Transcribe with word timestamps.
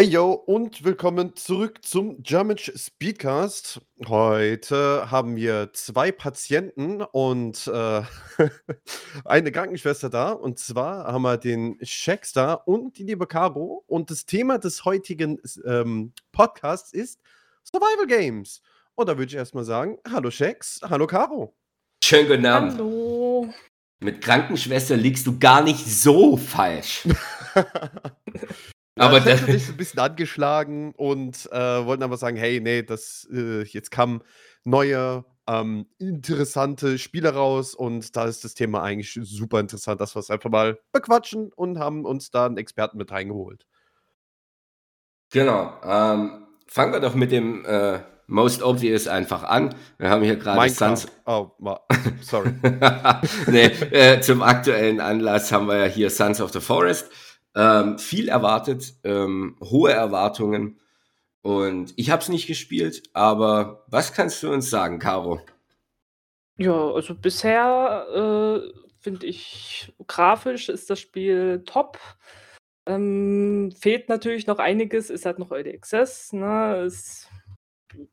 Hey 0.00 0.08
yo 0.08 0.32
und 0.32 0.84
willkommen 0.84 1.36
zurück 1.36 1.84
zum 1.84 2.22
Germanch 2.22 2.72
Speedcast. 2.74 3.82
Heute 4.06 5.10
haben 5.10 5.36
wir 5.36 5.74
2 5.74 6.12
Patienten 6.12 7.02
und, 7.02 7.66
äh, 7.66 8.02
eine 9.26 9.52
Krankenschwester 9.52 10.08
da. 10.08 10.32
Und 10.32 10.58
zwar 10.58 11.04
haben 11.12 11.20
wir 11.20 11.36
den 11.36 11.76
Shax 11.82 12.32
da 12.32 12.54
und 12.54 12.96
die 12.96 13.02
liebe 13.02 13.26
Caro. 13.26 13.84
Und 13.86 14.10
das 14.10 14.24
Thema 14.24 14.56
des 14.56 14.86
heutigen 14.86 15.38
ähm, 15.66 16.14
Podcasts 16.32 16.94
ist 16.94 17.20
Survival 17.62 18.06
Games. 18.06 18.62
Und 18.94 19.10
da 19.10 19.18
würde 19.18 19.28
ich 19.28 19.36
erst 19.36 19.54
mal 19.54 19.64
sagen: 19.64 19.98
„Hallo 20.10 20.30
Shax, 20.30 20.80
hallo 20.82 21.06
Caro.“ 21.06 21.54
Schönen 22.02 22.28
guten 22.28 22.46
Abend. 22.46 22.72
Hallo. 22.72 23.52
Mit 24.00 24.22
Krankenschwester 24.22 24.96
liegst 24.96 25.26
du 25.26 25.38
gar 25.38 25.62
nicht 25.62 25.84
so 25.84 26.38
falsch. 26.38 27.06
Ja, 28.98 29.06
Aber 29.06 29.18
ich 29.18 29.24
da 29.24 29.30
hatte 29.32 29.48
dich 29.48 29.64
so 29.64 29.72
'n 29.72 29.76
bisschen 29.78 30.00
angeschlagen 30.00 30.92
und, 30.96 31.48
äh, 31.50 31.86
wollten 31.86 32.02
einfach 32.02 32.18
sagen: 32.18 32.36
„Hey, 32.36 32.60
ne, 32.60 32.82
das 32.84 33.26
äh, 33.32 33.62
jetzt 33.64 33.90
kamen 33.90 34.20
neue, 34.64 35.24
ähm, 35.48 35.86
interessante 35.98 36.98
Spiele 36.98 37.30
raus 37.34 37.74
und 37.74 38.14
da 38.16 38.26
ist 38.26 38.44
das 38.44 38.52
Thema 38.54 38.82
eigentlich 38.82 39.18
super 39.22 39.60
interessant, 39.60 40.00
dass 40.00 40.14
wir's 40.14 40.30
einfach 40.30 40.50
mal 40.50 40.78
bequatschen“ 40.92 41.50
und 41.54 41.78
haben 41.78 42.04
uns 42.04 42.30
da 42.30 42.44
'n 42.46 42.58
Experten 42.58 42.98
mit 42.98 43.10
reingeholt. 43.10 43.64
Genau, 45.32 45.72
ähm, 45.82 46.46
fangen 46.66 46.92
wir 46.92 47.00
doch 47.00 47.14
mit 47.14 47.32
dem, 47.32 47.64
äh, 47.64 48.00
most 48.26 48.62
obvious 48.62 49.08
einfach 49.08 49.44
an. 49.44 49.74
Wir 49.98 50.10
haben 50.10 50.22
hier 50.22 50.36
Minecraft. 50.50 50.68
Sons 50.68 51.06
Oh, 51.26 51.50
sorry. 52.20 52.52
Ne, 53.48 53.72
äh, 53.92 54.20
zum 54.20 54.42
aktuellen 54.42 55.00
Anlass 55.00 55.50
haben 55.50 55.68
wir 55.68 55.76
ja 55.78 55.84
hier 55.86 56.10
Sons 56.10 56.40
of 56.42 56.52
the 56.52 56.60
Forest. 56.60 57.10
Ähm, 57.54 57.98
viel 57.98 58.28
erwartet, 58.28 58.94
ähm, 59.04 59.56
hohe 59.60 59.92
Erwartungen 59.92 60.80
und 61.42 61.92
ich 61.96 62.10
habe 62.10 62.22
es 62.22 62.28
nicht 62.28 62.46
gespielt, 62.46 63.02
aber 63.12 63.84
was 63.88 64.12
kannst 64.14 64.42
du 64.42 64.50
uns 64.50 64.70
sagen, 64.70 64.98
Caro? 64.98 65.40
Ja, 66.56 66.92
also 66.92 67.14
bisher, 67.14 68.06
äh, 68.14 68.72
finde 69.00 69.26
ich, 69.26 69.92
grafisch 70.06 70.68
ist 70.68 70.88
das 70.88 71.00
Spiel 71.00 71.62
top. 71.66 71.98
Ähm, 72.86 73.72
fehlt 73.78 74.08
natürlich 74.08 74.46
noch 74.46 74.58
einiges, 74.58 75.10
ist 75.10 75.26
halt 75.26 75.38
noch 75.38 75.50
Early 75.52 75.74
Access, 75.74 76.32
ne? 76.32 76.84
Ist 76.86 77.28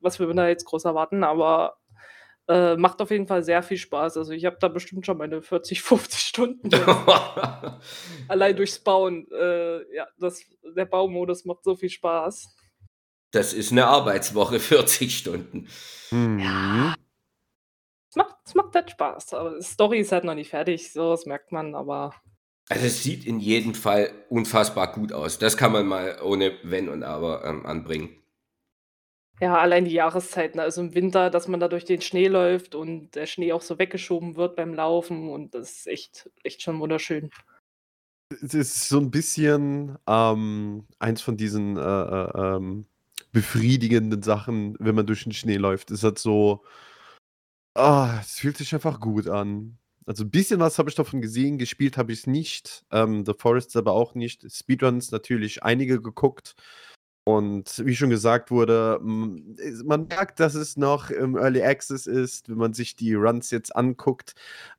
was 0.01 0.19
man 0.19 0.35
da 0.35 0.47
jetzt 0.47 0.65
groß 0.65 0.85
erwarten, 0.85 1.23
aber, 1.23 1.78
äh, 2.49 2.75
macht 2.77 3.01
auf 3.01 3.11
jeden 3.11 3.27
Fall 3.27 3.43
sehr 3.43 3.63
viel 3.63 3.77
Spaß. 3.77 4.17
Also, 4.17 4.33
ich 4.33 4.45
habe 4.45 4.57
da 4.59 4.67
bestimmt 4.69 5.05
schon 5.05 5.17
meine 5.19 5.41
40, 5.43 5.81
50 5.83 6.21
Stunden. 6.21 6.69
Allein 8.29 8.55
durchs 8.57 8.79
Bauen. 8.79 9.27
Äh, 9.31 9.95
ja, 9.95 10.07
das 10.19 10.43
der 10.75 10.85
Baumodus 10.85 11.45
macht 11.45 11.63
so 11.63 11.75
viel 11.75 11.89
Spaß. 11.89 12.55
Das 13.31 13.53
ist 13.53 13.71
'ne 13.71 13.85
Arbeitswoche, 13.87 14.59
40 14.61 15.17
Stunden. 15.17 15.67
Mhm. 16.11 16.39
Ja. 16.39 16.95
Es 18.11 18.15
macht 18.15 18.35
es 18.43 18.55
macht 18.55 18.73
halt 18.73 18.89
Spaß, 18.89 19.33
aber 19.35 19.55
die 19.57 19.63
Story 19.63 19.99
ist 19.99 20.11
halt 20.11 20.23
noch 20.23 20.33
nicht 20.33 20.49
fertig, 20.49 20.91
so, 20.91 21.11
das 21.11 21.27
merkt 21.27 21.51
man, 21.51 21.75
aber 21.75 22.11
Also, 22.71 22.85
es 22.85 23.03
sieht 23.03 23.25
in 23.25 23.39
jedem 23.39 23.73
Fall 23.73 24.11
unfassbar 24.29 24.91
gut 24.93 25.11
aus. 25.13 25.39
Das 25.39 25.57
kann 25.57 25.71
man 25.71 25.87
mal 25.87 26.19
ohne 26.23 26.53
Wenn 26.63 26.87
und 26.89 27.03
Aber, 27.03 27.43
ähm, 27.45 27.65
anbringen. 27.65 28.18
Ja, 29.41 29.57
allein 29.57 29.85
die 29.85 29.91
Jahreszeiten, 29.91 30.59
also 30.59 30.81
im 30.81 30.93
Winter, 30.95 31.29
dass 31.29 31.47
man 31.47 31.61
da 31.61 31.69
durch 31.69 31.85
den 31.85 32.01
Schnee 32.01 32.27
läuft 32.27 32.75
und 32.75 33.15
der 33.15 33.25
Schnee 33.25 33.53
auch 33.53 33.61
so 33.61 33.79
weggeschoben 33.79 34.35
wird 34.35 34.57
beim 34.57 34.73
Laufen 34.73 35.29
und 35.29 35.55
das 35.55 35.71
ist 35.71 35.87
echt 35.87 36.29
echt 36.43 36.61
schon 36.61 36.77
wunderschön. 36.81 37.29
Es 38.43 38.53
ist 38.53 38.87
so 38.89 38.99
'n 38.99 39.09
bisschen, 39.09 39.97
ähm, 40.07 40.85
eins 40.99 41.21
von 41.21 41.35
diesen, 41.35 41.77
äh, 41.77 41.81
äh, 41.81 42.55
ähm, 42.57 42.85
befriedigenden 43.31 44.21
Sachen, 44.21 44.75
wenn 44.79 44.93
man 44.95 45.07
durch 45.07 45.23
den 45.23 45.33
Schnee 45.33 45.57
läuft. 45.57 45.89
Es 45.91 46.03
hat 46.03 46.19
so 46.19 46.63
ah, 47.75 48.17
es 48.21 48.39
fühlt 48.39 48.57
sich 48.57 48.73
einfach 48.73 48.99
gut 48.99 49.27
an. 49.27 49.77
Also, 50.05 50.23
'n 50.23 50.31
bisschen 50.31 50.59
was 50.59 50.79
habe 50.79 50.89
ich 50.89 50.95
davon 50.95 51.21
gesehen, 51.21 51.57
gespielt 51.59 51.97
habe 51.97 52.11
ich's 52.11 52.25
nicht, 52.25 52.83
ähm, 52.91 53.23
The 53.25 53.33
Forest 53.37 53.71
selber 53.71 53.91
auch 53.93 54.15
nicht. 54.15 54.43
Speedruns 54.51 55.11
natürlich 55.11 55.63
einige 55.63 56.01
geguckt 56.01 56.55
und 57.37 57.85
wie 57.85 57.95
schon 57.95 58.09
gesagt 58.09 58.51
wurde, 58.51 58.99
man 59.01 60.07
merkt, 60.07 60.39
dass 60.39 60.55
es 60.55 60.77
noch 60.77 61.09
im 61.11 61.35
Early 61.37 61.61
Access 61.63 62.07
ist, 62.07 62.49
wenn 62.49 62.57
man 62.57 62.73
sich 62.73 62.95
die 62.95 63.13
Runs 63.13 63.51
jetzt 63.51 63.75
anguckt. 63.75 64.33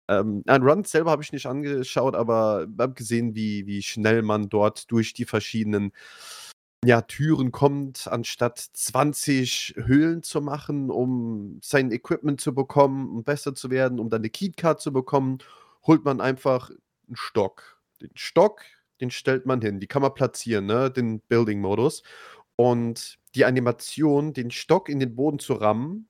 Ähm, 0.08 0.42
Runs 0.48 0.90
selber 0.90 1.10
habe 1.12 1.22
ich 1.22 1.32
nicht 1.32 1.46
angeschaut, 1.46 2.16
aber 2.16 2.66
habe 2.78 2.94
gesehen, 2.94 3.34
wie 3.34 3.66
wie 3.66 3.82
schnell 3.82 4.22
man 4.22 4.48
dort 4.48 4.90
durch 4.90 5.12
die 5.14 5.24
verschiedenen, 5.26 5.92
ja, 6.84 7.02
Türen 7.02 7.52
kommt, 7.52 8.08
anstatt 8.08 8.58
20 8.74 9.74
Höhlen 9.78 10.22
zu 10.22 10.40
machen, 10.42 10.90
um 10.90 11.60
sein 11.62 11.92
Equipment 11.92 12.40
zu 12.40 12.54
bekommen, 12.54 13.10
um 13.10 13.24
besser 13.24 13.54
zu 13.54 13.70
werden, 13.70 14.00
um 14.00 14.10
dann 14.10 14.22
'ne 14.22 14.30
Keycard 14.30 14.80
zu 14.80 14.92
bekommen, 14.92 15.38
holt 15.86 16.04
man 16.04 16.20
einfach 16.22 16.70
'n 16.70 17.16
Stock. 17.16 17.80
Den 18.02 18.10
Stock, 18.16 18.62
den 19.00 19.10
stellt 19.10 19.46
man 19.46 19.60
hin. 19.62 19.80
Die 19.80 19.86
kann 19.88 20.02
man 20.02 20.14
platzieren, 20.14 20.66
ne, 20.66 20.90
den 20.90 21.20
Building-Modus. 21.22 22.02
Und 22.60 23.16
die 23.34 23.44
Animation, 23.46 24.34
den 24.34 24.50
Stock 24.50 24.88
in 24.90 25.00
den 25.00 25.14
Boden 25.16 25.38
zu 25.38 25.54
rammen, 25.54 26.08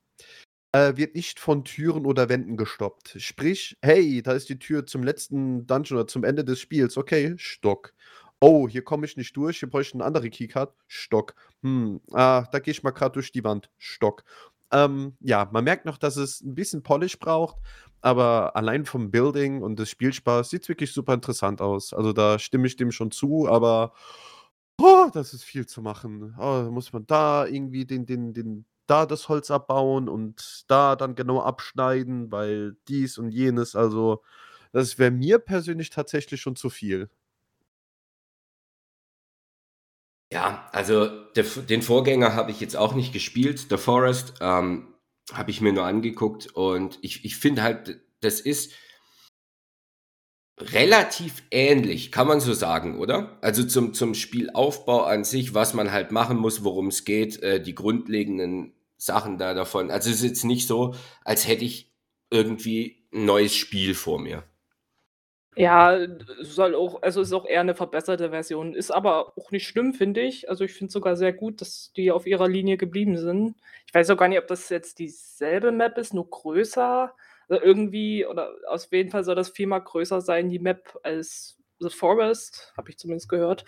äh, 0.72 0.96
wird 0.96 1.14
nicht 1.16 1.40
von 1.40 1.64
Türen 1.64 2.06
oder 2.06 2.28
Wänden 2.28 2.56
gestoppt. 2.56 3.16
Sprich: 3.20 3.78
„Hey, 3.82 4.22
da 4.22 4.32
ist 4.32 4.48
die 4.50 4.58
Tür 4.58 4.86
zum 4.86 5.02
letzten 5.04 5.66
Dungeon 5.66 5.98
oder 6.00 6.08
zum 6.08 6.24
Ende 6.24 6.44
des 6.44 6.60
Spiels. 6.60 6.96
Okay, 6.98 7.34
Stock. 7.38 7.94
Oh, 8.40 8.68
hier 8.68 8.84
komme 8.84 9.06
ich 9.06 9.16
nicht 9.16 9.36
durch, 9.36 9.60
hier 9.60 9.70
brauche 9.70 9.82
ich 9.82 9.94
'ne 9.94 10.04
andere 10.04 10.30
Keycard. 10.30 10.74
Stock. 10.88 11.34
Hm, 11.62 12.00
ah, 12.12 12.46
da 12.52 12.58
gehe 12.60 12.72
ich 12.72 12.82
mal 12.84 12.92
grad 12.92 13.16
durch 13.16 13.32
die 13.32 13.44
Wand. 13.44 13.70
Stock.“ 13.78 14.24
Ähm, 14.72 15.16
ja, 15.20 15.48
man 15.52 15.64
merkt 15.64 15.86
noch, 15.86 15.98
dass 15.98 16.16
es 16.16 16.42
'n 16.42 16.54
bisschen 16.56 16.82
Polish 16.84 17.18
braucht, 17.20 17.56
aber 18.02 18.56
allein 18.56 18.84
vom 18.86 19.10
Building 19.12 19.62
und 19.62 19.78
des 19.78 19.90
Spielspaß 19.90 20.50
sieht's 20.50 20.68
wirklich 20.70 20.92
super 20.92 21.14
interessant 21.14 21.60
aus. 21.62 21.92
Also, 21.94 22.12
da 22.14 22.38
stimme 22.40 22.66
ich 22.68 22.76
dem 22.76 22.92
schon 22.92 23.10
zu, 23.12 23.48
aber 23.48 23.94
das 25.12 25.34
ist 25.34 25.44
viel 25.44 25.66
zu 25.66 25.82
machen. 25.82 26.34
Oh, 26.38 26.62
muss 26.70 26.92
man 26.92 27.06
da 27.06 27.46
irgendwie 27.46 27.84
den 27.86 28.06
den 28.06 28.32
den 28.34 28.66
da 28.86 29.06
das 29.06 29.28
Holz 29.28 29.50
abbauen 29.50 30.08
und 30.08 30.64
da 30.68 30.96
dann 30.96 31.14
genau 31.14 31.40
abschneiden, 31.42 32.30
weil 32.32 32.76
dies 32.88 33.18
und 33.18 33.30
jenes. 33.30 33.76
Also, 33.76 34.22
das 34.72 34.98
wäre 34.98 35.10
mir 35.12 35.38
persönlich 35.38 35.90
tatsächlich 35.90 36.40
schon 36.40 36.56
zu 36.56 36.70
viel. 36.70 37.08
Ja, 40.32 40.68
also 40.72 41.08
der 41.34 41.42
den 41.44 41.82
Vorgänger 41.82 42.34
habe 42.34 42.52
ich 42.52 42.60
jetzt 42.60 42.76
auch 42.76 42.94
nicht 42.94 43.12
gespielt, 43.12 43.66
The 43.68 43.76
Forest, 43.76 44.34
ähm, 44.40 44.94
habe 45.32 45.50
ich 45.50 45.60
mir 45.60 45.72
nur 45.72 45.84
angeguckt 45.86 46.46
und 46.54 46.98
ich 47.02 47.24
ich 47.24 47.36
finde 47.36 47.62
halt, 47.62 48.00
das 48.20 48.40
ist 48.40 48.72
relativ 50.60 51.42
ähnlich, 51.50 52.12
kann 52.12 52.26
man 52.28 52.40
so 52.40 52.52
sagen, 52.54 52.98
oder? 52.98 53.38
Also, 53.40 53.64
zum 53.64 53.94
zum 53.94 54.14
Spielaufbau 54.14 55.02
an 55.04 55.24
sich, 55.24 55.54
was 55.54 55.74
man 55.74 55.92
halt 55.92 56.12
machen 56.12 56.36
muss, 56.38 56.64
worum's 56.64 57.04
geht, 57.04 57.42
äh, 57.42 57.60
die 57.62 57.74
grundlegenden 57.74 58.72
Sachen 58.96 59.38
da 59.38 59.54
davon. 59.54 59.90
Also, 59.90 60.10
es 60.10 60.16
ist 60.16 60.22
jetzt 60.24 60.44
nicht 60.44 60.66
so, 60.68 60.94
als 61.24 61.46
hätte 61.48 61.64
ich 61.64 61.92
irgendwie 62.30 63.04
'n 63.12 63.24
neues 63.24 63.54
Spiel 63.54 63.94
vor 63.94 64.18
mir. 64.20 64.44
Ja, 65.56 65.98
soll 66.40 66.76
auch 66.76 67.02
also, 67.02 67.20
ist 67.22 67.32
auch 67.32 67.44
eher 67.44 67.64
'ne 67.64 67.74
verbesserte 67.74 68.30
Version, 68.30 68.72
ist 68.74 68.92
aber 68.92 69.36
auch 69.36 69.50
nicht 69.50 69.66
schlimm, 69.66 69.92
finde 69.94 70.20
ich. 70.20 70.48
Also, 70.48 70.62
ich 70.64 70.72
finde 70.72 70.86
es 70.88 70.92
sogar 70.92 71.16
sehr 71.16 71.32
gut, 71.32 71.60
dass 71.60 71.92
die 71.96 72.12
auf 72.12 72.26
ihrer 72.26 72.46
Linie 72.48 72.76
geblieben 72.76 73.16
sind. 73.18 73.56
Ich 73.86 73.92
weiß 73.92 74.10
auch 74.10 74.16
gar 74.16 74.28
nicht, 74.28 74.38
ob 74.38 74.46
das 74.46 74.68
jetzt 74.68 75.00
dieselbe 75.00 75.72
Map 75.72 75.98
ist, 75.98 76.14
nur 76.14 76.30
größer. 76.30 77.12
Äh, 77.50 77.56
irgendwie 77.56 78.24
oder 78.26 78.52
auf 78.68 78.86
jeden 78.92 79.10
Fall 79.10 79.24
soll 79.24 79.34
das 79.34 79.50
viermal 79.50 79.82
größer 79.82 80.20
sein, 80.20 80.48
die 80.48 80.60
Map, 80.60 80.98
als 81.02 81.58
The 81.80 81.90
Forest, 81.90 82.72
habe 82.76 82.90
ich 82.90 82.98
zumindest 82.98 83.28
gehört. 83.28 83.64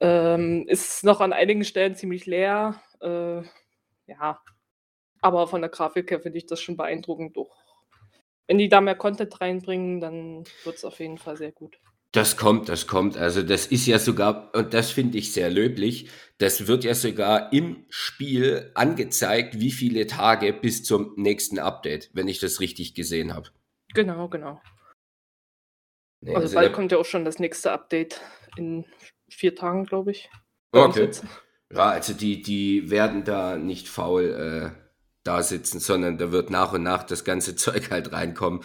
Ähm, 0.00 0.64
ist 0.68 1.02
noch 1.04 1.20
an 1.20 1.32
einigen 1.32 1.64
Stellen 1.64 1.96
ziemlich 1.96 2.26
leer, 2.26 2.80
äh, 3.00 3.42
ja. 4.06 4.40
Aber 5.22 5.48
von 5.48 5.62
der 5.62 5.70
Grafik 5.70 6.10
her 6.10 6.20
finde 6.20 6.38
ich 6.38 6.46
das 6.46 6.60
schon 6.60 6.76
beeindruckend 6.76 7.36
doch. 7.36 7.56
Wenn 8.48 8.58
die 8.58 8.68
da 8.68 8.80
mehr 8.80 8.96
Content 8.96 9.40
reinbringen, 9.40 10.00
dann 10.00 10.44
wird's 10.64 10.84
auf 10.84 11.00
jeden 11.00 11.18
Fall 11.18 11.36
sehr 11.36 11.52
gut. 11.52 11.80
Das 12.12 12.36
kommt, 12.36 12.68
das 12.68 12.86
kommt. 12.86 13.16
Also, 13.16 13.42
das 13.42 13.66
ist 13.66 13.86
ja 13.86 13.98
sogar 13.98 14.54
und 14.54 14.72
das 14.72 14.90
finde 14.90 15.18
ich 15.18 15.32
sehr 15.32 15.50
löblich, 15.50 16.10
das 16.38 16.66
wird 16.66 16.84
ja 16.84 16.94
sogar 16.94 17.52
im 17.52 17.84
Spiel 17.90 18.70
angezeigt, 18.74 19.60
wie 19.60 19.72
viele 19.72 20.06
Tage 20.06 20.52
bis 20.52 20.84
zum 20.84 21.12
nächsten 21.16 21.58
Update, 21.58 22.10
wenn 22.14 22.28
ich 22.28 22.40
das 22.40 22.60
richtig 22.60 22.94
gesehen 22.94 23.34
habe. 23.34 23.50
Genau, 23.94 24.28
genau. 24.28 24.60
Ne, 26.20 26.30
Also, 26.34 26.42
also 26.42 26.54
bald 26.54 26.70
da 26.70 26.74
kommt 26.74 26.92
ja 26.92 26.98
auch 26.98 27.04
schon 27.04 27.24
das 27.24 27.38
nächste 27.38 27.72
Update 27.72 28.20
in 28.56 28.84
v 28.84 28.90
4 29.30 29.54
Tagen, 29.56 29.84
glaube 29.84 30.12
ich, 30.12 30.30
Okay. 30.72 31.10
Ja, 31.70 31.90
also 31.90 32.14
die 32.14 32.42
die 32.42 32.90
werden 32.90 33.24
da 33.24 33.56
nicht 33.56 33.88
faul, 33.88 34.74
äh, 34.74 34.88
dasitzen, 35.24 35.80
sondern 35.80 36.16
da 36.18 36.32
wird 36.32 36.50
nach 36.50 36.72
und 36.72 36.82
nach 36.82 37.02
das 37.04 37.24
ganze 37.24 37.56
Zeug 37.56 37.90
halt 37.90 38.12
reinkommen. 38.12 38.60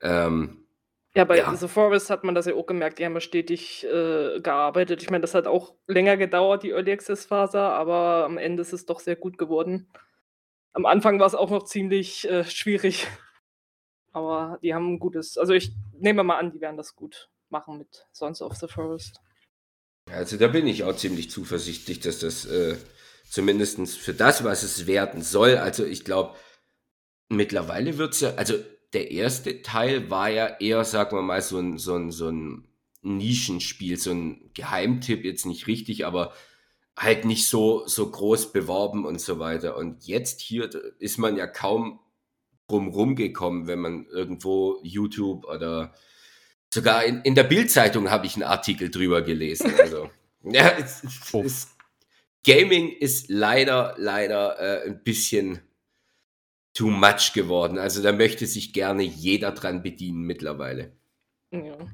Ähm, 0.00 0.61
Ja, 1.14 1.24
bei 1.24 1.38
Ja. 1.38 1.54
The 1.54 1.68
Forest 1.68 2.08
hat 2.08 2.24
man 2.24 2.34
das 2.34 2.46
ja 2.46 2.54
auch 2.54 2.64
gemerkt, 2.66 2.98
die 2.98 3.04
haben 3.04 3.12
ja 3.14 3.20
stetig, 3.20 3.84
äh, 3.84 4.40
gearbeitet. 4.40 5.02
Ich 5.02 5.10
meine, 5.10 5.20
das 5.20 5.34
hat 5.34 5.46
auch 5.46 5.74
länger 5.86 6.16
gedauert, 6.16 6.62
die 6.62 6.70
Early 6.70 6.90
Access 6.92 7.26
Phase, 7.26 7.60
aber 7.60 8.24
am 8.24 8.38
Ende 8.38 8.62
ist 8.62 8.72
es 8.72 8.86
doch 8.86 8.98
sehr 9.00 9.16
gut 9.16 9.36
geworden. 9.36 9.88
Am 10.74 10.86
Anfang 10.86 11.20
war's 11.20 11.34
auch 11.34 11.50
noch 11.50 11.64
ziemlich, 11.64 12.28
äh, 12.30 12.44
schwierig. 12.44 13.06
Aber 14.12 14.58
die 14.62 14.74
haben 14.74 14.94
'n 14.94 14.98
gutes 15.00 15.38
also, 15.38 15.54
ich 15.54 15.72
nehme 15.92 16.24
mal 16.24 16.38
an, 16.38 16.52
die 16.52 16.60
werden 16.60 16.76
das 16.78 16.96
gut 16.96 17.30
machen 17.50 17.78
mit 17.78 18.06
Sons 18.12 18.42
of 18.42 18.54
the 18.56 18.68
Forest. 18.68 19.20
Also, 20.10 20.36
da 20.36 20.48
bin 20.48 20.66
ich 20.66 20.84
auch 20.84 20.96
ziemlich 20.96 21.30
zuversichtlich, 21.30 22.00
dass 22.00 22.18
das, 22.20 22.44
äh, 22.46 22.76
zumindestens 23.30 23.96
für 23.96 24.14
das, 24.14 24.44
was 24.44 24.62
es 24.64 24.86
werden 24.86 25.22
soll 25.22 25.56
also, 25.56 25.84
ich 25.84 26.04
glaube, 26.04 26.34
mittlerweile 27.30 27.98
wird's 27.98 28.20
ja 28.20 28.34
also, 28.36 28.54
der 28.94 29.10
erste 29.10 29.62
Teil 29.62 30.10
war 30.10 30.28
ja 30.30 30.46
eher, 30.60 30.84
sagen 30.84 31.16
wir 31.16 31.22
mal, 31.22 31.42
so 31.42 31.58
'n 31.58 31.78
so 31.78 31.94
'n 31.96 32.10
so 32.12 32.28
'n 32.28 32.64
Nischenspiel, 33.02 33.98
so 33.98 34.10
'n 34.12 34.50
Geheimtipp 34.54 35.24
jetzt 35.24 35.46
nicht 35.46 35.66
richtig, 35.66 36.06
aber 36.06 36.32
halt 36.98 37.24
nicht 37.26 37.48
so 37.48 37.86
so 37.86 38.10
groß 38.10 38.52
beworben 38.52 39.06
und 39.06 39.20
so 39.20 39.38
weiter. 39.38 39.76
Und 39.76 40.06
jetzt 40.06 40.40
hier 40.42 40.70
ist 41.00 41.18
man 41.18 41.36
ja 41.36 41.46
kaum 41.46 42.00
drum 42.68 42.88
rumgekommen, 42.88 43.66
wenn 43.68 43.80
man 43.80 44.06
irgendwo 44.08 44.80
YouTube 44.84 45.46
oder 45.46 45.94
sogar 46.74 47.04
in 47.04 47.22
in 47.22 47.34
der 47.36 47.44
Bildzeitung 47.44 48.10
habe 48.10 48.26
ich 48.26 48.36
'n 48.36 48.44
Artikel 48.44 48.90
drüber 48.90 49.22
gelesen. 49.22 49.72
Also, 49.80 50.10
ja, 50.44 50.70
es 50.78 51.04
es 51.04 51.34
ist 51.44 51.68
Gaming 52.46 52.90
ist 52.90 53.30
leider 53.30 53.94
leider, 53.98 54.58
äh, 54.60 54.88
'n 54.88 55.02
bisschen 55.04 55.60
too 56.74 56.90
much 56.90 57.32
geworden. 57.34 57.78
Also, 57.78 58.02
da 58.02 58.12
möchte 58.12 58.46
sich 58.46 58.72
gerne 58.72 59.02
jeder 59.04 59.52
dran 59.52 59.82
bedienen 59.82 60.22
mittlerweile. 60.24 60.92
Ja. 61.52 61.90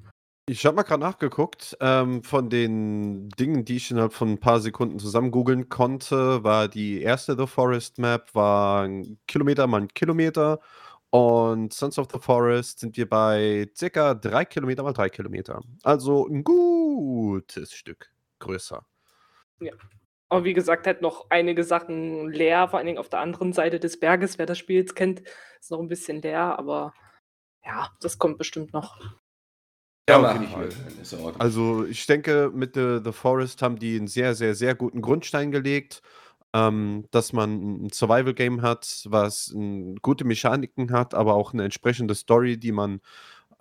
Ich 0.50 0.64
habe 0.64 0.76
mal 0.76 0.82
grad 0.82 1.00
nachgeguckt. 1.00 1.76
Ähm, 1.80 2.22
von 2.22 2.48
den 2.48 3.28
Dingen, 3.38 3.66
die 3.66 3.76
ich 3.76 3.90
innerhalb 3.90 4.14
von 4.14 4.30
'n 4.30 4.40
paar 4.40 4.60
Sekunden 4.60 4.98
zusammen 4.98 5.30
googeln 5.30 5.68
konnte, 5.68 6.42
war 6.42 6.68
die 6.68 7.02
erste 7.02 7.36
The 7.38 7.46
Forest 7.46 7.98
Map 7.98 8.34
war 8.34 8.84
'n 8.86 9.18
Kilometer 9.26 9.66
mal 9.66 9.82
'n 9.82 9.88
Kilometer 9.88 10.60
und 11.10 11.74
Sons 11.74 11.98
of 11.98 12.08
the 12.10 12.18
Forest 12.18 12.78
sind 12.80 12.96
wir 12.96 13.06
bei 13.08 13.68
circa 13.76 14.14
3 14.14 14.46
Kilometer 14.46 14.82
mal 14.84 14.94
3 14.94 15.10
Kilometer. 15.10 15.60
Also 15.82 16.26
'n 16.26 16.42
gutes 16.44 17.74
Stück 17.74 18.10
größer. 18.38 18.86
Ja. 19.60 19.72
Aber 20.30 20.44
wie 20.44 20.52
gesagt, 20.52 20.86
halt 20.86 21.00
noch 21.00 21.26
einige 21.30 21.64
Sachen 21.64 22.28
leer, 22.30 22.68
vor 22.68 22.78
allen 22.78 22.86
Dingen 22.86 22.98
auf 22.98 23.08
der 23.08 23.20
anderen 23.20 23.52
Seite 23.54 23.80
des 23.80 23.98
Berges. 23.98 24.38
Wer 24.38 24.44
das 24.46 24.58
Spiel 24.58 24.76
jetzt 24.76 24.94
kennt, 24.94 25.22
ist 25.60 25.70
noch 25.70 25.80
'n 25.80 25.88
bisschen 25.88 26.20
leer, 26.20 26.58
aber 26.58 26.92
ja, 27.64 27.90
das 28.00 28.18
kommt 28.18 28.38
bestimmt 28.38 28.72
noch. 28.72 28.98
Ja, 30.08 30.18
Ja, 30.20 30.34
ich 30.42 30.58
Sorgen. 31.02 31.38
Also, 31.40 31.84
ich 31.86 32.06
denke, 32.06 32.50
mit 32.54 32.74
The 32.76 33.00
The 33.04 33.12
Forest 33.12 33.62
haben 33.62 33.78
die 33.78 33.96
'n 33.98 34.06
sehr, 34.08 34.34
sehr, 34.34 34.54
sehr 34.54 34.74
guten 34.74 35.02
Grundstein 35.02 35.50
gelegt, 35.52 36.02
ähm, 36.54 37.06
dass 37.12 37.32
man 37.34 37.50
'n 37.62 37.86
'n 37.86 37.90
Survival 37.92 38.34
Game 38.34 38.62
hat, 38.62 39.04
was 39.10 39.52
'n 39.54 39.96
gute 40.02 40.24
Mechaniken 40.24 40.92
hat, 40.92 41.14
aber 41.14 41.34
auch 41.34 41.52
'ne 41.54 41.64
entsprechende 41.64 42.14
Story, 42.16 42.58
die 42.58 42.72
man, 42.72 43.00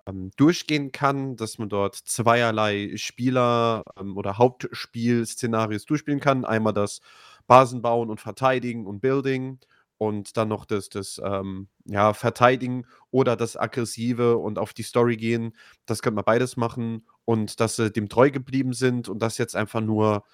ähm, 0.08 0.30
durchgehen 0.36 0.92
kann, 0.92 1.36
dass 1.36 1.58
man 1.58 1.68
dort 1.68 1.96
zweierlei 1.96 2.92
Spieler, 2.96 3.82
ähm, 4.00 4.16
oder 4.16 4.38
Hauptspielszenarios 4.38 5.84
durchspielen 5.86 6.20
kann. 6.20 6.44
Einmal 6.44 6.72
das 6.74 7.00
Basen 7.46 7.82
bauen 7.82 8.10
und 8.10 8.20
verteidigen 8.20 8.86
und 8.86 9.00
Building 9.00 9.58
und 9.98 10.36
dann 10.36 10.48
noch 10.48 10.64
das 10.66 10.88
das, 10.90 11.20
ähm, 11.24 11.68
ja, 11.84 12.14
Verteidigen 12.14 12.86
oder 13.10 13.36
das 13.36 13.56
Aggressive 13.56 14.38
und 14.38 14.58
auf 14.58 14.72
die 14.74 14.82
Story 14.84 15.16
gehen. 15.16 15.56
Das 15.86 16.02
könnte 16.02 16.16
man 16.16 16.24
beides 16.24 16.56
machen 16.56 17.06
und 17.24 17.60
dass 17.60 17.76
sie 17.76 17.90
dem 17.90 18.08
treu 18.08 18.30
geblieben 18.30 18.72
sind 18.74 19.08
und 19.08 19.20
das 19.20 19.38
jetzt 19.38 19.56
einfach 19.56 19.80
nur 19.80 20.24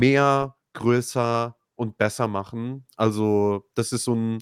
mehr, 0.00 0.56
größer 0.74 1.56
und 1.76 1.98
besser 1.98 2.28
machen. 2.28 2.86
Also, 2.96 3.64
das 3.74 3.92
ist 3.92 4.04
so 4.04 4.14
'n 4.14 4.38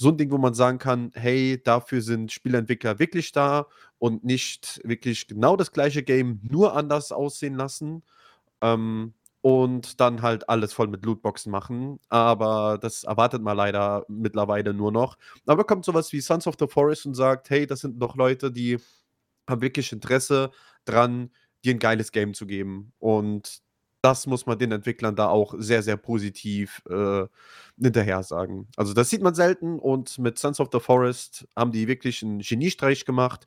so 0.00 0.10
'n 0.10 0.16
Ding, 0.18 0.30
wo 0.32 0.38
man 0.38 0.54
sagen 0.54 0.78
kann: 0.78 1.12
„Hey, 1.14 1.62
dafür 1.62 2.02
sind 2.02 2.32
Spieleentwickler 2.32 2.98
wirklich 2.98 3.32
da 3.32 3.66
und 3.98 4.24
nicht 4.24 4.80
wirklich 4.84 5.28
genau 5.28 5.56
das 5.56 5.72
gleiche 5.72 6.02
Game, 6.04 6.40
nur 6.42 6.76
anders 6.76 7.12
aussehen 7.12 7.54
lassen, 7.56 8.02
ähm, 8.62 9.14
und 9.42 10.00
dann 10.00 10.22
halt 10.22 10.48
alles 10.50 10.72
voll 10.74 10.88
mit 10.88 11.04
Lootboxen 11.06 11.52
machen.“ 11.52 12.00
Aber 12.10 12.78
das 12.82 13.04
erwartet 13.04 13.42
man 13.42 13.56
leider 13.58 14.04
mittlerweile 14.08 14.74
nur 14.74 14.92
noch. 14.92 15.18
Aber 15.46 15.64
kommt 15.64 15.84
so 15.86 15.94
was 15.94 16.12
wie 16.12 16.20
Sons 16.22 16.46
of 16.48 16.56
the 16.60 16.68
Forest 16.68 17.06
und 17.06 17.14
sagt: 17.14 17.50
„Hey, 17.50 17.66
das 17.66 17.80
sind 17.80 17.98
noch 17.98 18.16
Leute, 18.16 18.52
die 18.52 18.78
haben 19.50 19.62
wirklich 19.62 19.92
Interesse 19.92 20.50
dran, 20.86 21.30
dir 21.64 21.74
'n 21.74 21.78
geiles 21.80 22.12
Game 22.12 22.34
zu 22.34 22.46
geben.“ 22.46 22.92
Und 23.00 23.60
das 24.02 24.26
muss 24.26 24.46
man 24.46 24.58
den 24.58 24.72
Entwicklern 24.72 25.16
da 25.16 25.28
auch 25.28 25.54
sehr, 25.58 25.82
sehr 25.82 25.96
positiv, 25.96 26.82
äh, 26.90 27.26
hinterhersagen. 27.82 28.68
Also, 28.76 28.94
das 28.94 29.10
sieht 29.10 29.22
man 29.22 29.34
selten 29.34 29.78
und 29.78 30.18
mit 30.18 30.38
Sons 30.38 30.60
of 30.60 30.68
the 30.72 30.80
Forest 30.80 31.46
haben 31.56 31.72
die 31.72 31.88
wirklich 31.88 32.22
'n 32.22 32.40
Geniestreich 32.40 33.04
gemacht. 33.04 33.46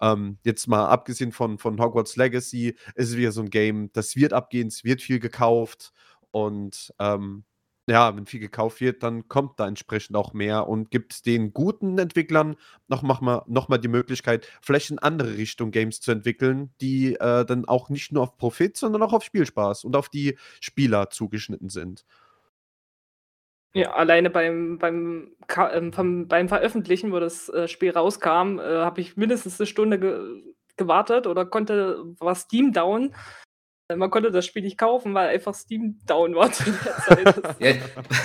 Ähm, 0.00 0.38
jetzt 0.44 0.66
mal 0.68 0.86
abgesehen 0.88 1.32
von 1.32 1.58
von 1.58 1.80
Hogwarts 1.80 2.16
Legacy 2.16 2.76
ist 2.96 3.10
es 3.10 3.16
wieder 3.16 3.32
so 3.32 3.40
'n 3.42 3.50
Game, 3.50 3.90
das 3.92 4.16
wird 4.16 4.32
abgehen, 4.32 4.68
es 4.68 4.84
wird 4.84 5.02
viel 5.02 5.20
gekauft 5.20 5.92
und, 6.32 6.92
ähm, 6.98 7.44
ja, 7.88 8.16
wenn 8.16 8.26
viel 8.26 8.40
gekauft 8.40 8.80
wird, 8.80 9.02
dann 9.02 9.28
kommt 9.28 9.60
da 9.60 9.66
entsprechend 9.68 10.16
auch 10.16 10.32
mehr 10.32 10.68
und 10.68 10.90
gibt 10.90 11.26
den 11.26 11.52
guten 11.52 11.98
Entwicklern 11.98 12.56
noch 12.88 13.02
mach 13.02 13.20
mal 13.20 13.42
noch 13.46 13.68
mal 13.68 13.78
die 13.78 13.88
Möglichkeit, 13.88 14.48
vielleicht 14.62 14.90
in 14.90 14.98
andere 14.98 15.36
Richtung 15.36 15.70
Games 15.70 16.00
zu 16.00 16.12
entwickeln, 16.12 16.72
die, 16.80 17.14
äh, 17.16 17.44
dann 17.44 17.66
auch 17.66 17.90
nicht 17.90 18.12
nur 18.12 18.22
auf 18.22 18.36
Profit, 18.38 18.76
sondern 18.76 19.02
auch 19.02 19.12
auf 19.12 19.24
Spielspaß 19.24 19.84
und 19.84 19.96
auf 19.96 20.08
die 20.08 20.38
Spieler 20.60 21.10
zugeschnitten 21.10 21.68
sind. 21.68 22.02
Ja, 23.76 23.92
alleine 23.94 24.30
beim 24.30 24.78
beim 24.78 25.32
Ka 25.48 25.72
ähm, 25.74 26.28
beim 26.28 26.48
Veröffentlichen, 26.48 27.10
wo 27.10 27.18
das, 27.18 27.48
äh, 27.48 27.66
Spiel 27.66 27.90
rauskam, 27.90 28.60
äh, 28.60 28.62
habe 28.62 29.00
ich 29.00 29.16
mindestens 29.16 29.58
'ne 29.58 29.66
Stunde 29.66 29.98
ge 29.98 30.42
gewartet 30.76 31.26
oder 31.26 31.44
konnte 31.44 32.04
war 32.20 32.34
Steam 32.36 32.72
down. 32.72 33.12
Man 33.88 34.10
konnte 34.10 34.30
das 34.30 34.46
Spiel 34.46 34.62
nicht 34.62 34.78
kaufen, 34.78 35.12
weil 35.12 35.28
einfach 35.28 35.54
Steam 35.54 35.98
down 36.06 36.34
war 36.34 36.50
zu 36.50 36.64
der 36.64 37.34
Zeit. 37.34 37.56
Ja, 37.60 37.72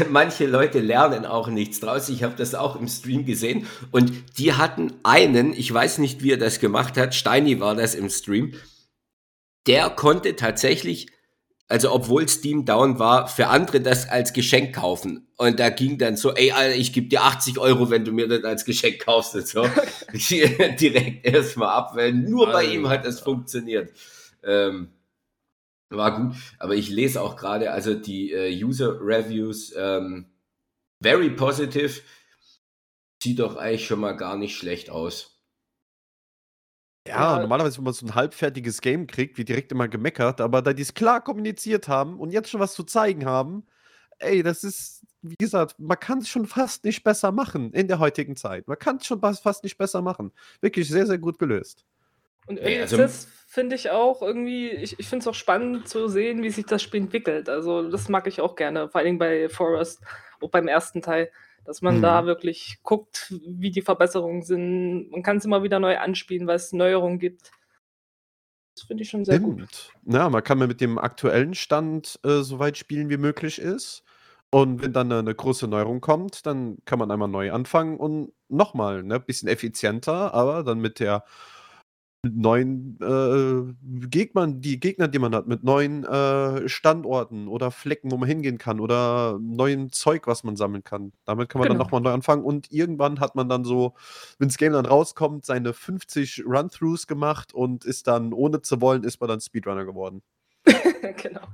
manche 0.10 0.46
Leute 0.46 0.80
lernen 0.80 1.26
auch 1.26 1.50
nichts 1.50 1.82
draus. 1.82 2.08
Ich 2.08 2.24
habe 2.24 2.34
das 2.38 2.56
auch 2.56 2.80
im 2.80 2.88
Stream 2.88 3.26
gesehen 3.26 3.68
und 3.92 4.38
die 4.38 4.54
hatten 4.54 4.94
einen, 5.04 5.52
ich 5.52 5.74
weiß 5.74 5.98
nicht, 5.98 6.24
wie 6.24 6.32
er 6.32 6.38
das 6.38 6.62
gemacht 6.62 6.96
hat, 6.98 7.14
Steini 7.14 7.60
war 7.60 7.76
das 7.76 7.94
im 7.94 8.10
Stream, 8.10 8.54
der 9.68 9.90
konnte 9.90 10.38
tatsächlich 10.38 11.08
also, 11.72 11.92
obwohl 11.92 12.28
Steam 12.28 12.66
down 12.66 12.98
war, 12.98 13.28
für 13.28 13.46
andere 13.46 13.80
das 13.80 14.10
als 14.10 14.34
Geschenk 14.34 14.74
kaufen. 14.74 15.28
Und 15.38 15.60
da 15.60 15.70
ging 15.70 16.00
dann 16.00 16.18
so: 16.18 16.34
„Ey, 16.34 16.52
Alter, 16.52 16.76
ich 16.76 16.94
gebe 16.94 17.10
dir 17.10 17.22
80 17.22 17.58
€, 17.58 17.90
wenn 17.92 18.04
du 18.04 18.12
mir 18.12 18.28
das 18.28 18.44
als 18.44 18.66
Geschenk 18.66 19.06
kaufst“ 19.06 19.36
und 19.36 19.46
so. 19.48 19.70
Direkt 20.12 21.28
erst 21.28 21.58
mal 21.58 21.72
ab, 21.72 21.92
weil 21.94 22.12
nur 22.14 22.52
bei 22.52 22.64
ihm 22.64 22.90
hat 22.90 23.06
das 23.06 23.18
Alter. 23.18 23.26
funktioniert. 23.26 23.92
Ähm, 24.44 24.90
war 25.90 26.16
gut, 26.22 26.36
aber 26.60 26.76
ich 26.76 26.90
lese 26.90 27.22
auch 27.22 27.36
grade, 27.38 27.72
also, 27.72 27.94
die, 27.96 28.32
äh, 28.34 28.64
User 28.64 29.00
Reviews, 29.02 29.74
ähm, 29.78 30.28
very 31.04 31.32
positive. 31.32 32.02
Sieht 33.22 33.40
doch 33.40 33.58
eigentlich 33.58 33.86
schon 33.86 34.00
mal 34.00 34.14
gar 34.16 34.38
nicht 34.38 34.56
schlecht 34.58 34.90
aus. 34.90 35.40
Ja, 37.08 37.40
Ja. 37.40 37.40
normalerweise, 37.40 37.78
wenn 37.78 37.86
man 37.86 37.94
so 37.94 38.06
'n 38.06 38.14
halbfertiges 38.16 38.82
Game 38.82 39.08
kriegt, 39.08 39.38
wird 39.38 39.50
direkt 39.50 39.72
immer 39.72 39.88
gemeckert, 39.88 40.42
aber 40.42 40.62
da 40.62 40.74
die's 40.74 40.94
klar 40.94 41.24
kommuniziert 41.24 41.88
haben 41.88 42.20
und 42.20 42.32
jetzt 42.32 42.50
schon 42.50 42.60
was 42.60 42.74
zu 42.74 42.84
zeigen 42.84 43.26
haben, 43.26 43.66
ey, 44.20 44.44
das 44.44 44.64
ist 44.64 45.06
wie 45.22 45.36
gesagt, 45.38 45.78
man 45.80 46.00
kann's 46.00 46.30
schon 46.30 46.46
fast 46.48 46.86
nicht 46.86 47.04
besser 47.04 47.32
machen 47.34 47.74
in 47.74 47.88
der 47.90 48.00
heutigen 48.00 48.36
Zeit. 48.38 48.68
Man 48.70 48.80
kann's 48.80 49.06
schon 49.06 49.20
fas 49.20 49.40
fast 49.42 49.64
nicht 49.66 49.78
besser 49.78 50.02
machen. 50.02 50.32
Wirklich 50.62 50.88
sehr, 50.90 51.06
sehr 51.08 51.18
gut 51.18 51.40
gelöst. 51.40 51.84
Und 52.50 52.58
Ne, 52.64 52.72
Early 52.72 52.82
also 52.82 52.98
Access 52.98 53.28
finde 53.48 53.76
ich 53.76 53.92
auch 53.92 54.24
irgendwie 54.24 54.70
ich 54.72 55.00
ich 55.00 55.08
finde 55.08 55.22
es 55.24 55.28
auch 55.28 55.36
spannend 55.36 55.88
zu 55.88 56.08
sehen, 56.08 56.42
wie 56.42 56.50
sich 56.50 56.66
das 56.66 56.82
Spiel 56.82 57.02
entwickelt. 57.02 57.48
Also, 57.48 57.88
das 57.92 58.10
mag 58.10 58.26
ich 58.28 58.42
auch 58.42 58.56
gerne, 58.56 58.90
vor 58.90 58.98
allen 59.00 59.06
Dingen 59.06 59.20
bei 59.20 59.50
Forest, 59.50 60.04
auch 60.42 60.50
beim 60.50 60.68
ersten 60.68 61.04
Teil, 61.04 61.32
dass 61.64 61.84
man 61.84 62.02
da 62.02 62.26
Mhm. 62.26 62.26
wirklich 62.26 62.80
guckt, 62.82 63.36
wie 63.46 63.70
die 63.70 63.84
Verbesserungen 63.84 64.42
sind. 64.42 65.12
Man 65.12 65.22
kann's 65.22 65.46
immer 65.46 65.62
wieder 65.62 65.80
neu 65.80 66.00
anspielen, 66.00 66.48
weil's 66.48 66.74
Neuerungen 66.74 67.20
gibt. 67.20 67.52
Das 68.76 68.84
finde 68.88 69.04
ich 69.04 69.10
schon 69.10 69.26
sehr 69.26 69.38
gut. 69.38 69.68
Stimmt. 69.68 69.94
Ja, 70.06 70.30
man 70.30 70.44
kann 70.44 70.58
mit 70.60 70.82
dem 70.82 70.98
aktuellen 70.98 71.54
Stand, 71.54 72.20
äh, 72.24 72.42
so 72.42 72.58
weit 72.60 72.78
spielen, 72.78 73.10
wie 73.10 73.18
möglich 73.18 73.60
ist. 73.60 74.04
Und 74.52 74.82
wenn 74.82 74.92
dann 74.94 75.08
'ne 75.10 75.22
'ne 75.22 75.36
große 75.36 75.68
Neuerung 75.68 76.02
kommt, 76.02 76.46
dann 76.48 76.78
kann 76.86 76.98
man 76.98 77.12
einmal 77.12 77.28
neu 77.28 77.52
anfangen 77.52 77.98
und 77.98 78.34
noch 78.48 78.74
mal, 78.74 79.04
ne, 79.04 79.20
bisschen 79.20 79.48
effizienter, 79.48 80.34
aber 80.34 80.64
dann 80.64 80.80
mit 80.80 81.00
der 81.00 81.24
neuen 82.24 82.98
äh, 83.02 83.74
Gegnern, 84.08 84.60
die 84.62 84.80
Gegner, 84.80 85.08
die 85.08 85.20
man 85.20 85.34
hat, 85.34 85.48
mit 85.48 85.64
neuen 85.64 86.04
äh, 86.04 86.68
Standorten 86.68 87.48
oder 87.48 87.72
Flecken, 87.72 88.12
wo 88.12 88.18
man 88.18 88.28
hingehen 88.28 88.58
kann 88.58 88.80
oder 88.80 89.40
neuem 89.42 89.92
Zeug, 89.92 90.28
was 90.28 90.44
man 90.44 90.58
sammeln 90.58 90.84
kann. 90.84 91.14
Damit 91.26 91.48
kann 91.50 91.60
man 91.60 91.68
dann 91.70 91.78
Genau. 91.78 91.86
nochmal 91.86 92.02
neu 92.02 92.12
anfangen 92.12 92.44
und 92.44 92.72
irgendwann 92.72 93.20
hat 93.22 93.36
man 93.36 93.48
dann 93.48 93.64
so, 93.64 93.94
wenn 94.38 94.50
das 94.50 94.58
Game 94.58 94.74
dann 94.74 94.86
rauskommt, 94.86 95.46
seine 95.46 95.74
50 95.74 96.44
Run-Throughs 96.46 97.08
gemacht 97.08 97.54
und 97.54 97.86
ist 97.86 98.08
dann, 98.08 98.34
ohne 98.34 98.62
zu 98.62 98.82
wollen, 98.82 99.04
ist 99.04 99.22
man 99.22 99.30
dann 99.30 99.40
Speedrunner 99.40 99.86
geworden. 99.86 100.22
genau. 101.24 101.48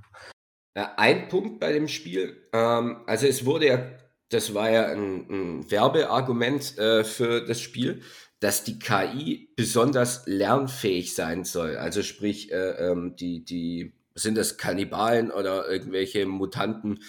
Ja, 0.76 0.94
ein 0.98 1.28
Punkt 1.30 1.60
bei 1.60 1.72
dem 1.74 1.88
Spiel, 1.88 2.50
ähm, 2.54 2.98
also 3.06 3.28
es 3.28 3.46
wurde 3.46 3.68
ja, 3.68 3.86
das 4.30 4.54
war 4.54 4.70
ja 4.72 4.88
ein, 4.88 5.28
ein 5.30 5.72
Werbeargument 5.72 6.78
äh, 6.78 7.04
für 7.04 7.46
das 7.46 7.62
Spiel, 7.62 8.02
dass 8.46 8.64
die 8.64 8.78
KI 8.78 9.50
besonders 9.56 10.22
lernfähig 10.28 11.16
sein 11.16 11.46
soll. 11.46 11.78
Also 11.78 12.04
sprich, 12.04 12.52
äh, 12.52 12.92
ähm, 12.92 13.16
die, 13.16 13.44
die, 13.44 13.94
sind 14.14 14.38
das 14.38 14.60
Kannibalen 14.60 15.32
oder 15.32 15.68
irgendwelche 15.68 16.28
Mutanten? 16.28 17.00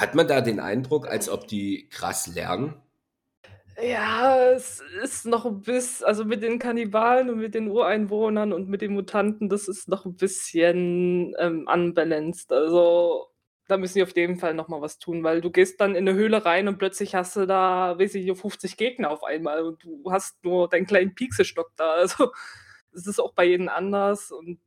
Hat 0.00 0.14
man 0.14 0.28
da 0.28 0.40
den 0.40 0.60
Eindruck, 0.60 1.08
als 1.08 1.28
ob 1.28 1.48
die 1.48 1.88
krass 1.88 2.28
lernen? 2.32 2.80
Ja, 3.82 4.52
es 4.52 4.80
ist 5.02 5.26
noch 5.26 5.46
ein 5.46 5.62
bisschen, 5.62 6.06
also 6.06 6.24
mit 6.24 6.44
den 6.44 6.60
Kannibalen 6.60 7.28
und 7.28 7.40
mit 7.40 7.56
den 7.56 7.66
Ureinwohnern 7.66 8.52
und 8.52 8.68
mit 8.68 8.80
den 8.80 8.94
Mutanten, 8.94 9.48
das 9.48 9.66
ist 9.66 9.88
noch 9.88 10.06
ein 10.06 10.14
bisschen 10.14 11.34
ähm, 11.40 11.66
unbalanced. 11.66 12.52
Also 12.52 13.26
da 13.68 13.76
müssen 13.76 13.98
die 13.98 14.02
auf 14.02 14.16
jeden 14.16 14.38
Fall 14.38 14.54
noch 14.54 14.68
mal 14.68 14.80
was 14.80 14.98
tun, 14.98 15.22
weil 15.22 15.40
du 15.40 15.50
gehst 15.50 15.80
dann 15.80 15.94
in 15.94 16.08
eine 16.08 16.18
Höhle 16.18 16.44
rein 16.44 16.68
und 16.68 16.78
plötzlich 16.78 17.14
hast 17.14 17.36
du 17.36 17.46
da, 17.46 17.98
weiß 17.98 18.14
ich, 18.14 18.24
nicht, 18.24 18.40
50 18.40 18.76
Gegner 18.76 19.10
auf 19.10 19.22
einmal 19.22 19.62
und 19.62 19.84
du 19.84 20.10
hast 20.10 20.42
nur 20.42 20.68
deinen 20.68 20.86
kleinen 20.86 21.14
Pixelstock 21.14 21.70
da. 21.76 21.92
Also 21.92 22.32
es 22.92 23.06
ist 23.06 23.20
auch 23.20 23.34
bei 23.34 23.44
jedem 23.44 23.68
anders 23.68 24.32
und 24.32 24.58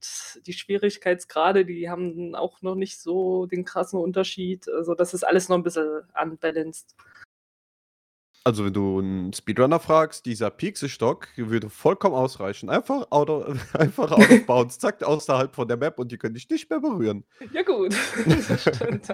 die 0.46 0.54
Schwierigkeitsgrade, 0.54 1.66
die 1.66 1.90
haben 1.90 2.36
auch 2.36 2.62
noch 2.62 2.76
nicht 2.76 3.00
so 3.00 3.48
den 3.48 3.66
krassen 3.66 4.00
Unterschied. 4.00 4.70
Also 4.70 4.94
das 4.94 5.14
ist 5.14 5.24
alles 5.24 5.50
noch 5.50 5.58
ein 5.58 5.64
bisschen 5.64 6.04
unbalanced. 6.22 6.96
Also, 8.44 8.66
wenn 8.66 8.74
du 8.74 9.00
einen 9.00 9.34
Speedrunner 9.34 9.80
fragst, 9.80 10.26
dieser 10.26 10.50
Pixelstock 10.50 11.28
würde 11.36 11.70
vollkommen 11.70 12.16
ausreichen. 12.16 12.70
Einfach 12.70 13.06
out 13.12 13.30
of, 13.30 13.76
einfach 13.76 14.12
out 14.12 14.32
of 14.32 14.46
bounds, 14.48 14.80
zack, 14.80 15.04
außerhalb 15.04 15.54
von 15.54 15.68
der 15.68 15.78
Map 15.78 16.00
und 16.00 16.12
die 16.12 16.18
können 16.18 16.34
dich 16.34 16.50
nicht 16.50 16.70
mehr 16.70 16.80
berühren. 16.80 17.24
Ja 17.54 17.62
gut, 17.62 17.96
das 18.48 18.62
stimmt. 18.62 19.10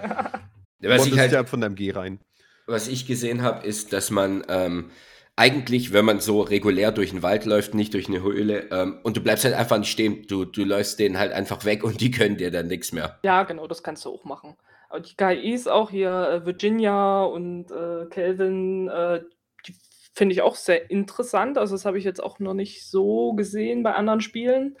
Was 0.80 1.06
ich 1.06 1.18
halt 1.18 1.32
ja 1.32 1.44
von 1.44 1.60
deinem 1.60 1.74
G 1.74 1.90
rein. 1.90 2.20
was 2.66 2.88
ich 2.88 3.06
gesehen 3.06 3.42
habe, 3.42 3.66
ist, 3.66 3.92
dass 3.92 4.10
man 4.10 4.44
ähm, 4.48 4.90
eigentlich, 5.38 5.92
wenn 5.92 6.04
man 6.04 6.20
so 6.20 6.40
regulär 6.40 6.90
durch 6.90 7.10
den 7.10 7.22
Wald 7.22 7.44
läuft, 7.44 7.72
nicht 7.72 7.94
durch 7.94 8.08
eine 8.08 8.22
Höhle, 8.22 8.68
ähm, 8.72 8.98
und 9.04 9.16
du 9.16 9.20
bleibst 9.20 9.44
halt 9.44 9.54
einfach 9.54 9.78
nicht 9.78 9.90
stehen, 9.90 10.26
du, 10.26 10.44
du 10.44 10.64
läufst 10.64 10.98
denen 10.98 11.18
halt 11.18 11.32
einfach 11.32 11.64
weg 11.64 11.84
und 11.84 12.00
die 12.00 12.10
können 12.10 12.36
dir 12.36 12.50
dann 12.50 12.66
nichts 12.66 12.92
mehr. 12.92 13.18
Ja, 13.22 13.44
genau, 13.44 13.68
das 13.68 13.82
kannst 13.84 14.04
du 14.04 14.10
auch 14.10 14.24
machen. 14.24 14.56
Aber 14.88 15.00
die 15.00 15.14
KIs 15.16 15.66
auch 15.66 15.90
hier, 15.90 16.10
äh, 16.10 16.46
Virginia 16.46 17.22
und 17.24 17.70
äh, 17.70 18.06
Calvin, 18.10 18.88
äh, 18.88 19.22
die 19.66 19.74
finde 20.14 20.32
ich 20.32 20.42
auch 20.42 20.54
sehr 20.56 20.90
interessant. 20.90 21.58
Also 21.58 21.74
das 21.74 21.84
habe 21.84 21.98
ich 21.98 22.04
jetzt 22.04 22.22
auch 22.22 22.38
noch 22.38 22.54
nicht 22.54 22.86
so 22.86 23.34
gesehen 23.34 23.82
bei 23.82 23.94
anderen 23.94 24.20
Spielen. 24.20 24.76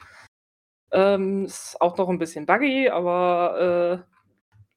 Ähm, 0.90 1.44
ist 1.44 1.76
auch 1.80 1.98
noch 1.98 2.08
ein 2.08 2.18
bisschen 2.18 2.46
buggy, 2.46 2.88
aber 2.88 4.04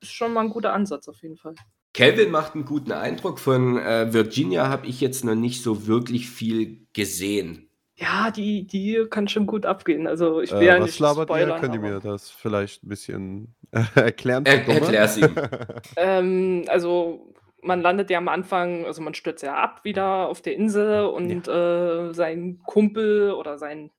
äh, 0.01 0.03
ist 0.03 0.11
schon 0.11 0.33
mal 0.33 0.41
ein 0.41 0.50
guter 0.50 0.73
Ansatz 0.73 1.07
auf 1.07 1.21
jeden 1.21 1.38
Fall. 1.38 1.55
Calvin 1.93 2.31
macht 2.31 2.55
einen 2.55 2.65
guten 2.65 2.91
Eindruck. 2.91 3.39
Von 3.39 3.77
äh, 3.77 4.13
Virginia 4.13 4.67
habe 4.67 4.88
ich 4.88 5.00
jetzt 5.01 5.23
noch 5.23 5.35
nicht 5.35 5.61
so 5.63 5.88
wirklich 5.88 6.29
viel 6.29 6.85
gesehen. 6.93 7.69
Ja, 7.95 8.31
die, 8.31 8.65
die 8.65 9.05
kann 9.09 9.27
schon 9.27 9.45
gut 9.45 9.65
abgehen. 9.65 10.07
Also 10.07 10.41
ich 10.41 10.51
will 10.51 10.61
Äh, 10.63 10.65
ja 10.65 10.79
was 10.79 10.88
nicht 10.88 11.00
labert 11.00 11.29
ihr? 11.29 11.35
spoilern. 11.35 11.61
Könnt 11.61 11.75
ihr 11.75 11.81
mir 11.81 12.00
das 12.00 12.29
vielleicht 12.29 12.83
ein 12.83 12.89
bisschen 12.89 13.55
erklären? 13.96 14.46
Er- 14.46 14.68
erklär's 14.68 15.18
ihm. 15.18 15.36
Ähm, 15.98 16.66
also 16.68 17.34
man 17.62 17.82
landet 17.82 18.10
ja 18.10 18.18
am 18.18 18.28
Anfang, 18.28 18.86
also 18.86 19.01
man 19.01 19.13
stürzt 19.13 19.44
ja 19.44 19.56
ab 19.56 19.84
wieder 19.84 20.28
auf 20.28 20.42
der 20.42 20.56
Insel 20.56 21.06
und 21.06 21.48
äh, 21.48 22.13
sein 22.13 22.60
Kumpel 22.66 23.32
oder 23.34 23.58
sein, 23.58 23.92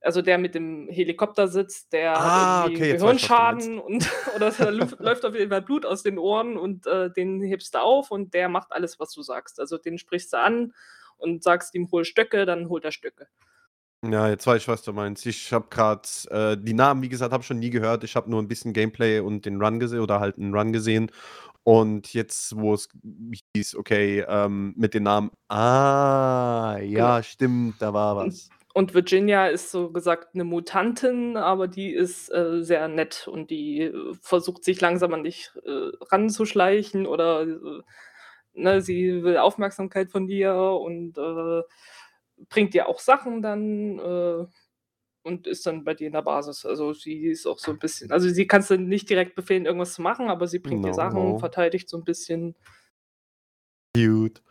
also 0.00 0.22
der 0.22 0.38
mit 0.38 0.54
dem 0.54 0.88
Helikopter 0.88 1.48
sitzt, 1.48 1.92
der 1.92 2.12
Ah, 2.14 2.24
hat 2.62 2.70
irgendwie 2.70 2.74
okay, 2.82 2.92
Gehirnschaden 2.96 3.78
und 3.78 4.08
oder 4.36 4.50
da 4.50 4.68
läuft, 4.70 5.00
läuft 5.00 5.24
auf 5.26 5.34
jeden 5.34 5.50
Fall 5.50 5.62
Blut 5.62 5.84
aus 5.84 6.02
den 6.02 6.18
Ohren 6.18 6.56
und 6.56 6.86
äh, 6.86 7.10
den 7.10 7.42
hebst 7.42 7.74
du 7.74 7.80
auf 7.80 8.10
und 8.10 8.32
der 8.32 8.48
macht 8.48 8.72
alles, 8.72 8.98
was 9.00 9.12
du 9.12 9.22
sagst. 9.22 9.60
Also 9.60 9.76
den 9.76 9.98
sprichst 9.98 10.32
du 10.32 10.38
an 10.38 10.72
und 11.18 11.42
sagst 11.42 11.74
ihm, 11.74 11.90
hol 11.90 12.04
Stöcke, 12.04 12.46
dann 12.46 12.68
holt 12.68 12.84
er 12.84 12.92
Stöcke. 12.92 13.28
Ja, 14.04 14.28
jetzt 14.28 14.46
weiß 14.46 14.62
ich, 14.62 14.68
was 14.68 14.82
du 14.82 14.92
meinst. 14.92 15.26
Ich 15.26 15.52
habe 15.52 15.66
gerade 15.70 16.08
äh, 16.30 16.56
die 16.56 16.74
Namen, 16.74 17.02
wie 17.02 17.08
gesagt, 17.08 17.32
habe 17.32 17.42
schon 17.42 17.58
nie 17.58 17.70
gehört. 17.70 18.04
Ich 18.04 18.14
habe 18.14 18.30
nur 18.30 18.40
ein 18.40 18.46
bisschen 18.46 18.72
Gameplay 18.72 19.18
und 19.18 19.44
den 19.44 19.60
Run 19.60 19.80
gesehen 19.80 20.00
oder 20.00 20.20
halt 20.20 20.38
einen 20.38 20.54
Run 20.54 20.72
gesehen. 20.72 21.10
Und 21.64 22.14
jetzt, 22.14 22.56
wo 22.56 22.74
es 22.74 22.88
hieß, 23.54 23.74
okay, 23.74 24.24
ähm, 24.28 24.72
mit 24.76 24.94
den 24.94 25.02
Namen, 25.02 25.30
ah, 25.48 26.78
ja, 26.80 27.22
stimmt, 27.22 27.82
da 27.82 27.92
war 27.92 28.16
was. 28.16 28.48
Und 28.72 28.94
Virginia 28.94 29.48
ist 29.48 29.72
so 29.72 29.90
gesagt 29.90 30.28
eine 30.34 30.44
Mutantin, 30.44 31.36
aber 31.36 31.66
die 31.66 31.92
ist 31.92 32.32
äh, 32.32 32.62
sehr 32.62 32.86
nett 32.86 33.26
und 33.26 33.50
die 33.50 33.82
äh, 33.82 34.14
versucht 34.22 34.62
sich 34.62 34.80
langsam 34.80 35.12
an 35.12 35.24
dich 35.24 35.50
äh, 35.66 35.90
ranzuschleichen 36.12 37.06
oder 37.06 37.42
äh, 37.42 37.82
ne, 38.54 38.80
sie 38.80 39.22
will 39.24 39.38
Aufmerksamkeit 39.38 40.10
von 40.10 40.26
dir 40.28 40.54
und 40.54 41.18
äh, 41.18 41.62
bringt 42.48 42.74
dir 42.74 42.88
auch 42.88 43.00
Sachen 43.00 43.42
dann 43.42 43.98
äh, 43.98 44.46
und 45.22 45.46
ist 45.46 45.66
dann 45.66 45.84
bei 45.84 45.94
dir 45.94 46.06
in 46.06 46.12
der 46.12 46.22
Basis. 46.22 46.64
Also 46.64 46.92
sie 46.92 47.26
ist 47.26 47.46
auch 47.46 47.58
so 47.58 47.72
ein 47.72 47.78
bisschen, 47.78 48.10
also 48.10 48.28
sie 48.28 48.46
kannst 48.46 48.70
du 48.70 48.78
nicht 48.78 49.10
direkt 49.10 49.34
befehlen, 49.34 49.66
irgendwas 49.66 49.94
zu 49.94 50.02
machen, 50.02 50.28
aber 50.28 50.46
sie 50.46 50.58
bringt 50.58 50.84
dir 50.84 50.90
No. 50.90 50.94
Sachen, 50.94 51.38
verteidigt 51.38 51.88
so 51.88 51.98
ein 51.98 52.04
bisschen. 52.04 52.54
Cute. 53.96 54.42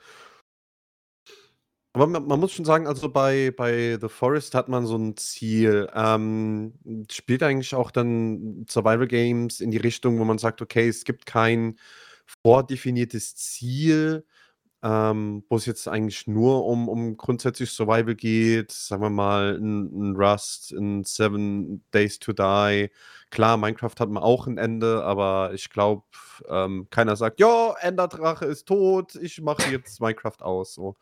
Aber 1.98 2.06
man, 2.06 2.28
man 2.28 2.40
muss 2.40 2.52
schon 2.52 2.66
sagen, 2.66 2.86
also 2.86 3.10
bei, 3.10 3.52
bei 3.58 3.98
The 4.00 4.08
Forest 4.08 4.54
hat 4.54 4.70
man 4.70 4.86
so 4.86 4.96
ein 4.98 5.18
Ziel. 5.18 5.90
Ähm, 5.96 6.74
spielt 7.10 7.42
eigentlich 7.42 7.74
auch 7.74 7.90
dann 7.90 8.68
Survival 8.70 9.08
Games 9.08 9.62
in 9.62 9.72
die 9.72 9.78
Richtung, 9.78 10.20
wo 10.20 10.24
man 10.24 10.38
sagt, 10.38 10.62
okay, 10.62 10.88
es 10.88 11.06
gibt 11.06 11.26
kein 11.26 11.80
vordefiniertes 12.44 13.36
Ziel, 13.36 14.26
ähm, 14.84 15.44
wo 15.50 15.56
es 15.58 15.66
jetzt 15.66 15.88
eigentlich 15.88 16.28
nur 16.28 16.66
um, 16.66 16.88
um 16.88 17.18
grundsätzlich 17.18 17.72
Survival 17.72 18.16
geht. 18.16 18.72
Sagen 18.72 19.02
wir 19.02 19.10
mal, 19.10 19.58
ein, 19.58 20.12
ein 20.12 20.16
Rust, 20.16 20.72
ein 20.72 21.04
Seven 21.04 21.84
Days 21.94 22.20
to 22.20 22.34
Die. 22.34 22.90
Klar, 23.30 23.58
Minecraft 23.58 23.96
hat 24.00 24.10
man 24.10 24.24
auch 24.24 24.48
ein 24.48 24.58
Ende, 24.58 25.04
aber 25.04 25.52
ich 25.54 25.70
glaube, 25.70 26.04
ähm, 26.48 26.88
keiner 26.90 27.16
sagt, 27.16 27.40
ja, 27.40 27.74
Enderdrache 27.82 28.46
ist 28.46 28.68
tot, 28.68 29.16
ich 29.16 29.42
mache 29.42 29.72
jetzt 29.72 30.00
Minecraft 30.00 30.42
aus. 30.42 30.76
So. 30.76 30.96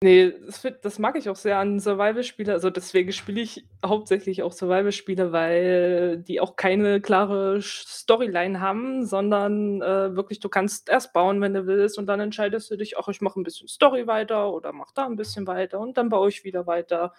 Nee, 0.00 0.32
das, 0.46 0.64
das 0.82 1.00
mag 1.00 1.16
ich 1.16 1.28
auch 1.28 1.34
sehr 1.34 1.58
an 1.58 1.80
Survival-Spiele. 1.80 2.52
Also 2.52 2.70
deswegen 2.70 3.10
spiele 3.12 3.40
ich 3.40 3.64
hauptsächlich 3.84 4.44
auch 4.44 4.52
Survival-Spiele, 4.52 5.32
weil 5.32 6.18
die 6.18 6.40
auch 6.40 6.54
keine 6.54 7.00
klare 7.00 7.60
Storyline 7.60 8.60
haben, 8.60 9.04
sondern 9.06 9.82
äh, 9.82 10.14
wirklich, 10.14 10.38
du 10.38 10.48
kannst 10.48 10.88
erst 10.88 11.12
bauen, 11.12 11.40
wenn 11.40 11.52
du 11.52 11.66
willst, 11.66 11.98
und 11.98 12.06
dann 12.06 12.20
entscheidest 12.20 12.70
du 12.70 12.76
dich, 12.76 12.96
ach, 12.96 13.08
ich 13.08 13.20
mache 13.22 13.40
ein 13.40 13.42
bisschen 13.42 13.66
Story 13.66 14.06
weiter 14.06 14.52
oder 14.52 14.72
mach 14.72 14.92
da 14.92 15.04
ein 15.04 15.16
bisschen 15.16 15.48
weiter 15.48 15.80
und 15.80 15.96
dann 15.96 16.10
baue 16.10 16.28
ich 16.28 16.44
wieder 16.44 16.68
weiter. 16.68 17.12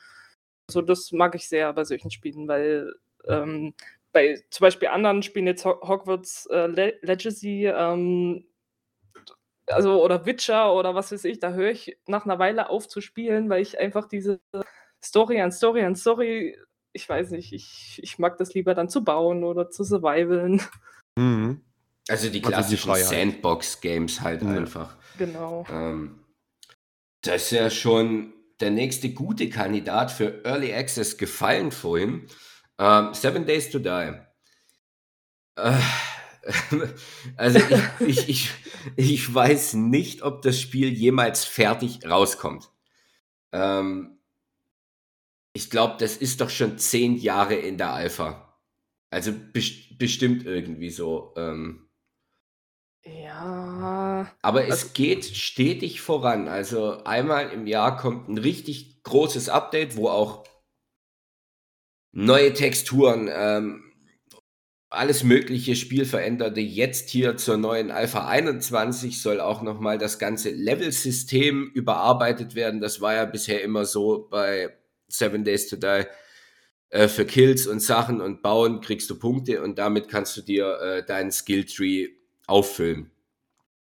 Also 0.70 0.82
das 0.82 1.12
mag 1.12 1.36
ich 1.36 1.50
sehr 1.50 1.74
bei 1.74 1.84
solchen 1.84 2.12
Spielen, 2.12 2.48
weil 2.48 2.94
ähm, 3.28 3.74
bei 4.14 4.42
zum 4.52 4.66
Beispiel 4.66 4.88
anderen 4.90 5.24
Spielen, 5.24 5.48
jetzt 5.48 5.66
Ho- 5.66 5.82
Hogwarts 5.88 6.46
äh, 6.48 6.68
Le 6.68 6.94
Legacy, 7.02 7.66
ähm, 7.68 8.46
also 9.70 10.04
oder 10.04 10.26
Witcher 10.26 10.74
oder 10.74 10.96
was 10.96 11.12
weiß 11.12 11.24
ich, 11.26 11.40
da 11.40 11.52
höre 11.52 11.72
ich 11.72 11.98
nach 12.08 12.26
einer 12.26 12.40
Weile 12.40 12.70
auf 12.70 12.88
zu 12.88 13.02
spielen, 13.02 13.50
weil 13.50 13.62
ich 13.62 13.80
einfach 13.80 14.08
diese 14.08 14.40
Story 15.04 15.42
an 15.42 15.52
Story 15.52 15.84
an 15.84 15.96
Story, 15.96 16.58
ich 16.94 17.08
weiß 17.08 17.32
nicht, 17.32 17.54
ich, 17.54 18.00
ich 18.04 18.20
mag 18.20 18.38
das 18.38 18.54
lieber 18.54 18.74
dann 18.74 18.90
zu 18.90 19.04
bauen 19.04 19.44
oder 19.44 19.70
zu 19.70 19.84
survivalen. 19.84 20.62
Mhm. 21.18 21.62
Also 22.08 22.30
die 22.30 22.40
Also 22.40 22.50
klassischen 22.52 22.90
Freiheit. 22.90 23.06
Sandbox-Games 23.06 24.22
halt 24.22 24.42
Ja. 24.42 24.50
einfach. 24.50 24.98
Genau. 25.18 25.66
Ähm, 25.70 26.26
das 27.22 27.44
ist 27.44 27.52
ja 27.52 27.70
schon 27.70 28.34
der 28.62 28.72
nächste 28.72 29.14
gute 29.14 29.50
Kandidat 29.50 30.12
für 30.12 30.44
Early 30.44 30.74
Access 30.74 31.18
gefallen 31.18 31.72
vorhin. 31.72 32.28
Ähm, 32.80 33.14
Seven 33.14 33.46
Days 33.46 33.70
to 33.70 33.80
Die. 33.80 34.14
Äh, 35.58 35.78
also 37.38 37.60
ich, 38.00 38.28
ich, 38.28 38.30
ich, 38.30 38.52
ich 38.96 39.34
weiß 39.34 39.74
nicht, 39.76 40.22
ob 40.24 40.42
das 40.42 40.60
Spiel 40.60 40.90
jemals 40.90 41.46
fertig 41.46 42.00
rauskommt. 42.06 42.70
Ähm, 43.52 44.20
ich 45.54 45.70
glaube, 45.70 45.96
das 46.00 46.18
ist 46.18 46.42
doch 46.42 46.50
schon 46.50 46.78
zehn 46.78 47.16
Jahre 47.16 47.56
in 47.56 47.78
der 47.78 47.94
Alpha. 47.94 48.58
Also 49.10 49.32
best 49.34 49.98
bestimmt 49.98 50.46
irgendwie 50.46 50.92
so. 50.92 51.34
Ähm, 51.36 51.90
Ja. 53.04 54.32
Aber 54.42 54.64
es 54.68 54.84
Also 54.84 54.94
geht 54.94 55.26
stetig 55.26 56.02
voran. 56.02 56.48
Also 56.48 57.04
einmal 57.04 57.52
im 57.52 57.68
Jahr 57.68 57.98
kommt 57.98 58.30
ein 58.30 58.38
richtig 58.38 59.04
großes 59.04 59.50
Update, 59.50 59.96
wo 59.96 60.10
auch 60.10 60.46
neue 62.12 62.54
Texturen, 62.54 63.30
ähm, 63.32 63.89
alles 64.90 65.24
mögliche 65.24 65.76
Spielveränderte. 65.76 66.60
Jetzt 66.62 67.10
hier 67.10 67.38
zur 67.38 67.58
neuen 67.58 67.92
Alpha 67.92 68.28
21 68.28 69.22
soll 69.22 69.40
auch 69.40 69.62
nochmal 69.62 69.98
das 69.98 70.18
ganze 70.18 70.50
Level-System 70.50 71.72
überarbeitet 71.74 72.56
werden. 72.56 72.82
Das 72.82 73.00
war 73.00 73.14
ja 73.14 73.26
bisher 73.26 73.62
immer 73.62 73.86
so 73.86 74.28
bei 74.30 74.76
Seven 75.08 75.44
Days 75.44 75.68
to 75.68 75.76
Die. 75.76 76.06
Äh, 76.90 77.08
für 77.08 77.26
Kills 77.26 77.68
und 77.68 77.82
Sachen 77.82 78.20
und 78.20 78.42
Bauen 78.42 78.82
kriegst 78.82 79.10
du 79.10 79.20
Punkte 79.20 79.62
und 79.62 79.78
damit 79.78 80.10
kannst 80.10 80.36
du 80.38 80.42
dir 80.42 80.80
äh, 80.82 81.06
deinen 81.06 81.32
Skilltree 81.32 82.10
auffüllen. 82.48 83.12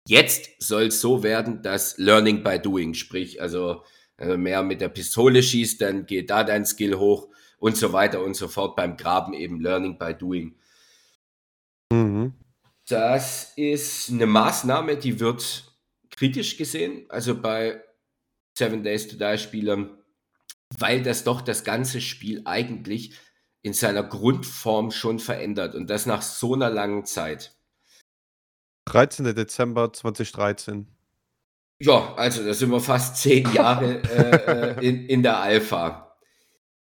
Jetzt 0.07 0.51
soll 0.60 0.83
es 0.83 1.01
so 1.01 1.22
werden, 1.22 1.62
dass 1.62 1.98
Learning 1.98 2.43
by 2.43 2.60
Doing, 2.60 2.93
sprich, 2.93 3.41
also 3.41 3.83
äh, 4.17 4.38
mehr 4.38 4.63
mit 4.63 4.79
der 4.79 4.89
Pistole 4.89 5.43
schießt, 5.43 5.81
dann 5.81 6.05
geht 6.05 6.29
da 6.29 6.45
dein 6.45 6.65
Skill 6.65 6.95
hoch 6.95 7.27
und 7.60 7.75
so 7.75 7.91
weiter 7.91 8.22
und 8.22 8.36
so 8.36 8.48
fort. 8.48 8.77
Beim 8.77 8.95
Graben 8.95 9.33
eben 9.33 9.60
Learning 9.60 9.98
by 9.98 10.13
Doing. 10.13 10.55
Mhm. 11.93 12.33
Das 12.88 13.53
ist 13.55 14.09
eine 14.09 14.25
Maßnahme, 14.25 14.97
die 14.97 15.19
wird 15.19 15.63
kritisch 16.09 16.57
gesehen, 16.57 17.05
also 17.09 17.39
bei 17.39 17.81
Seven 18.57 18.83
Days 18.83 19.07
to 19.07 19.15
Die 19.15 19.38
Spielern, 19.38 19.97
weil 20.77 21.03
das 21.03 21.23
doch 21.23 21.41
das 21.41 21.63
ganze 21.63 22.01
Spiel 22.01 22.41
eigentlich 22.45 23.13
in 23.62 23.73
seiner 23.73 24.03
Grundform 24.03 24.91
schon 24.91 25.19
verändert 25.19 25.75
und 25.75 25.89
das 25.89 26.05
nach 26.05 26.21
so 26.21 26.55
einer 26.55 26.69
langen 26.69 27.05
Zeit. 27.05 27.55
13. 28.85 29.33
Dezember 29.35 29.93
2013. 29.93 30.88
Ja, 31.79 32.15
also 32.15 32.43
da 32.43 32.53
sind 32.53 32.71
wir 32.71 32.81
fast 32.81 33.17
zehn 33.17 33.51
Jahre 33.53 34.01
äh, 34.03 34.79
äh, 34.79 34.88
in, 34.88 35.05
in 35.05 35.23
der 35.23 35.39
Alpha. 35.39 36.17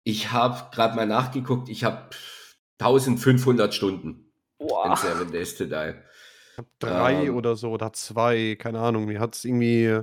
Ich 0.03 0.33
habe 0.33 0.71
gerade 0.75 0.95
mal 0.95 1.07
nachgeguckt, 1.07 1.69
ich 1.69 1.85
habe 1.85 2.11
1500 2.79 3.73
Stunden 3.73 4.26
in 4.83 4.95
boah. 4.95 4.97
Seven 4.97 5.31
Days 5.31 5.55
to 5.59 5.67
Die. 5.67 5.95
Ich 6.59 6.59
habe 6.59 6.69
3 6.79 7.31
Ähm, 7.31 7.33
oder 7.33 7.55
so 7.55 7.71
oder 7.71 7.93
2, 7.93 8.57
keine 8.59 8.81
Ahnung. 8.81 9.05
Mir 9.05 9.21
hat's 9.21 9.45
irgendwie 9.45 10.01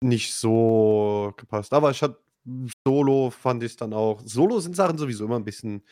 nicht 0.00 0.34
so 0.34 1.32
gepasst. 1.38 1.72
Aber 1.74 1.90
ich 1.92 2.02
hatte 2.02 2.18
Solo 2.86 3.30
fand 3.30 3.62
ich's 3.64 3.76
dann 3.76 3.94
auch 3.94 4.22
Solo 4.24 4.60
sind 4.60 4.76
Sachen 4.76 4.98
sowieso 4.98 5.24
immer 5.26 5.36
'n 5.38 5.44
bisschen 5.44 5.84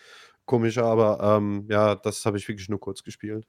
komischer, 0.47 0.85
aber, 0.87 1.21
ähm, 1.39 1.67
ja, 1.71 1.95
das 1.97 2.27
habe 2.27 2.39
ich 2.39 2.49
wirklich 2.49 2.69
nur 2.71 2.81
kurz 2.81 3.03
gespielt. 3.05 3.47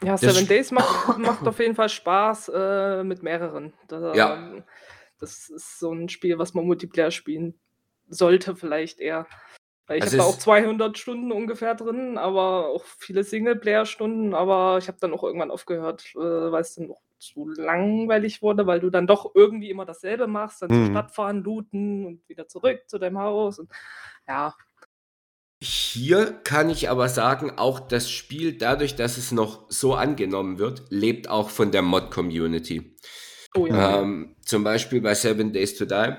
Ja, 0.00 0.16
Seven 0.16 0.46
Days 0.48 0.70
macht 0.72 1.06
macht 1.18 1.46
auf 1.46 1.58
jeden 1.60 1.74
Fall 1.76 1.88
Spaß, 1.88 2.48
äh, 2.54 3.04
mit 3.04 3.22
mehreren. 3.22 3.72
Da 3.88 3.98
Ja. 4.12 4.42
das 5.18 5.48
ist 5.48 5.78
so 5.78 5.92
'n 5.92 6.08
Spiel, 6.08 6.38
was 6.38 6.54
man 6.54 6.66
Multiplayer 6.66 7.10
spielen 7.12 7.54
sollte 8.08 8.56
vielleicht 8.56 8.98
eher. 9.00 9.28
Weil 9.92 9.98
ich 9.98 10.04
Also 10.04 10.16
habe 10.18 10.22
da 10.22 10.34
auch 10.34 10.38
es 10.38 10.38
200 10.38 10.96
Stunden 10.96 11.32
ungefähr 11.32 11.74
drin, 11.74 12.16
aber 12.16 12.68
auch 12.68 12.82
viele 12.98 13.24
Singleplayer-Stunden, 13.24 14.32
aber 14.34 14.78
ich 14.78 14.88
habe 14.88 14.96
dann 15.00 15.12
auch 15.12 15.22
irgendwann 15.22 15.50
aufgehört, 15.50 16.14
äh, 16.14 16.18
weil's 16.18 16.76
dann 16.76 16.90
auch 16.90 17.02
zu 17.18 17.46
langweilig 17.48 18.40
wurde, 18.40 18.66
weil 18.66 18.80
du 18.80 18.88
dann 18.88 19.06
doch 19.06 19.32
irgendwie 19.34 19.68
immer 19.70 19.84
dasselbe 19.84 20.26
machst, 20.26 20.62
dann 20.62 20.70
zur 20.72 20.78
Mhm. 20.78 20.86
Stadt 20.86 21.10
fahren, 21.14 21.42
looten 21.44 22.06
und 22.06 22.28
wieder 22.28 22.48
zurück 22.48 22.80
zu 22.86 22.98
deinem 22.98 23.18
Haus 23.18 23.58
und 23.58 23.70
ja. 24.26 24.54
Hier 25.62 26.32
kann 26.42 26.70
ich 26.70 26.90
aber 26.90 27.08
sagen, 27.08 27.52
auch 27.56 27.78
das 27.78 28.10
Spiel, 28.10 28.58
dadurch, 28.58 28.96
dass 28.96 29.16
es 29.16 29.30
noch 29.30 29.70
so 29.70 29.94
angenommen 29.94 30.58
wird, 30.58 30.82
lebt 30.90 31.28
auch 31.28 31.50
von 31.50 31.70
der 31.70 31.82
Mod-Community. 31.82 32.96
Oh 33.54 33.66
ja. 33.66 34.00
Ähm, 34.00 34.34
zum 34.44 34.64
Beispiel 34.64 35.00
bei 35.00 35.14
Seven 35.14 35.52
Days 35.52 35.76
to 35.76 35.84
Die 35.84 36.14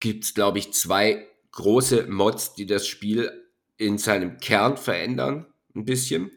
gibt's, 0.00 0.34
glaube 0.34 0.58
ich, 0.58 0.72
2 0.74 1.26
große 1.52 2.06
Mods, 2.08 2.54
die 2.54 2.66
das 2.66 2.86
Spiel 2.86 3.30
in 3.76 3.98
seinem 3.98 4.38
Kern 4.38 4.76
verändern 4.76 5.46
'n 5.74 5.84
bisschen. 5.84 6.30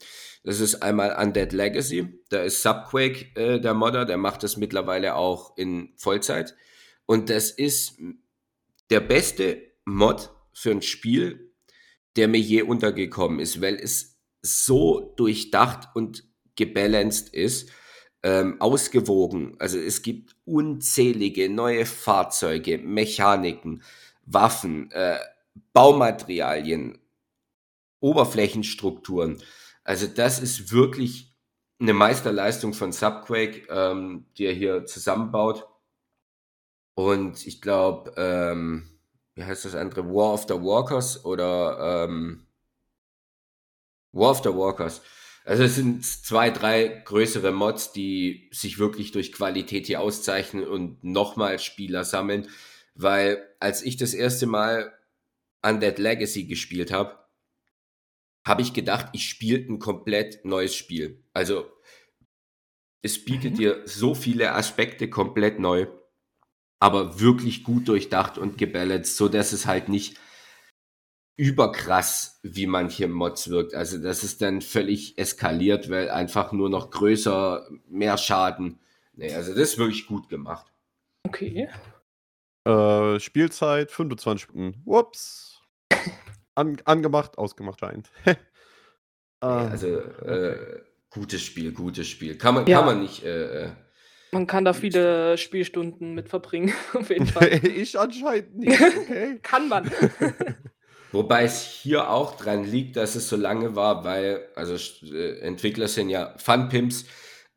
Das 0.44 0.60
ist 0.60 0.76
einmal 0.84 1.16
Undead 1.22 1.54
Legacy. 1.54 2.20
Da 2.30 2.44
ist 2.44 2.62
Subquake, 2.64 3.36
äh, 3.36 3.60
der 3.60 3.74
Modder, 3.74 4.06
der 4.06 4.18
macht 4.18 4.44
das 4.44 4.58
mittlerweile 4.58 5.16
auch 5.16 5.58
in 5.58 5.94
Vollzeit. 5.98 6.56
Und 7.06 7.30
das 7.30 7.52
ist 7.52 7.98
der 8.90 9.00
beste 9.02 9.62
Mod 9.86 10.32
für 10.54 10.72
'n 10.72 10.82
Spiel, 10.82 11.52
der 12.18 12.28
mir 12.30 12.40
je 12.40 12.62
untergekommen 12.64 13.40
ist, 13.40 13.62
weil 13.62 13.76
es 13.76 14.18
so 14.42 15.14
durchdacht 15.18 15.90
und 15.96 16.24
gebalanced 16.56 17.30
ist, 17.34 17.70
ähm, 18.24 18.62
ausgewogen. 18.62 19.56
Also, 19.60 19.80
es 19.80 20.02
gibt 20.04 20.36
unzählige 20.46 21.50
neue 21.50 21.86
Fahrzeuge, 21.86 22.78
Mechaniken, 22.80 23.84
Waffen, 24.26 24.92
äh, 24.92 25.20
Baumaterialien, 25.74 27.00
Oberflächenstrukturen. 28.02 29.42
Also, 29.84 30.08
das 30.08 30.40
ist 30.40 30.72
wirklich 30.72 31.34
'ne 31.80 31.94
Meisterleistung 31.94 32.74
von 32.74 32.92
Subquake, 32.94 33.68
ähm, 33.70 34.26
die 34.38 34.46
er 34.46 34.54
hier 34.54 34.86
zusammenbaut. 34.86 35.68
Und 36.98 37.46
ich 37.46 37.62
glaube, 37.62 38.14
ähm, 38.16 38.90
wie 39.36 39.44
heißt 39.44 39.66
das 39.66 39.76
andere? 39.76 40.06
War 40.08 40.34
of 40.34 40.44
the 40.48 40.54
Walkers 40.56 41.26
oder, 41.26 42.06
ähm 42.08 42.46
War 44.14 44.32
of 44.32 44.42
the 44.44 44.50
Walkers. 44.54 45.02
Also, 45.46 45.64
es 45.64 45.76
sind 45.76 46.04
2, 46.06 46.50
3 46.50 46.88
größere 47.06 47.52
Mods, 47.52 47.92
die 47.92 48.50
sich 48.52 48.80
wirklich 48.80 49.12
durch 49.12 49.32
Qualität 49.32 49.86
hier 49.88 50.02
auszeichnen 50.02 50.66
und 50.68 51.04
nochmal 51.04 51.60
Spieler 51.60 52.04
sammeln, 52.04 52.48
weil 52.96 53.44
als 53.66 53.82
ich 53.84 53.98
das 53.98 54.14
erste 54.14 54.46
Mal 54.46 54.94
Undead 55.64 55.98
Legacy 56.00 56.46
gespielt 56.46 56.92
habe 56.92 57.18
habe 58.48 58.62
ich 58.62 58.74
gedacht, 58.74 59.08
ich 59.14 59.28
spiele 59.28 59.60
'n 59.68 59.80
komplett 59.80 60.46
neues 60.46 60.76
Spiel. 60.76 61.24
Also, 61.34 61.66
es 63.02 63.24
bietet 63.24 63.54
Mhm. 63.54 63.58
dir 63.58 63.82
so 63.86 64.16
viele 64.16 64.54
Aspekte 64.54 65.10
komplett 65.10 65.60
neu, 65.60 65.88
aber 66.80 67.20
wirklich 67.20 67.64
gut 67.64 67.88
durchdacht 67.88 68.38
und 68.38 68.58
gebalanced, 68.58 69.18
sodass 69.18 69.54
es 69.54 69.66
halt 69.68 69.90
nicht 69.90 70.18
überkrass 71.38 72.40
wie 72.44 72.66
manche 72.68 73.08
Mods 73.08 73.50
wirkt. 73.50 73.74
Also, 73.74 73.98
dass 73.98 74.24
es 74.24 74.38
dann 74.38 74.62
völlig 74.62 75.18
eskaliert, 75.18 75.90
weil 75.90 76.10
einfach 76.10 76.52
nur 76.54 76.70
noch 76.70 76.92
größer, 76.92 77.68
mehr 77.90 78.18
Schaden. 78.18 78.80
Ne, 79.14 79.34
also, 79.36 79.52
das 79.54 79.72
ist 79.74 79.78
wirklich 79.78 80.08
gut 80.08 80.30
gemacht. 80.30 80.68
Okay. 81.28 81.68
Äh, 82.66 83.20
Spielzeit 83.20 83.92
25 83.92 84.44
Stunden. 84.44 84.82
Ups. 84.86 85.62
An 86.56 86.78
angemacht, 86.86 87.38
ausgemacht 87.38 87.80
scheint. 87.80 88.12
Ah, 89.42 89.68
also, 89.68 90.00
äh, 90.00 90.82
gutes 91.12 91.44
Spiel, 91.44 91.72
gutes 91.74 92.08
Spiel. 92.08 92.38
Kann 92.38 92.56
man 92.56 92.64
kann 92.66 92.72
Ja. 92.72 92.82
man 92.82 93.02
nicht, 93.02 93.24
äh, 93.24 93.66
äh 93.66 93.70
Man 94.32 94.48
kann 94.48 94.66
da 94.66 94.74
viele 94.74 95.38
Spielstunden 95.38 96.16
mit 96.16 96.30
verbringen, 96.30 96.74
auf 96.94 97.10
jeden 97.10 97.28
Fall. 97.28 97.50
Ich 97.64 98.00
anscheinend 98.00 98.58
nicht, 98.58 98.82
okay. 98.82 99.38
Kann 99.44 99.68
man. 99.70 99.92
Wobei 101.12 101.44
es 101.44 101.62
hier 101.62 102.10
auch 102.10 102.38
dran 102.38 102.64
liegt, 102.64 102.96
dass 102.96 103.16
es 103.16 103.30
so 103.30 103.36
lange 103.36 103.76
war, 103.76 104.04
weil 104.04 104.48
also, 104.56 104.76
äh, 105.14 105.40
Entwickler 105.42 105.90
sind 105.90 106.10
ja 106.10 106.34
Funpimps. 106.38 107.06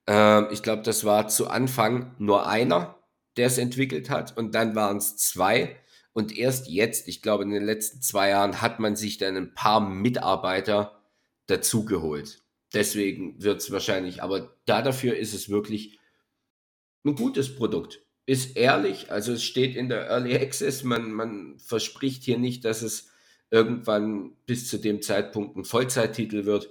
Ähm, 0.06 0.48
ich 0.50 0.62
glaube, 0.62 0.82
das 0.82 1.04
war 1.04 1.28
zu 1.28 1.48
Anfang 1.48 2.14
nur 2.18 2.46
einer, 2.46 2.97
der's 3.38 3.58
entwickelt 3.58 4.10
hat 4.10 4.36
und 4.38 4.54
dann 4.56 4.74
waren's 4.76 5.16
2 5.18 5.76
und 6.14 6.36
erst 6.36 6.68
jetzt, 6.68 7.08
ich 7.08 7.22
glaube, 7.22 7.44
in 7.44 7.50
den 7.50 7.64
letzten 7.64 8.02
2 8.02 8.30
Jahren 8.30 8.62
hat 8.62 8.80
man 8.80 8.96
sich 8.96 9.18
dann 9.18 9.36
'n 9.36 9.54
paar 9.54 9.80
Mitarbeiter 9.80 11.00
dazugeholt. 11.48 12.42
Deswegen 12.74 13.42
wird's 13.42 13.70
wahrscheinlich 13.72 14.22
aber 14.22 14.56
da 14.66 14.82
dafür 14.82 15.16
ist 15.16 15.34
es 15.34 15.48
wirklich 15.50 15.98
'n 17.06 17.14
gutes 17.14 17.54
Produkt. 17.54 18.00
Ist 18.26 18.56
ehrlich, 18.56 19.10
also, 19.10 19.32
es 19.32 19.44
steht 19.44 19.76
in 19.76 19.88
der 19.88 20.06
Early 20.08 20.36
Access, 20.36 20.82
man 20.84 21.12
man 21.12 21.58
verspricht 21.58 22.22
hier 22.24 22.38
nicht, 22.38 22.64
dass 22.64 22.82
es 22.82 23.08
irgendwann 23.50 24.32
bis 24.46 24.68
zu 24.68 24.78
dem 24.78 25.00
Zeitpunkt 25.00 25.56
'n 25.56 25.64
Vollzeittitel 25.64 26.44
wird. 26.44 26.68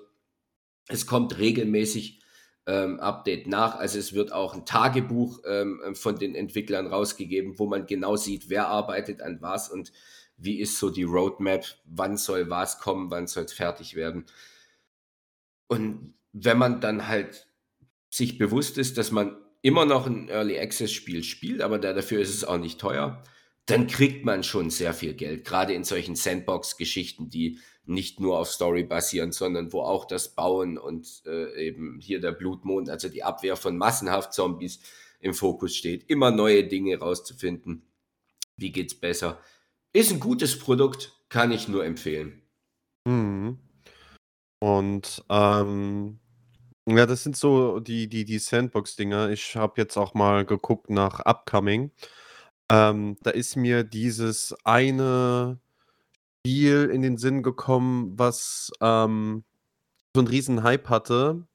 Es 0.89 1.07
kommt 1.07 1.37
regelmäßig, 1.39 2.21
ähm, 2.67 2.99
Update 2.99 3.47
nach. 3.47 3.75
Also, 3.77 3.99
es 3.99 4.13
wird 4.13 4.33
auch 4.33 4.53
'n 4.55 4.65
Tagebuch, 4.65 5.39
ähm, 5.47 5.81
von 5.95 6.17
den 6.19 6.35
Entwicklern 6.35 6.87
rausgegeben, 6.87 7.59
wo 7.59 7.67
man 7.67 7.87
genau 7.87 8.15
sieht, 8.17 8.49
wer 8.49 8.67
arbeitet 8.67 9.21
an 9.21 9.39
was 9.41 9.69
und 9.69 9.91
wie 10.37 10.59
ist 10.59 10.77
so 10.79 10.89
die 10.91 11.03
Roadmap, 11.03 11.65
wann 11.85 12.17
soll 12.17 12.49
was 12.49 12.79
kommen, 12.79 13.09
wann 13.11 13.27
soll's 13.27 13.53
fertig 13.53 13.95
werden. 13.95 14.25
Und 15.71 16.13
wenn 16.33 16.57
man 16.57 16.81
dann 16.81 17.07
halt 17.07 17.47
sich 18.09 18.37
bewusst 18.37 18.77
ist, 18.77 18.97
dass 18.97 19.11
man 19.11 19.37
immer 19.61 19.85
noch 19.85 20.07
'n 20.07 20.29
Early 20.29 20.59
Access 20.59 20.91
Spiel 20.91 21.23
spielt, 21.23 21.61
aber 21.61 21.79
da 21.79 21.93
dafür 21.93 22.19
ist 22.21 22.33
es 22.33 22.45
auch 22.45 22.57
nicht 22.57 22.79
teuer, 22.79 23.23
dann 23.67 23.87
kriegt 23.87 24.25
man 24.25 24.43
schon 24.43 24.69
sehr 24.69 24.93
viel 24.93 25.13
Geld. 25.13 25.45
Gerade 25.45 25.73
in 25.73 25.83
solchen 25.83 26.15
Sandbox-Geschichten, 26.15 27.29
die 27.29 27.59
nicht 27.85 28.19
nur 28.19 28.39
auf 28.39 28.49
Story 28.49 28.83
basieren, 28.83 29.31
sondern 29.31 29.71
wo 29.71 29.81
auch 29.81 30.05
das 30.05 30.35
Bauen 30.35 30.77
und 30.77 31.21
äh, 31.25 31.67
eben 31.67 31.99
hier 31.99 32.19
der 32.19 32.31
Blutmond, 32.31 32.89
also 32.89 33.09
die 33.09 33.23
Abwehr 33.23 33.55
von 33.55 33.77
massenhaft 33.77 34.33
Zombies 34.33 34.79
im 35.19 35.33
Fokus 35.33 35.75
steht. 35.75 36.09
Immer 36.09 36.31
neue 36.31 36.65
Dinge 36.65 36.97
rauszufinden. 36.97 37.83
Wie 38.55 38.71
geht's 38.71 38.95
besser? 38.95 39.39
Ist 39.93 40.11
ein 40.11 40.19
gutes 40.19 40.57
Produkt, 40.59 41.13
kann 41.29 41.51
ich 41.51 41.67
nur 41.67 41.85
empfehlen. 41.85 42.41
Mhm. 43.05 43.57
Und 44.59 45.23
ähm, 45.29 46.19
ja, 46.85 47.05
das 47.05 47.23
sind 47.23 47.35
so 47.35 47.81
die, 47.81 48.07
die, 48.07 48.23
die 48.23 48.39
Sandbox-Dinger. 48.39 49.29
Ich 49.29 49.57
habe 49.57 49.73
jetzt 49.81 49.97
auch 49.97 50.13
mal 50.13 50.45
geguckt 50.45 50.89
nach 50.89 51.19
Upcoming. 51.19 51.91
Ähm, 52.69 53.17
da 53.21 53.29
ist 53.31 53.55
mir 53.55 53.83
dieses 53.83 54.55
eine 54.63 55.59
Spiel 56.45 56.89
in 56.93 57.01
den 57.01 57.17
Sinn 57.17 57.43
gekommen, 57.43 58.17
was 58.17 58.71
ähm, 58.81 59.43
so 60.15 60.21
einen 60.21 60.27
riesen 60.27 60.63
Hype 60.63 60.89
hatte, 60.89 61.47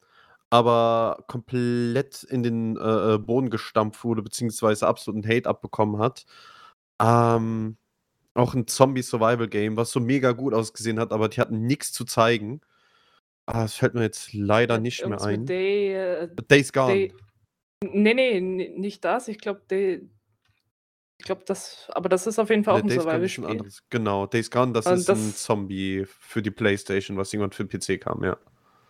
aber 0.51 1.25
komplett 1.29 2.23
in 2.25 2.43
den 2.43 2.77
äh, 2.77 3.15
äh, 3.15 3.19
Boden 3.19 3.51
gestampft 3.51 4.05
wurde, 4.05 4.23
beziehungsweise 4.23 4.87
absoluten 4.87 5.27
Hate 5.27 5.49
abbekommen 5.49 5.99
hat. 5.99 6.27
Ähm, 7.01 7.77
auch 8.35 8.55
ein 8.55 8.67
Zombie-Survival-Game, 8.67 9.77
was 9.77 9.91
so 9.91 10.01
mega 10.01 10.33
gut 10.33 10.55
ausgesehen 10.55 10.99
hat, 10.99 11.13
aber 11.13 11.29
die 11.29 11.41
hatten 11.41 11.67
nichts 11.67 11.93
zu 11.93 12.05
zeigen. 12.05 12.61
Ah, 13.47 13.63
das 13.63 13.75
fällt 13.75 13.95
mir 13.95 14.03
jetzt 14.03 14.33
leider 14.33 14.79
nicht 14.79 15.07
mehr 15.07 15.21
ein. 15.21 15.47
Day, 15.47 15.95
äh, 15.95 16.29
Days 16.49 16.73
Gone. 16.73 16.93
Day. 16.93 17.15
Nee, 17.85 18.15
nee, 18.15 18.69
nicht 18.77 19.05
das. 19.05 19.29
Ich 19.29 19.39
glaube, 19.39 19.63
Day. 19.69 20.09
Ich 21.19 21.25
glaube, 21.25 21.43
das. 21.47 21.89
Aber 21.91 22.09
das 22.09 22.27
ist 22.27 22.39
auf 22.39 22.51
jeden 22.51 22.65
Fall 22.65 22.75
auch 22.75 22.79
ein 22.79 22.89
Days 22.89 22.97
Gone 22.99 23.01
ist 23.01 23.07
ein 23.07 23.13
Survival-Spiel. 23.29 23.47
anderes. 23.47 23.83
Genau, 23.91 24.27
Days 24.27 24.51
Gone, 24.51 24.73
das 24.73 24.87
Und 24.87 24.95
ist 24.95 25.09
ein 25.11 25.15
das- 25.31 25.43
Zombie 25.45 26.05
für 26.07 26.43
die 26.43 26.51
Playstation, 26.51 27.17
was 27.17 27.33
irgendwann 27.33 27.53
für 27.53 27.65
den 27.65 27.81
PC 27.81 27.99
kam, 28.01 28.25
ja. 28.25 28.37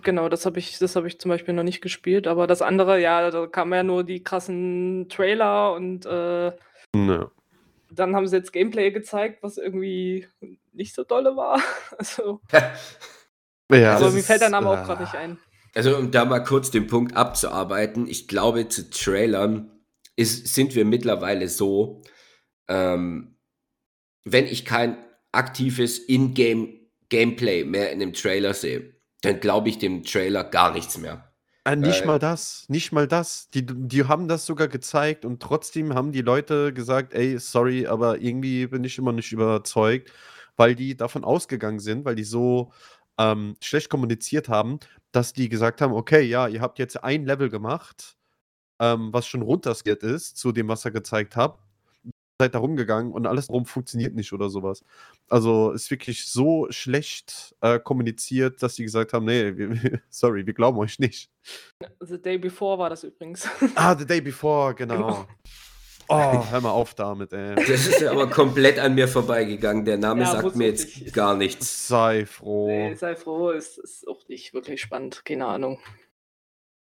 Genau, 0.03 0.29
das 0.29 0.47
habe 0.47 0.59
ich, 0.59 0.79
das 0.79 0.97
hab 0.97 1.05
ich 1.05 1.21
zum 1.21 1.29
Beispiel 1.29 1.55
noch 1.55 1.63
nicht 1.63 1.81
gespielt. 1.81 2.27
Aber 2.27 2.47
das 2.47 2.61
andere, 2.63 3.01
ja, 3.01 3.31
da 3.31 3.47
kamen 3.47 3.73
ja 3.73 3.83
nur 3.83 4.03
die 4.03 4.23
krassen 4.25 5.09
Trailer 5.09 5.75
und 5.75 6.07
äh, 6.07 6.53
Ne. 6.95 7.31
dann 7.91 8.17
haben 8.17 8.27
sie 8.27 8.37
jetzt 8.37 8.53
Gameplay 8.53 8.91
gezeigt, 8.91 9.43
was 9.43 9.59
irgendwie 9.59 10.27
nicht 10.73 10.95
so 10.95 11.05
dolle 11.05 11.37
war. 11.37 11.61
Also, 11.99 12.41
Ja, 13.71 13.95
also 13.97 14.11
mir 14.15 14.23
fällt 14.23 14.41
der 14.43 14.49
Name 14.51 14.69
auch 14.71 14.83
äh, 14.83 14.85
gerade 14.85 15.03
nicht 15.03 15.15
ein. 15.15 15.39
Also 15.75 15.97
um 15.97 16.11
da 16.11 16.25
mal 16.27 16.41
kurz 16.41 16.71
den 16.71 16.87
Punkt 16.87 17.17
abzuarbeiten, 17.17 18.07
ich 18.07 18.29
glaube, 18.29 18.69
zu 18.69 18.91
Trailern 18.91 19.71
ist, 20.17 20.49
sind 20.55 20.75
wir 20.75 20.85
mittlerweile 20.85 21.49
so, 21.49 22.03
ähm, 22.73 23.37
wenn 24.25 24.47
ich 24.47 24.65
kein 24.65 24.97
aktives 25.33 25.99
In-Game-Gameplay 25.99 27.65
mehr 27.65 27.93
in 27.93 28.01
dem 28.01 28.13
Trailer 28.15 28.55
sehe, 28.55 28.95
dann 29.23 29.41
glaube 29.41 29.69
ich 29.69 29.79
dem 29.79 30.05
Trailer 30.05 30.45
gar 30.45 30.73
nichts 30.73 30.99
mehr. 30.99 31.33
Äh, 31.65 31.77
nicht 31.77 32.05
Äh, 32.05 32.07
mal 32.07 32.19
das, 32.19 32.65
nicht 32.69 32.93
mal 32.93 33.07
das. 33.07 33.49
Die, 33.51 33.65
die 33.67 34.05
haben 34.05 34.27
das 34.29 34.47
sogar 34.47 34.69
gezeigt 34.69 35.25
und 35.25 35.41
trotzdem 35.41 35.95
haben 35.95 36.11
die 36.13 36.23
Leute 36.23 36.73
gesagt, 36.73 37.15
ey, 37.15 37.39
sorry, 37.39 37.87
aber 37.87 38.21
irgendwie 38.21 38.67
bin 38.67 38.83
ich 38.85 38.99
immer 38.99 39.13
nicht 39.13 39.33
überzeugt, 39.33 40.13
weil 40.57 40.75
die 40.75 40.97
davon 40.97 41.25
ausgegangen 41.25 41.79
sind, 41.79 42.05
weil 42.05 42.17
die 42.17 42.25
so 42.25 42.73
ähm, 43.19 43.57
schlecht 43.61 43.91
kommuniziert 43.91 44.49
haben, 44.49 44.81
dass 45.13 45.33
die 45.35 45.49
gesagt 45.49 45.81
haben, 45.81 45.93
okay, 45.95 46.23
ja, 46.23 46.49
ihr 46.49 46.61
habt 46.61 46.79
jetzt 46.79 47.03
ein 47.05 47.25
Level 47.27 47.49
gemacht, 47.49 48.17
ähm, 48.81 49.13
was 49.13 49.27
schon 49.27 49.43
runterskaliert 49.43 50.03
ist 50.03 50.37
zu 50.39 50.53
dem, 50.53 50.69
was 50.69 50.85
er 50.85 50.93
gezeigt 50.93 51.37
hat. 51.37 51.59
Seid 52.41 52.55
da 52.55 52.59
rumgegangen 52.59 53.13
und 53.13 53.27
alles 53.27 53.47
drum 53.47 53.67
funktioniert 53.67 54.15
nicht 54.15 54.33
oder 54.33 54.49
sowas. 54.49 54.85
Also 55.29 55.71
ist 55.73 55.91
wirklich 55.91 56.27
so 56.27 56.67
schlecht 56.71 57.55
äh, 57.61 57.79
kommuniziert, 57.79 58.63
dass 58.63 58.75
die 58.75 58.83
gesagt 58.83 59.13
haben, 59.13 59.27
nee, 59.27 59.57
wir, 59.57 60.01
sorry, 60.11 60.47
wir 60.47 60.55
glauben 60.55 60.79
euch 60.79 60.99
nicht. 60.99 61.31
The 62.01 62.21
Day 62.21 62.39
Before 62.39 62.79
war 62.79 62.91
das 62.91 63.05
übrigens. 63.05 63.49
Ah, 63.75 63.97
The 63.97 64.07
Day 64.07 64.21
Before, 64.21 64.75
genau. 64.75 64.97
Genau. 64.97 65.27
Oh, 66.09 66.45
hör 66.51 66.61
mal 66.61 66.71
auf 66.71 66.95
damit, 66.95 67.33
ey. 67.33 67.55
Das 67.57 67.87
ist 67.87 68.01
ja 68.01 68.11
aber 68.11 68.29
komplett 68.29 68.79
an 68.79 68.95
mir 68.95 69.09
vorbeigegangen. 69.09 69.85
Der 69.85 69.97
Name 69.99 70.23
Ja, 70.23 70.33
sagt 70.33 70.57
mir 70.57 70.67
jetzt 70.67 70.99
nicht. 70.99 71.15
gar 71.15 71.37
nichts. 71.37 71.87
Sei 71.89 72.27
froh. 72.27 72.67
Nee, 72.67 72.95
sei 72.95 73.17
froh, 73.17 73.51
ist, 73.51 73.79
ist 73.79 74.07
auch 74.09 74.27
nicht 74.29 74.53
wirklich 74.53 74.81
spannend. 74.83 75.25
Keine 75.25 75.47
Ahnung. 75.47 75.79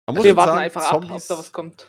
Man 0.06 0.16
muss 0.16 0.24
Wir 0.24 0.36
warten 0.36 0.50
sagen, 0.50 0.60
einfach 0.62 0.84
ab, 0.86 0.94
ob 0.96 1.02
Zombies, 1.06 1.26
da 1.28 1.38
was 1.38 1.52
kommt. 1.52 1.86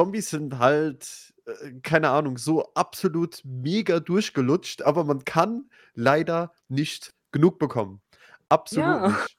Zombies 0.00 0.30
sind 0.30 0.58
halt, 0.58 1.34
keine 1.82 2.10
Ahnung, 2.10 2.38
so 2.38 2.72
absolut 2.74 3.40
mega 3.44 4.00
durchgelutscht, 4.00 4.82
aber 4.82 5.04
man 5.04 5.24
kann 5.24 5.70
leider 5.94 6.52
nicht 6.68 7.12
genug 7.32 7.58
bekommen. 7.58 8.00
Absolut 8.48 8.84
Ja. 8.86 9.08
nicht. 9.08 9.36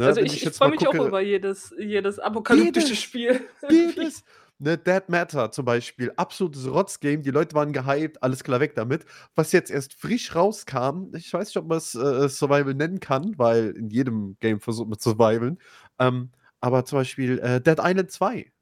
Ne, 0.00 0.06
Also 0.06 0.20
ich, 0.22 0.34
ich 0.36 0.42
jetzt 0.44 0.58
freue 0.58 0.70
mich 0.70 0.86
auch 0.86 0.92
gucke- 0.94 1.08
über 1.08 1.20
jedes, 1.20 1.74
jedes 1.78 2.18
apokalyptische 2.18 2.86
Jedes, 2.88 3.02
Spiel. 3.02 3.40
Jedes. 3.70 4.24
Ne, 4.62 4.76
Dead 4.76 5.08
Matter 5.08 5.50
zum 5.52 5.64
Beispiel, 5.64 6.12
absolutes 6.16 6.70
Rotzgame, 6.70 7.18
die 7.22 7.30
Leute 7.30 7.54
waren 7.54 7.72
gehypt, 7.72 8.22
alles 8.22 8.44
klar 8.44 8.60
weg 8.60 8.74
damit. 8.74 9.06
Was 9.34 9.52
jetzt 9.52 9.70
erst 9.70 9.94
frisch 9.94 10.34
rauskam, 10.34 11.14
ich 11.14 11.32
weiß 11.32 11.48
nicht, 11.48 11.56
ob 11.56 11.66
man 11.66 11.78
es 11.78 11.94
äh, 11.94 12.28
Survival 12.28 12.74
nennen 12.74 13.00
kann, 13.00 13.38
weil 13.38 13.70
in 13.70 13.88
jedem 13.88 14.36
Game 14.40 14.60
versucht 14.60 14.88
man 14.90 14.98
zu 14.98 15.10
survivalen. 15.10 15.58
Ähm, 15.98 16.30
aber 16.60 16.84
zum 16.84 16.98
Beispiel 16.98 17.38
äh, 17.38 17.60
Dead 17.62 17.78
Island 17.78 18.10
2. 18.10 18.52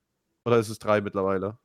Oder 0.44 0.58
ist 0.58 0.68
es 0.68 0.78
3 0.78 1.00
mittlerweile? 1.00 1.58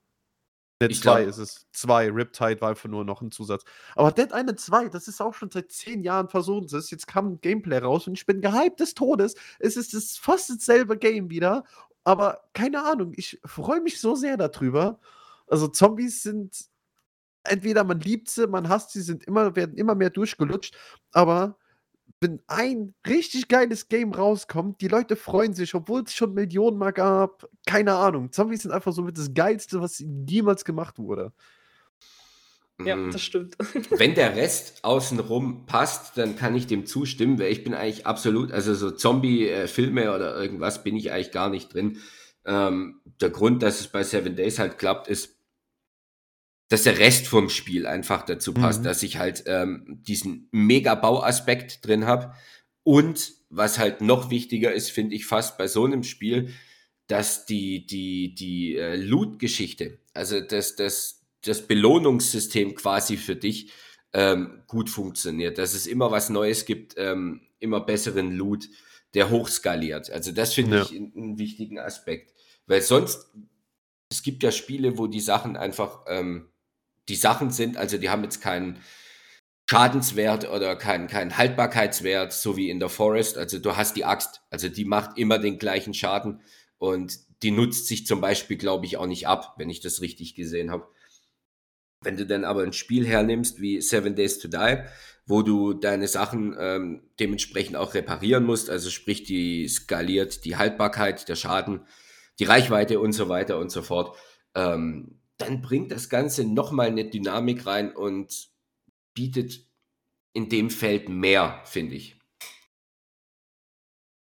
Ne, 0.88 0.91
Ich 0.91 1.02
2 1.02 1.22
glaub- 1.24 1.30
ist 1.30 1.38
es. 1.38 1.67
2, 1.72 2.10
Riptide 2.12 2.62
war 2.62 2.69
einfach 2.69 2.89
nur 2.89 3.04
noch 3.06 3.22
ein 3.22 3.32
Zusatz. 3.32 3.63
Aber 3.96 4.12
Dead 4.12 4.30
Island 4.34 4.60
2, 4.60 4.89
das 4.89 5.08
ist 5.08 5.22
auch 5.22 5.34
schon 5.34 5.50
seit 5.52 5.72
10 5.72 6.02
Jahren 6.04 6.30
versucht. 6.30 6.72
es. 6.74 6.89
Jetzt 6.91 7.08
kam 7.08 7.28
ein 7.34 7.41
Gameplay 7.41 7.78
raus 7.80 8.08
und 8.08 8.13
ich 8.13 8.26
bin 8.26 8.41
gehypt 8.41 8.80
des 8.80 8.93
Todes. 8.93 9.36
Es 9.60 9.78
ist 9.78 9.93
das 9.93 10.17
fast 10.17 10.50
dasselbe 10.50 10.98
Game 10.98 11.30
wieder. 11.30 11.63
Aber 12.04 12.43
keine 12.54 12.84
Ahnung, 12.84 13.13
ich 13.15 13.39
freue 13.46 13.82
mich 13.82 14.00
so 14.02 14.15
sehr 14.15 14.36
darüber. 14.38 15.00
Also 15.48 15.67
Zombies 15.67 16.24
sind 16.24 16.65
entweder 17.43 17.84
man 17.84 18.00
liebt 18.00 18.30
sie, 18.30 18.48
man 18.48 18.69
hasst 18.69 18.91
sie, 18.91 19.02
sind 19.02 19.26
immer, 19.26 19.56
werden 19.56 19.76
immer 19.78 19.96
mehr 19.96 20.10
durchgelutscht. 20.10 20.76
Aber 21.12 21.58
wenn 22.22 22.42
ein 22.48 22.94
richtig 23.06 23.50
geiles 23.50 23.89
Game 23.89 24.13
rauskommt, 24.13 24.80
die 24.80 24.88
Leute 24.88 25.16
freuen 25.18 25.54
sich, 25.54 25.76
obwohl 25.76 26.04
es 26.04 26.13
schon 26.13 26.34
Millionen 26.34 26.78
mal 26.78 26.92
gab. 26.92 27.50
Keine 27.66 27.96
Ahnung. 27.96 28.32
Zombies 28.32 28.62
sind 28.63 28.72
einfach 28.72 28.94
so 28.94 29.02
mit 29.02 29.18
das 29.18 29.34
Geilste, 29.34 29.82
was 29.82 30.04
jemals 30.28 30.63
gemacht 30.63 31.00
wurde. 31.00 31.34
Ja, 32.84 32.96
Mhm. 32.96 33.12
das 33.12 33.22
stimmt. 33.22 33.56
Wenn 33.92 34.16
der 34.16 34.36
Rest 34.36 34.84
außenrum 34.84 35.66
passt, 35.66 36.18
dann 36.18 36.36
kann 36.36 36.56
ich 36.56 36.66
dem 36.66 36.86
zustimmen, 36.86 37.39
weil 37.39 37.52
ich 37.52 37.63
bin 37.63 37.74
eigentlich 37.74 38.08
absolut, 38.08 38.52
also 38.52 38.74
so 38.74 38.92
Zombie-Filme 38.92 40.13
oder 40.13 40.36
irgendwas 40.42 40.84
bin 40.84 40.96
ich 40.96 41.12
eigentlich 41.12 41.32
gar 41.32 41.50
nicht 41.50 41.74
drin. 41.74 42.00
Ähm, 42.46 43.02
der 43.22 43.30
Grund, 43.30 43.62
dass 43.63 43.80
es 43.80 43.88
bei 43.88 44.04
Seven 44.04 44.36
Days 44.36 44.60
halt 44.60 44.80
klappt, 44.80 45.08
ist, 45.08 45.36
dass 46.69 46.84
der 46.84 46.97
Rest 46.99 47.28
vom 47.28 47.49
Spiel 47.49 47.86
einfach 47.86 48.26
dazu 48.26 48.54
passt, 48.54 48.80
Mhm. 48.82 48.86
dass 48.86 49.04
ich 49.04 49.17
halt 49.17 49.43
ähm, 49.47 49.99
diesen 50.02 50.47
Mega-Bauaspekt 50.52 51.86
drin 51.86 52.06
habe 52.06 52.34
und 52.84 53.34
was 53.49 53.78
halt 53.78 54.02
noch 54.02 54.30
wichtiger 54.30 54.73
ist, 54.73 54.89
finde 54.89 55.15
ich 55.15 55.26
fast 55.26 55.58
bei 55.58 55.67
so 55.67 55.86
einem 55.86 56.04
Spiel, 56.04 56.49
dass 57.08 57.45
die, 57.45 57.86
die, 57.86 58.34
die 58.34 58.76
äh, 58.78 58.95
Loot-Geschichte, 58.95 59.99
also 60.13 60.39
das, 60.39 60.76
das, 60.76 61.21
das 61.43 61.67
Belohnungssystem 61.67 62.73
quasi 62.76 63.17
für 63.17 63.36
dich 63.36 63.71
ähm, 64.13 64.63
gut 64.67 64.89
funktioniert, 64.89 65.58
dass 65.58 65.73
es 65.73 65.86
immer 65.86 66.12
was 66.12 66.30
Neues 66.30 66.65
gibt, 66.65 66.95
ähm, 66.97 67.41
immer 67.60 67.82
besseren 67.82 68.32
Loot, 68.32 68.69
der 69.13 69.30
hochskaliert. 69.30 70.10
Also 70.10 70.32
das 70.32 70.54
finde 70.54 70.78
Ja. 70.78 70.84
ich 70.84 70.95
einen, 70.95 71.38
wichtigen 71.38 71.78
Aspekt, 71.78 72.34
weil 72.65 72.82
sonst, 72.82 73.28
es 74.10 74.23
gibt 74.23 74.41
ja 74.43 74.52
Spiele, 74.52 74.97
wo 74.97 75.08
die 75.08 75.19
Sachen 75.19 75.58
einfach, 75.58 76.06
ähm, 76.08 76.49
die 77.10 77.16
Sachen 77.16 77.52
sind, 77.52 77.78
also 77.78 77.98
die 77.98 78.10
haben 78.10 78.24
jetzt 78.24 78.42
keinen 78.42 78.80
Schadenswert 79.70 80.50
oder 80.50 80.76
keinen 80.76 81.08
keinen 81.08 81.38
Haltbarkeitswert, 81.38 82.34
so 82.34 82.58
wie 82.58 82.70
in 82.70 82.80
der 82.80 82.89
Forest. 82.89 83.38
Also 83.38 83.60
du 83.60 83.76
hast 83.76 83.96
die 83.96 84.06
Axt, 84.06 84.42
also 84.50 84.70
die 84.70 84.86
macht 84.86 85.18
immer 85.18 85.39
den 85.39 85.58
gleichen 85.58 85.94
Schaden 85.94 86.42
und 86.78 87.18
die 87.44 87.52
nutzt 87.52 87.88
sich 87.88 88.06
zum 88.06 88.22
Beispiel, 88.22 88.58
glaube 88.58 88.86
ich, 88.86 88.98
auch 88.98 89.06
nicht 89.06 89.28
ab, 89.28 89.56
wenn 89.58 89.70
ich 89.70 89.82
das 89.82 90.02
richtig 90.02 90.36
gesehen 90.36 90.72
habe. 90.72 90.88
Wenn 92.02 92.18
du 92.18 92.26
dann 92.26 92.44
aber 92.44 92.63
ein 92.63 92.74
Spiel 92.74 93.06
hernimmst 93.08 93.62
wie 93.62 93.82
Seven 93.82 94.16
Days 94.16 94.39
to 94.39 94.50
Die, 94.50 94.84
wo 95.26 95.42
du 95.42 95.74
deine 95.74 96.08
Sachen 96.10 96.56
ähm, 96.60 97.10
dementsprechend 97.20 97.78
auch 97.78 97.94
reparieren 97.94 98.44
musst, 98.44 98.70
also 98.70 98.89
sprich 98.89 99.24
die 99.24 99.68
skaliert 99.70 100.44
die 100.44 100.58
Haltbarkeit, 100.58 101.30
der 101.30 101.36
Schaden, 101.36 101.86
die 102.39 102.46
Reichweite 102.46 103.00
und 103.00 103.13
so 103.13 103.30
weiter 103.30 103.58
und 103.58 103.72
so 103.72 103.82
fort, 103.82 104.18
ähm, 104.56 105.20
dann 105.39 105.62
bringt 105.62 105.91
das 105.91 106.10
Ganze 106.10 106.46
nochmal 106.46 106.88
eine 106.88 107.10
Dynamik 107.10 107.65
rein 107.65 107.96
und 107.96 108.50
bietet 109.15 109.67
in 110.34 110.50
dem 110.50 110.69
Feld 110.72 111.10
mehr, 111.10 111.62
finde 111.65 111.96
ich. 111.96 112.19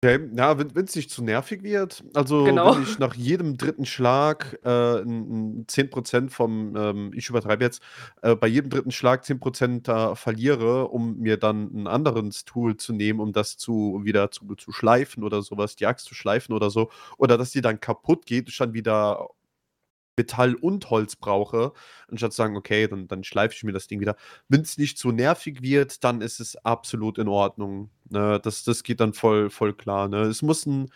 Okay, 0.05 0.19
ja, 0.37 0.59
wenn 0.59 0.85
es 0.85 0.97
nicht 0.97 1.11
zu 1.13 1.23
nervig 1.23 1.63
wird. 1.63 2.03
Also, 2.15 2.59
Genau. 2.59 2.65
wenn 2.65 2.75
ich 2.75 2.99
nach 2.99 3.15
jedem 3.15 3.57
dritten 3.57 3.87
Schlag, 3.87 4.59
äh, 4.65 4.69
'n 5.01 5.61
'n 5.61 5.65
10% 5.69 6.33
vom, 6.33 6.75
ähm 6.77 7.13
ich 7.15 7.29
übertreibe 7.29 7.63
jetzt, 7.63 7.81
äh, 8.21 8.35
bei 8.35 8.49
jedem 8.49 8.69
dritten 8.69 8.91
Schlag 8.91 9.25
10 9.25 9.39
da 9.87 10.17
verliere, 10.17 10.89
um 10.89 11.19
mir 11.19 11.37
dann 11.37 11.71
ein 11.73 11.87
anderes 11.87 12.45
Tool 12.45 12.77
zu 12.77 12.93
nehmen, 12.93 13.21
um 13.21 13.33
das 13.33 13.57
zu 13.59 14.01
wieder 14.03 14.33
zu 14.33 14.53
zu 14.57 14.73
schleifen 14.73 15.23
oder 15.23 15.41
sowas, 15.41 15.77
die 15.77 15.87
Axt 15.87 16.07
zu 16.07 16.17
schleifen 16.17 16.53
oder 16.53 16.69
so, 16.71 16.91
oder 17.17 17.39
dass 17.39 17.53
die 17.53 17.61
dann 17.61 17.79
kaputt 17.79 18.27
geht, 18.27 18.49
ich 18.49 18.57
dann 18.59 18.75
wieder 18.75 19.29
Metall 20.17 20.55
und 20.55 20.91
Holz 20.91 21.17
brauche, 21.17 21.73
anstatt 22.09 22.33
zu 22.33 22.37
sagen: 22.37 22.57
„Okay, 22.57 22.87
dann 22.89 23.09
dann 23.09 23.25
schleife 23.25 23.55
ich 23.55 23.65
mir 23.65 23.73
das 23.73 23.87
Ding 23.89 24.01
wieder.“ 24.01 24.17
Wenn 24.49 24.61
es 24.63 24.79
nicht 24.79 24.99
zu 24.99 25.13
nervig 25.13 25.63
wird, 25.63 26.05
dann 26.05 26.21
ist 26.21 26.41
es 26.41 26.57
absolut 26.65 27.19
in 27.19 27.29
Ordnung, 27.29 27.91
ne? 28.11 28.41
Das 28.43 28.65
das 28.65 28.83
geht 28.83 29.01
dann 29.01 29.13
voll 29.15 29.51
voll 29.51 29.75
klar, 29.75 30.09
ne? 30.09 30.23
Es 30.23 30.43
muss 30.43 30.67
eine 30.67 30.87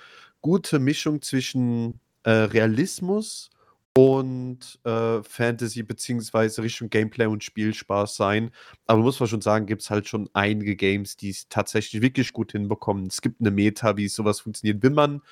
gute 0.40 0.78
Mischung 0.78 1.22
zwischen, 1.22 2.00
äh, 2.24 2.30
Realismus 2.30 3.50
und, 3.96 4.78
äh, 4.84 5.22
Fantasy 5.22 5.82
beziehungsweise 5.82 6.62
Richtung 6.62 6.90
Gameplay 6.90 7.26
und 7.26 7.42
Spielspaß 7.44 8.14
sein. 8.16 8.50
Aber 8.86 9.00
muss 9.02 9.18
man 9.20 9.28
schon 9.28 9.40
sagen, 9.40 9.66
gibt 9.66 9.82
es 9.82 9.90
halt 9.90 10.06
schon 10.08 10.28
einige 10.34 10.76
Games, 10.76 11.16
die 11.16 11.30
es 11.30 11.48
tatsächlich 11.48 12.02
wirklich 12.02 12.32
gut 12.32 12.52
hinbekommen. 12.52 13.06
Es 13.06 13.22
gibt 13.22 13.40
eine 13.40 13.50
Meta, 13.50 13.96
wie 13.96 14.08
sowas 14.08 14.40
funktioniert. 14.40 14.82
Will 14.82 14.90
man, 14.90 15.22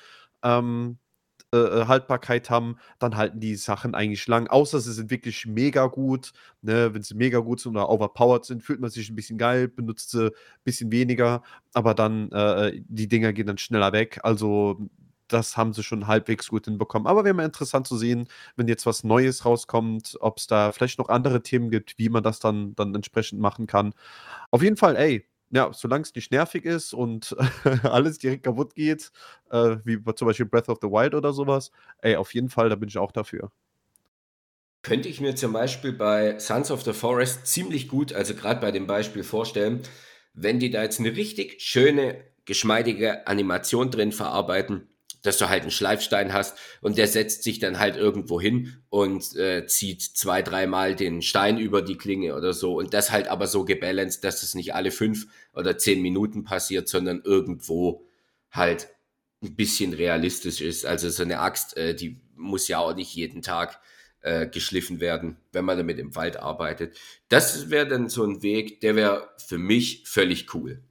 ähm 0.43 0.97
äh, 1.53 1.57
äh, 1.57 1.87
Haltbarkeit 1.87 2.49
haben, 2.49 2.77
dann 2.99 3.15
halten 3.15 3.39
die 3.39 3.55
Sachen 3.55 3.95
eigentlich 3.95 4.27
lang. 4.27 4.47
Außer 4.47 4.79
sie 4.79 4.93
sind 4.93 5.11
wirklich 5.11 5.45
mega 5.45 5.85
gut. 5.87 6.33
Ne? 6.61 6.93
Wenn 6.93 7.03
sie 7.03 7.15
mega 7.15 7.39
gut 7.39 7.59
sind 7.59 7.71
oder 7.73 7.89
overpowered 7.89 8.45
sind, 8.45 8.63
fühlt 8.63 8.79
man 8.79 8.89
sich 8.89 9.09
ein 9.09 9.15
bisschen 9.15 9.37
geil, 9.37 9.67
benutzt 9.67 10.11
sie 10.11 10.27
ein 10.27 10.31
bisschen 10.63 10.91
weniger, 10.91 11.43
aber 11.73 11.93
dann 11.93 12.31
äh, 12.31 12.69
äh, 12.69 12.81
die 12.87 13.07
Dinger 13.07 13.33
gehen 13.33 13.47
dann 13.47 13.57
schneller 13.57 13.93
weg. 13.93 14.19
Also 14.23 14.89
das 15.27 15.57
haben 15.57 15.73
sie 15.73 15.83
schon 15.83 16.07
halbwegs 16.07 16.49
gut 16.49 16.65
hinbekommen. 16.65 17.07
Aber 17.07 17.23
wäre 17.23 17.33
mal 17.33 17.45
interessant 17.45 17.87
zu 17.87 17.97
sehen, 17.97 18.27
wenn 18.55 18.67
jetzt 18.67 18.85
was 18.85 19.03
Neues 19.03 19.45
rauskommt, 19.45 20.17
ob 20.21 20.37
es 20.37 20.47
da 20.47 20.71
vielleicht 20.71 20.99
noch 20.99 21.09
andere 21.09 21.41
Themen 21.41 21.69
gibt, 21.69 21.97
wie 21.97 22.09
man 22.09 22.23
das 22.23 22.39
dann, 22.39 22.75
dann 22.75 22.93
entsprechend 22.95 23.39
machen 23.39 23.67
kann. 23.67 23.93
Auf 24.51 24.61
jeden 24.61 24.77
Fall, 24.77 24.95
ey, 24.95 25.27
ja, 25.51 25.71
solange 25.73 26.03
es 26.03 26.15
nicht 26.15 26.31
nervig 26.31 26.65
ist 26.65 26.93
und 26.93 27.35
alles 27.83 28.17
direkt 28.17 28.43
kaputt 28.43 28.75
geht, 28.75 29.11
äh, 29.51 29.77
wie 29.83 29.99
zum 30.15 30.27
Beispiel 30.27 30.45
Breath 30.45 30.69
of 30.69 30.79
the 30.81 30.87
Wild 30.87 31.15
oder 31.15 31.33
sowas, 31.33 31.71
ey, 31.99 32.15
auf 32.15 32.33
jeden 32.33 32.49
Fall, 32.49 32.69
da 32.69 32.75
bin 32.75 32.89
ich 32.89 32.97
auch 32.97 33.11
dafür. 33.11 33.51
Könnte 34.81 35.09
ich 35.09 35.19
mir 35.19 35.35
zum 35.35 35.53
Beispiel 35.53 35.93
bei 35.93 36.37
Sons 36.37 36.69
of 36.69 36.83
the 36.83 36.93
Forest 36.93 37.47
ziemlich 37.47 37.87
gut, 37.87 38.13
also 38.13 38.35
gerade 38.35 38.61
bei 38.61 38.71
dem 38.71 38.85
Beispiel 38.85 39.23
vorstellen, 39.23 39.81
wenn 40.33 40.59
die 40.59 40.69
da 40.69 40.83
jetzt 40.83 40.99
eine 40.99 41.15
richtig 41.15 41.61
schöne, 41.61 42.23
geschmeidige 42.45 43.25
Animation 43.25 43.89
drin 43.89 44.11
verarbeiten, 44.11 44.87
dass 45.25 45.37
du 45.37 45.49
halt 45.49 45.63
einen 45.63 45.71
Schleifstein 45.71 46.33
hast 46.33 46.57
und 46.81 46.97
der 46.97 47.07
setzt 47.07 47.43
sich 47.43 47.59
dann 47.59 47.79
halt 47.79 47.95
irgendwo 47.95 48.39
hin 48.39 48.77
und 48.89 49.35
äh, 49.35 49.65
zieht 49.65 50.01
zwei, 50.01 50.41
dreimal 50.41 50.95
den 50.95 51.21
Stein 51.21 51.57
über 51.57 51.81
die 51.81 51.97
Klinge 51.97 52.35
oder 52.35 52.53
so 52.53 52.77
und 52.77 52.93
das 52.93 53.11
halt 53.11 53.27
aber 53.27 53.47
so 53.47 53.65
gebalanced, 53.65 54.23
dass 54.23 54.43
es 54.43 54.55
nicht 54.55 54.75
alle 54.75 54.91
fünf 54.91 55.27
oder 55.53 55.77
zehn 55.77 56.01
Minuten 56.01 56.43
passiert, 56.43 56.87
sondern 56.87 57.21
irgendwo 57.23 58.05
halt 58.51 58.87
ein 59.43 59.55
bisschen 59.55 59.93
realistisch 59.93 60.61
ist. 60.61 60.85
Also 60.85 61.09
so 61.09 61.23
eine 61.23 61.39
Axt, 61.39 61.77
äh, 61.77 61.95
die 61.95 62.19
muss 62.35 62.67
ja 62.67 62.79
auch 62.79 62.95
nicht 62.95 63.13
jeden 63.15 63.41
Tag 63.41 63.79
äh, 64.21 64.47
geschliffen 64.47 64.99
werden, 64.99 65.37
wenn 65.51 65.65
man 65.65 65.77
damit 65.77 65.99
im 65.99 66.15
Wald 66.15 66.37
arbeitet. 66.37 66.97
Das 67.29 67.69
wäre 67.69 67.87
dann 67.87 68.09
so 68.09 68.23
ein 68.23 68.41
Weg, 68.41 68.81
der 68.81 68.95
wäre 68.95 69.29
für 69.37 69.57
mich 69.57 70.03
völlig 70.05 70.53
cool. 70.53 70.81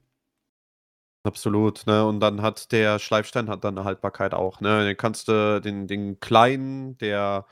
Absolut, 1.25 1.87
ne? 1.87 2.05
Und 2.05 2.19
dann 2.19 2.43
hat 2.43 2.71
der 2.71 2.99
Schleifstein 2.99 3.49
hat 3.49 3.63
dann 3.63 3.73
'ne 3.73 3.83
Haltbarkeit 3.83 4.35
auch, 4.35 4.61
ne? 4.61 4.85
Den 4.85 4.95
kannst 4.95 5.27
du 5.27 5.59
den 5.59 5.87
den 5.87 6.19
kleinen, 6.19 6.99
der, 6.99 7.47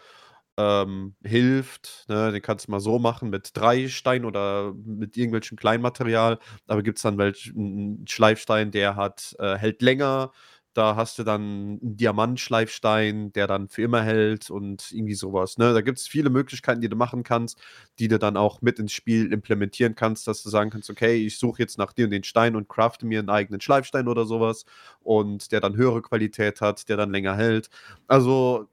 ähm, 0.57 1.15
hilft, 1.23 2.05
ne, 2.07 2.31
den 2.31 2.41
kannst 2.43 2.67
du 2.67 2.71
mal 2.71 2.79
so 2.79 2.99
machen 2.99 3.31
mit 3.31 3.49
3 3.55 3.87
Steinen 3.87 4.25
oder 4.25 4.73
mit 4.85 5.17
irgendwelchem 5.17 5.57
Kleinmaterial. 5.57 6.37
Aber 6.67 6.83
gibt's 6.83 7.01
dann 7.01 7.17
welch 7.17 7.51
'n 7.55 8.03
'n 8.03 8.07
Schleifstein, 8.07 8.69
der 8.69 8.95
hat 8.95 9.35
äh, 9.39 9.55
hält 9.57 9.81
länger. 9.81 10.31
Da 10.75 10.95
hast 10.95 11.19
du 11.19 11.23
dann 11.23 11.77
'n 11.83 11.97
Diamantschleifstein, 11.97 13.31
der 13.33 13.45
dann 13.47 13.69
für 13.69 13.83
immer 13.83 14.01
hält 14.01 14.49
und 14.49 14.91
irgendwie 14.91 15.13
sowas, 15.13 15.57
ne? 15.59 15.71
Da 15.73 15.81
gibt's 15.81 16.07
viele 16.07 16.31
Möglichkeiten, 16.31 16.81
die 16.81 16.89
du 16.89 16.95
machen 16.95 17.23
kannst, 17.23 17.59
die 17.99 18.07
du 18.07 18.17
dann 18.17 18.37
auch 18.37 18.61
mit 18.61 18.79
ins 18.79 18.91
Spiel 18.93 19.31
implementieren 19.31 19.93
kannst, 19.95 20.27
dass 20.27 20.41
du 20.41 20.49
sagen 20.49 20.71
kannst: 20.71 20.89
„Okay, 20.89 21.15
ich 21.25 21.37
suche 21.37 21.59
jetzt 21.61 21.77
nach 21.77 21.93
dir 21.93 22.05
und 22.05 22.11
den 22.11 22.23
Stein 22.23 22.55
und 22.55 22.69
crafte 22.69 23.05
mir 23.05 23.19
einen 23.19 23.29
eigenen 23.29 23.61
Schleifstein 23.61 24.07
oder 24.07 24.25
sowas 24.25 24.65
und 25.01 25.51
der 25.51 25.61
dann 25.61 25.75
höhere 25.75 26.01
Qualität 26.01 26.59
hat, 26.61 26.89
der 26.89 26.97
dann 26.97 27.11
länger 27.11 27.35
hält. 27.35 27.69
Also, 28.07 28.67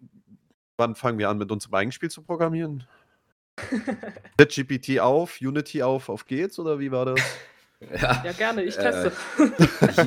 wann 0.78 0.94
fangen 0.96 1.18
wir 1.18 1.30
an, 1.30 1.38
mit 1.38 1.52
unserem 1.52 1.74
eigenen 1.74 1.92
Spiel 1.92 2.10
zu 2.10 2.22
programmieren? 2.22 2.84
ChatGPT 4.38 5.00
auf, 5.00 5.38
Unity 5.40 5.82
auf, 5.82 6.08
auf 6.08 6.26
geht's 6.26 6.58
oder 6.58 6.78
wie 6.80 6.90
war 6.90 7.04
das? 7.06 7.20
Ja, 7.80 8.24
Ja, 8.24 8.32
gerne, 8.32 8.62
ich 8.62 8.76
äh, 8.76 8.82
teste. 8.82 9.12
ich, 9.90 9.98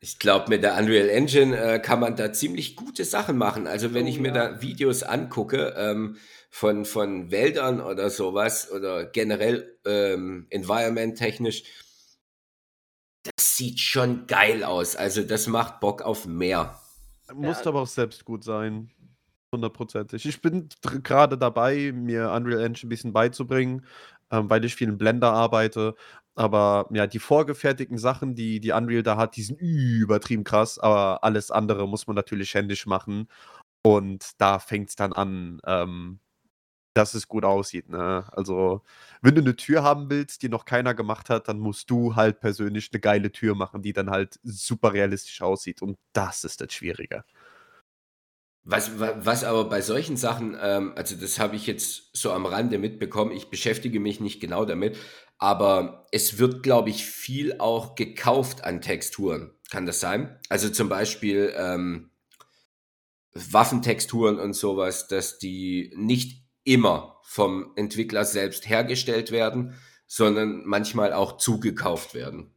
ich 0.00 0.18
glaube, 0.18 0.48
mit 0.50 0.62
der 0.64 0.76
Unreal 0.76 1.08
Engine 1.08 1.56
äh, 1.56 1.78
kann 1.78 2.00
man 2.00 2.16
da 2.16 2.32
ziemlich 2.32 2.76
gute 2.76 3.04
Sachen 3.04 3.36
machen. 3.38 3.66
Also 3.66 3.94
wenn 3.94 4.06
Oh 4.06 4.08
ich 4.08 4.18
mir 4.18 4.28
ja. 4.28 4.34
da 4.34 4.62
Videos 4.62 5.02
angucke 5.02 5.74
ähm, 5.76 6.16
von, 6.50 6.84
von 6.84 7.30
Wäldern 7.30 7.80
oder 7.80 8.10
sowas 8.10 8.70
oder 8.72 9.04
generell 9.06 9.78
ähm, 9.84 10.46
environment-technisch, 10.50 11.62
das 13.22 13.56
sieht 13.56 13.80
schon 13.80 14.26
geil 14.26 14.64
aus. 14.64 14.96
Also 14.96 15.22
das 15.22 15.46
macht 15.46 15.80
Bock 15.80 16.02
auf 16.02 16.26
mehr. 16.26 16.80
Muss 17.34 17.58
Ja. 17.58 17.66
aber 17.66 17.82
auch 17.82 17.86
selbst 17.86 18.24
gut 18.24 18.44
sein. 18.44 18.90
Hundertprozentig. 19.52 20.26
Ich 20.26 20.40
bin 20.42 20.68
dr 20.82 21.00
grade 21.00 21.38
dabei, 21.38 21.92
mir 21.92 22.30
Unreal 22.32 22.62
Engine 22.64 22.88
'n 22.88 22.90
bisschen 22.90 23.12
beizubringen, 23.12 23.86
ähm, 24.30 24.50
weil 24.50 24.64
ich 24.64 24.74
viel 24.76 24.88
in 24.88 24.98
Blender 24.98 25.32
arbeite. 25.32 25.94
Aber 26.36 26.88
ja, 26.92 27.06
die 27.06 27.18
vorgefertigten 27.18 27.98
Sachen, 27.98 28.34
die 28.36 28.60
die 28.60 28.72
Unreal 28.72 29.02
da 29.02 29.16
hat, 29.16 29.36
die 29.36 29.42
sind 29.42 29.58
übertrieben 29.60 30.44
krass, 30.44 30.78
aber 30.78 31.24
alles 31.24 31.50
andere 31.50 31.88
muss 31.88 32.06
man 32.06 32.16
natürlich 32.16 32.54
händisch 32.54 32.86
machen. 32.86 33.28
Und 33.84 34.32
da 34.38 34.58
fängt's 34.60 34.96
dann 34.96 35.12
an, 35.14 35.60
ähm, 35.66 36.20
dass 36.94 37.14
es 37.14 37.28
gut 37.28 37.44
aussieht, 37.44 37.88
ne? 37.90 38.24
Also, 38.32 38.82
wenn 39.22 39.34
du 39.36 39.42
'ne 39.42 39.56
Tür 39.56 39.82
haben 39.84 40.10
willst, 40.10 40.42
die 40.42 40.48
noch 40.48 40.64
keiner 40.64 40.94
gemacht 40.94 41.30
hat, 41.30 41.48
dann 41.48 41.58
musst 41.60 41.90
du 41.90 42.16
halt 42.16 42.40
persönlich 42.40 42.90
'ne 42.92 43.00
geile 43.00 43.32
Tür 43.32 43.54
machen, 43.54 43.82
die 43.82 43.92
dann 43.92 44.10
halt 44.10 44.40
super 44.44 44.92
realistisch 44.94 45.42
aussieht 45.42 45.82
und 45.82 45.98
das 46.14 46.44
ist 46.44 46.60
das 46.62 46.72
Schwierige. 46.72 47.24
Was, 48.68 48.98
wa- 48.98 49.14
was 49.18 49.44
aber 49.44 49.68
bei 49.68 49.80
solchen 49.80 50.16
Sachen, 50.16 50.56
ähm, 50.60 50.92
also 50.96 51.14
das 51.14 51.38
habe 51.38 51.54
ich 51.54 51.68
jetzt 51.68 52.10
so 52.16 52.32
am 52.32 52.46
Rande 52.46 52.78
mitbekommen, 52.78 53.30
ich 53.30 53.48
beschäftige 53.48 54.00
mich 54.00 54.18
nicht 54.18 54.40
genau 54.40 54.64
damit, 54.64 54.96
aber 55.38 56.06
es 56.12 56.38
wird, 56.38 56.62
glaube 56.62 56.90
ich, 56.90 57.04
viel 57.06 57.58
auch 57.58 57.94
gekauft 57.94 58.64
an 58.64 58.80
Texturen. 58.80 59.52
Kann 59.70 59.86
das 59.86 60.00
sein? 60.00 60.38
Also 60.48 60.68
zum 60.70 60.88
Beispiel 60.88 61.52
ähm, 61.56 62.10
Waffentexturen 63.34 64.38
und 64.38 64.54
sowas, 64.54 65.08
dass 65.08 65.38
die 65.38 65.92
nicht 65.96 66.42
immer 66.64 67.20
vom 67.22 67.72
Entwickler 67.76 68.24
selbst 68.24 68.68
hergestellt 68.68 69.30
werden, 69.30 69.74
sondern 70.06 70.64
manchmal 70.64 71.12
auch 71.12 71.36
zugekauft 71.36 72.14
werden. 72.14 72.50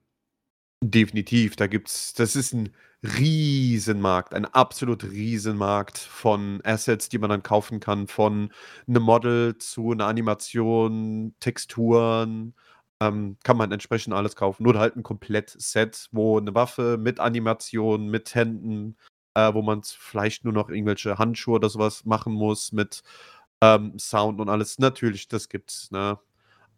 Definitiv, 0.82 1.58
da 1.58 1.68
gibt's 1.68 2.14
das 2.14 2.38
ist 2.38 2.54
'n 2.54 2.70
Riesenmarkt, 3.04 4.34
ein 4.34 4.46
absolut 4.46 5.04
Riesenmarkt 5.04 5.98
von 5.98 6.62
Assets, 6.64 7.10
die 7.10 7.18
man 7.18 7.30
dann 7.30 7.44
kaufen 7.44 7.82
kann, 7.82 8.08
von 8.08 8.50
'nem 8.88 9.04
Model 9.04 9.58
zu 9.58 9.94
'ner 9.94 10.08
Animation, 10.08 11.36
Texturen, 11.42 12.54
ähm, 13.02 13.38
kann 13.44 13.58
man 13.58 13.72
entsprechend 13.72 14.14
alles 14.14 14.36
kaufen. 14.36 14.68
Oder 14.68 14.80
halt 14.80 14.96
'n 14.98 15.04
Komplettset, 15.04 16.08
wo 16.12 16.40
'ne 16.40 16.56
Waffe 16.56 16.98
mit 17.00 17.20
Animation, 17.20 18.10
mit 18.10 18.36
Händen, 18.36 18.98
äh, 19.36 19.54
wo 19.54 19.62
man's 19.62 19.92
vielleicht 19.94 20.44
nur 20.46 20.54
noch 20.54 20.70
irgendwelche 20.70 21.18
Handschuhe 21.18 21.56
oder 21.56 21.70
so 21.70 21.80
was 21.80 22.06
machen 22.06 22.34
muss 22.34 22.72
mit, 22.74 23.02
ähm, 23.62 23.98
Sound 24.00 24.40
und 24.42 24.50
alles. 24.50 24.80
Natürlich, 24.80 25.28
das 25.30 25.50
gibt's, 25.50 25.92
ne? 25.92 26.20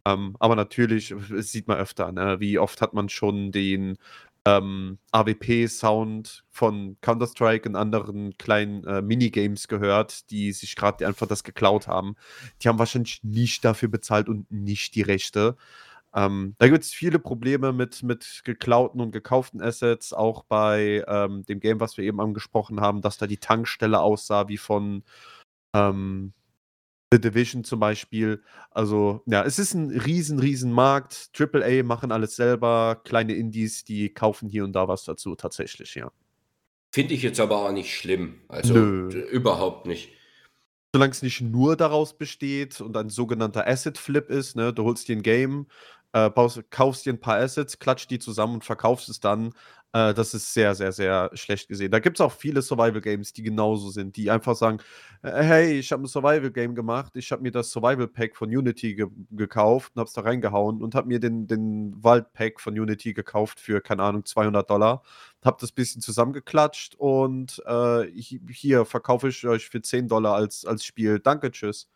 Ähm, 0.05 0.35
aber 0.39 0.55
natürlich, 0.57 1.13
das 1.31 1.51
sieht 1.51 1.67
man 1.67 1.77
öfter, 1.79 2.11
ne? 2.13 2.39
Wie 2.39 2.59
oft 2.59 2.81
hat 2.81 2.93
man 2.95 3.09
schon 3.09 3.51
den, 3.53 3.97
ähm, 4.45 4.99
AWP-Sound 5.13 6.45
von 6.51 6.97
Counter-Strike 7.01 7.69
und 7.69 7.75
anderen 7.77 8.37
kleinen, 8.39 8.83
äh, 8.85 9.01
Minigames 9.03 9.67
gehört, 9.69 10.29
die 10.31 10.51
sich 10.53 10.75
grad 10.77 11.03
einfach 11.03 11.27
das 11.27 11.43
geklaut 11.43 11.87
haben. 11.87 12.15
Die 12.63 12.69
haben 12.69 12.79
wahrscheinlich 12.79 13.23
nicht 13.23 13.65
dafür 13.65 13.89
bezahlt 13.89 14.29
und 14.29 14.51
nicht 14.51 14.95
die 14.95 15.03
Rechte. 15.03 15.57
Ähm, 16.15 16.55
da 16.59 16.67
gibt's 16.69 16.91
viele 16.93 17.19
Probleme 17.19 17.73
mit 17.73 18.03
mit 18.03 18.41
geklauten 18.45 19.01
und 19.01 19.11
gekauften 19.11 19.61
Assets, 19.61 20.13
auch 20.13 20.43
bei, 20.45 21.03
ähm, 21.07 21.43
dem 21.45 21.59
Game, 21.61 21.79
was 21.79 21.97
wir 21.97 22.03
eben 22.05 22.19
angesprochen 22.21 22.81
haben, 22.81 23.01
dass 23.01 23.17
da 23.17 23.27
die 23.27 23.37
Tankstelle 23.37 23.99
aussah 24.01 24.47
wie 24.49 24.57
von, 24.57 25.03
ähm 25.75 26.33
The 27.13 27.21
Division 27.21 27.63
zum 27.63 27.79
Beispiel. 27.81 28.43
Also, 28.71 29.21
ja, 29.27 29.43
es 29.43 29.59
ist 29.59 29.73
'n 29.75 29.91
riesen, 29.91 30.39
riesen 30.39 30.71
Markt. 30.71 31.33
Triple 31.33 31.63
A 31.65 31.83
machen 31.83 32.11
alles 32.11 32.35
selber, 32.37 33.01
kleine 33.03 33.33
Indies, 33.35 33.83
die 33.83 34.13
kaufen 34.13 34.49
hier 34.49 34.63
und 34.63 34.73
da 34.73 34.87
was 34.87 35.03
dazu 35.05 35.35
tatsächlich, 35.35 35.95
ja. 35.95 36.11
Finde 36.93 37.13
ich 37.13 37.21
jetzt 37.23 37.39
aber 37.39 37.65
auch 37.65 37.71
nicht 37.71 37.95
schlimm. 37.95 38.41
Also 38.49 38.73
Nö. 38.75 39.09
überhaupt 39.31 39.87
nicht. 39.87 40.11
Solange 40.93 41.11
es 41.11 41.21
nicht 41.21 41.39
nur 41.41 41.77
daraus 41.77 42.17
besteht 42.17 42.81
und 42.81 42.97
ein 42.97 43.09
sogenannter 43.09 43.65
Asset 43.65 43.97
Flip 43.97 44.29
ist, 44.29 44.57
ne? 44.57 44.73
Du 44.73 44.83
holst 44.83 45.07
dir 45.07 45.15
ein 45.15 45.21
Game, 45.23 45.67
äh, 46.13 46.29
baust, 46.29 46.63
kaufst 46.71 47.05
dir 47.05 47.13
ein 47.13 47.19
paar 47.19 47.37
Assets, 47.39 47.79
klatscht 47.79 48.09
die 48.11 48.19
zusammen 48.19 48.55
und 48.55 48.63
verkaufst 48.65 49.09
es 49.09 49.19
dann. 49.19 49.53
Äh, 49.93 50.13
das 50.13 50.33
ist 50.33 50.53
sehr, 50.53 50.73
sehr, 50.75 50.91
sehr 50.93 51.29
schlecht 51.33 51.67
gesehen. 51.67 51.91
Da 51.91 51.99
gibt 51.99 52.17
es 52.17 52.21
auch 52.21 52.31
viele 52.31 52.61
Survival 52.61 53.01
Games, 53.01 53.33
die 53.33 53.43
genauso 53.43 53.89
sind, 53.89 54.15
die 54.17 54.29
einfach 54.31 54.55
sagen: 54.55 54.79
äh, 55.21 55.43
Hey, 55.43 55.79
ich 55.79 55.91
habe 55.91 56.03
ein 56.03 56.07
Survival 56.07 56.51
Game 56.51 56.75
gemacht, 56.75 57.13
ich 57.15 57.31
habe 57.31 57.41
mir 57.41 57.51
das 57.51 57.71
Survival 57.71 58.07
Pack 58.07 58.35
von 58.35 58.49
Unity 58.49 58.95
ge 58.95 59.07
gekauft 59.31 59.91
und 59.95 59.99
hab's 60.01 60.13
da 60.13 60.21
reingehauen 60.21 60.81
und 60.81 60.95
habe 60.95 61.07
mir 61.07 61.19
den, 61.19 61.47
den 61.47 61.93
Wald 62.03 62.31
Pack 62.33 62.59
von 62.61 62.77
Unity 62.79 63.13
gekauft 63.13 63.59
für, 63.59 63.81
keine 63.81 64.03
Ahnung, 64.03 64.25
200 64.25 64.69
Dollar. 64.69 65.03
Hab 65.43 65.57
das 65.59 65.71
bisschen 65.71 66.01
zusammengeklatscht 66.01 66.95
und 66.95 67.61
äh, 67.65 67.71
hi- 67.71 68.41
hier 68.51 68.85
verkaufe 68.85 69.29
ich 69.29 69.45
euch 69.47 69.67
für 69.69 69.81
10 69.81 70.07
Dollar 70.07 70.35
als, 70.35 70.65
als 70.65 70.85
Spiel. 70.85 71.19
Danke, 71.19 71.51
tschüss. 71.51 71.87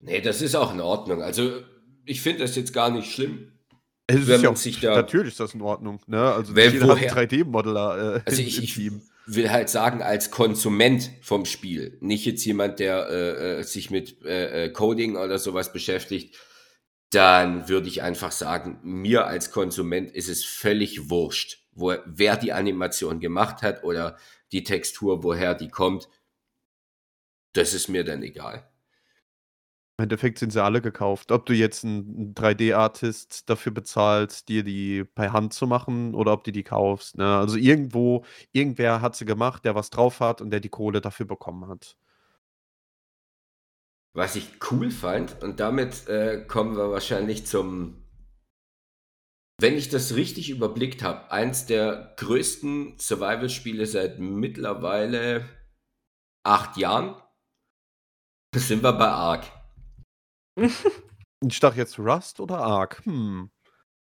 Nee, 0.00 0.20
das 0.20 0.42
ist 0.42 0.54
auch 0.54 0.72
in 0.72 0.80
Ordnung. 0.80 1.22
Also 1.22 1.62
ich 2.06 2.20
finde 2.22 2.40
das 2.40 2.56
jetzt 2.56 2.72
gar 2.72 2.90
nicht 2.90 3.12
schlimm. 3.12 3.52
Es 4.06 4.20
ist 4.20 4.28
Wenn 4.28 4.40
ja 4.42 4.48
man 4.50 4.52
auch, 4.52 4.56
sich 4.60 4.80
da- 4.80 4.94
natürlich 4.96 5.28
ist 5.32 5.40
das 5.40 5.54
in 5.54 5.62
Ordnung. 5.62 6.00
Ne? 6.06 6.22
Also 6.22 6.54
Wer- 6.54 6.66
nicht 6.66 6.74
jeder 6.74 6.86
hat 6.86 6.96
woher- 7.00 7.16
einen 7.16 7.28
3D-Modeler 7.28 8.16
äh, 8.16 8.20
Also 8.24 8.40
ich, 8.42 8.62
ich 8.62 8.92
will 9.26 9.50
halt 9.50 9.68
sagen, 9.68 10.00
als 10.02 10.30
Konsument 10.30 11.10
vom 11.22 11.44
Spiel, 11.44 11.98
nicht 12.00 12.24
jetzt 12.24 12.44
jemand, 12.44 12.78
der 12.78 13.08
äh, 13.08 13.58
äh, 13.58 13.62
sich 13.64 13.90
mit 13.90 14.22
äh, 14.24 14.66
äh, 14.66 14.68
Coding 14.70 15.16
oder 15.16 15.38
sowas 15.40 15.72
beschäftigt, 15.72 16.36
dann 17.10 17.68
würde 17.68 17.88
ich 17.88 18.02
einfach 18.02 18.30
sagen, 18.30 18.78
mir 18.84 19.26
als 19.26 19.50
Konsument 19.50 20.10
ist 20.12 20.28
es 20.28 20.44
völlig 20.44 21.10
wurscht, 21.10 21.66
wo, 21.72 21.94
wer 22.06 22.36
die 22.36 22.52
Animation 22.52 23.18
gemacht 23.20 23.62
hat 23.62 23.82
oder 23.82 24.16
die 24.52 24.62
Textur, 24.62 25.24
woher 25.24 25.54
die 25.56 25.68
kommt. 25.68 26.08
Das 27.54 27.74
ist 27.74 27.88
mir 27.88 28.04
dann 28.04 28.22
egal. 28.22 28.68
Im 29.98 30.02
Endeffekt 30.02 30.38
sind 30.38 30.52
sie 30.52 30.62
alle 30.62 30.82
gekauft. 30.82 31.32
Ob 31.32 31.46
du 31.46 31.54
jetzt 31.54 31.82
einen 31.82 32.34
3D-Artist 32.34 33.48
dafür 33.48 33.72
bezahlst, 33.72 34.46
dir 34.50 34.62
die 34.62 35.04
per 35.04 35.32
Hand 35.32 35.54
zu 35.54 35.66
machen 35.66 36.14
oder 36.14 36.34
ob 36.34 36.44
du 36.44 36.52
die 36.52 36.64
kaufst. 36.64 37.16
Ne? 37.16 37.24
Also 37.24 37.56
irgendwo, 37.56 38.22
irgendwer 38.52 39.00
hat 39.00 39.16
sie 39.16 39.24
gemacht, 39.24 39.64
der 39.64 39.74
was 39.74 39.88
drauf 39.88 40.20
hat 40.20 40.42
und 40.42 40.50
der 40.50 40.60
die 40.60 40.68
Kohle 40.68 41.00
dafür 41.00 41.24
bekommen 41.24 41.66
hat. 41.68 41.96
Was 44.14 44.36
ich 44.36 44.50
cool 44.70 44.90
fand, 44.90 45.42
und 45.42 45.60
damit 45.60 46.06
äh, 46.08 46.44
kommen 46.46 46.76
wir 46.76 46.90
wahrscheinlich 46.90 47.46
zum, 47.46 48.02
wenn 49.58 49.76
ich 49.76 49.88
das 49.88 50.14
richtig 50.14 50.50
überblickt 50.50 51.02
habe, 51.02 51.30
eins 51.30 51.64
der 51.64 52.14
größten 52.18 52.98
Survival-Spiele 52.98 53.86
seit 53.86 54.18
mittlerweile 54.18 55.48
acht 56.44 56.76
Jahren. 56.76 57.20
Sind 58.54 58.82
wir 58.82 58.92
bei 58.92 59.08
Ark. 59.08 59.55
Ich 61.46 61.60
dachte 61.60 61.78
jetzt 61.78 61.98
Rust 61.98 62.40
oder 62.40 62.58
Ark? 62.58 63.02
Hm. 63.04 63.50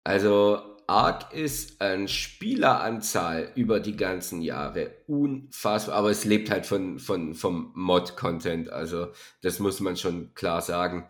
Also 0.05 0.61
Ark 0.87 1.33
ist 1.33 1.81
an 1.81 2.07
Spieleranzahl 2.07 3.51
über 3.55 3.81
die 3.81 3.97
ganzen 3.97 4.43
Jahre 4.43 4.93
unfassbar, 5.07 5.97
aber 5.97 6.11
es 6.11 6.27
lebt 6.27 6.51
halt 6.51 6.67
von, 6.67 6.99
von, 6.99 7.35
vom 7.35 7.73
Mod-Content, 7.75 8.69
also 8.69 9.09
das 9.41 9.59
muss 9.59 9.81
man 9.81 9.97
schon 9.97 10.35
klar 10.35 10.61
sagen. 10.61 11.09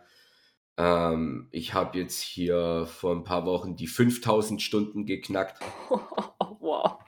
Ähm, 0.76 1.48
ich 1.50 1.74
habe 1.74 1.98
jetzt 1.98 2.20
hier 2.20 2.86
vor 2.86 3.14
ein 3.14 3.24
paar 3.24 3.46
Wochen 3.46 3.76
die 3.76 3.86
5000 3.86 4.62
Stunden 4.62 5.06
geknackt. 5.06 5.60
wow. 6.60 6.98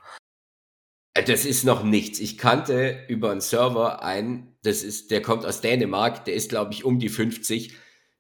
Äh, 1.15 1.25
Das 1.25 1.45
ist 1.45 1.65
noch 1.65 1.83
nichts. 1.85 2.21
Ich 2.21 2.39
kannte 2.39 3.05
über 3.09 3.31
einen 3.31 3.41
Server 3.41 4.03
einen, 4.03 4.57
das 4.63 4.83
ist, 4.83 5.11
der 5.11 5.23
kommt 5.23 5.45
aus 5.47 5.61
Dänemark, 5.61 6.25
der 6.25 6.35
ist, 6.35 6.49
glaube 6.51 6.73
ich, 6.73 6.85
um 6.85 6.99
die 6.99 7.09
50. 7.09 7.77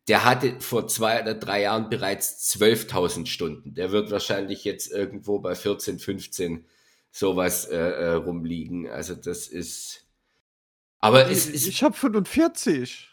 Der 0.08 0.24
hatte 0.24 0.60
vor 0.60 0.86
zwei 0.86 1.20
oder 1.20 1.34
drei 1.34 1.62
Jahren 1.62 1.88
bereits 1.90 2.54
12.000 2.56 3.26
Stunden. 3.26 3.74
Der 3.74 3.90
wird 3.90 4.10
wahrscheinlich 4.10 4.62
jetzt 4.64 4.90
irgendwo 4.92 5.40
bei 5.40 5.54
14, 5.54 5.98
15 5.98 6.64
sowas 7.10 7.64
äh, 7.66 7.76
äh, 7.76 8.12
rumliegen. 8.12 8.88
Also 8.88 9.14
das 9.14 9.48
ist. 9.48 10.06
Aber 11.00 11.28
es, 11.28 11.48
Ich, 11.48 11.54
ist, 11.54 11.66
ich 11.66 11.82
habe 11.82 11.96
45. 11.96 13.08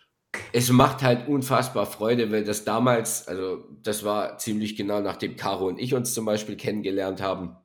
es 0.51 0.69
macht 0.69 1.01
halt 1.01 1.27
unfassbar 1.27 1.85
Freude, 1.85 2.31
weil 2.31 2.43
das 2.43 2.63
damals, 2.63 3.27
also 3.27 3.65
das 3.81 4.03
war 4.03 4.37
ziemlich 4.37 4.75
genau 4.75 4.99
nachdem 4.99 5.35
Caro 5.35 5.67
und 5.67 5.79
ich 5.79 5.93
uns 5.95 6.13
zum 6.13 6.25
Beispiel 6.25 6.57
kennengelernt 6.57 7.21
haben. 7.21 7.55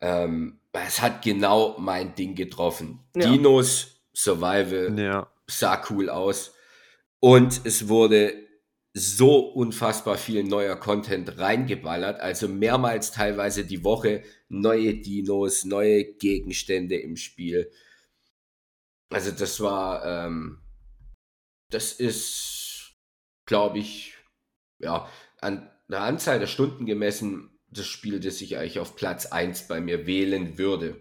Ähm, 0.00 0.60
es 0.72 1.02
hat 1.02 1.22
genau 1.22 1.76
mein 1.78 2.14
Ding 2.14 2.34
getroffen. 2.34 3.00
Ja. 3.14 3.30
Dinos, 3.30 4.00
Survival, 4.14 4.98
Ja. 4.98 5.30
sah 5.46 5.82
cool 5.90 6.08
aus. 6.08 6.54
Und 7.20 7.60
es 7.64 7.88
wurde 7.88 8.34
so 8.92 9.38
unfassbar 9.38 10.18
viel 10.18 10.42
neuer 10.42 10.76
Content 10.76 11.38
reingeballert, 11.38 12.20
also 12.20 12.48
mehrmals 12.48 13.12
teilweise 13.12 13.64
die 13.64 13.84
Woche 13.84 14.22
neue 14.48 14.94
Dinos, 14.94 15.64
neue 15.64 16.04
Gegenstände 16.04 16.96
im 16.96 17.16
Spiel. 17.16 17.70
Also 19.10 19.30
das 19.30 19.60
war, 19.60 20.04
ähm, 20.04 20.58
das 21.70 21.92
ist, 21.92 22.94
glaube 23.46 23.78
ich, 23.78 24.14
ja, 24.78 25.08
an 25.40 25.70
der 25.88 26.02
Anzahl 26.02 26.40
der 26.40 26.46
Stunden 26.46 26.86
gemessen, 26.86 27.50
das 27.68 27.86
Spiel, 27.86 28.18
das 28.18 28.40
ich 28.40 28.56
eigentlich 28.56 28.80
auf 28.80 28.96
Platz 28.96 29.26
1 29.26 29.68
bei 29.68 29.80
mir 29.80 30.06
wählen 30.06 30.58
würde. 30.58 30.96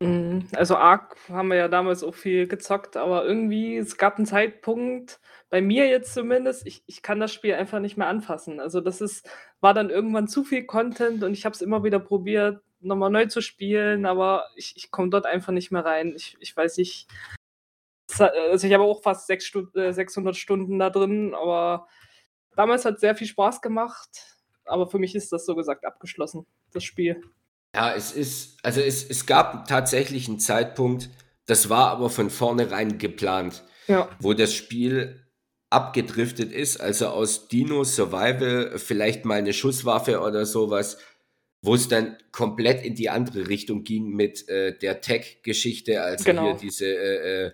Mhm. 0.00 0.46
Also 0.54 0.76
Ark 0.76 1.16
haben 1.28 1.48
wir 1.48 1.56
ja 1.56 1.68
damals 1.68 2.02
auch 2.02 2.14
viel 2.14 2.46
gezockt, 2.46 2.96
aber 2.96 3.24
irgendwie, 3.24 3.76
es 3.76 3.96
gab 3.96 4.16
einen 4.16 4.26
Zeitpunkt, 4.26 5.20
bei 5.52 5.60
mir 5.60 5.86
jetzt 5.86 6.14
zumindest, 6.14 6.66
ich, 6.66 6.82
ich 6.86 7.02
kann 7.02 7.20
das 7.20 7.30
Spiel 7.30 7.52
einfach 7.52 7.78
nicht 7.78 7.98
mehr 7.98 8.06
anfassen. 8.06 8.58
Also 8.58 8.80
das 8.80 9.02
ist, 9.02 9.28
war 9.60 9.74
dann 9.74 9.90
irgendwann 9.90 10.26
zu 10.26 10.44
viel 10.44 10.64
Content 10.64 11.22
und 11.22 11.34
ich 11.34 11.44
habe 11.44 11.52
es 11.52 11.60
immer 11.60 11.84
wieder 11.84 11.98
probiert, 12.00 12.62
nochmal 12.80 13.10
neu 13.10 13.26
zu 13.26 13.42
spielen, 13.42 14.06
aber 14.06 14.46
ich, 14.56 14.72
ich 14.76 14.90
komme 14.90 15.10
dort 15.10 15.26
einfach 15.26 15.52
nicht 15.52 15.70
mehr 15.70 15.84
rein. 15.84 16.14
Ich, 16.16 16.38
ich 16.40 16.56
weiß 16.56 16.78
nicht. 16.78 17.06
Also 18.18 18.66
ich 18.66 18.72
habe 18.72 18.82
auch 18.82 19.02
fast 19.02 19.26
sechs 19.26 19.44
Stu 19.44 19.66
äh, 19.74 19.92
600 19.92 20.34
Stunden 20.34 20.78
da 20.78 20.88
drin, 20.88 21.34
aber 21.34 21.86
damals 22.56 22.86
hat 22.86 22.94
es 22.94 23.00
sehr 23.02 23.14
viel 23.14 23.26
Spaß 23.26 23.60
gemacht. 23.60 24.38
Aber 24.64 24.88
für 24.88 24.98
mich 24.98 25.14
ist 25.14 25.32
das 25.32 25.44
so 25.44 25.54
gesagt 25.54 25.84
abgeschlossen, 25.84 26.46
das 26.72 26.82
Spiel. 26.82 27.22
Ja, 27.74 27.92
es 27.94 28.12
ist, 28.12 28.58
also 28.64 28.80
es, 28.80 29.04
es 29.06 29.26
gab 29.26 29.68
tatsächlich 29.68 30.28
einen 30.28 30.38
Zeitpunkt, 30.40 31.10
das 31.44 31.68
war 31.68 31.90
aber 31.90 32.08
von 32.08 32.30
vornherein 32.30 32.96
geplant, 32.96 33.64
Ja. 33.86 34.08
wo 34.18 34.32
das 34.32 34.54
Spiel 34.54 35.21
abgedriftet 35.72 36.52
ist, 36.52 36.80
also 36.80 37.08
aus 37.08 37.48
Dino 37.48 37.84
Survival 37.84 38.78
vielleicht 38.78 39.24
mal 39.24 39.38
eine 39.38 39.52
Schusswaffe 39.52 40.20
oder 40.20 40.46
sowas, 40.46 40.98
wo 41.62 41.74
es 41.74 41.88
dann 41.88 42.16
komplett 42.32 42.84
in 42.84 42.94
die 42.94 43.08
andere 43.08 43.48
Richtung 43.48 43.84
ging 43.84 44.08
mit 44.10 44.48
äh, 44.48 44.76
der 44.76 45.00
Tech-Geschichte, 45.00 46.02
also 46.02 46.24
Genau. 46.24 46.42
hier 46.42 46.54
diese 46.54 46.86
äh, 46.86 47.46
äh, 47.46 47.52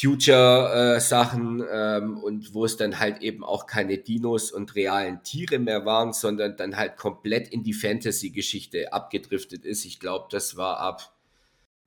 Future-Sachen 0.00 1.64
ähm, 1.70 2.18
und 2.18 2.52
wo 2.52 2.64
es 2.66 2.76
dann 2.76 2.98
halt 2.98 3.22
eben 3.22 3.44
auch 3.44 3.66
keine 3.66 3.96
Dinos 3.96 4.52
und 4.52 4.74
realen 4.74 5.22
Tiere 5.22 5.58
mehr 5.58 5.86
waren, 5.86 6.12
sondern 6.12 6.56
dann 6.56 6.76
halt 6.76 6.96
komplett 6.98 7.48
in 7.48 7.62
die 7.62 7.72
Fantasy-Geschichte 7.72 8.92
abgedriftet 8.92 9.64
ist. 9.64 9.86
Ich 9.86 9.98
glaube, 9.98 10.26
das 10.30 10.56
war 10.56 10.80
ab 10.80 11.15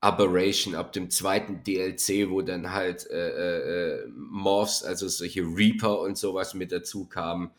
Aberration, 0.00 0.74
ab 0.74 0.92
dem 0.92 1.10
zweiten 1.10 1.62
DLC, 1.62 2.30
wo 2.30 2.42
dann 2.42 2.72
halt 2.72 3.08
äh, 3.10 3.98
äh, 3.98 4.06
Morphs, 4.08 4.82
also 4.82 5.08
solche 5.08 5.42
Reaper 5.42 6.00
und 6.00 6.16
sowas 6.16 6.54
mit 6.54 6.72
dazu 6.72 7.06
kamen. 7.06 7.50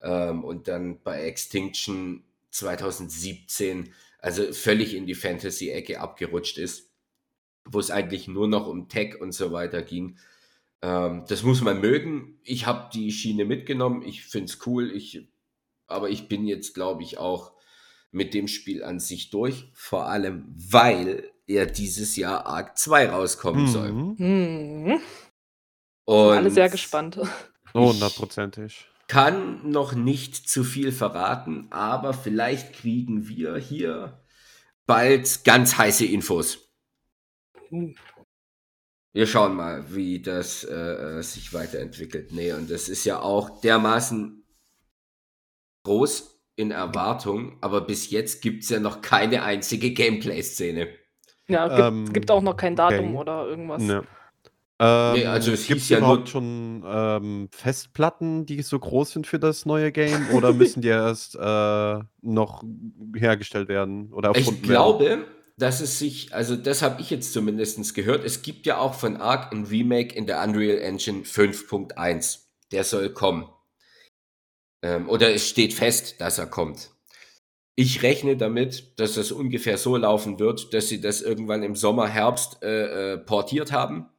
Ähm, 0.00 0.44
und 0.44 0.68
dann 0.68 1.00
bei 1.02 1.24
Extinction 1.24 2.22
2017, 2.50 3.92
also 4.18 4.52
völlig 4.52 4.94
in 4.94 5.06
die 5.06 5.14
Fantasy-Ecke 5.14 6.00
abgerutscht 6.00 6.58
ist 6.58 6.92
wo 7.64 7.78
es 7.78 7.90
eigentlich 7.90 8.28
nur 8.28 8.48
noch 8.48 8.66
um 8.66 8.88
Tech 8.88 9.20
und 9.20 9.32
so 9.32 9.52
weiter 9.52 9.82
ging. 9.82 10.16
Ähm, 10.82 11.24
das 11.28 11.42
muss 11.42 11.60
man 11.60 11.80
mögen. 11.80 12.38
Ich 12.42 12.66
habe 12.66 12.90
die 12.92 13.12
Schiene 13.12 13.44
mitgenommen. 13.44 14.02
Ich 14.02 14.24
finde 14.24 14.46
es 14.46 14.66
cool. 14.66 14.90
Ich, 14.90 15.28
aber 15.86 16.10
ich 16.10 16.28
bin 16.28 16.46
jetzt, 16.46 16.74
glaube 16.74 17.02
ich, 17.02 17.18
auch 17.18 17.52
mit 18.10 18.34
dem 18.34 18.48
Spiel 18.48 18.82
an 18.82 19.00
sich 19.00 19.30
durch. 19.30 19.70
Vor 19.74 20.06
allem, 20.06 20.44
weil 20.48 21.30
er 21.54 21.66
dieses 21.66 22.16
Jahr 22.16 22.46
Arc 22.46 22.76
2 22.78 23.10
rauskommen 23.10 23.68
soll. 23.68 23.92
Mhm. 23.92 24.16
Hm. 24.18 25.00
Und 26.04 26.36
Alle 26.36 26.50
sehr 26.50 26.68
gespannt. 26.68 27.18
Hundertprozentig. 27.74 28.88
kann 29.08 29.70
noch 29.70 29.94
nicht 29.94 30.48
zu 30.48 30.64
viel 30.64 30.92
verraten, 30.92 31.68
aber 31.70 32.12
vielleicht 32.12 32.74
kriegen 32.74 33.28
wir 33.28 33.56
hier 33.56 34.20
bald 34.86 35.44
ganz 35.44 35.78
heiße 35.78 36.04
Infos. 36.04 36.70
Wir 39.14 39.26
schauen 39.26 39.54
mal, 39.54 39.94
wie 39.94 40.20
das 40.20 40.64
äh, 40.64 40.74
äh, 41.18 41.22
sich 41.22 41.52
weiterentwickelt. 41.52 42.32
Nee, 42.32 42.52
und 42.52 42.70
das 42.70 42.88
ist 42.88 43.04
ja 43.04 43.20
auch 43.20 43.60
dermaßen 43.60 44.44
groß 45.84 46.40
in 46.56 46.70
Erwartung, 46.70 47.58
aber 47.62 47.80
bis 47.82 48.10
jetzt 48.10 48.42
gibt 48.42 48.64
es 48.64 48.70
ja 48.70 48.80
noch 48.80 49.02
keine 49.02 49.42
einzige 49.42 49.92
Gameplay-Szene. 49.92 50.88
Ja, 51.48 51.68
gibt, 51.68 51.80
ähm, 51.80 52.12
gibt 52.12 52.30
auch 52.30 52.42
noch 52.42 52.56
kein 52.56 52.76
Datum 52.76 53.10
okay. 53.10 53.16
oder 53.16 53.46
irgendwas. 53.46 53.82
Ne. 53.82 54.04
Ähm, 54.78 55.12
nee, 55.14 55.26
also 55.26 55.52
es 55.52 55.66
gibt 55.66 55.80
es 55.80 55.88
ja 55.88 55.98
überhaupt 55.98 56.28
schon 56.28 56.82
ähm, 56.84 57.48
Festplatten, 57.52 58.46
die 58.46 58.62
so 58.62 58.78
groß 58.78 59.12
sind 59.12 59.26
für 59.26 59.38
das 59.38 59.64
neue 59.64 59.92
Game 59.92 60.30
oder 60.32 60.52
müssen 60.54 60.82
die 60.82 60.88
erst 60.88 61.36
äh, 61.36 62.00
noch 62.20 62.64
hergestellt 63.16 63.68
werden 63.68 64.12
oder 64.12 64.30
erfunden 64.30 64.60
Ich 64.62 64.68
glaube, 64.68 65.04
werden? 65.04 65.24
dass 65.56 65.80
es 65.80 65.98
sich, 65.98 66.34
also 66.34 66.56
das 66.56 66.82
habe 66.82 67.00
ich 67.00 67.10
jetzt 67.10 67.32
zumindest 67.32 67.94
gehört, 67.94 68.24
es 68.24 68.42
gibt 68.42 68.66
ja 68.66 68.78
auch 68.78 68.94
von 68.94 69.16
Ark 69.16 69.52
ein 69.52 69.66
Remake 69.66 70.14
in 70.16 70.26
der 70.26 70.42
Unreal 70.42 70.78
Engine 70.78 71.22
5.1. 71.22 72.40
Der 72.72 72.84
soll 72.84 73.10
kommen. 73.10 73.48
Ähm, 74.82 75.08
oder 75.08 75.32
es 75.32 75.48
steht 75.48 75.74
fest, 75.74 76.20
dass 76.20 76.38
er 76.38 76.46
kommt. 76.46 76.91
Ich 77.74 78.02
rechne 78.02 78.36
damit, 78.36 78.98
dass 79.00 79.14
das 79.14 79.32
ungefähr 79.32 79.78
so 79.78 79.96
laufen 79.96 80.38
wird, 80.38 80.74
dass 80.74 80.88
sie 80.88 81.00
das 81.00 81.22
irgendwann 81.22 81.62
im 81.62 81.74
Sommer, 81.74 82.06
Herbst 82.06 82.62
äh, 82.62 83.14
äh, 83.14 83.18
portiert 83.18 83.72
haben 83.72 84.10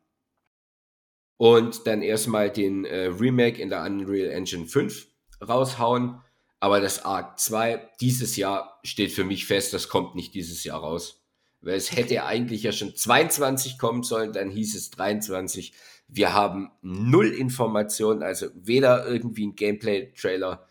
und 1.38 1.86
dann 1.86 2.02
erstmal 2.02 2.50
den 2.50 2.86
äh, 2.86 3.08
Remake 3.08 3.62
in 3.62 3.70
der 3.70 3.84
Unreal 3.84 4.32
Engine 4.32 4.66
5 4.66 5.08
raushauen. 5.48 6.22
Aber 6.60 6.80
das 6.80 7.04
Arc 7.04 7.40
2 7.40 7.90
dieses 8.00 8.38
Jahr 8.38 8.80
steht 8.84 9.12
für 9.12 9.26
mich 9.26 9.46
fest, 9.46 9.74
das 9.74 9.90
kommt 9.90 10.16
nicht 10.16 10.34
dieses 10.34 10.64
Jahr 10.64 10.80
raus. 10.80 11.22
Weil 11.60 11.76
es 11.76 11.92
hätte 11.92 12.24
eigentlich 12.26 12.64
ja 12.64 12.72
schon 12.72 12.96
22 12.96 13.78
kommen 13.78 14.04
sollen, 14.04 14.34
dann 14.34 14.50
hieß 14.50 14.76
es 14.76 14.90
23. 14.92 15.74
Wir 16.08 16.34
haben 16.34 16.72
null 16.82 17.28
Informationen, 17.28 18.24
also 18.24 18.48
weder 18.56 19.06
irgendwie 19.06 19.48
ein 19.48 19.56
Gameplay-Trailer 19.56 20.68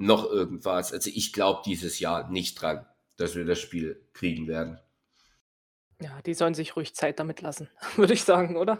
noch 0.00 0.24
irgendwas. 0.30 0.92
Also 0.92 1.10
ich 1.12 1.32
glaube 1.32 1.60
dieses 1.66 1.98
Jahr 2.00 2.30
nicht 2.30 2.54
dran, 2.60 2.86
dass 3.18 3.34
wir 3.34 3.44
das 3.44 3.58
Spiel 3.60 4.08
kriegen 4.14 4.48
werden. 4.48 4.80
Ja, 6.00 6.22
die 6.22 6.32
sollen 6.32 6.54
sich 6.54 6.74
ruhig 6.74 6.94
Zeit 6.94 7.18
damit 7.20 7.42
lassen, 7.42 7.68
würde 7.96 8.14
ich 8.14 8.24
sagen, 8.24 8.56
oder? 8.56 8.78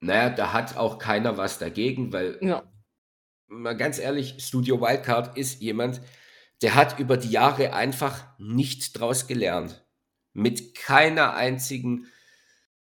Naja, 0.00 0.28
da 0.28 0.52
hat 0.52 0.76
auch 0.76 0.98
keiner 0.98 1.38
was 1.38 1.58
dagegen, 1.58 2.12
weil, 2.12 2.38
Ja. 2.42 2.70
mal 3.46 3.76
ganz 3.76 3.98
ehrlich, 3.98 4.36
Studio 4.44 4.80
Wildcard 4.80 5.38
ist 5.38 5.62
jemand, 5.62 6.02
der 6.60 6.74
hat 6.74 6.98
über 6.98 7.16
die 7.16 7.30
Jahre 7.30 7.72
einfach 7.72 8.26
nichts 8.38 8.92
draus 8.92 9.26
gelernt. 9.26 9.86
Mit 10.34 10.74
keiner 10.74 11.34
einzigen 11.34 12.08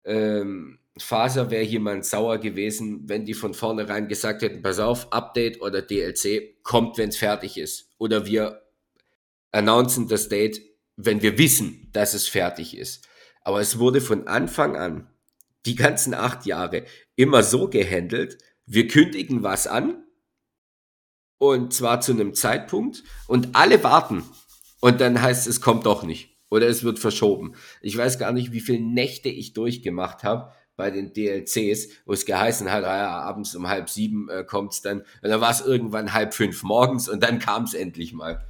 ähm, 0.03 0.79
Faser 1.03 1.51
wäre 1.51 1.63
jemand 1.63 2.05
sauer 2.05 2.37
gewesen, 2.37 3.01
wenn 3.07 3.25
die 3.25 3.33
von 3.33 3.53
vornherein 3.53 4.07
gesagt 4.07 4.41
hätten, 4.41 4.61
pass 4.61 4.79
auf, 4.79 5.11
Update 5.11 5.61
oder 5.61 5.81
DLC 5.81 6.63
kommt, 6.63 6.97
wenn 6.97 7.09
es 7.09 7.17
fertig 7.17 7.57
ist. 7.57 7.89
Oder 7.97 8.25
wir 8.25 8.63
announcen 9.51 10.07
das 10.07 10.29
Date, 10.29 10.61
wenn 10.95 11.21
wir 11.21 11.37
wissen, 11.37 11.89
dass 11.93 12.13
es 12.13 12.27
fertig 12.27 12.77
ist. 12.77 13.07
Aber 13.41 13.61
es 13.61 13.79
wurde 13.79 14.01
von 14.01 14.27
Anfang 14.27 14.75
an 14.75 15.09
die 15.65 15.75
ganzen 15.75 16.13
acht 16.13 16.45
Jahre 16.45 16.85
immer 17.15 17.43
so 17.43 17.69
gehandelt, 17.69 18.37
wir 18.65 18.87
kündigen 18.87 19.43
was 19.43 19.67
an 19.67 20.03
und 21.37 21.73
zwar 21.73 22.01
zu 22.01 22.13
einem 22.13 22.33
Zeitpunkt 22.33 23.03
und 23.27 23.55
alle 23.55 23.83
warten 23.83 24.23
und 24.79 25.01
dann 25.01 25.21
heißt 25.21 25.47
es, 25.47 25.61
kommt 25.61 25.85
doch 25.85 26.03
nicht 26.03 26.37
oder 26.49 26.67
es 26.67 26.83
wird 26.83 26.99
verschoben. 26.99 27.55
Ich 27.81 27.97
weiß 27.97 28.19
gar 28.19 28.31
nicht, 28.31 28.51
wie 28.51 28.61
viele 28.61 28.81
Nächte 28.81 29.29
ich 29.29 29.53
durchgemacht 29.53 30.23
habe 30.23 30.51
bei 30.77 30.91
den 30.91 31.11
DLCs, 31.11 31.89
wo 32.05 32.13
es 32.13 32.25
geheißen 32.25 32.71
hat, 32.71 32.83
ja, 32.83 33.19
abends 33.19 33.53
um 33.55 33.67
halb 33.67 33.89
sieben 33.89 34.29
äh, 34.29 34.45
es 34.69 34.81
dann 34.81 34.99
und 34.99 35.29
dann 35.29 35.41
war 35.41 35.51
es 35.51 35.61
irgendwann 35.61 36.13
halb 36.13 36.33
fünf 36.33 36.63
morgens 36.63 37.09
und 37.09 37.21
dann 37.21 37.39
kam 37.39 37.63
es 37.63 37.73
endlich 37.73 38.13
mal. 38.13 38.45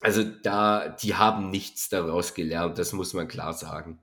Also 0.00 0.22
da, 0.22 0.88
die 0.88 1.14
haben 1.14 1.50
nichts 1.50 1.88
daraus 1.88 2.34
gelernt, 2.34 2.76
das 2.76 2.92
muss 2.92 3.14
man 3.14 3.28
klar 3.28 3.54
sagen. 3.54 4.00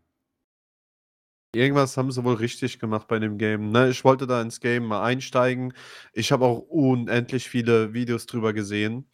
Irgendwas 1.53 1.97
haben 1.97 2.11
sie 2.11 2.23
wohl 2.23 2.35
richtig 2.35 2.79
gemacht 2.79 3.07
bei 3.09 3.19
dem 3.19 3.37
Game, 3.37 3.71
ne? 3.71 3.89
Ich 3.89 4.05
wollte 4.05 4.25
da 4.25 4.41
ins 4.41 4.61
Game 4.61 4.85
mal 4.85 5.03
einsteigen. 5.03 5.73
Ich 6.13 6.31
habe 6.31 6.45
auch 6.45 6.59
unendlich 6.59 7.49
viele 7.49 7.93
Videos 7.93 8.25
drüber 8.25 8.53
gesehen 8.53 9.05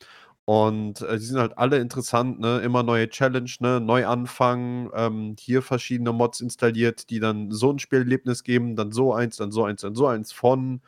und, 0.47 1.01
äh, 1.01 1.19
die 1.19 1.25
sind 1.25 1.39
halt 1.39 1.57
alle 1.57 1.77
interessant, 1.79 2.39
ne? 2.39 2.59
Immer 2.61 2.83
neue 2.83 3.09
Challenge, 3.09 3.51
ne? 3.59 3.81
Neu 3.81 4.07
anfangen, 4.07 4.89
ähm, 4.95 5.35
hier 5.39 5.61
verschiedene 5.61 6.13
Mods 6.13 6.39
installiert, 6.41 7.09
die 7.09 7.19
dann 7.19 7.51
so 7.51 7.71
ein 7.73 7.79
Spielerlebnis 7.79 8.43
geben, 8.43 8.75
dann 8.77 8.91
so 8.93 9.13
eins, 9.13 9.37
dann 9.37 9.51
so 9.51 9.65
eins, 9.65 9.81
dann 9.81 9.95
so 9.95 10.07
eins 10.07 10.31
von, 10.31 10.81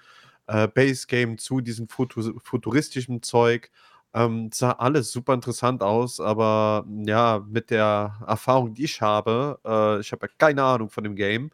äh, 0.48 0.68
Base 0.68 1.08
Game 1.08 1.38
zu 1.38 1.62
diesem 1.62 1.88
futu 1.90 2.40
futuristischen 2.44 3.22
Zeug. 3.24 3.72
Ähm, 4.14 4.50
sah 4.54 4.72
alles 4.74 5.12
super 5.12 5.34
interessant 5.36 5.84
aus, 5.84 6.20
aber 6.20 6.86
ja, 7.08 7.46
mit 7.48 7.70
der 7.72 8.18
Erfahrung, 8.28 8.74
die 8.74 8.86
ich 8.86 9.02
habe, 9.02 9.60
äh, 9.66 10.00
ich 10.02 10.12
habe 10.12 10.28
ja 10.28 10.34
keine 10.38 10.64
Ahnung 10.64 10.90
von 10.90 11.04
dem 11.06 11.16
Game. 11.16 11.52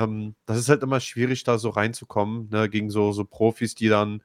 Ähm, 0.00 0.34
das 0.46 0.58
ist 0.58 0.68
halt 0.68 0.82
immer 0.82 1.00
schwierig, 1.00 1.44
da 1.44 1.58
so 1.58 1.70
reinzukommen, 1.70 2.48
ne, 2.50 2.68
gegen 2.68 2.90
so, 2.90 3.12
so 3.12 3.24
Profis, 3.24 3.74
die 3.74 3.88
dann, 3.88 4.22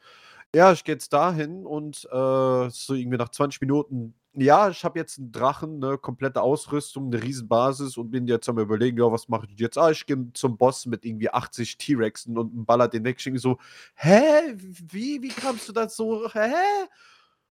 ja, 0.56 0.72
ich 0.72 0.84
gehe 0.84 0.96
jetzt 0.96 1.14
dahin 1.14 1.66
und 1.66 2.06
äh, 2.06 2.70
so 2.70 2.94
irgendwie 2.94 3.18
nach 3.18 3.30
20 3.30 3.62
Minuten, 3.62 4.16
ja, 4.34 4.70
ich 4.70 4.84
habe 4.84 5.00
jetzt 5.00 5.18
einen 5.18 5.32
Drachen, 5.32 5.84
eine 5.84 5.98
komplette 5.98 6.42
Ausrüstung, 6.42 7.08
eine 7.08 7.22
Riesenbasis 7.22 7.98
und 7.98 8.12
bin 8.12 8.28
jetzt 8.28 8.48
am 8.48 8.60
überlegen, 8.60 8.98
ja, 8.98 9.12
was 9.12 9.28
mache 9.28 9.48
ich 9.52 9.60
jetzt? 9.60 9.78
Ah, 9.78 9.92
ich 9.92 10.06
gehe 10.06 10.32
zum 10.34 10.58
Boss 10.58 10.86
mit 10.86 11.04
irgendwie 11.04 11.30
80 11.30 11.78
T-Rexen 11.78 12.38
und 12.38 12.66
baller 12.66 12.88
den 12.88 13.04
weg. 13.04 13.18
Ich 13.26 13.42
so, 13.42 13.58
hä? 13.96 14.56
Wie, 14.56 15.22
wie 15.22 15.30
kamst 15.30 15.68
du 15.68 15.74
das 15.74 15.96
so? 15.96 16.30
Hä? 16.32 16.54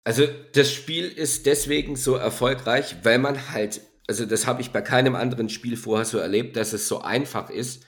Also 0.04 0.26
das 0.54 0.72
Spiel 0.72 1.06
ist 1.06 1.46
deswegen 1.46 1.96
so 1.96 2.14
erfolgreich, 2.14 2.96
weil 3.02 3.18
man 3.18 3.50
halt, 3.50 3.82
also 4.08 4.24
das 4.24 4.46
habe 4.46 4.62
ich 4.62 4.70
bei 4.70 4.80
keinem 4.80 5.14
anderen 5.14 5.48
Spiel 5.48 5.76
vorher 5.76 6.06
so 6.06 6.18
erlebt, 6.18 6.56
dass 6.56 6.72
es 6.72 6.88
so 6.88 7.00
einfach 7.02 7.50
ist, 7.50 7.84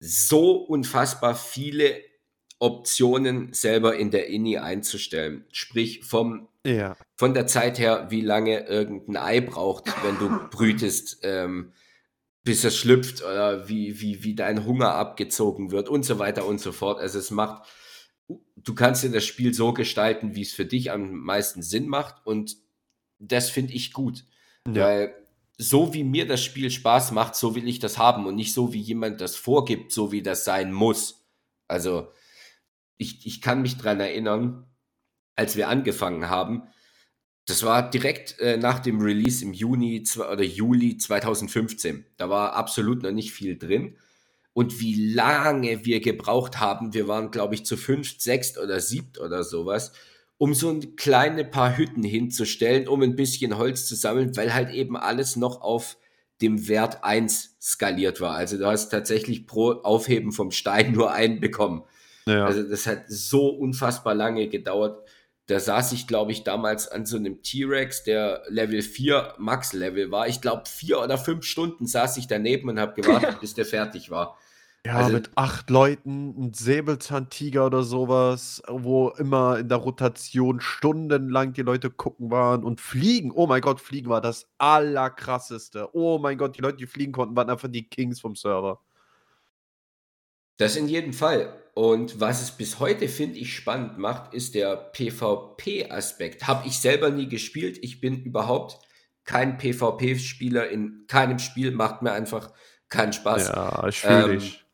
so 0.00 0.56
unfassbar 0.56 1.34
viele 1.34 2.07
Optionen 2.58 3.52
selber 3.52 3.96
in 3.96 4.10
der 4.10 4.28
INI 4.28 4.58
einzustellen. 4.58 5.44
Sprich 5.52 6.04
vom 6.04 6.48
ja. 6.66 6.96
von 7.14 7.34
der 7.34 7.46
Zeit 7.46 7.78
her, 7.78 8.06
wie 8.10 8.20
lange 8.20 8.66
irgendein 8.66 9.16
Ei 9.16 9.40
braucht, 9.40 9.86
wenn 10.04 10.18
du 10.18 10.48
brütest, 10.50 11.20
ähm, 11.22 11.72
bis 12.42 12.64
es 12.64 12.76
schlüpft 12.76 13.22
oder 13.22 13.68
wie, 13.68 14.00
wie, 14.00 14.24
wie 14.24 14.34
dein 14.34 14.64
Hunger 14.64 14.94
abgezogen 14.94 15.70
wird 15.70 15.88
und 15.88 16.04
so 16.04 16.18
weiter 16.18 16.46
und 16.46 16.60
so 16.60 16.72
fort. 16.72 16.98
Also 16.98 17.18
es 17.18 17.30
macht 17.30 17.68
du 18.56 18.74
kannst 18.74 19.02
dir 19.04 19.10
das 19.10 19.24
Spiel 19.24 19.54
so 19.54 19.72
gestalten, 19.72 20.34
wie 20.34 20.42
es 20.42 20.52
für 20.52 20.66
dich 20.66 20.90
am 20.90 21.12
meisten 21.20 21.62
Sinn 21.62 21.88
macht 21.88 22.26
und 22.26 22.56
das 23.18 23.50
finde 23.50 23.72
ich 23.72 23.92
gut, 23.92 24.24
ja. 24.66 24.84
weil 24.84 25.14
so 25.56 25.92
wie 25.92 26.04
mir 26.04 26.26
das 26.26 26.44
Spiel 26.44 26.70
Spaß 26.70 27.12
macht, 27.12 27.34
so 27.34 27.54
will 27.54 27.66
ich 27.66 27.80
das 27.80 27.98
haben 27.98 28.26
und 28.26 28.36
nicht 28.36 28.52
so 28.52 28.72
wie 28.72 28.80
jemand 28.80 29.20
das 29.20 29.34
vorgibt, 29.34 29.92
so 29.92 30.12
wie 30.12 30.22
das 30.22 30.44
sein 30.44 30.72
muss. 30.72 31.26
Also 31.66 32.08
ich, 32.98 33.26
ich 33.26 33.40
kann 33.40 33.62
mich 33.62 33.78
dran 33.78 34.00
erinnern, 34.00 34.66
als 35.34 35.56
wir 35.56 35.68
angefangen 35.68 36.28
haben, 36.28 36.64
das 37.46 37.62
war 37.62 37.88
direkt 37.90 38.38
äh, 38.40 38.58
nach 38.58 38.78
dem 38.78 39.00
Release 39.00 39.42
im 39.42 39.54
Juni 39.54 40.04
oder 40.18 40.42
Juli 40.42 40.98
2015. 40.98 42.04
Da 42.18 42.28
war 42.28 42.52
absolut 42.52 43.02
noch 43.02 43.10
nicht 43.10 43.32
viel 43.32 43.56
drin 43.56 43.96
und 44.52 44.80
wie 44.80 45.12
lange 45.14 45.86
wir 45.86 46.00
gebraucht 46.00 46.60
haben. 46.60 46.92
Wir 46.92 47.08
waren, 47.08 47.30
glaube 47.30 47.54
ich, 47.54 47.64
zu 47.64 47.78
fünft, 47.78 48.20
sechst 48.20 48.58
oder 48.58 48.80
siebt 48.80 49.18
oder 49.18 49.44
sowas, 49.44 49.92
um 50.36 50.52
so 50.52 50.68
ein 50.68 50.96
kleine 50.96 51.44
paar 51.44 51.78
Hütten 51.78 52.02
hinzustellen, 52.02 52.86
um 52.86 53.00
ein 53.02 53.16
bisschen 53.16 53.56
Holz 53.56 53.86
zu 53.86 53.94
sammeln, 53.94 54.36
weil 54.36 54.52
halt 54.52 54.70
eben 54.70 54.96
alles 54.96 55.36
noch 55.36 55.62
auf 55.62 55.96
dem 56.42 56.68
Wert 56.68 57.02
1 57.02 57.56
skaliert 57.62 58.20
war. 58.20 58.34
Also 58.34 58.58
du 58.58 58.66
hast 58.66 58.90
tatsächlich 58.90 59.46
pro 59.46 59.70
Aufheben 59.70 60.32
vom 60.32 60.50
Stein 60.50 60.92
nur 60.92 61.12
einen 61.12 61.40
bekommen. 61.40 61.82
Ja. 62.28 62.44
Also 62.44 62.62
das 62.62 62.86
hat 62.86 63.04
so 63.08 63.48
unfassbar 63.48 64.14
lange 64.14 64.48
gedauert. 64.48 65.08
Da 65.46 65.58
saß 65.58 65.92
ich, 65.92 66.06
glaube 66.06 66.32
ich, 66.32 66.44
damals 66.44 66.88
an 66.88 67.06
so 67.06 67.16
einem 67.16 67.42
T-Rex, 67.42 68.04
der 68.04 68.42
Level 68.48 68.82
4 68.82 69.34
Max-Level 69.38 70.10
war. 70.10 70.28
Ich 70.28 70.42
glaube, 70.42 70.64
vier 70.66 71.00
oder 71.00 71.16
fünf 71.16 71.44
Stunden 71.44 71.86
saß 71.86 72.18
ich 72.18 72.26
daneben 72.26 72.68
und 72.68 72.78
habe 72.78 73.00
gewartet, 73.00 73.40
bis 73.40 73.54
der 73.54 73.64
fertig 73.64 74.10
war. 74.10 74.36
Ja, 74.86 74.94
Also 74.96 75.12
mit 75.12 75.30
acht 75.34 75.70
Leuten, 75.70 76.34
'n 76.36 76.52
Säbelzahntiger 76.54 77.66
oder 77.66 77.82
sowas, 77.82 78.62
wo 78.68 79.08
immer 79.10 79.58
in 79.58 79.68
der 79.68 79.78
Rotation 79.78 80.60
stundenlang 80.60 81.52
die 81.52 81.62
Leute 81.62 81.90
gucken 81.90 82.30
waren 82.30 82.62
und 82.64 82.80
Fliegen. 82.80 83.32
Oh 83.32 83.46
mein 83.46 83.60
Gott, 83.60 83.80
Fliegen 83.80 84.08
war 84.08 84.20
das 84.20 84.48
Allerkrasseste. 84.58 85.90
Oh 85.94 86.18
mein 86.18 86.38
Gott, 86.38 86.56
die 86.56 86.62
Leute, 86.62 86.76
die 86.78 86.86
fliegen 86.86 87.12
konnten, 87.12 87.36
waren 87.36 87.50
einfach 87.50 87.68
die 87.68 87.88
Kings 87.88 88.20
vom 88.20 88.36
Server. 88.36 88.80
Das 90.58 90.76
in 90.76 90.88
jedem 90.88 91.12
Fall. 91.12 91.52
Und 91.78 92.18
was 92.18 92.42
es 92.42 92.50
bis 92.50 92.80
heute, 92.80 93.06
finde 93.06 93.38
ich, 93.38 93.54
spannend 93.54 93.98
macht, 93.98 94.34
ist 94.34 94.56
der 94.56 94.74
PvP-Aspekt. 94.74 96.48
Habe 96.48 96.66
ich 96.66 96.80
selber 96.80 97.10
nie 97.10 97.28
gespielt. 97.28 97.78
Ich 97.82 98.00
bin 98.00 98.24
überhaupt 98.24 98.80
kein 99.22 99.58
PvP-Spieler 99.58 100.68
in 100.70 101.04
keinem 101.06 101.38
Spiel, 101.38 101.70
macht 101.70 102.02
mir 102.02 102.10
einfach 102.10 102.52
keinen 102.88 103.12
Spaß. 103.12 103.46
Ja, 103.50 103.92
fühle 103.92 104.34
Ähm. 104.34 104.64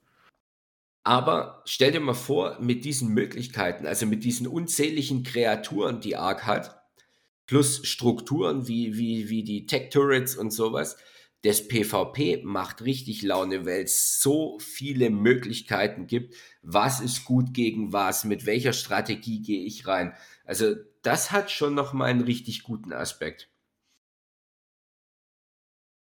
Aber 1.02 1.60
stell 1.66 1.92
dir 1.92 2.00
mal 2.00 2.14
vor, 2.14 2.56
mit 2.58 2.86
diesen 2.86 3.10
Möglichkeiten, 3.10 3.86
also 3.86 4.06
mit 4.06 4.24
diesen 4.24 4.46
unzähligen 4.46 5.24
Kreaturen, 5.24 6.00
die 6.00 6.16
Ark 6.16 6.46
hat, 6.46 6.80
plus 7.44 7.86
Strukturen 7.86 8.66
wie, 8.66 8.96
wie, 8.96 9.28
wie 9.28 9.44
die 9.44 9.66
Tech-Turrets 9.66 10.36
und 10.36 10.52
sowas. 10.52 10.96
Das 11.44 11.68
PvP 11.68 12.40
macht 12.42 12.82
richtig 12.82 13.20
Laune, 13.20 13.66
weil 13.66 13.82
es 13.82 14.18
so 14.18 14.58
viele 14.60 15.10
Möglichkeiten 15.10 16.06
gibt. 16.06 16.34
Was 16.62 17.00
ist 17.00 17.26
gut 17.26 17.52
gegen 17.52 17.92
was? 17.92 18.24
Mit 18.24 18.46
welcher 18.46 18.72
Strategie 18.72 19.42
gehe 19.42 19.62
ich 19.62 19.86
rein? 19.86 20.14
Also, 20.46 20.74
das 21.02 21.32
hat 21.32 21.50
schon 21.50 21.74
nochmal 21.74 22.08
einen 22.08 22.22
richtig 22.22 22.62
guten 22.62 22.94
Aspekt. 22.94 23.50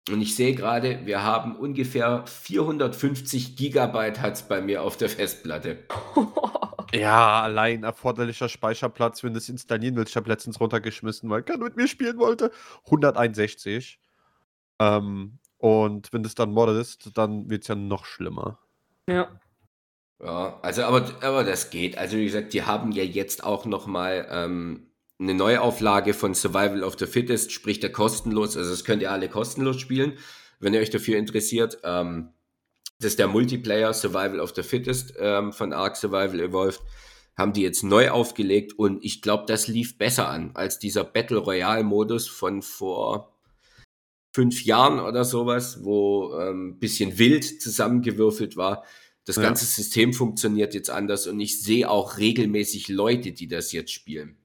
Und 0.09 0.23
ich 0.23 0.35
sehe 0.35 0.55
gerade, 0.55 1.05
wir 1.05 1.23
haben 1.23 1.57
ungefähr 1.57 2.27
450 2.27 3.55
Gigabyte 3.55 4.23
hat 4.23 4.33
es 4.37 4.43
bei 4.49 4.63
mir 4.63 4.83
auf 4.83 4.97
der 4.97 5.11
Festplatte. 5.11 5.85
Ja, 6.95 7.43
allein 7.43 7.83
erforderlicher 7.83 8.49
Speicherplatz, 8.49 9.23
wenn 9.23 9.35
du 9.35 9.39
es 9.39 9.51
installieren 9.51 9.95
willst. 9.95 10.13
Ich 10.13 10.17
habe 10.17 10.31
letztens 10.31 10.59
runtergeschmissen, 10.59 11.29
weil 11.29 11.43
keiner 11.43 11.65
mit 11.65 11.77
mir 11.77 11.87
spielen 11.87 12.17
wollte. 12.17 12.51
161. 12.87 14.01
Ähm, 14.79 15.39
und 15.59 16.13
wenn 16.13 16.23
du 16.23 16.29
es 16.29 16.35
dann 16.35 16.53
moddest, 16.53 17.11
dann 17.15 17.51
wird 17.51 17.63
es 17.63 17.69
ja 17.69 17.75
noch 17.75 18.05
schlimmer. 18.05 18.59
Ja. 19.09 19.41
Ja, 20.21 20.59
also 20.63 20.83
aber, 20.83 21.11
aber 21.23 21.45
das 21.45 21.71
geht. 21.71 21.97
Also 21.97 22.17
wie 22.17 22.25
gesagt, 22.25 22.53
die 22.53 22.65
haben 22.65 22.91
ja 22.91 23.05
jetzt 23.05 23.45
auch 23.45 23.67
noch 23.67 23.87
mal 23.87 24.27
ähm, 24.31 24.89
eine 25.21 25.35
Neuauflage 25.35 26.13
von 26.13 26.35
Survival 26.35 26.83
of 26.83 26.97
the 26.99 27.07
Fittest, 27.07 27.53
sprich 27.53 27.81
der 27.81 27.93
kostenlos. 27.93 28.57
Also 28.57 28.71
das 28.71 28.85
könnt 28.85 29.03
ihr 29.03 29.13
alle 29.13 29.29
kostenlos 29.29 29.81
spielen, 29.81 30.19
wenn 30.59 30.75
ihr 30.75 30.81
euch 30.81 30.91
dafür 30.91 31.19
interessiert. 31.19 31.79
Ähm, 31.85 32.31
das 32.99 33.13
ist 33.13 33.19
der 33.21 33.29
Multiplayer 33.29 33.95
Survival 33.95 34.41
of 34.41 34.55
the 34.57 34.65
Fittest 34.65 35.15
ähm, 35.19 35.53
von 35.53 35.73
Ark 35.73 35.97
Survival 35.97 36.41
Evolved. 36.41 36.81
Haben 37.37 37.53
die 37.53 37.63
jetzt 37.63 37.85
neu 37.85 38.11
aufgelegt 38.11 38.77
und 38.77 39.05
ich 39.05 39.23
glaube, 39.23 39.45
das 39.47 39.69
lief 39.69 39.99
besser 39.99 40.29
an 40.29 40.51
als 40.55 40.81
dieser 40.81 41.05
Battle 41.05 41.39
Royale 41.39 41.85
Modus 41.85 42.27
von 42.27 42.63
vor 42.63 43.38
fünf 44.39 44.65
Jahren 44.65 45.01
oder 45.01 45.25
sowas, 45.25 45.83
wo 45.83 46.33
ein 46.33 46.49
ähm, 46.49 46.79
bisschen 46.79 47.19
wild 47.19 47.61
zusammengewürfelt 47.61 48.57
war. 48.57 48.85
Das 49.25 49.35
ja. 49.35 49.43
ganze 49.43 49.65
System 49.65 50.13
funktioniert 50.13 50.75
jetzt 50.75 50.91
anders 50.91 51.27
und 51.27 51.41
ich 51.41 51.61
sehe 51.61 51.91
auch 51.91 52.19
regelmäßig 52.19 52.87
Leute, 52.87 53.33
die 53.33 53.49
das 53.49 53.73
jetzt 53.73 53.91
spielen. 53.91 54.37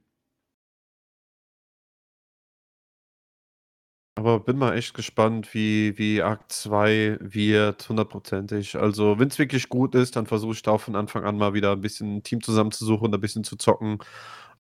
Aber 4.16 4.40
bin 4.40 4.58
mal 4.58 4.76
echt 4.76 4.96
gespannt, 4.96 5.54
wie, 5.54 5.96
wie 6.00 6.24
Akt 6.24 6.52
2 6.52 7.20
wird, 7.22 7.88
hundertprozentig. 7.88 8.76
Also, 8.76 9.20
wenn 9.20 9.28
es 9.28 9.38
wirklich 9.38 9.70
gut 9.70 9.94
ist, 9.94 10.16
dann 10.16 10.26
versuche 10.26 10.54
ich 10.54 10.64
da 10.64 10.72
auch 10.72 10.82
von 10.82 10.96
Anfang 10.96 11.24
an 11.24 11.38
mal 11.38 11.54
wieder 11.54 11.72
ein 11.72 11.82
bisschen 11.82 12.18
ein 12.18 12.24
Team 12.24 12.42
zusammenzusuchen 12.42 13.06
und 13.06 13.14
ein 13.14 13.22
bisschen 13.22 13.44
zu 13.44 13.58
zocken. 13.58 14.00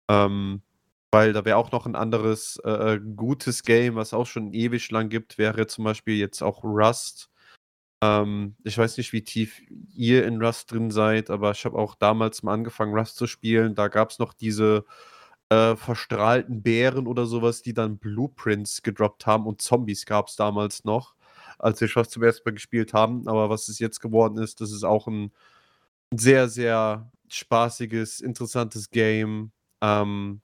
Ähm, 0.07 0.61
weil 1.13 1.31
da 1.31 1.45
wäre 1.45 1.57
auch 1.57 1.71
noch 1.71 1.85
ein 1.85 1.95
anderes 1.95 2.59
äh, 2.65 2.95
äh, 2.95 2.99
gutes 3.15 3.61
Game, 3.61 3.95
was 3.95 4.15
auch 4.15 4.25
schon 4.25 4.51
ewig 4.51 4.89
lang 4.89 5.09
gibt, 5.09 5.37
wäre 5.37 5.67
zum 5.67 5.83
Beispiel 5.83 6.15
jetzt 6.15 6.41
auch 6.41 6.63
Rust. 6.63 7.29
Ähm, 8.01 8.55
ich 8.63 8.77
weiß 8.79 8.97
nicht, 8.97 9.13
wie 9.13 9.23
tief 9.23 9.61
ihr 9.93 10.25
in 10.25 10.41
Rust 10.41 10.71
drin 10.71 10.89
seid, 10.89 11.29
aber 11.29 11.51
ich 11.51 11.65
habe 11.65 11.77
auch 11.77 11.93
damals 11.93 12.41
mal 12.41 12.53
angefangen, 12.53 12.97
Rust 12.97 13.15
zu 13.17 13.27
spielen. 13.27 13.75
Da 13.75 13.89
gab 13.89 14.09
es 14.09 14.17
noch 14.17 14.33
diese 14.33 14.85
äh, 15.49 15.75
verstrahlten 15.75 16.63
Bären 16.63 17.05
oder 17.05 17.27
sowas, 17.27 17.61
die 17.61 17.75
dann 17.75 17.99
Blueprints 17.99 18.81
gedroppt 18.81 19.27
haben 19.27 19.45
und 19.45 19.61
Zombies 19.61 20.07
gab 20.07 20.29
es 20.29 20.35
damals 20.35 20.83
noch, 20.83 21.13
als 21.59 21.79
wir 21.79 21.87
Schloss 21.87 22.09
zum 22.09 22.23
ersten 22.23 22.49
Mal 22.49 22.55
gespielt 22.55 22.93
haben. 22.93 23.27
Aber 23.27 23.51
was 23.51 23.67
es 23.67 23.77
jetzt 23.77 23.99
geworden 23.99 24.39
ist, 24.39 24.61
das 24.61 24.71
ist 24.71 24.83
auch 24.83 25.07
ein 25.07 25.31
sehr, 26.11 26.49
sehr 26.49 27.11
spaßiges, 27.29 28.19
interessantes 28.19 28.89
Game. 28.89 29.51
Ähm, 29.81 30.41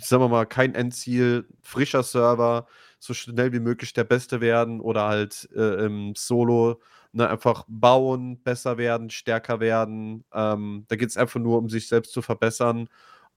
sagen 0.00 0.22
wir 0.22 0.28
mal, 0.28 0.46
kein 0.46 0.74
Endziel, 0.74 1.46
frischer 1.62 2.02
Server, 2.02 2.66
so 2.98 3.14
schnell 3.14 3.52
wie 3.52 3.60
möglich 3.60 3.92
der 3.92 4.04
Beste 4.04 4.40
werden 4.40 4.80
oder 4.80 5.04
halt 5.08 5.48
äh, 5.54 5.84
im 5.86 6.14
Solo 6.16 6.80
ne, 7.12 7.28
einfach 7.28 7.64
bauen, 7.68 8.42
besser 8.42 8.78
werden, 8.78 9.10
stärker 9.10 9.60
werden. 9.60 10.24
Ähm, 10.32 10.84
da 10.88 10.96
geht 10.96 11.10
es 11.10 11.16
einfach 11.16 11.40
nur 11.40 11.58
um 11.58 11.68
sich 11.68 11.88
selbst 11.88 12.12
zu 12.12 12.22
verbessern 12.22 12.88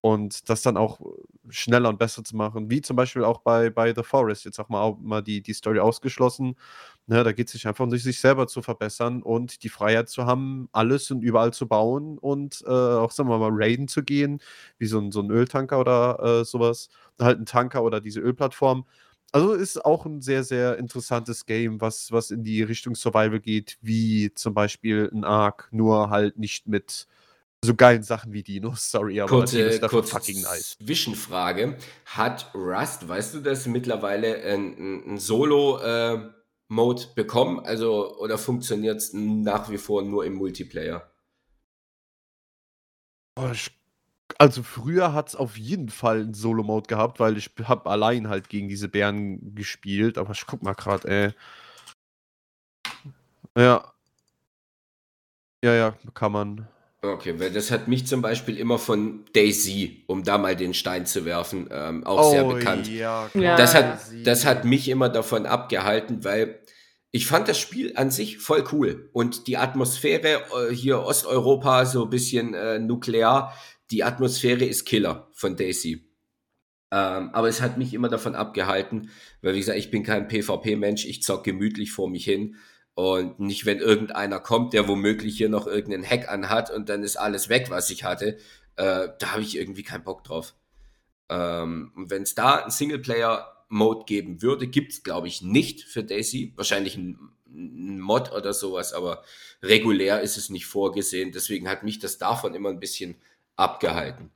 und 0.02 0.49
das 0.49 0.62
dann 0.64 0.78
auch 0.78 0.99
schneller 1.49 1.89
und 1.89 1.99
besser 1.99 2.24
zu 2.24 2.36
machen, 2.36 2.70
wie 2.70 2.82
zum 2.82 2.95
Beispiel 2.95 3.24
auch 3.24 3.39
bei, 3.41 3.70
bei 3.70 3.93
The 3.93 4.04
Forest, 4.04 4.45
jetzt 4.45 4.60
auch 4.60 4.70
mal, 4.70 4.82
auch 4.82 4.97
mal 4.99 5.22
die, 5.22 5.41
die 5.41 5.54
Story 5.54 5.80
ausgeschlossen. 5.80 6.56
Ne, 7.08 7.24
da 7.24 7.32
geht 7.34 7.47
es 7.47 7.54
sich 7.54 7.68
einfach 7.68 7.84
um 7.84 7.91
sich 7.91 8.20
selber 8.20 8.47
zu 8.47 8.62
verbessern 8.62 9.22
und 9.24 9.64
die 9.64 9.70
Freiheit 9.70 10.10
zu 10.10 10.26
haben, 10.26 10.70
alles 10.72 11.12
und 11.12 11.22
überall 11.22 11.52
zu 11.54 11.68
bauen 11.68 12.18
und 12.18 12.64
äh, 12.66 12.70
auch, 12.70 13.12
sagen 13.12 13.30
wir 13.30 13.38
mal, 13.39 13.52
raiden 13.54 13.88
zu 13.88 14.04
gehen, 14.04 14.39
wie 14.78 14.86
so 14.88 14.99
ein, 14.99 15.12
so 15.12 15.22
ein 15.22 15.30
Öltanker 15.32 15.80
oder 15.80 16.41
äh, 16.41 16.45
sowas. 16.45 16.89
Halt 17.20 17.39
ein 17.39 17.45
Tanker 17.45 17.84
oder 17.84 18.02
diese 18.02 18.20
Ölplattform. 18.22 18.86
Also 19.34 19.54
ist 19.54 19.84
auch 19.86 20.06
ein 20.06 20.22
sehr, 20.22 20.43
sehr 20.43 20.78
interessantes 20.78 21.45
Game, 21.45 21.80
was, 21.82 22.12
was 22.12 22.32
in 22.32 22.43
die 22.43 22.64
Richtung 22.64 22.95
Survival 22.95 23.39
geht, 23.39 23.78
wie 23.82 24.34
zum 24.34 24.54
Beispiel 24.54 25.10
ein 25.14 25.24
Ark, 25.24 25.70
nur 25.72 26.10
halt 26.10 26.38
nicht 26.38 26.68
mit 26.68 27.08
so 27.64 27.76
geilen 27.76 28.03
Sachen 28.03 28.34
wie 28.34 28.41
Dinos, 28.41 28.89
sorry, 28.89 29.22
aber 29.22 29.30
kurze, 29.30 29.62
ist 29.62 29.82
kurze 29.88 30.12
fucking 30.12 30.41
nice. 30.41 30.78
Zwischenfrage. 30.84 31.78
Hat 32.05 32.51
Rust, 32.55 33.07
weißt 33.07 33.36
du 33.36 33.39
das, 33.41 33.68
mittlerweile 33.68 34.43
ein, 34.43 35.14
ein 35.14 35.18
Solo-Mode 35.20 37.03
äh, 37.03 37.14
bekommen? 37.16 37.59
Also, 37.59 38.18
oder 38.18 38.39
funktioniert 38.39 38.97
es 38.97 39.14
nach 39.14 39.70
wie 39.70 39.78
vor 39.78 40.01
nur 40.01 40.26
im 40.26 40.34
Multiplayer? 40.34 41.12
Oh, 43.36 43.51
also 44.39 44.64
früher 44.64 45.14
hat 45.14 45.30
es 45.30 45.36
auf 45.36 45.55
jeden 45.55 45.89
Fall 45.89 46.22
einen 46.22 46.34
Solo-Mode 46.34 46.88
gehabt, 46.88 47.20
weil 47.20 47.38
ich 47.38 47.51
habe 47.64 47.89
allein 47.91 48.28
halt 48.28 48.49
gegen 48.49 48.70
diese 48.70 48.89
Bären 48.89 49.53
gespielt, 49.53 50.18
aber 50.18 50.32
ich 50.32 50.47
guck 50.47 50.64
mal 50.64 50.74
gerade, 50.74 51.07
ey. 51.07 51.34
Ja. 53.55 53.93
Ja, 55.64 55.74
ja, 55.76 55.91
kann 56.16 56.32
man. 56.32 56.68
Okay, 57.04 57.39
weil 57.39 57.52
das 57.52 57.72
hat 57.72 57.88
mich 57.88 58.06
zum 58.06 58.22
Beispiel 58.22 58.58
immer 58.58 58.78
von 58.78 59.26
Daisy, 59.34 60.04
um 60.06 60.24
da 60.24 60.38
mal 60.38 60.56
den 60.56 60.76
Stein 60.76 61.08
zu 61.08 61.26
werfen, 61.26 61.68
ähm, 61.72 62.04
auch 62.04 62.28
oh, 62.28 62.30
sehr 62.30 62.43
bekannt. 62.43 62.88
Ja, 62.88 63.28
klar. 63.32 63.58
Das, 63.58 63.74
hat, 63.74 63.99
das 64.24 64.45
hat 64.45 64.66
mich 64.66 64.88
immer 64.88 65.10
davon 65.10 65.47
abgehalten, 65.47 66.24
weil 66.24 66.60
ich 67.12 67.26
fand 67.26 67.47
das 67.47 67.58
Spiel 67.58 67.93
an 67.95 68.12
sich 68.12 68.38
voll 68.38 68.64
cool. 68.72 69.10
Und 69.14 69.47
die 69.47 69.58
Atmosphäre 69.58 70.43
äh, 70.70 70.74
hier 70.74 70.99
Osteuropa, 70.99 71.86
so 71.86 72.04
ein 72.04 72.12
bisschen 72.12 72.54
äh, 72.54 72.78
nuklear, 72.78 73.58
die 73.89 74.04
Atmosphäre 74.04 74.64
ist 74.64 74.86
Killer 74.86 75.28
von 75.34 75.56
Daisy. 75.56 76.08
Ähm, 76.91 77.30
aber 77.34 77.49
es 77.49 77.62
hat 77.62 77.80
mich 77.80 77.95
immer 77.95 78.10
davon 78.10 78.36
abgehalten, 78.36 79.10
weil 79.41 79.56
wie 79.56 79.60
gesagt, 79.60 79.80
ich 79.80 79.89
bin 79.89 80.04
kein 80.04 80.28
PvP-Mensch, 80.28 81.06
ich 81.06 81.24
zock 81.24 81.43
gemütlich 81.43 81.91
vor 81.91 82.10
mich 82.10 82.26
hin. 82.26 82.58
Und 82.94 83.39
nicht, 83.39 83.66
wenn 83.66 83.80
irgendeiner 83.80 84.39
kommt, 84.39 84.74
der 84.74 84.88
womöglich 84.88 85.38
hier 85.38 85.50
noch 85.50 85.66
irgendeinen 85.66 86.08
Hack 86.08 86.30
anhat 86.30 86.70
und 86.72 86.89
dann 86.89 87.04
ist 87.04 87.16
alles 87.16 87.50
weg, 87.50 87.70
was 87.70 87.89
ich 87.89 88.04
hatte. 88.04 88.38
Äh, 88.76 89.10
da 89.20 89.32
habe 89.32 89.42
ich 89.42 89.58
irgendwie 89.58 89.84
keinen 89.84 90.04
Bock 90.04 90.24
drauf. 90.24 90.54
Ähm, 91.30 91.94
und 91.96 92.10
wenn 92.10 92.24
es 92.24 92.36
da 92.36 92.58
einen 92.58 92.72
Singleplayer-Mode 92.72 94.06
geben 94.06 94.42
würde, 94.42 94.68
gibt 94.68 94.92
es, 94.92 95.04
glaube 95.04 95.30
ich, 95.30 95.42
nicht 95.42 95.84
für 95.84 96.04
Daisy. 96.04 96.54
Wahrscheinlich 96.58 96.98
ein, 96.98 97.18
ein, 97.48 98.00
Mod 98.02 98.34
oder 98.34 98.54
sowas, 98.54 98.94
aber 98.94 99.24
regulär 99.64 100.22
ist 100.22 100.38
es 100.38 100.50
nicht 100.50 100.66
vorgesehen. 100.66 101.32
Deswegen 101.32 101.70
hat 101.70 101.84
mich 101.84 102.00
das 102.00 102.18
davon 102.18 102.54
immer 102.54 102.70
ein 102.70 102.80
bisschen 102.80 103.16
abgehalten. 103.56 104.32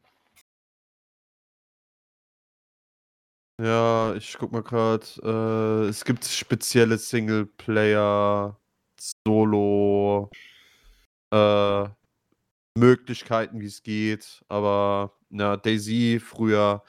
Ja, 3.59 4.13
ich 4.15 4.35
guck 4.37 4.51
mal 4.51 4.63
gerade. 4.63 5.05
Äh, 5.23 5.89
es 5.89 6.03
gibt 6.03 6.25
spezielle 6.25 6.97
Singleplayer, 6.97 8.59
Solo, 9.25 10.29
äh, 11.31 11.89
Möglichkeiten, 12.77 13.61
wie 13.61 13.67
es 13.67 13.83
geht. 13.83 14.43
Aber 14.49 15.13
ja, 15.31 15.57
Daisy 15.57 16.19
früher 16.21 16.83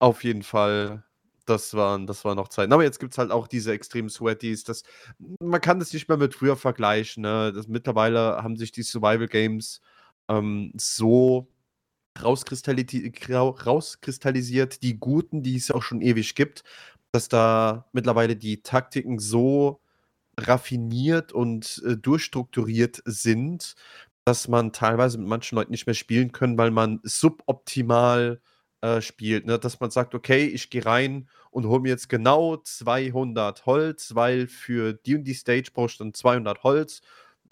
auf 0.00 0.24
jeden 0.24 0.42
Fall. 0.44 1.04
Das 1.46 1.74
waren, 1.74 2.06
das 2.06 2.24
waren 2.24 2.36
noch 2.36 2.48
Zeiten. 2.48 2.72
Aber 2.72 2.84
jetzt 2.84 3.00
gibt 3.00 3.12
es 3.12 3.18
halt 3.18 3.32
auch 3.32 3.48
diese 3.48 3.72
extremen 3.72 4.10
Sweaties. 4.10 4.64
Das, 4.64 4.84
man 5.40 5.60
kann 5.60 5.80
das 5.80 5.92
nicht 5.92 6.08
mehr 6.08 6.18
mit 6.18 6.34
früher 6.34 6.56
vergleichen. 6.56 7.22
Ne? 7.22 7.52
Das, 7.54 7.68
mittlerweile 7.68 8.42
haben 8.42 8.56
sich 8.56 8.72
die 8.72 8.82
Survival 8.84 9.28
Games 9.28 9.80
ähm, 10.28 10.72
so 10.76 11.51
rauskristallisiert, 12.20 14.82
die 14.82 14.98
guten, 14.98 15.42
die 15.42 15.56
es 15.56 15.70
auch 15.70 15.82
schon 15.82 16.02
ewig 16.02 16.34
gibt, 16.34 16.64
dass 17.12 17.28
da 17.28 17.86
mittlerweile 17.92 18.36
die 18.36 18.62
Taktiken 18.62 19.18
so 19.18 19.80
raffiniert 20.38 21.32
und 21.32 21.82
äh, 21.86 21.96
durchstrukturiert 21.96 23.02
sind, 23.04 23.74
dass 24.24 24.48
man 24.48 24.72
teilweise 24.72 25.18
mit 25.18 25.28
manchen 25.28 25.56
Leuten 25.56 25.72
nicht 25.72 25.86
mehr 25.86 25.94
spielen 25.94 26.32
können, 26.32 26.56
weil 26.58 26.70
man 26.70 27.00
suboptimal 27.02 28.40
äh, 28.82 29.00
spielt. 29.00 29.46
Ne? 29.46 29.58
Dass 29.58 29.80
man 29.80 29.90
sagt, 29.90 30.14
okay, 30.14 30.46
ich 30.46 30.70
gehe 30.70 30.86
rein 30.86 31.28
und 31.50 31.66
hole 31.66 31.80
mir 31.80 31.90
jetzt 31.90 32.08
genau 32.08 32.56
200 32.56 33.66
Holz, 33.66 34.14
weil 34.14 34.46
für 34.46 34.94
die 34.94 35.16
und 35.16 35.24
die 35.24 35.34
Stage 35.34 35.70
brauchst 35.74 36.00
du 36.00 36.04
dann 36.04 36.14
200 36.14 36.62
Holz 36.62 37.02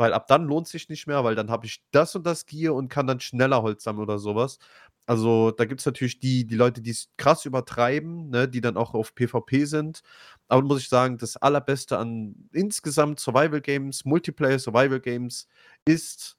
weil 0.01 0.15
ab 0.15 0.27
dann 0.29 0.45
lohnt 0.47 0.69
sich 0.69 0.89
nicht 0.91 1.07
mehr, 1.09 1.25
weil 1.25 1.37
dann 1.37 1.51
habe 1.53 1.67
ich 1.67 1.85
das 1.93 2.17
und 2.17 2.27
das 2.27 2.47
Gear 2.47 2.75
und 2.75 2.89
kann 2.91 3.07
dann 3.09 3.21
schneller 3.21 3.63
Holz 3.63 3.85
sammeln 3.85 4.05
oder 4.05 4.19
sowas. 4.21 4.59
Also, 5.07 5.53
da 5.53 5.67
gibt 5.67 5.81
es 5.81 5.87
natürlich 5.87 6.21
die 6.21 6.47
die 6.47 6.57
Leute, 6.57 6.83
die 6.83 6.91
es 6.93 7.09
krass 7.19 7.47
übertreiben, 7.47 8.31
ne, 8.31 8.49
die 8.49 8.61
dann 8.63 8.77
auch 8.79 8.95
auf 8.95 9.15
PvP 9.15 9.67
sind. 9.67 10.03
Aber 10.49 10.63
muss 10.63 10.83
ich 10.83 10.89
sagen, 10.91 11.19
das 11.19 11.37
Allerbeste 11.39 11.99
an 11.99 12.37
insgesamt 12.53 13.21
Survival 13.21 13.61
Games, 13.63 14.05
Multiplayer 14.07 14.59
Survival 14.61 15.01
Games 15.01 15.49
ist 15.87 16.37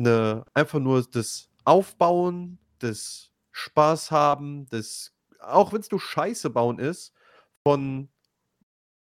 'ne 0.00 0.44
einfach 0.54 0.80
nur 0.80 1.04
das 1.04 1.48
Aufbauen, 1.64 2.58
das 2.80 3.30
Spaß 3.52 4.10
haben, 4.12 4.66
das 4.70 5.12
auch 5.40 5.72
wenn 5.72 5.80
es 5.82 5.90
nur 5.92 6.00
Scheiße 6.00 6.50
bauen 6.50 6.78
ist, 6.80 7.12
von 7.64 8.08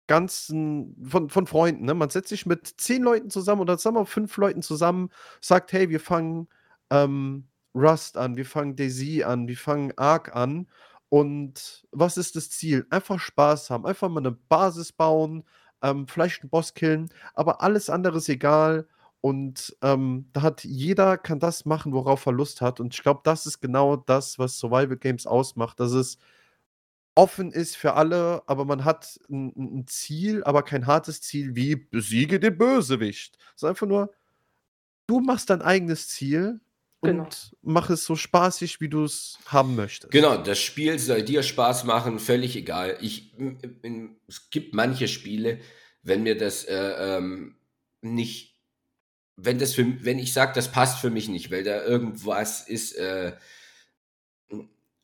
ganzen 0.08 0.96
von 1.08 1.30
von 1.30 1.46
Freunden, 1.46 1.86
ne? 1.86 1.94
Man 1.94 2.10
setzt 2.10 2.30
sich 2.30 2.46
mit 2.46 2.66
10 2.66 3.02
Leuten 3.04 3.30
zusammen 3.30 3.62
oder 3.62 3.78
sagen 3.78 3.96
wir 3.96 4.06
5 4.06 4.36
Leuten 4.38 4.62
zusammen, 4.62 5.10
sagt: 5.40 5.72
„Hey, 5.72 5.90
wir 5.90 6.00
fangen, 6.00 6.48
ähm, 6.90 7.48
Rust 7.76 8.18
an, 8.18 8.36
wir 8.36 8.46
fangen 8.46 8.76
DayZ 8.76 9.24
an, 9.24 9.48
wir 9.48 9.56
fangen 9.58 9.92
Ark 9.98 10.36
an.“ 10.36 10.68
Und 11.10 11.86
was 11.92 12.16
ist 12.18 12.36
das 12.36 12.50
Ziel? 12.50 12.86
Einfach 12.90 13.20
Spaß 13.20 13.70
haben, 13.70 13.86
einfach 13.86 14.08
mal 14.10 14.20
'ne 14.22 14.32
Basis 14.32 14.92
bauen, 14.92 15.44
ähm, 15.82 16.08
vielleicht 16.08 16.44
'n 16.44 16.50
Boss 16.50 16.74
killen, 16.74 17.08
aber 17.34 17.62
alles 17.62 17.90
andere 17.90 18.18
ist 18.18 18.28
egal. 18.30 18.88
Und, 19.20 19.76
ähm, 19.82 20.28
da 20.32 20.42
hat 20.42 20.64
jeder 20.64 21.18
kann 21.18 21.40
das 21.40 21.64
machen, 21.66 21.92
worauf 21.92 22.26
er 22.26 22.32
Lust 22.32 22.60
hat. 22.62 22.80
Und 22.80 22.94
ich 22.94 23.02
glaube, 23.02 23.20
das 23.24 23.46
ist 23.46 23.60
genau 23.60 23.96
das, 23.96 24.38
was 24.38 24.58
Survival 24.58 24.96
Games 24.98 25.26
ausmacht, 25.26 25.80
dass 25.80 25.92
es 25.92 26.18
offen 27.18 27.52
ist 27.52 27.76
für 27.76 27.94
alle, 27.94 28.42
aber 28.48 28.64
man 28.66 28.84
hat 28.84 29.20
'n 29.30 29.52
'n 29.56 29.80
'n 29.80 29.86
Ziel, 29.88 30.44
aber 30.44 30.62
kein 30.64 30.86
hartes 30.86 31.20
Ziel 31.22 31.56
wie: 31.56 31.76
„Besiege 31.76 32.40
den 32.40 32.58
Bösewicht.“ 32.58 33.38
Es 33.56 33.62
ist 33.64 33.68
einfach 33.68 33.88
nur, 33.88 34.12
du 35.08 35.20
machst 35.20 35.50
dein 35.50 35.62
eigenes 35.62 36.08
Ziel 36.08 36.60
Genau. 37.04 37.32
und 37.32 37.56
mach 37.62 37.90
es 37.90 38.04
so 38.06 38.16
spaßig, 38.16 38.80
wie 38.80 38.88
du's 38.90 39.38
haben 39.46 39.76
möchtest. 39.76 40.12
Genau, 40.12 40.38
das 40.42 40.58
Spiel 40.58 40.98
soll 40.98 41.22
dir 41.22 41.42
Spaß 41.42 41.84
machen, 41.84 42.18
völlig 42.18 42.56
egal. 42.56 42.96
Ich 43.02 43.34
es 44.26 44.48
gibt 44.50 44.74
manche 44.74 45.06
Spiele, 45.06 45.60
wenn 46.02 46.22
mir 46.22 46.36
das, 46.38 46.64
äh, 46.64 46.74
ähm, 47.18 47.56
nicht 48.00 48.56
wenn 49.36 49.58
das 49.58 49.74
für 49.74 50.04
wenn 50.04 50.18
ich 50.20 50.32
sage, 50.34 50.52
das 50.54 50.72
passt 50.72 51.00
für 51.00 51.10
mich 51.10 51.28
nicht, 51.28 51.50
weil 51.52 51.64
da 51.64 51.82
irgendwas 51.84 52.68
ist, 52.68 52.94
äh 52.96 53.34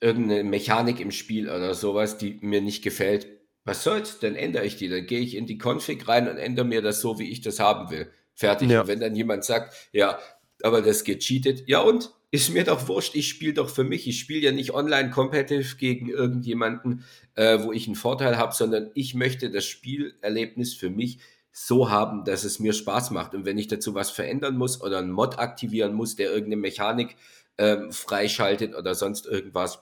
hm, 0.04 0.08
irgend 0.08 0.26
'ne 0.28 0.44
Mechanik 0.44 1.00
im 1.00 1.10
Spiel 1.12 1.48
oder 1.50 1.74
sowas, 1.74 2.18
die 2.18 2.38
mir 2.42 2.60
nicht 2.62 2.82
gefällt. 2.84 3.26
Was 3.64 3.84
soll's? 3.84 4.18
Dann 4.20 4.36
ändere 4.36 4.66
ich 4.66 4.76
die. 4.76 4.88
Dann 4.88 5.06
gehe 5.06 5.20
ich 5.20 5.36
in 5.36 5.46
die 5.46 5.58
Config 5.58 6.06
rein 6.08 6.28
und 6.28 6.36
ändere 6.38 6.66
mir 6.66 6.82
das 6.82 7.00
so, 7.00 7.18
wie 7.18 7.30
ich 7.30 7.40
das 7.42 7.60
haben 7.60 7.90
will. 7.90 8.10
Fertig. 8.34 8.70
Ja. 8.70 8.82
Und 8.82 8.88
wenn 8.88 9.00
dann 9.00 9.16
jemand 9.16 9.44
sagt: 9.44 9.74
„Ja, 9.92 10.18
aber 10.62 10.82
das 10.82 11.04
gecheatet.“ 11.04 11.64
Ja 11.68 11.80
und? 11.80 12.12
Ist 12.32 12.50
mir 12.52 12.64
doch 12.64 12.88
wurscht, 12.88 13.14
ich 13.14 13.28
spiele 13.28 13.54
doch 13.54 13.70
für 13.70 13.84
mich. 13.84 14.08
Ich 14.08 14.18
spiele 14.20 14.40
ja 14.40 14.52
nicht 14.52 14.74
online 14.74 15.10
competitive 15.10 15.76
gegen 15.76 16.08
irgendjemanden, 16.10 17.04
äh, 17.36 17.60
wo 17.62 17.72
ich 17.72 17.86
'n 17.88 17.94
Vorteil 17.96 18.36
habe, 18.38 18.52
sondern 18.54 18.90
ich 18.94 19.14
möchte 19.14 19.50
das 19.50 19.64
Spielerlebnis 19.66 20.74
für 20.74 20.90
mich 20.90 21.18
so 21.52 21.90
haben, 21.90 22.24
dass 22.24 22.44
es 22.44 22.58
mir 22.58 22.72
Spaß 22.72 23.12
macht. 23.12 23.34
Und 23.36 23.44
wenn 23.46 23.58
ich 23.58 23.68
dazu 23.68 23.94
was 23.94 24.10
verändern 24.10 24.56
muss 24.58 24.80
oder 24.82 24.98
'n 25.00 25.10
Mod 25.12 25.38
aktivieren 25.38 25.94
muss, 25.94 26.16
der 26.16 26.30
irgend 26.32 26.48
'ne 26.50 26.56
Mechanik, 26.56 27.16
ähm, 27.58 27.92
freischaltet 27.92 28.74
oder 28.74 28.94
sonst 28.96 29.26
irgendwas, 29.26 29.78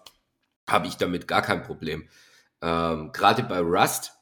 habe 0.69 0.87
ich 0.87 0.97
damit 0.97 1.29
gar 1.29 1.43
kein 1.43 1.63
Problem. 1.63 2.09
Ähm, 2.61 3.11
grade 3.13 3.43
bei 3.43 3.59
Rust, 3.61 4.13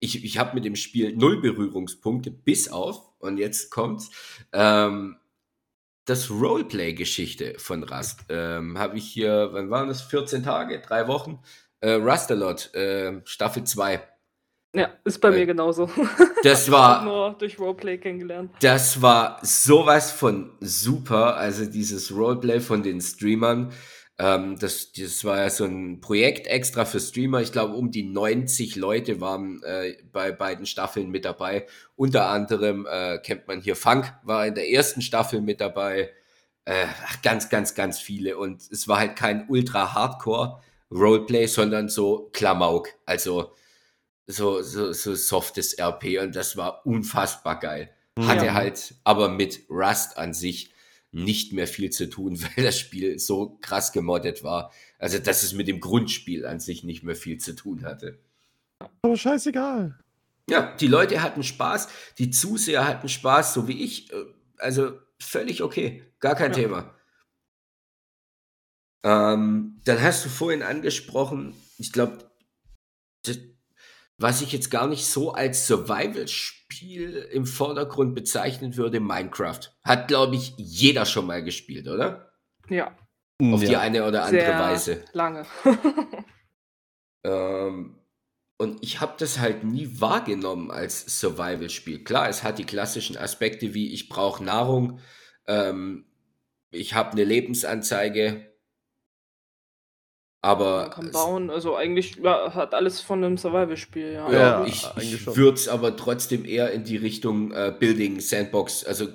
ich 0.00 0.24
ich 0.24 0.38
habe 0.38 0.54
mit 0.54 0.64
dem 0.64 0.76
Spiel 0.76 1.16
0 1.16 1.40
Berührungspunkte, 1.40 2.30
bis 2.30 2.68
auf 2.70 3.00
und 3.18 3.38
jetzt 3.38 3.70
kommt's, 3.70 4.10
ähm, 4.52 5.16
das 6.04 6.30
Roleplay-Geschichte 6.30 7.54
von 7.58 7.82
Rust, 7.82 8.20
ähm, 8.28 8.78
habe 8.78 8.96
ich 8.98 9.06
hier 9.06 9.48
wann 9.52 9.70
waren 9.70 9.88
das? 9.88 10.02
14 10.02 10.42
Tage, 10.44 10.80
3 10.80 11.08
Wochen? 11.08 11.40
Äh, 11.80 11.92
Rust-a-Lot, 11.94 12.74
äh, 12.74 13.20
Staffel 13.24 13.64
2. 13.64 14.02
Ja, 14.74 14.90
ist 15.04 15.20
bei 15.20 15.28
Äh, 15.28 15.32
mir 15.32 15.46
genauso. 15.46 15.88
das 16.42 16.70
war 16.70 17.02
nur 17.04 17.34
durch 17.38 17.58
Roleplay 17.58 17.98
kennengelernt. 17.98 18.52
das 18.60 19.00
war 19.00 19.38
so 19.42 19.86
was 19.86 20.12
von 20.12 20.52
super, 20.60 21.36
also 21.36 21.64
dieses 21.66 22.12
Roleplay 22.14 22.60
von 22.60 22.82
den 22.82 23.00
Streamern. 23.00 23.72
Ähm, 24.18 24.58
das 24.58 24.92
das 24.92 25.24
war 25.24 25.38
ja 25.40 25.50
so 25.50 25.64
'n 25.64 26.00
Projekt 26.00 26.46
extra 26.46 26.84
für 26.86 27.00
Streamer. 27.00 27.40
Ich 27.42 27.52
glaube, 27.52 27.74
um 27.74 27.90
die 27.90 28.02
90 28.04 28.76
Leute 28.76 29.20
waren, 29.20 29.62
äh, 29.64 29.96
bei 30.12 30.32
beiden 30.32 30.64
Staffeln 30.66 31.10
mit 31.10 31.24
dabei. 31.26 31.66
Unter 31.96 32.28
anderem, 32.30 32.86
äh, 32.90 33.18
kennt 33.18 33.46
man 33.48 33.60
hier 33.60 33.76
Funk 33.76 34.12
war 34.24 34.46
in 34.46 34.54
der 34.54 34.64
1. 34.68 35.02
Staffel 35.02 35.40
mit 35.42 35.60
dabei. 35.60 36.10
Äh, 36.64 36.86
ganz, 37.22 37.48
ganz, 37.50 37.74
ganz 37.74 38.00
viele. 38.00 38.38
Und 38.38 38.62
es 38.72 38.88
war 38.88 38.98
halt 38.98 39.16
kein 39.16 39.46
Ultra-Hardcore-Roleplay, 39.48 41.46
sondern 41.46 41.88
so 41.88 42.30
Klamauk. 42.32 42.88
Also, 43.06 43.52
so 44.26 44.62
so 44.62 44.92
so 44.92 45.14
softes 45.14 45.74
RP 45.78 46.18
und 46.22 46.36
das 46.36 46.56
war 46.56 46.86
unfassbar 46.86 47.60
geil. 47.60 47.90
Hatte 48.20 48.46
Ja. 48.46 48.54
halt 48.54 48.94
aber 49.04 49.28
mit 49.28 49.60
Rust 49.70 50.18
an 50.18 50.34
sich 50.34 50.72
nicht 51.16 51.52
mehr 51.52 51.66
viel 51.66 51.90
zu 51.90 52.08
tun, 52.10 52.38
weil 52.56 52.64
das 52.64 52.78
Spiel 52.78 53.18
so 53.18 53.58
krass 53.62 53.92
gemoddet 53.92 54.44
war. 54.44 54.72
Also, 54.98 55.18
dass 55.18 55.42
es 55.42 55.52
mit 55.52 55.66
dem 55.66 55.80
Grundspiel 55.80 56.46
an 56.46 56.60
sich 56.60 56.84
nicht 56.84 57.02
mehr 57.02 57.16
viel 57.16 57.38
zu 57.38 57.54
tun 57.54 57.84
hatte. 57.84 58.18
Aber 59.02 59.16
scheißegal. 59.16 59.98
Ja, 60.48 60.76
die 60.76 60.86
Leute 60.86 61.22
hatten 61.22 61.42
Spaß, 61.42 61.88
die 62.18 62.30
Zuseher 62.30 62.86
hatten 62.86 63.08
Spaß, 63.08 63.54
so 63.54 63.66
wie 63.66 63.82
ich. 63.82 64.12
Äh, 64.12 64.24
also, 64.58 64.98
völlig 65.18 65.62
okay, 65.62 66.02
gar 66.20 66.34
kein 66.34 66.52
Ja. 66.52 66.58
Thema. 66.58 66.94
Ähm, 69.02 69.80
dann 69.84 70.02
hast 70.02 70.24
du 70.24 70.28
vorhin 70.28 70.62
angesprochen, 70.62 71.54
ich 71.78 71.92
glaube, 71.92 72.30
was 74.18 74.40
ich 74.40 74.52
jetzt 74.52 74.70
gar 74.70 74.86
nicht 74.86 75.06
so 75.06 75.32
als 75.32 75.66
Survival-Spiel 75.66 76.65
im 76.82 77.46
Vordergrund 77.46 78.14
bezeichnen 78.14 78.76
würde, 78.76 79.00
Minecraft. 79.00 79.60
Hat, 79.84 80.08
glaube 80.08 80.36
ich, 80.36 80.54
jeder 80.56 81.04
schon 81.06 81.26
mal 81.26 81.42
gespielt, 81.42 81.88
oder? 81.88 82.32
Ja, 82.68 82.96
Auf 83.40 83.60
die 83.60 83.72
Ja. 83.72 83.80
eine 83.80 84.06
oder 84.06 84.24
andere 84.24 84.44
sehr 84.46 84.58
Weise. 84.58 85.04
lange. 85.12 85.46
Ähm, 87.24 87.98
und 88.58 88.82
ich 88.82 89.00
habe 89.00 89.14
das 89.18 89.38
halt 89.40 89.64
nie 89.64 90.00
wahrgenommen 90.00 90.70
als 90.70 91.20
Survival-Spiel. 91.20 92.04
Klar, 92.04 92.28
es 92.28 92.42
hat 92.42 92.58
die 92.58 92.64
klassischen 92.64 93.16
Aspekte 93.18 93.74
wie 93.74 93.92
ich 93.92 94.08
brauche 94.08 94.44
Nahrung, 94.44 95.00
ähm, 95.46 96.06
ich 96.70 96.94
habe 96.94 97.16
'ne 97.16 97.24
Lebensanzeige. 97.24 98.55
Man 100.78 100.90
Aber 100.90 100.90
kann 100.90 101.08
es 101.08 101.30
bauen, 101.30 101.50
also 101.50 101.74
eigentlich, 101.76 102.16
ja, 102.16 102.54
hat 102.54 102.74
alles 102.74 103.00
von 103.00 103.20
'nem 103.20 103.38
Survival-Spiel, 103.38 104.12
ja. 104.12 104.34
Ja, 104.34 104.60
Ja, 104.64 104.64
ich 104.64 104.96
ich 104.96 105.36
würde 105.36 105.54
es 105.54 105.68
aber 105.68 105.96
trotzdem 105.96 106.44
eher 106.44 106.72
in 106.72 106.82
die 106.82 106.96
Richtung, 106.96 107.52
äh, 107.52 107.72
Building 107.78 108.18
Sandbox, 108.20 108.82
also 108.84 109.06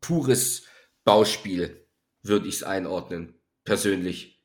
pures 0.00 0.66
Bauspiel 1.04 1.86
würde 2.22 2.48
ich's 2.48 2.62
einordnen, 2.62 3.34
persönlich. 3.64 4.38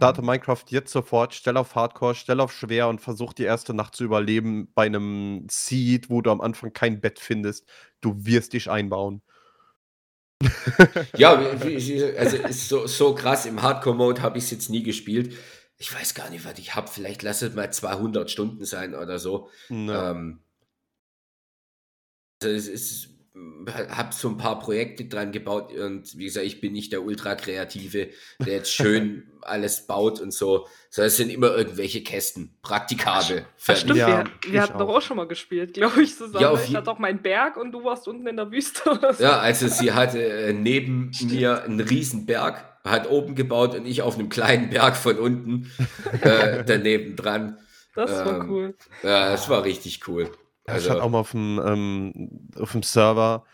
Starte 0.00 0.22
Minecraft 0.22 0.64
jetzt 0.68 0.90
sofort, 0.92 1.34
stell 1.34 1.56
auf 1.56 1.74
Hardcore, 1.76 2.14
stell 2.16 2.40
auf 2.40 2.52
schwer 2.52 2.88
und 2.88 3.00
versuch 3.00 3.32
die 3.32 3.44
erste 3.44 3.74
Nacht 3.74 3.94
zu 3.94 4.04
überleben 4.04 4.70
bei 4.74 4.88
'nem 4.88 5.46
Seed, 5.50 6.10
wo 6.10 6.20
du 6.20 6.30
am 6.30 6.40
Anfang 6.40 6.72
kein 6.72 7.00
Bett 7.00 7.20
findest. 7.20 7.66
Du 8.00 8.14
wirst 8.26 8.52
dich 8.54 8.68
einbauen. 8.70 9.22
Ja, 11.16 11.34
also 11.34 12.36
ist 12.36 12.68
so 12.68 12.86
so 12.86 13.14
krass. 13.14 13.46
Im 13.46 13.62
Hardcore-Mode 13.62 14.22
habe 14.22 14.38
ich's 14.38 14.50
jetzt 14.50 14.70
nie 14.70 14.82
gespielt. 14.82 15.34
Ich 15.76 15.92
weiß 15.94 16.14
gar 16.14 16.30
nicht, 16.30 16.44
was 16.44 16.58
ich 16.58 16.74
habe. 16.74 16.88
Vielleicht 16.88 17.22
lass 17.22 17.42
es 17.42 17.54
mal 17.54 17.72
200 17.72 18.30
Stunden 18.30 18.64
sein 18.64 18.94
oder 18.94 19.18
so. 19.18 19.50
Ähm 19.70 20.40
also 22.42 22.54
es 22.54 22.68
ist 22.68 23.13
habe 23.68 24.14
so 24.14 24.28
'n 24.28 24.36
paar 24.36 24.58
Projekte 24.60 25.06
dran 25.06 25.32
gebaut 25.32 25.72
und 25.72 26.16
wie 26.16 26.24
gesagt, 26.24 26.46
ich 26.46 26.60
bin 26.60 26.72
nicht 26.72 26.92
der 26.92 27.02
Ultrakreative, 27.02 28.10
der 28.44 28.52
jetzt 28.54 28.72
schön 28.72 29.32
alles 29.42 29.86
baut 29.86 30.20
und 30.20 30.32
so, 30.32 30.66
sondern 30.90 31.08
es 31.08 31.16
sind 31.16 31.30
immer 31.30 31.56
irgendwelche 31.56 32.02
Kästen, 32.02 32.56
praktikabel, 32.62 33.46
Ach 33.66 33.76
stimmt, 33.76 34.06
Ja, 34.06 34.06
wir 34.06 34.30
wir 34.42 34.62
hatten 34.62 34.78
doch 34.78 34.88
auch. 34.88 34.96
auch 34.96 35.02
schon 35.02 35.16
mal 35.16 35.26
gespielt, 35.26 35.74
glaube 35.74 36.02
ich, 36.02 36.16
zusammen. 36.16 36.54
Ja, 36.54 36.62
ich 36.62 36.74
hatte 36.74 36.90
auch 36.90 36.98
meinen 36.98 37.22
Berg 37.22 37.56
und 37.56 37.72
du 37.72 37.82
warst 37.84 38.06
unten 38.08 38.26
in 38.26 38.36
der 38.36 38.50
Wüste 38.50 38.90
oder 38.90 39.12
so. 39.14 39.22
Ja, 39.22 39.38
also 39.38 39.68
sie 39.68 39.92
hatte, 39.92 40.20
äh, 40.22 40.52
neben 40.52 41.12
Stimmt. 41.12 41.32
mir 41.32 41.64
'n 41.66 41.78
Riesenberg, 41.80 42.80
hat 42.84 43.08
oben 43.08 43.34
gebaut 43.36 43.74
und 43.74 43.86
ich 43.86 44.02
auf 44.02 44.16
'nem 44.16 44.28
kleinen 44.28 44.70
Berg 44.70 44.96
von 44.96 45.18
unten, 45.18 45.70
äh, 46.20 46.64
daneben 46.64 47.14
dran. 47.16 47.58
Das 47.94 48.24
war 48.24 48.36
Ähm, 48.36 48.48
cool. 48.48 48.76
ja, 49.02 49.30
das 49.30 49.48
war 49.48 49.64
richtig 49.64 50.08
cool. 50.08 50.32
Ja, 50.68 50.76
ich 50.78 50.88
hatte 50.88 51.02
auch 51.02 51.10
Also 51.10 51.10
mal 51.10 51.20
auf'm 51.20 51.60
ähm, 51.66 52.48
auf'm 52.56 52.82
Server, 52.82 53.44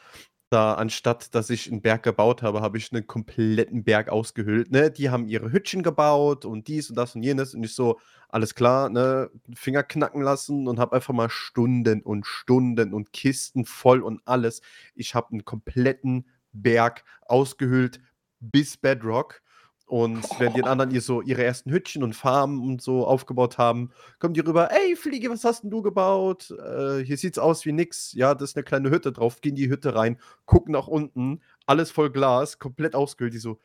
da 0.50 0.74
anstatt 0.74 1.34
dass 1.34 1.50
ich 1.50 1.66
'n 1.70 1.82
Berg 1.82 2.04
gebaut 2.04 2.42
habe, 2.42 2.60
habe 2.60 2.78
ich 2.78 2.92
'nen 2.92 3.06
kompletten 3.08 3.82
Berg 3.84 4.08
ausgehöhlt, 4.10 4.70
ne? 4.70 4.90
Die 4.92 5.10
haben 5.10 5.26
ihre 5.26 5.50
Hüttchen 5.52 5.82
gebaut 5.82 6.44
und 6.44 6.68
dies 6.68 6.88
und 6.90 6.96
das 6.96 7.16
und 7.16 7.22
jenes 7.24 7.54
und 7.54 7.64
ich 7.64 7.74
so: 7.74 7.98
„Alles 8.28 8.54
klar“, 8.54 8.90
ne? 8.90 9.30
Finger 9.54 9.82
knacken 9.82 10.22
lassen 10.22 10.68
und 10.68 10.78
habe 10.78 10.94
einfach 10.96 11.14
mal 11.14 11.30
Stunden 11.30 12.00
und 12.02 12.26
Stunden 12.26 12.94
und 12.94 13.12
Kisten 13.12 13.64
voll 13.64 14.02
und 14.02 14.20
alles. 14.24 14.62
Ich 14.94 15.14
habe 15.16 15.34
'n 15.34 15.44
kompletten 15.44 16.28
Berg 16.52 17.04
ausgehöhlt 17.22 18.00
bis 18.40 18.76
Bedrock 18.76 19.42
Und 19.90 20.24
wenn 20.38 20.54
die 20.54 20.62
anderen 20.62 20.92
ihr 20.92 21.00
so 21.00 21.20
ihre 21.20 21.42
ersten 21.42 21.72
Hütchen 21.72 22.04
und 22.04 22.14
Farmen 22.14 22.60
und 22.60 22.80
so 22.80 23.04
aufgebaut 23.04 23.58
haben, 23.58 23.90
kommen 24.20 24.34
die 24.34 24.40
rüber, 24.40 24.70
ey 24.70 24.94
Fliege, 24.94 25.28
was 25.30 25.42
hast 25.42 25.64
denn 25.64 25.70
du 25.70 25.82
gebaut? 25.82 26.52
Äh, 26.52 27.00
hier 27.00 27.16
sieht's 27.16 27.40
aus 27.40 27.66
wie 27.66 27.72
nix. 27.72 28.12
Ja, 28.12 28.36
das 28.36 28.50
ist 28.50 28.56
eine 28.56 28.62
kleine 28.62 28.90
Hütte 28.90 29.10
drauf. 29.10 29.40
Gehen 29.40 29.56
die 29.56 29.68
Hütte 29.68 29.96
rein, 29.96 30.20
gucken 30.44 30.74
nach 30.74 30.86
unten, 30.86 31.40
alles 31.66 31.90
voll 31.90 32.08
Glas, 32.10 32.60
komplett 32.60 32.94
ausgehöhlt. 32.94 33.34
Die 33.34 33.38
so, 33.38 33.58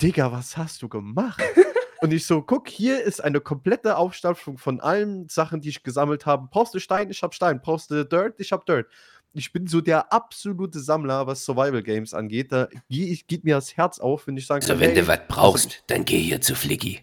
Digga, 0.00 0.30
was 0.30 0.56
hast 0.56 0.80
du 0.80 0.88
gemacht? 0.88 1.42
und 2.00 2.12
ich 2.12 2.24
so, 2.24 2.40
guck, 2.40 2.68
hier 2.68 3.02
ist 3.02 3.24
eine 3.24 3.40
komplette 3.40 3.96
Aufstapfung 3.96 4.58
von 4.58 4.78
allen 4.80 5.28
Sachen, 5.28 5.60
die 5.60 5.70
ich 5.70 5.82
gesammelt 5.82 6.24
habe. 6.24 6.46
Brauchst 6.52 6.74
du 6.74 6.78
Stein? 6.78 7.10
Ich 7.10 7.24
hab 7.24 7.34
Stein. 7.34 7.60
Brauchst 7.60 7.90
du 7.90 8.04
Dirt? 8.04 8.36
Ich 8.38 8.52
hab 8.52 8.64
Dirt 8.64 8.86
ich 9.34 9.52
bin 9.52 9.66
so 9.66 9.80
der 9.80 10.12
absolute 10.12 10.78
Sammler, 10.80 11.26
was 11.26 11.44
Survival 11.44 11.82
Games 11.82 12.14
angeht. 12.14 12.52
Da 12.52 12.68
geht 12.88 13.44
mir 13.44 13.56
das 13.56 13.76
Herz 13.76 13.98
auf, 13.98 14.26
wenn 14.26 14.36
ich 14.36 14.46
sage, 14.46 14.62
also, 14.62 14.80
wenn 14.80 14.90
hey, 14.90 15.00
du 15.00 15.08
was 15.08 15.20
brauchst, 15.28 15.82
dann 15.88 16.04
geh 16.04 16.18
hier 16.18 16.40
zu 16.40 16.54
Flicky. 16.54 17.00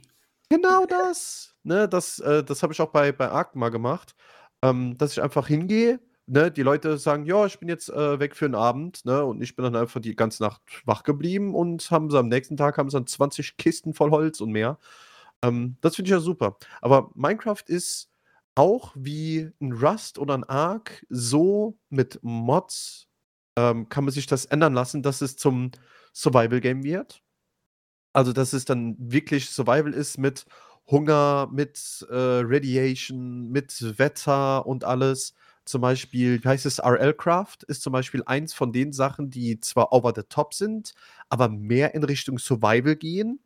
Genau 0.49 0.86
das. 0.86 1.55
Ne, 1.63 1.88
das 1.88 2.19
äh, 2.19 2.43
das 2.43 2.63
habe 2.63 2.73
ich 2.73 2.82
auch 2.82 2.89
bei, 2.89 3.11
bei 3.11 3.29
Ark 3.29 3.55
mal 3.55 3.69
gemacht, 3.69 4.15
ähm, 4.63 4.97
dass 4.97 5.11
ich 5.11 5.21
einfach 5.21 5.47
hingehe. 5.47 5.99
Ne, 6.27 6.49
die 6.49 6.63
Leute 6.63 6.97
sagen, 6.97 7.25
ja, 7.25 7.45
ich 7.45 7.59
bin 7.59 7.67
jetzt 7.67 7.89
äh, 7.89 8.19
weg 8.19 8.36
für 8.36 8.47
den 8.47 8.55
Abend, 8.55 9.03
ne, 9.05 9.23
und 9.25 9.41
ich 9.41 9.55
bin 9.55 9.63
dann 9.63 9.75
einfach 9.75 9.99
die 9.99 10.15
ganze 10.15 10.43
Nacht 10.43 10.61
wach 10.86 11.03
geblieben 11.03 11.53
und 11.53 11.91
haben 11.91 12.09
sie 12.09 12.17
am 12.17 12.29
nächsten 12.29 12.57
Tag 12.57 12.77
haben 12.77 12.89
sie 12.89 12.97
dann 12.97 13.07
20 13.07 13.57
Kisten 13.57 13.93
voll 13.93 14.11
Holz 14.11 14.39
und 14.39 14.51
mehr. 14.51 14.77
Ähm, 15.43 15.77
das 15.82 15.95
finde 15.95 16.09
ich 16.09 16.13
ja 16.13 16.19
super. 16.19 16.57
Aber 16.82 17.11
Minecraft 17.15 17.63
ist 17.67 18.11
auch 18.55 18.93
wie 18.95 19.51
ein 19.61 19.73
Rust 19.73 20.19
oder 20.19 20.35
ein 20.35 20.43
Ark 20.43 21.05
so 21.09 21.77
mit 21.89 22.19
Mods, 22.21 23.07
ähm, 23.57 23.89
kann 23.89 24.05
man 24.05 24.13
sich 24.13 24.27
das 24.27 24.45
ändern 24.45 24.73
lassen, 24.73 25.03
dass 25.03 25.21
es 25.21 25.35
zum 25.37 25.71
Survival-Game 26.13 26.83
wird. 26.83 27.21
Also, 28.13 28.33
dass 28.33 28.53
es 28.53 28.65
dann 28.65 28.95
wirklich 28.99 29.49
Survival 29.49 29.93
ist 29.93 30.17
mit 30.17 30.45
Hunger, 30.87 31.49
mit 31.51 32.05
äh, 32.09 32.15
Radiation, 32.43 33.49
mit 33.49 33.97
Wetter 33.97 34.65
und 34.65 34.83
alles. 34.83 35.33
Zum 35.63 35.81
Beispiel, 35.81 36.43
wie 36.43 36.47
heißt 36.47 36.65
es, 36.65 36.79
RL-Craft 36.79 37.59
ist 37.67 37.81
zum 37.83 37.93
Beispiel 37.93 38.23
eins 38.25 38.53
von 38.53 38.73
den 38.73 38.91
Sachen, 38.91 39.29
die 39.29 39.59
zwar 39.59 39.93
over 39.93 40.11
the 40.15 40.23
top 40.23 40.53
sind, 40.53 40.93
aber 41.29 41.47
mehr 41.49 41.93
in 41.95 42.03
Richtung 42.03 42.39
Survival 42.39 42.95
gehen. 42.95 43.39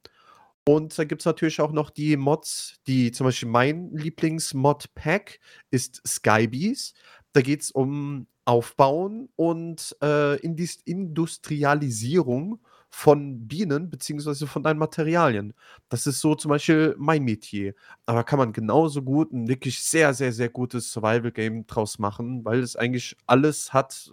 Und 0.68 0.98
da 0.98 1.04
gibt 1.04 1.22
es 1.22 1.26
natürlich 1.26 1.62
auch 1.62 1.72
noch 1.72 1.92
die 1.92 2.18
Mods, 2.18 2.78
die 2.88 3.12
zum 3.12 3.26
Beispiel 3.26 3.50
mein 3.50 3.92
Lieblings-Mod-Pack 3.92 5.40
ist 5.70 6.02
Skybees. 6.08 6.94
Da 7.34 7.42
geht 7.42 7.62
es 7.62 7.72
um 7.72 8.28
Aufbauen 8.46 9.30
und 9.36 9.96
äh, 10.02 10.40
Indis 10.40 10.78
Industrialisierung 10.86 12.60
von 12.90 13.48
Bienen 13.48 13.90
beziehungsweise 13.90 14.48
von 14.48 14.64
deinen 14.64 14.80
Materialien. 14.80 15.54
Das 15.90 16.08
ist 16.08 16.22
so 16.22 16.34
zum 16.34 16.50
Beispiel 16.50 16.96
mein 16.98 17.24
Metier. 17.24 17.76
Aber 18.06 18.24
kann 18.24 18.40
man 18.40 18.54
genauso 18.54 19.02
gut 19.04 19.34
ein 19.34 19.48
wirklich 19.48 19.84
sehr, 19.84 20.14
sehr, 20.14 20.32
sehr 20.32 20.50
gutes 20.50 20.92
Survival-Game 20.92 21.68
draus 21.68 22.00
machen, 22.00 22.46
weil 22.46 22.60
es 22.62 22.76
eigentlich 22.76 23.18
alles 23.28 23.74
hat, 23.74 24.12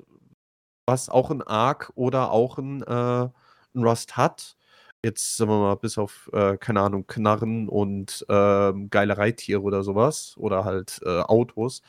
was 0.87 1.09
auch 1.09 1.31
ein 1.31 1.43
Ark 1.43 1.93
oder 1.95 2.33
auch 2.33 2.59
ein, 2.59 2.83
äh, 2.83 3.29
ein 3.75 3.85
Rust 3.85 4.17
hat. 4.17 4.57
Jetzt, 5.05 5.37
sagen 5.37 5.51
wir 5.51 5.59
mal, 5.59 5.75
bis 5.75 5.99
auf, 5.99 6.31
äh, 6.33 6.57
keine 6.59 6.81
Ahnung, 6.81 7.07
Knarren 7.07 7.69
und 7.69 8.25
ähm, 8.29 8.89
geile 8.89 9.19
Reittiere 9.19 9.61
oder 9.61 9.83
sowas 9.83 10.35
oder 10.37 10.65
halt 10.65 11.01
äh, 11.05 11.21
Autos. 11.21 11.83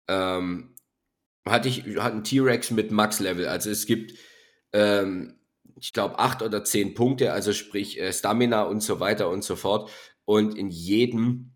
Ähm, 0.09 0.75
hatte 1.45 1.69
ich 1.69 1.81
hatte 1.97 2.15
einen 2.15 2.25
T-Rex 2.25 2.71
mit 2.71 2.93
Max-Level. 2.93 3.49
Also 3.49 3.71
es 3.71 3.87
gibt, 3.87 4.15
ähm, 4.73 5.35
ich 5.81 5.93
glaube, 5.93 6.21
acht 6.21 6.43
oder 6.43 6.63
zehn 6.65 6.95
Punkte, 6.95 7.33
also 7.33 7.53
sprich 7.53 8.01
äh, 8.01 8.13
Stamina 8.13 8.63
und 8.63 8.83
so 8.83 9.01
weiter 9.01 9.29
und 9.29 9.43
so 9.43 9.57
fort. 9.57 9.91
Und 10.25 10.57
in 10.57 10.71
jedem 10.71 11.55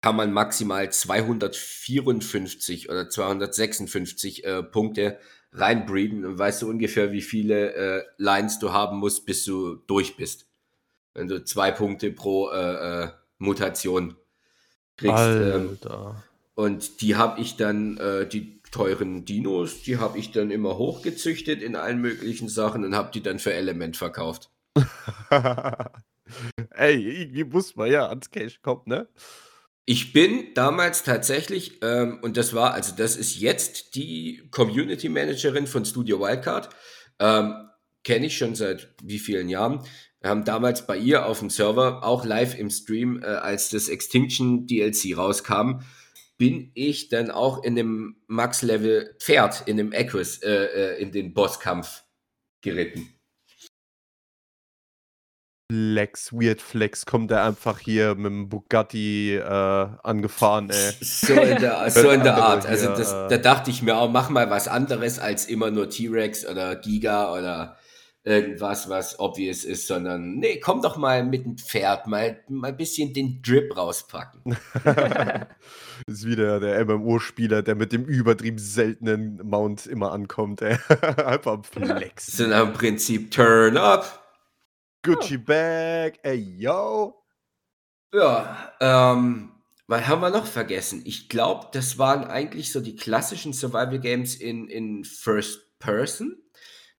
kann 0.00 0.14
man 0.14 0.32
maximal 0.32 0.92
254 0.92 2.88
oder 2.88 3.10
256 3.10 4.44
äh, 4.44 4.62
Punkte 4.62 5.18
reinbreeden 5.52 6.24
und 6.24 6.38
weißt 6.38 6.62
du 6.62 6.70
ungefähr, 6.70 7.12
wie 7.12 7.22
viele 7.22 7.74
äh, 7.74 8.04
Lines 8.16 8.58
du 8.58 8.72
haben 8.72 8.98
musst, 8.98 9.26
bis 9.26 9.44
du 9.44 9.76
durch 9.86 10.16
bist. 10.16 10.46
Wenn 11.14 11.28
du 11.28 11.44
zwei 11.44 11.70
Punkte 11.70 12.10
pro 12.10 12.50
äh, 12.50 13.04
äh, 13.04 13.08
Mutation 13.38 14.16
kriegst. 14.96 15.24
Ähm, 15.24 15.78
und 16.54 17.00
die 17.00 17.16
habe 17.16 17.40
ich 17.40 17.56
dann, 17.56 17.98
äh, 17.98 18.26
die 18.26 18.62
teuren 18.70 19.24
Dinos, 19.24 19.82
die 19.82 19.98
habe 19.98 20.18
ich 20.18 20.32
dann 20.32 20.50
immer 20.50 20.78
hochgezüchtet 20.78 21.62
in 21.62 21.76
allen 21.76 22.00
möglichen 22.00 22.48
Sachen 22.48 22.84
und 22.84 22.94
habe 22.94 23.10
die 23.12 23.22
dann 23.22 23.38
für 23.38 23.52
Element 23.52 23.96
verkauft. 23.96 24.50
Ey, 26.70 27.22
irgendwie 27.22 27.44
muss 27.44 27.76
man 27.76 27.90
ja 27.90 28.08
ans 28.08 28.30
Cash 28.30 28.62
kommen, 28.62 28.82
ne? 28.86 29.08
Ich 29.84 30.12
bin 30.12 30.54
damals 30.54 31.02
tatsächlich, 31.02 31.80
ähm, 31.82 32.20
und 32.22 32.36
das 32.36 32.54
war, 32.54 32.72
also 32.72 32.94
das 32.96 33.16
ist 33.16 33.40
jetzt 33.40 33.96
die 33.96 34.48
Community 34.52 35.08
Managerin 35.08 35.66
von 35.66 35.84
Studio 35.84 36.20
Wildcard, 36.20 36.68
ähm, 37.18 37.68
kenne 38.04 38.26
ich 38.26 38.36
schon 38.36 38.54
seit 38.54 38.94
wie 39.02 39.18
vielen 39.18 39.48
Jahren. 39.48 39.84
Haben 40.22 40.44
damals 40.44 40.86
bei 40.86 40.96
ihr 40.96 41.26
auf 41.26 41.40
dem 41.40 41.50
Server, 41.50 42.04
auch 42.04 42.24
live 42.24 42.56
im 42.56 42.70
Stream, 42.70 43.22
äh, 43.22 43.26
als 43.26 43.70
das 43.70 43.88
Extinction 43.88 44.66
DLC 44.66 45.16
rauskam, 45.16 45.80
bin 46.38 46.70
ich 46.74 47.08
dann 47.08 47.30
auch 47.32 47.64
in 47.64 47.74
dem 47.74 48.16
Max-Level 48.28 49.16
Pferd, 49.18 49.66
in 49.66 49.76
dem 49.76 49.92
Equus, 49.92 50.42
äh, 50.42 50.94
äh, 50.94 51.02
in 51.02 51.10
den 51.10 51.34
Bosskampf 51.34 52.04
geritten. 52.60 53.11
Flex, 55.72 56.34
Weird 56.34 56.60
Flex, 56.60 57.06
kommt 57.06 57.30
er 57.30 57.44
einfach 57.44 57.78
hier 57.78 58.14
mit 58.14 58.26
dem 58.26 58.50
Bugatti 58.50 59.36
äh, 59.36 59.42
angefahren, 59.42 60.68
ey. 60.68 60.92
So 61.00 61.32
in 61.32 61.60
der, 61.60 61.90
so 61.90 62.10
in 62.10 62.22
der 62.22 62.36
Art. 62.36 62.66
Also 62.66 62.88
das, 62.88 63.10
äh, 63.10 63.28
da 63.28 63.38
dachte 63.38 63.70
ich 63.70 63.80
mir 63.80 63.96
auch, 63.96 64.10
mach 64.10 64.28
mal 64.28 64.50
was 64.50 64.68
anderes 64.68 65.18
als 65.18 65.46
immer 65.46 65.70
nur 65.70 65.88
T-Rex 65.88 66.46
oder 66.46 66.76
Giga 66.76 67.32
oder 67.32 67.78
irgendwas, 68.22 68.90
was 68.90 69.18
obvious 69.18 69.64
ist, 69.64 69.86
sondern 69.86 70.34
nee, 70.34 70.60
komm 70.60 70.82
doch 70.82 70.98
mal 70.98 71.24
mit 71.24 71.46
dem 71.46 71.56
Pferd, 71.56 72.06
mal, 72.06 72.38
mal 72.48 72.68
ein 72.68 72.76
bisschen 72.76 73.14
den 73.14 73.40
Drip 73.40 73.74
rauspacken. 73.74 74.54
das 74.84 75.46
ist 76.06 76.26
wieder 76.26 76.60
der 76.60 76.84
MMO-Spieler, 76.84 77.62
der 77.62 77.76
mit 77.76 77.92
dem 77.92 78.04
übertrieben 78.04 78.58
seltenen 78.58 79.40
Mount 79.42 79.86
immer 79.86 80.12
ankommt, 80.12 80.60
ey. 80.60 80.76
Einfach 81.24 81.64
Flex. 81.64 82.26
Das 82.26 82.36
sind 82.36 82.52
im 82.52 82.74
Prinzip 82.74 83.30
Turn 83.30 83.78
Up. 83.78 84.21
Gucci 85.02 85.36
Bag, 85.36 86.20
ey 86.22 86.38
yo. 86.58 87.24
Ja, 88.14 88.72
ähm, 88.80 89.52
was 89.88 90.06
haben 90.06 90.20
wir 90.20 90.30
noch 90.30 90.46
vergessen? 90.46 91.02
Ich 91.04 91.28
glaube, 91.28 91.68
das 91.72 91.98
waren 91.98 92.24
eigentlich 92.24 92.70
so 92.70 92.80
die 92.80 92.94
klassischen 92.94 93.52
Survival 93.52 93.98
Games 93.98 94.36
in, 94.36 94.68
in 94.68 95.04
First 95.04 95.78
Person. 95.80 96.36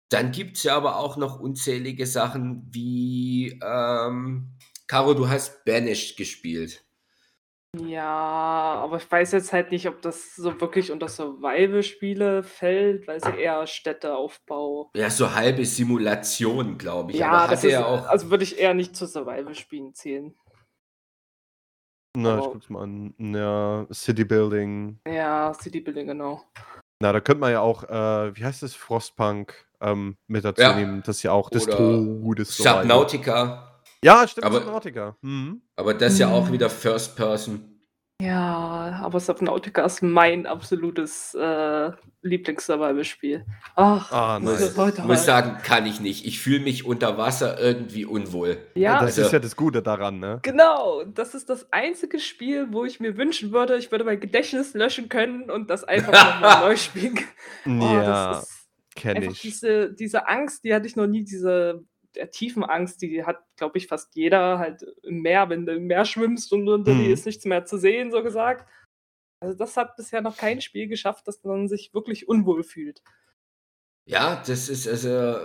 Dann 0.09 0.31
gibt 0.31 0.57
es 0.57 0.63
ja 0.63 0.75
aber 0.75 0.97
auch 0.97 1.15
noch 1.15 1.39
unzählige 1.39 2.05
Sachen 2.05 2.67
wie, 2.69 3.59
ähm, 3.63 4.51
Caro, 4.87 5.13
du 5.13 5.29
hast 5.29 5.63
Banished 5.63 6.17
gespielt. 6.17 6.83
Ja, 7.79 8.05
aber 8.83 8.97
ich 8.97 9.11
weiß 9.11 9.31
jetzt 9.31 9.51
halt 9.51 9.71
nicht, 9.71 9.87
ob 9.87 10.01
das 10.01 10.35
so 10.35 10.61
wirklich 10.61 10.91
unter 10.91 11.07
Survival-Spiele 11.07 12.43
fällt, 12.43 13.07
weil 13.07 13.19
sie 13.19 13.31
eher 13.31 13.65
Städteaufbau. 13.65 14.91
Ja, 14.95 15.09
so 15.09 15.33
halbe 15.33 15.65
Simulation, 15.65 16.77
glaube 16.77 17.11
ich. 17.11 17.17
Ja, 17.17 17.31
aber 17.31 17.51
das 17.51 17.63
ist, 17.63 17.71
ja 17.71 17.85
auch. 17.85 18.05
Also 18.05 18.29
würde 18.29 18.43
ich 18.43 18.59
eher 18.59 18.75
nicht 18.75 18.95
zu 18.95 19.07
Survival-Spielen 19.07 19.95
zählen. 19.95 20.35
Na, 22.15 22.37
ich 22.37 22.45
guck's 22.45 22.69
mal 22.69 22.83
an. 22.83 23.15
Ja, 23.17 23.87
City 23.91 24.23
Building. 24.23 24.99
Ja, 25.07 25.51
City 25.55 25.79
Building, 25.79 26.05
genau. 26.05 26.43
Na, 27.01 27.11
da 27.11 27.19
könnte 27.21 27.41
man 27.41 27.51
ja 27.51 27.61
auch, 27.61 27.85
äh, 27.85 28.35
wie 28.35 28.45
heißt 28.45 28.61
das, 28.61 28.75
Frostpunk 28.75 29.67
ähm, 29.81 30.17
mit 30.27 30.45
dazu 30.45 30.61
ja. 30.61 30.75
nehmen. 30.75 31.01
Das 31.03 31.17
ist 31.17 31.23
ja 31.23 31.31
auch 31.31 31.49
das 31.49 31.65
Todes. 31.65 32.55
Subnautica. 32.55 33.72
Ja, 34.03 34.27
stimmt, 34.27 34.45
aber, 34.45 34.59
Subnautica. 34.59 35.15
Mhm. 35.21 35.61
Aber 35.75 35.93
das 35.93 36.13
ist 36.13 36.19
ja 36.19 36.29
auch 36.29 36.51
wieder 36.51 36.69
First 36.69 37.15
Person. 37.15 37.69
Ja, 38.21 39.01
aber 39.03 39.19
Subnautica 39.19 39.83
ist 39.85 40.01
mein 40.01 40.45
absolutes 40.45 41.33
äh, 41.33 41.91
Lieblings-Survival-Spiel. 42.21 43.45
Ach, 43.75 44.11
Ah, 44.11 44.39
muss 44.39 44.59
nice. 44.59 44.69
es 44.71 44.77
heute 44.77 45.01
Muss 45.01 45.07
mal- 45.09 45.17
sagen, 45.17 45.57
kann 45.63 45.85
ich 45.85 45.99
nicht. 45.99 46.25
Ich 46.25 46.39
fühle 46.39 46.61
mich 46.61 46.85
unter 46.85 47.17
Wasser 47.17 47.59
irgendwie 47.59 48.05
unwohl. 48.05 48.57
Ja, 48.75 48.93
das 49.01 49.17
also- 49.17 49.21
ist 49.23 49.31
ja 49.33 49.39
das 49.39 49.55
Gute 49.55 49.81
daran, 49.81 50.19
ne? 50.19 50.39
genau. 50.43 51.03
Das 51.03 51.33
ist 51.35 51.49
das 51.49 51.71
einzige 51.73 52.19
Spiel, 52.19 52.67
wo 52.71 52.85
ich 52.85 52.99
mir 52.99 53.17
wünschen 53.17 53.51
würde, 53.51 53.77
ich 53.77 53.91
würde 53.91 54.05
mein 54.05 54.19
Gedächtnis 54.19 54.73
löschen 54.73 55.09
können 55.09 55.49
und 55.49 55.69
das 55.69 55.83
einfach 55.83 56.13
nochmal 56.13 56.59
neu 56.69 56.75
spielen. 56.77 57.19
Oh, 57.65 57.69
ja, 57.69 58.41
kenne 58.95 59.25
ich. 59.25 59.41
diese, 59.41 59.91
diese 59.91 60.27
Angst, 60.29 60.63
die 60.63 60.73
hatte 60.73 60.87
ich 60.87 60.95
noch 60.95 61.07
nie, 61.07 61.23
diese 61.25 61.83
der 62.15 62.29
tiefen 62.31 62.63
Angst, 62.63 63.01
die 63.01 63.23
hat, 63.23 63.43
glaube 63.55 63.77
ich, 63.77 63.87
fast 63.87 64.15
jeder 64.15 64.59
halt 64.59 64.83
im 65.03 65.21
Meer, 65.21 65.49
wenn 65.49 65.65
du 65.65 65.73
im 65.75 65.85
Meer 65.87 66.05
schwimmst 66.05 66.51
und 66.53 66.67
unter 66.67 66.93
dir 66.93 67.07
Mhm. 67.07 67.13
ist 67.13 67.25
nichts 67.25 67.45
mehr 67.45 67.65
zu 67.65 67.77
sehen, 67.77 68.11
so 68.11 68.23
gesagt. 68.23 68.67
Also 69.41 69.55
das 69.57 69.75
hat 69.77 69.95
bisher 69.97 70.21
noch 70.21 70.37
kein 70.37 70.61
Spiel 70.61 70.87
geschafft, 70.87 71.27
dass 71.27 71.43
man 71.43 71.67
sich 71.67 71.93
wirklich 71.93 72.27
unwohl 72.27 72.63
fühlt. 72.63 73.01
Ja, 74.05 74.41
das 74.45 74.69
ist 74.69 74.87
also 74.87 75.37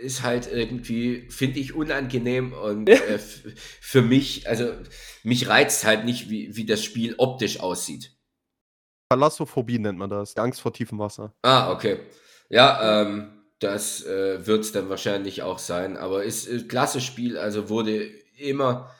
ist 0.00 0.22
halt 0.22 0.50
irgendwie, 0.50 1.28
finde 1.30 1.60
ich, 1.60 1.74
unangenehm 1.74 2.54
und 2.54 2.88
Ja. 2.88 2.94
äh, 2.94 3.18
für 3.18 4.00
mich, 4.00 4.48
also 4.48 4.72
mich 5.24 5.46
reizt 5.48 5.84
halt 5.84 6.06
nicht, 6.06 6.30
wie, 6.30 6.56
wie 6.56 6.64
das 6.64 6.82
Spiel 6.82 7.14
optisch 7.18 7.60
aussieht. 7.60 8.16
Thalassophobie 9.10 9.78
nennt 9.78 9.98
man 9.98 10.08
das. 10.08 10.34
Die 10.34 10.40
Angst 10.40 10.60
vor 10.60 10.72
tiefem 10.72 10.98
Wasser. 10.98 11.34
Ah, 11.42 11.70
okay. 11.72 11.98
Ja, 12.48 13.02
ähm, 13.02 13.39
das 13.60 14.04
äh, 14.04 14.46
wird 14.46 14.60
es 14.64 14.72
dann 14.72 14.88
wahrscheinlich 14.88 15.42
auch 15.42 15.58
sein, 15.58 15.96
aber 15.96 16.24
ist 16.24 16.48
äh, 16.48 16.62
klasse 16.64 17.00
Spiel, 17.00 17.38
also 17.38 17.68
wurde 17.68 18.04
immer, 18.36 18.90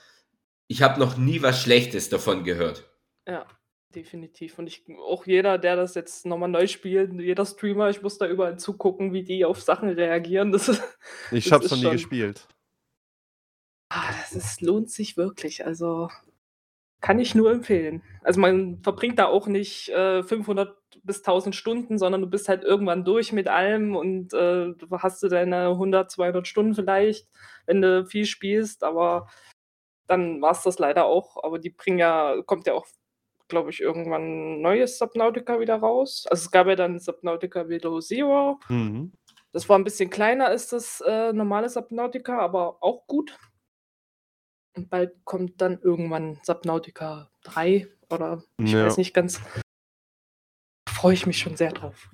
ich 0.69 0.83
habe 0.83 1.01
noch 1.01 1.17
nie 1.17 1.43
was 1.43 1.61
Schlechtes 1.61 2.09
davon 2.11 2.45
gehört. 2.45 2.89
Ja, 3.27 3.47
definitiv. 3.95 4.59
Und 4.59 4.67
ich, 4.67 4.85
auch 4.99 5.27
jeder, 5.27 5.59
der 5.59 5.77
das 5.77 5.95
jetzt 5.95 6.27
nochmal 6.27 6.49
neu 6.49 6.67
spielt, 6.67 7.13
jeder 7.15 7.45
Streamer, 7.47 7.91
ich 7.91 8.03
muss 8.03 8.19
da 8.19 8.29
überall 8.29 8.59
zugucken, 8.59 9.13
wie 9.13 9.25
die 9.25 9.45
auf 9.45 9.61
Sachen 9.63 9.89
reagieren. 9.89 10.53
Das, 10.53 10.69
ist, 10.69 10.83
Ich 11.33 11.51
hab's 11.53 11.65
ist 11.67 11.71
noch 11.73 11.79
nie 11.79 11.83
schon- 11.85 11.93
gespielt. 11.93 12.47
ah, 13.91 14.13
das 14.21 14.33
ist, 14.33 14.61
lohnt 14.61 14.91
sich 14.91 15.17
wirklich. 15.17 15.65
Also 15.67 16.09
kann 17.01 17.19
ich 17.19 17.35
nur 17.35 17.51
empfehlen. 17.51 18.03
Also 18.23 18.41
man 18.41 18.83
verbringt 18.83 19.19
da 19.19 19.27
auch 19.27 19.47
nicht 19.47 19.89
äh, 19.91 20.23
500 20.23 20.77
bis 21.03 21.19
1000 21.19 21.55
Stunden, 21.55 21.99
sondern 21.99 22.21
du 22.21 22.27
bist 22.27 22.49
halt 22.49 22.63
irgendwann 22.63 23.05
durch 23.05 23.33
mit 23.33 23.49
allem 23.49 23.97
und 23.97 24.35
äh, 24.35 24.75
hast 24.93 25.23
du 25.23 25.29
deine 25.29 25.69
100, 25.69 26.11
200 26.11 26.47
Stunden 26.47 26.75
vielleicht, 26.75 27.29
wenn 27.67 27.81
du 27.81 28.05
viel 28.05 28.27
spielst, 28.27 28.85
aber 28.85 29.29
dann 30.07 30.43
war 30.43 30.53
es 30.53 30.63
das 30.63 30.79
leider 30.79 31.07
auch. 31.07 31.43
Aber 31.43 31.59
die 31.59 31.71
bringen 31.71 31.99
ja, 31.99 32.37
kommt 32.45 32.67
ja 32.67 32.75
auch, 32.75 32.87
glaube 33.49 33.71
ich, 33.71 33.81
irgendwann 33.81 34.59
ein 34.59 34.61
neues 34.61 34.99
Subnautica 34.99 35.61
wieder 35.61 35.77
raus. 35.77 36.27
Also 36.29 36.45
es 36.45 36.51
gab 36.51 36.67
ja 36.67 36.77
dann 36.77 36.99
Subnautica 36.99 37.63
Below 37.63 38.01
Zero. 38.01 38.59
Mhm. 38.69 39.13
Das 39.53 39.69
war 39.69 39.79
ein 39.79 39.85
bisschen 39.85 40.11
kleiner 40.11 40.47
als 40.47 40.69
das 40.69 41.01
äh, 41.01 41.33
normale 41.33 41.69
Subnautica, 41.69 42.39
aber 42.39 42.83
auch 42.83 43.07
gut. 43.07 43.37
Und 44.77 44.89
bald 44.89 45.25
kommt 45.25 45.61
dann 45.61 45.79
irgendwann 45.81 46.39
Subnautica 46.43 47.31
3 47.43 47.89
oder 48.09 48.43
ich 48.59 48.73
Ja. 48.73 48.87
weiß 48.87 48.97
nicht 48.99 49.15
ganz. 49.15 49.41
Freue 50.89 51.15
ich 51.15 51.27
mich 51.27 51.39
schon 51.39 51.57
sehr 51.57 51.73
drauf. 51.73 52.09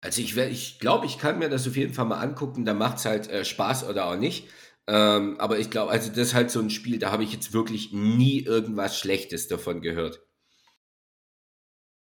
Also 0.00 0.20
ich, 0.20 0.36
ich 0.36 0.78
glaube, 0.78 1.06
ich 1.06 1.18
kann 1.18 1.38
mir 1.38 1.48
das 1.48 1.66
auf 1.66 1.76
jeden 1.76 1.94
Fall 1.94 2.04
mal 2.04 2.20
angucken, 2.20 2.64
da 2.64 2.74
macht 2.74 2.98
es 2.98 3.06
halt 3.06 3.28
äh, 3.28 3.44
Spaß 3.44 3.88
oder 3.88 4.06
auch 4.06 4.16
nicht. 4.16 4.48
Ähm, 4.86 5.40
aber 5.40 5.58
ich 5.58 5.70
glaube, 5.70 5.90
also 5.90 6.10
das 6.10 6.18
ist 6.18 6.34
halt 6.34 6.50
so 6.50 6.60
ein 6.60 6.68
Spiel, 6.68 6.98
da 6.98 7.10
habe 7.10 7.24
ich 7.24 7.32
jetzt 7.32 7.54
wirklich 7.54 7.92
nie 7.92 8.40
irgendwas 8.40 8.98
Schlechtes 8.98 9.48
davon 9.48 9.80
gehört. 9.80 10.20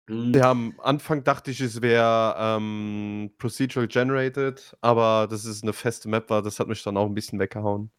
Hm. 0.09 0.33
Ja, 0.35 0.51
am 0.53 0.75
Anfang 0.81 1.25
dachte 1.25 1.51
ich, 1.51 1.61
es 1.61 1.83
wäre 1.83 2.37
ähm, 2.39 3.33
procedural 3.39 3.89
generated, 3.89 4.77
aber 4.81 5.27
dass 5.29 5.45
es 5.45 5.63
eine 5.63 5.73
feste 5.73 6.09
Map 6.09 6.31
war, 6.31 6.43
das 6.43 6.61
hat 6.61 6.69
mich 6.69 6.83
dann 6.83 6.97
auch 6.97 7.07
ein 7.07 7.15
bisschen 7.15 7.39
weggehauen. 7.41 7.91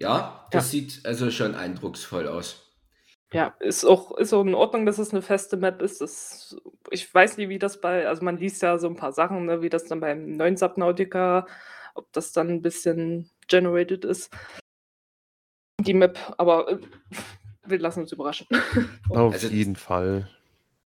Ja, 0.00 0.46
das 0.50 0.66
Ja. 0.72 0.80
sieht 0.80 1.00
also 1.04 1.30
schon 1.30 1.54
eindrucksvoll 1.54 2.26
aus. 2.26 2.66
Ja, 3.32 3.54
ist 3.60 3.84
auch, 3.84 4.16
ist 4.16 4.32
auch 4.32 4.42
in 4.44 4.54
Ordnung, 4.54 4.86
dass 4.86 4.98
es 4.98 5.12
eine 5.12 5.22
feste 5.22 5.56
Map 5.56 5.80
ist. 5.82 6.00
Das, 6.00 6.56
ich 6.90 7.12
weiß 7.14 7.36
nicht, 7.36 7.48
wie 7.48 7.60
das 7.60 7.80
bei, 7.80 8.08
also 8.08 8.24
man 8.24 8.38
liest 8.38 8.60
ja 8.62 8.76
so 8.78 8.88
ein 8.88 8.96
paar 8.96 9.12
Sachen, 9.12 9.46
ne, 9.46 9.62
wie 9.62 9.68
das 9.68 9.84
dann 9.84 10.00
beim 10.00 10.36
neuen 10.36 10.56
Subnautica, 10.56 11.46
ob 11.94 12.10
das 12.12 12.32
dann 12.32 12.48
ein 12.48 12.62
bisschen 12.62 13.30
generated 13.46 14.04
ist. 14.04 14.30
Die 15.80 15.94
Map, 15.94 16.18
aber 16.38 16.70
äh, 16.72 16.78
wir 17.66 17.78
lassen 17.78 18.00
uns 18.00 18.12
überraschen. 18.12 18.48
Auf 19.10 19.32
Also- 19.34 19.48
jeden 19.48 19.76
Fall. 19.76 20.28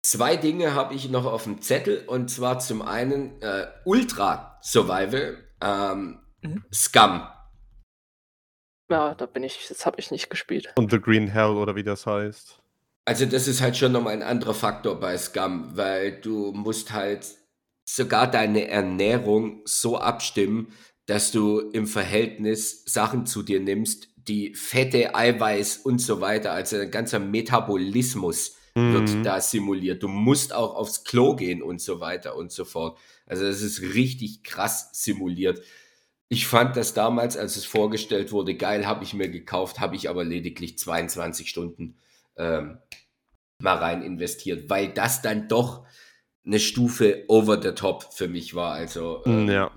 Zwei 0.03 0.37
Dinge 0.37 0.75
habe 0.75 0.95
ich 0.95 1.11
noch 1.11 1.27
auf 1.27 1.43
dem 1.45 1.61
Zettel 1.61 2.05
und 2.07 2.31
zwar 2.31 2.61
zum 2.61 2.83
einen 2.83 3.43
äh, 3.43 3.67
Ultra 3.85 4.59
Survival 4.63 5.39
ähm, 5.61 6.21
Mhm. 6.41 6.65
Scum. 6.73 7.23
Ja, 8.91 9.15
da 9.15 9.27
bin 9.27 9.43
ich, 9.43 9.67
das 9.69 9.85
habe 9.85 10.01
ich 10.01 10.11
nicht 10.11 10.31
gespielt. 10.31 10.73
Und 10.77 10.91
The 10.91 11.01
Green 11.01 11.29
Hell 11.29 11.51
oder 11.51 11.77
wie 11.77 11.83
das 11.83 12.07
heißt. 12.07 12.59
Also 13.05 13.27
das 13.27 13.49
ist 13.49 13.61
halt 13.61 13.77
schon 13.77 13.93
nochmal 13.93 14.13
ein 14.15 14.23
anderer 14.23 14.55
Faktor 14.55 14.99
bei 15.01 15.17
Scum, 15.17 15.77
weil 15.77 16.21
du 16.21 16.53
musst 16.53 16.93
halt 16.93 17.27
sogar 17.89 18.31
deine 18.31 18.69
Ernährung 18.69 19.63
so 19.65 19.99
abstimmen, 19.99 20.73
dass 21.07 21.31
du 21.31 21.61
im 21.73 21.87
Verhältnis 21.87 22.85
Sachen 22.85 23.25
zu 23.25 23.43
dir 23.43 23.61
nimmst, 23.61 24.09
die 24.17 24.55
Fette, 24.55 25.15
Eiweiß 25.15 25.79
und 25.79 26.01
so 26.01 26.21
weiter, 26.21 26.53
also 26.53 26.77
ein 26.77 26.91
ganzer 26.91 27.19
Metabolismus 27.19 28.57
wird 28.75 29.09
Mhm. 29.09 29.25
da 29.25 29.41
simuliert. 29.41 30.03
Du 30.03 30.09
musst 30.09 30.53
auch 30.53 30.75
aufs 30.77 31.03
Klo 31.03 31.35
gehen 31.35 31.63
und 31.63 31.81
so 31.81 32.01
weiter 32.01 32.37
und 32.37 32.53
so 32.53 32.65
fort. 32.65 32.99
Also 33.27 33.45
das 33.45 33.63
ist 33.63 33.81
richtig 33.81 34.45
krass 34.45 34.91
simuliert. 34.93 35.61
Ich 36.31 36.47
fand 36.47 36.77
das 36.77 36.93
damals, 36.93 37.37
als 37.37 37.57
es 37.57 37.65
vorgestellt 37.65 38.33
wurde, 38.33 38.55
geil, 38.55 38.87
habe 38.87 39.03
ich 39.05 39.15
mir 39.15 39.29
gekauft, 39.31 39.81
habe 39.81 39.97
ich 39.97 40.11
aber 40.11 40.25
lediglich 40.25 40.79
22 40.79 41.49
Stunden 41.49 41.97
ähm, 42.37 42.79
mal 43.63 43.77
rein 43.77 44.03
investiert, 44.03 44.69
weil 44.69 44.89
das 44.89 45.23
dann 45.23 45.49
doch 45.49 45.87
eine 46.45 46.61
Stufe 46.61 47.25
over 47.29 47.61
the 47.61 47.73
top 47.73 48.13
für 48.13 48.29
mich 48.29 48.55
war. 48.55 48.73
Also 48.75 49.23
ähm, 49.27 49.49
Ja. 49.49 49.71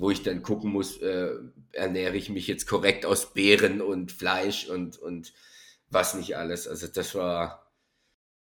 wo 0.00 0.10
ich 0.10 0.22
dann 0.22 0.42
gucken 0.42 0.70
muss, 0.72 0.96
äh, 1.02 1.30
ernähre 1.72 2.16
ich 2.16 2.30
mich 2.30 2.46
jetzt 2.46 2.66
korrekt 2.66 3.04
aus 3.06 3.32
Beeren 3.34 3.80
und 3.82 4.10
Fleisch 4.10 4.68
und, 4.68 4.98
und 4.98 5.32
was 5.90 6.14
nicht 6.14 6.36
alles. 6.36 6.66
Also 6.66 6.86
das 6.88 7.14
war 7.14 7.70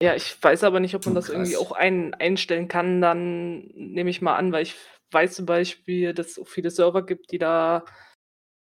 Ja, 0.03 0.15
ich 0.15 0.43
weiß 0.43 0.65
aber 0.65 0.81
nicht, 0.81 0.95
ob 0.95 1.07
man 1.07 1.15
das 1.15 1.29
irgendwie 1.29 1.53
krass. 1.53 1.61
auch 1.61 1.73
ein, 1.73 2.15
einstellen 2.15 2.69
kann. 2.69 3.01
Dann 3.01 3.69
nehme 3.75 4.11
ich 4.11 4.21
mal 4.23 4.37
an, 4.37 4.53
weil 4.53 4.65
ich 4.65 4.75
weiß 5.13 5.37
zum 5.37 5.47
Beispiel, 5.47 6.15
dass 6.15 6.29
es 6.29 6.39
auch 6.39 6.49
viele 6.49 6.71
Server 6.71 7.05
gibt, 7.05 7.33
die 7.33 7.39
da. 7.39 7.85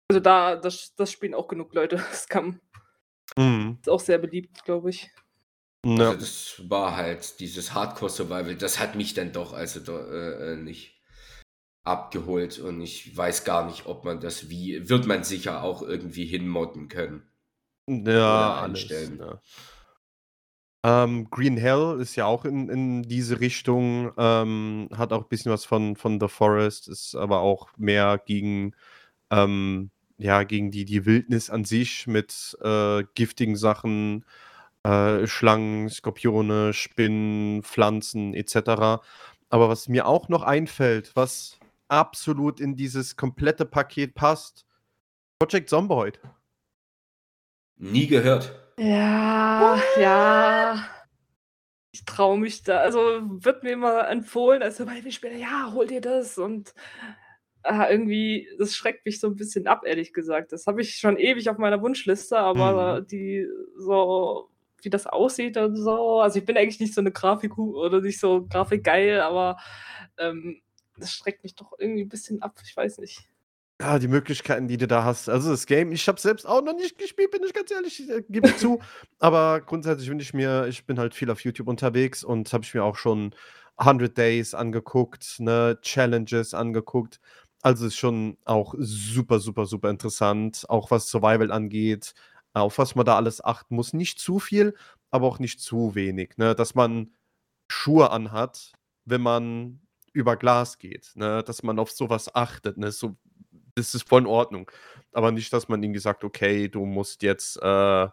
Also 0.10 0.20
da, 0.20 0.56
das, 0.58 0.94
das 0.96 1.12
spielen 1.12 1.34
auch 1.34 1.48
genug 1.48 1.74
Leute. 1.74 1.96
Das 2.12 2.28
kann, 2.28 2.60
Mhm. 3.38 3.78
ist 3.82 3.90
auch 3.90 4.00
sehr 4.00 4.18
beliebt, 4.18 4.64
glaube 4.66 4.90
ich. 4.90 5.10
Ja. 5.86 6.10
Also 6.10 6.20
das 6.20 6.70
war 6.70 6.96
halt 6.96 7.40
dieses 7.40 7.74
Hardcore-Survival, 7.74 8.56
das 8.56 8.80
hat 8.80 8.96
mich 8.96 9.14
dann 9.14 9.32
doch 9.32 9.54
also 9.54 9.80
da, 9.80 9.98
äh, 10.00 10.54
äh, 10.54 10.56
nicht 10.56 11.02
abgeholt 11.84 12.60
und 12.60 12.82
ich 12.82 13.16
weiß 13.18 13.44
gar 13.44 13.66
nicht, 13.66 13.88
ob 13.88 14.06
man 14.06 14.20
das 14.20 14.50
wie, 14.50 14.88
wird 14.90 15.08
man 15.08 15.24
sicher 15.24 15.64
auch 15.64 15.82
irgendwie 15.82 16.26
hinmodden 16.26 16.88
können. 16.90 17.28
Ja, 17.90 17.96
Oder 17.96 18.62
alles. 18.62 18.90
Ja. 19.18 19.42
Ähm, 20.84 21.30
Green 21.30 21.58
Hell 21.58 22.00
ist 22.00 22.16
ja 22.16 22.26
auch 22.26 22.44
in, 22.44 22.68
in 22.70 23.04
diese 23.04 23.40
Richtung, 23.40 24.12
ähm, 24.18 24.90
hat 24.96 25.14
auch 25.14 25.24
ein 25.24 25.30
bisschen 25.30 25.52
was 25.52 25.64
von, 25.64 25.96
von 25.96 26.20
The 26.20 26.28
Forest, 26.28 26.88
ist 26.88 27.16
aber 27.16 27.42
auch 27.42 27.70
mehr 27.78 28.20
gegen, 28.26 28.74
ähm, 29.30 29.92
ja, 30.18 30.44
gegen 30.44 30.72
die, 30.72 30.86
die 30.86 31.06
Wildnis 31.06 31.52
an 31.52 31.66
sich 31.66 32.08
mit 32.08 32.58
äh, 32.64 33.04
giftigen 33.14 33.56
Sachen, 33.56 34.26
äh, 34.84 35.28
Schlangen, 35.28 35.90
Skorpione, 35.90 36.74
Spinnen, 36.74 37.62
Pflanzen 37.62 38.34
etc. 38.34 39.04
Aber 39.50 39.70
was 39.70 39.88
mir 39.88 40.08
auch 40.08 40.30
noch 40.30 40.42
einfällt, 40.42 41.12
was 41.16 41.60
absolut 41.90 42.60
in 42.60 42.76
dieses 42.76 43.16
komplette 43.18 43.66
Paket 43.66 44.16
passt, 44.16 44.66
Project 45.40 45.70
Zomboid. 45.70 46.20
Nie 47.78 48.08
gehört. 48.08 48.56
Ja, 48.82 49.80
ja. 50.00 50.88
Ich 51.92 52.04
traue 52.06 52.40
mich 52.40 52.64
da. 52.64 52.80
Also 52.80 53.00
wird 53.24 53.64
mir 53.64 53.72
immer 53.74 54.10
empfohlen, 54.10 54.64
also 54.64 54.88
weil 54.88 55.04
wir 55.04 55.12
später, 55.12 55.36
ja, 55.36 55.72
hol 55.72 55.86
dir 55.86 56.02
das 56.02 56.38
und 56.40 56.74
ah, 57.64 57.88
irgendwie, 57.90 58.48
das 58.58 58.76
schreckt 58.76 59.06
mich 59.06 59.20
so 59.20 59.28
ein 59.28 59.36
bisschen 59.36 59.68
ab, 59.68 59.84
ehrlich 59.86 60.14
gesagt. 60.14 60.52
Das 60.52 60.66
habe 60.66 60.82
ich 60.82 60.96
schon 60.96 61.18
ewig 61.18 61.50
auf 61.50 61.60
meiner 61.60 61.82
Wunschliste, 61.82 62.40
aber 62.40 63.02
die 63.02 63.46
so, 63.78 64.50
wie 64.82 64.90
das 64.90 65.06
aussieht 65.06 65.58
und 65.58 65.76
so, 65.76 66.22
also 66.22 66.40
ich 66.40 66.46
bin 66.46 66.58
eigentlich 66.58 66.80
nicht 66.80 66.96
so 66.96 67.02
eine 67.02 67.12
Grafik 67.12 67.58
oder 67.60 68.02
nicht 68.02 68.20
so 68.20 68.48
grafikgeil, 68.48 69.22
aber 69.22 69.58
ähm, 70.18 70.62
das 70.98 71.14
schreckt 71.14 71.44
mich 71.44 71.56
doch 71.56 71.74
irgendwie 71.78 72.04
ein 72.04 72.10
bisschen 72.10 72.42
ab, 72.42 72.56
ich 72.66 72.76
weiß 72.76 72.98
nicht. 72.98 73.31
Ja, 73.82 73.98
die 73.98 74.08
Möglichkeiten, 74.08 74.68
die 74.68 74.78
du 74.78 74.88
da 74.88 75.04
hast. 75.04 75.28
Also 75.28 75.50
das 75.50 75.66
Game, 75.66 75.92
ich 75.92 76.08
habe 76.08 76.20
selbst 76.20 76.46
auch 76.46 76.62
noch 76.62 76.76
nicht 76.76 77.00
gespielt, 77.00 77.32
bin 77.32 77.42
ich 77.44 77.52
ganz 77.52 77.72
ehrlich, 77.72 78.00
ich, 78.00 78.10
äh, 78.12 78.22
gebe 78.30 78.56
zu. 78.56 78.80
Aber 79.20 79.60
grundsätzlich 79.62 80.08
wünsche 80.08 80.24
ich 80.24 80.36
mir, 80.36 80.68
ich 80.68 80.86
bin 80.86 81.00
halt 81.00 81.16
viel 81.16 81.32
auf 81.32 81.40
YouTube 81.44 81.68
unterwegs 81.68 82.24
und 82.24 82.54
habe 82.54 82.64
ich 82.64 82.76
mir 82.76 82.84
auch 82.84 82.96
schon 82.96 83.34
100 83.78 84.16
Days 84.16 84.54
angeguckt, 84.54 85.40
ne, 85.40 85.80
Challenges 85.82 86.54
angeguckt. 86.54 87.20
Also 87.64 87.88
ist 87.88 87.96
schon 87.96 88.38
auch 88.46 88.76
super, 88.78 89.40
super, 89.40 89.66
super 89.66 89.90
interessant, 89.90 90.66
auch 90.70 90.92
was 90.92 91.08
Survival 91.10 91.52
angeht, 91.52 92.14
auf 92.54 92.78
was 92.78 92.94
man 92.96 93.06
da 93.06 93.16
alles 93.16 93.44
achten 93.44 93.76
muss. 93.76 93.94
Nicht 93.94 94.20
zu 94.20 94.38
viel, 94.40 94.76
aber 95.10 95.26
auch 95.28 95.40
nicht 95.40 95.60
zu 95.60 95.96
wenig, 95.96 96.38
ne? 96.38 96.54
Dass 96.56 96.76
man 96.76 97.14
Schuhe 97.70 98.12
anhat, 98.12 98.74
wenn 99.06 99.22
man 99.22 99.82
über 100.14 100.38
Glas 100.38 100.78
geht, 100.80 101.12
ne? 101.16 101.44
Dass 101.44 101.64
man 101.64 101.80
auf 101.80 101.92
sowas 101.92 102.36
achtet, 102.36 102.78
ne? 102.78 102.92
So 102.92 103.18
das 103.76 103.94
ist 103.96 104.08
voll 104.08 104.22
in 104.22 104.28
Ordnung. 104.28 104.70
Aber 105.14 105.32
nicht, 105.32 105.52
dass 105.54 105.70
man 105.70 105.82
irgendwie 105.84 106.00
sagt: 106.00 106.24
„Okay, 106.24 106.68
du 106.70 106.86
musst 106.86 107.24
jetzt, 107.24 107.58
äh, 107.58 108.08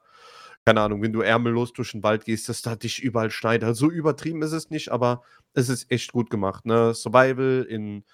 keine 0.65 0.81
Ahnung, 0.83 1.03
wenn 1.03 1.13
du 1.13 1.21
ärmellos 1.23 1.73
durch 1.73 1.93
den 1.93 2.03
Wald 2.03 2.25
gehst, 2.25 2.49
dass 2.49 2.63
da 2.63 2.77
dich 2.77 3.03
überall 3.03 3.31
schneit.“ 3.31 3.65
Also, 3.65 3.87
so 3.87 3.93
übertrieben 3.93 4.43
ist 4.43 4.53
es 4.53 4.71
nicht, 4.71 4.91
aber 4.91 5.23
es 5.55 5.69
ist 5.69 5.91
echt 5.91 6.13
gut 6.13 6.31
gemacht, 6.31 6.67
ne? 6.67 6.95
Survival 6.95 7.67
in, 7.69 8.05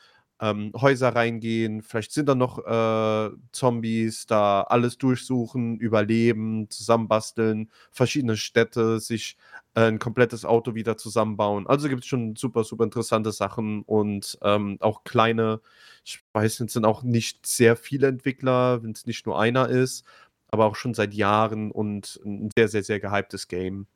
ähm, 0.40 0.72
Häuser 0.76 1.10
reingehen, 1.14 1.82
vielleicht 1.82 2.12
sind 2.12 2.28
da 2.28 2.34
noch, 2.34 2.58
äh, 2.66 3.30
Zombies, 3.52 4.26
da 4.26 4.62
alles 4.62 4.98
durchsuchen, 4.98 5.78
überleben, 5.78 6.68
zusammenbasteln, 6.70 7.70
verschiedene 7.92 8.36
Städte, 8.36 9.00
sich, 9.00 9.36
äh, 9.74 9.82
'n 9.88 9.98
komplettes 9.98 10.44
Auto 10.44 10.74
wieder 10.74 10.96
zusammenbauen. 10.96 11.66
Also, 11.66 11.88
gibt's 11.88 12.06
schon 12.06 12.36
super, 12.36 12.64
super 12.64 12.84
interessante 12.84 13.32
Sachen 13.32 13.82
und, 13.82 14.38
ähm, 14.42 14.78
auch 14.80 15.04
kleine 15.04 15.60
ich 16.06 16.20
weiß, 16.34 16.60
es 16.60 16.72
sind 16.74 16.84
auch 16.84 17.02
nicht 17.02 17.46
sehr 17.46 17.76
viele 17.76 18.08
Entwickler, 18.08 18.82
wenn 18.82 18.90
es 18.92 19.06
nicht 19.06 19.24
nur 19.26 19.40
einer 19.40 19.68
ist, 19.70 20.04
aber 20.48 20.66
auch 20.66 20.76
schon 20.76 20.92
seit 20.94 21.14
Jahren 21.14 21.70
und 21.70 22.20
ein 22.24 22.50
sehr, 22.56 22.68
sehr, 22.68 22.82
sehr 22.84 23.00
gehyptes 23.00 23.48
Game. 23.48 23.86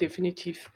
Definitiv. 0.00 0.70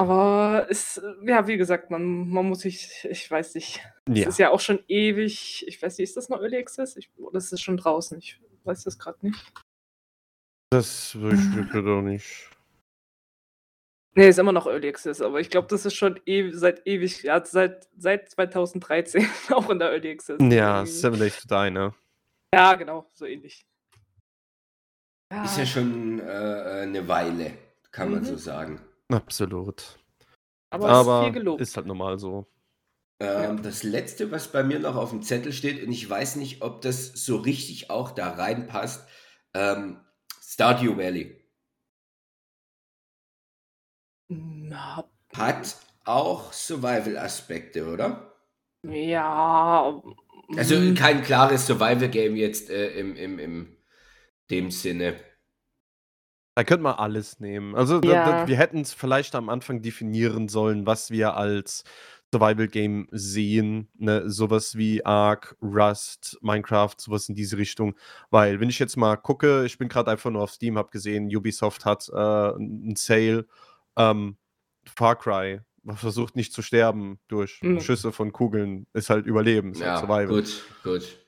Aber 0.00 0.66
es 0.70 1.00
ja, 1.22 1.46
wie 1.48 1.56
gesagt, 1.56 1.90
man 1.90 2.28
man 2.30 2.46
muss 2.48 2.60
sich 2.60 3.04
ich 3.10 3.28
weiß 3.28 3.56
nicht. 3.56 3.80
Es 4.08 4.18
Ja. 4.20 4.28
ist 4.28 4.38
ja 4.38 4.50
auch 4.50 4.60
schon 4.60 4.78
ewig 4.86 5.64
ich 5.66 5.82
weiß 5.82 5.98
nicht, 5.98 6.08
ist 6.10 6.16
das 6.16 6.28
noch 6.28 6.40
Early 6.40 6.56
Access? 6.56 6.96
Ich 6.96 7.10
oder 7.18 7.38
ist 7.38 7.52
das 7.52 7.60
schon 7.60 7.76
draußen? 7.76 8.16
Ich 8.18 8.40
weiß 8.64 8.84
das 8.84 8.96
gerade 8.98 9.18
nicht. 9.26 9.52
Das 10.70 11.14
wüsste 11.20 11.60
ich 11.66 11.74
auch 11.74 12.02
nicht. 12.02 12.48
Ne, 14.14 14.28
ist 14.28 14.38
immer 14.38 14.52
noch 14.52 14.66
Early 14.66 14.88
Access, 14.88 15.20
aber 15.20 15.40
ich 15.40 15.50
glaube, 15.50 15.68
das 15.68 15.84
ist 15.84 15.94
schon 15.94 16.20
ew 16.26 16.50
seit 16.52 16.86
ewig 16.86 17.22
ja, 17.24 17.44
seit 17.44 17.88
seit 17.96 18.28
2013 18.30 19.26
auch 19.50 19.68
in 19.70 19.78
der 19.80 19.90
Early 19.90 20.10
Access 20.12 20.38
Ja. 20.40 20.86
Seven 20.86 21.18
Days 21.18 21.40
to 21.40 21.48
Die, 21.48 21.70
ne? 21.70 21.94
Ja, 22.54 22.74
genau, 22.76 23.10
so 23.12 23.26
ähnlich. 23.26 23.62
Ist 25.44 25.56
ja 25.56 25.64
Ja. 25.64 25.66
schon, 25.66 26.20
äh, 26.20 26.86
'ne 26.86 27.06
Weile, 27.06 27.52
kann 27.90 28.10
man 28.12 28.24
so 28.24 28.32
Mhm. 28.32 28.38
sagen. 28.38 28.87
Absolut. 29.10 29.98
Aber 30.70 30.90
es 30.90 31.04
ist 31.06 31.16
viel 31.18 31.30
Aber 31.30 31.32
gelobt. 31.32 31.68
ist 31.68 31.76
halt 31.76 31.86
normal 31.86 32.18
so. 32.18 32.46
Ähm, 33.20 33.62
das 33.62 33.82
Letzte, 33.82 34.30
was 34.30 34.52
bei 34.52 34.62
mir 34.62 34.78
noch 34.78 34.94
auf'm 34.96 35.22
Zettel 35.22 35.52
steht, 35.52 35.82
und 35.84 35.92
ich 35.92 36.08
weiß 36.08 36.36
nicht, 36.36 36.62
ob 36.62 36.82
das 36.82 37.06
so 37.08 37.36
richtig 37.36 37.90
auch 37.90 38.10
da 38.12 38.30
reinpasst, 38.30 39.06
ähm, 39.54 40.00
Stardew 40.40 40.96
Valley. 40.96 41.36
Na, 44.30 45.08
Hat 45.34 45.76
auch 46.04 46.52
Survival-Aspekte, 46.52 47.86
oder? 47.90 48.34
ja, 48.84 50.02
Also, 50.56 50.76
hm. 50.76 50.94
kein 50.94 51.22
klares 51.22 51.66
Survival-Game 51.66 52.36
jetzt, 52.36 52.70
äh, 52.70 52.90
im 52.98 53.16
im 53.16 53.38
im 53.38 53.76
dem 54.50 54.70
Sinne. 54.70 55.16
Da 56.58 56.64
könnte 56.64 56.82
man 56.82 56.94
alles 56.96 57.38
nehmen. 57.38 57.76
Also, 57.76 58.00
da 58.00 58.16
da 58.16 58.34
wir 58.44 58.56
hätten's 58.56 58.92
vielleicht 58.92 59.36
am 59.36 59.48
Anfang 59.48 59.80
definieren 59.80 60.48
sollen, 60.48 60.86
was 60.86 61.12
wir 61.12 61.36
als 61.36 61.84
Survival-Game 62.34 63.06
sehen, 63.12 63.88
ne? 63.96 64.28
So 64.28 64.50
was 64.50 64.76
wie 64.76 65.04
Ark, 65.06 65.56
Rust, 65.62 66.36
Minecraft, 66.42 66.96
so 66.98 67.12
was 67.12 67.28
in 67.28 67.36
diese 67.36 67.58
Richtung. 67.58 67.94
Weil, 68.30 68.58
wenn 68.58 68.68
ich 68.70 68.80
jetzt 68.80 68.96
mal 68.96 69.14
gucke 69.14 69.64
ich 69.66 69.78
bin 69.78 69.88
grad 69.88 70.08
einfach 70.08 70.32
nur 70.32 70.42
auf 70.42 70.50
Steam, 70.50 70.76
habe 70.78 70.90
gesehen, 70.90 71.28
Ubisoft 71.32 71.84
hat, 71.84 72.08
äh, 72.12 72.16
'n 72.56 72.90
'n 72.90 72.96
Sale, 72.96 73.46
ähm, 73.96 74.36
Far 74.84 75.14
Cry 75.16 75.60
versucht 75.94 76.34
nicht 76.34 76.52
zu 76.52 76.62
sterben 76.62 77.20
durch 77.28 77.62
Mhm. 77.62 77.78
Schüsse 77.78 78.10
von 78.10 78.32
Kugeln, 78.32 78.88
ist 78.94 79.10
halt 79.10 79.26
Überleben, 79.26 79.70
ist 79.70 79.84
halt 79.84 79.96
Ja, 79.96 79.96
Survival. 79.96 80.42
gut, 80.42 80.74
gut. 80.82 81.18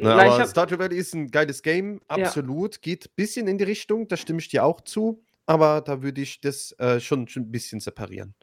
Na, 0.00 0.26
ich 0.26 0.34
aber 0.38 0.46
Stardew 0.46 0.78
Valley 0.78 0.96
ist 0.96 1.14
'n 1.14 1.28
geiles 1.30 1.62
Game, 1.62 2.00
Ja. 2.14 2.32
absolut. 2.32 2.80
Geht 2.82 3.14
bisschen 3.16 3.46
in 3.46 3.58
die 3.58 3.64
Richtung, 3.64 4.08
da 4.08 4.16
stimme 4.16 4.40
ich 4.40 4.48
dir 4.48 4.64
auch 4.64 4.80
zu, 4.80 5.22
aber 5.46 5.80
da 5.80 6.02
würde 6.02 6.20
ich 6.22 6.40
das, 6.40 6.72
äh, 6.78 6.98
schon 7.00 7.28
schon 7.28 7.44
'n 7.44 7.50
bisschen 7.52 7.80
separieren. 7.80 8.34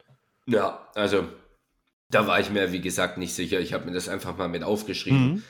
Ja, 0.46 0.88
also, 0.94 1.28
da 2.10 2.26
war 2.26 2.40
ich 2.40 2.50
mir, 2.50 2.72
wie 2.72 2.80
gesagt, 2.82 3.18
nicht 3.18 3.34
sicher. 3.34 3.60
Ich 3.60 3.74
habe 3.74 3.86
mir 3.86 3.92
das 3.92 4.08
einfach 4.08 4.36
mal 4.36 4.48
mit 4.48 4.64
aufgeschrieben. 4.64 5.32
Mhm. 5.32 5.44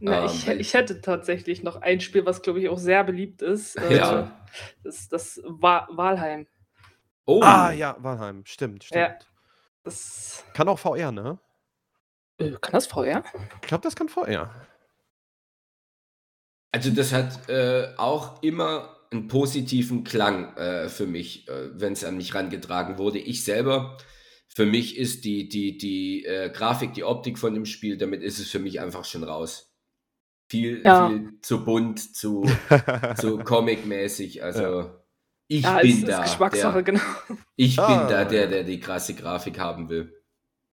Na, 0.00 0.22
Ähm, 0.22 0.22
ich 0.22 0.46
ich 0.48 0.74
hätte 0.74 1.00
tatsächlich 1.00 1.62
noch 1.62 1.76
ein 1.76 2.00
Spiel, 2.00 2.26
was, 2.26 2.42
glaube 2.42 2.60
ich, 2.60 2.68
auch 2.68 2.78
sehr 2.78 3.02
beliebt 3.04 3.42
ist, 3.42 3.76
äh, 3.82 3.98
Ja. 3.98 4.46
das 4.84 5.08
das 5.08 5.40
Wa 5.44 5.88
Valheim. 5.90 6.46
Oh. 7.26 7.42
Ah 7.42 7.70
ja, 7.72 7.96
Valheim, 8.02 8.44
stimmt, 8.46 8.82
Ja. 8.92 9.18
stimmt. 9.18 9.30
Das 9.84 10.44
Kann 10.54 10.68
auch 10.68 10.78
VR, 10.78 11.12
ne? 11.12 11.38
Äh, 12.40 12.52
kann 12.60 12.72
das 12.72 12.86
VR? 12.86 13.22
Ich 13.62 13.68
glaube, 13.68 13.82
das 13.82 13.96
kann 13.96 14.08
VR. 14.08 14.50
Also, 16.76 16.90
das 16.90 17.12
hat, 17.12 17.48
äh, 17.48 17.88
auch 17.96 18.42
immer 18.42 18.96
'n 19.12 19.28
positiven 19.28 20.04
Klang, 20.04 20.54
äh, 20.56 20.88
für 20.90 21.06
mich, 21.06 21.48
äh, 21.48 21.70
wenn's 21.80 22.04
an 22.04 22.16
mich 22.18 22.34
rangetragen 22.34 22.98
wurde. 22.98 23.18
Ich 23.18 23.44
selber 23.44 23.96
für 24.48 24.66
mich 24.66 24.96
ist 24.98 25.24
die 25.24 25.48
die 25.48 25.78
die, 25.78 26.24
äh, 26.24 26.50
Grafik, 26.50 26.92
die 26.94 27.04
Optik 27.04 27.38
von 27.38 27.54
dem 27.54 27.64
Spiel 27.66 27.96
damit 27.98 28.22
ist 28.22 28.38
es 28.38 28.50
für 28.50 28.58
mich 28.58 28.80
einfach 28.80 29.04
schon 29.06 29.24
raus. 29.24 29.72
Viel 30.50 30.82
Ja. 30.84 31.06
viel 31.06 31.38
zu 31.42 31.64
bunt, 31.64 32.16
zu 32.16 32.44
zu 33.14 33.38
comic-mäßig. 33.44 34.42
Also, 34.42 34.62
Ja. 34.62 35.04
ich 35.48 35.64
Ja, 35.64 35.80
bin 35.80 35.90
es 35.90 36.04
ist 36.04 36.08
da, 36.08 36.22
Geschmackssache, 36.22 36.82
der 36.82 36.82
genau. 36.84 37.00
ich 37.56 37.76
bin 37.76 37.84
Ah, 37.84 38.08
da 38.08 38.24
der, 38.24 38.48
der 38.48 38.64
die 38.64 38.80
krasse 38.80 39.14
Grafik 39.14 39.58
haben 39.58 39.88
will. 39.88 40.15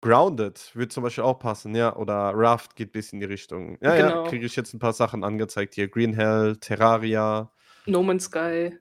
Grounded 0.03 0.71
würde 0.75 0.87
zum 0.89 1.03
Beispiel 1.03 1.23
auch 1.25 1.39
passen, 1.39 1.75
ja, 1.75 1.93
oder 1.95 2.31
Raft 2.33 2.75
geht 2.75 2.93
bis 2.93 3.11
in 3.11 3.19
die 3.19 3.25
Richtung. 3.25 3.77
Ja, 3.81 3.95
ja, 3.95 4.09
Genau. 4.09 4.23
kriege 4.23 4.45
ich 4.45 4.55
jetzt 4.55 4.73
'n 4.73 4.79
paar 4.79 4.93
Sachen 4.93 5.23
angezeigt 5.25 5.75
hier. 5.75 5.89
Green 5.89 6.13
Hell, 6.13 6.55
Terraria. 6.57 7.51
No 7.85 8.01
Man's 8.03 8.25
Sky. 8.25 8.77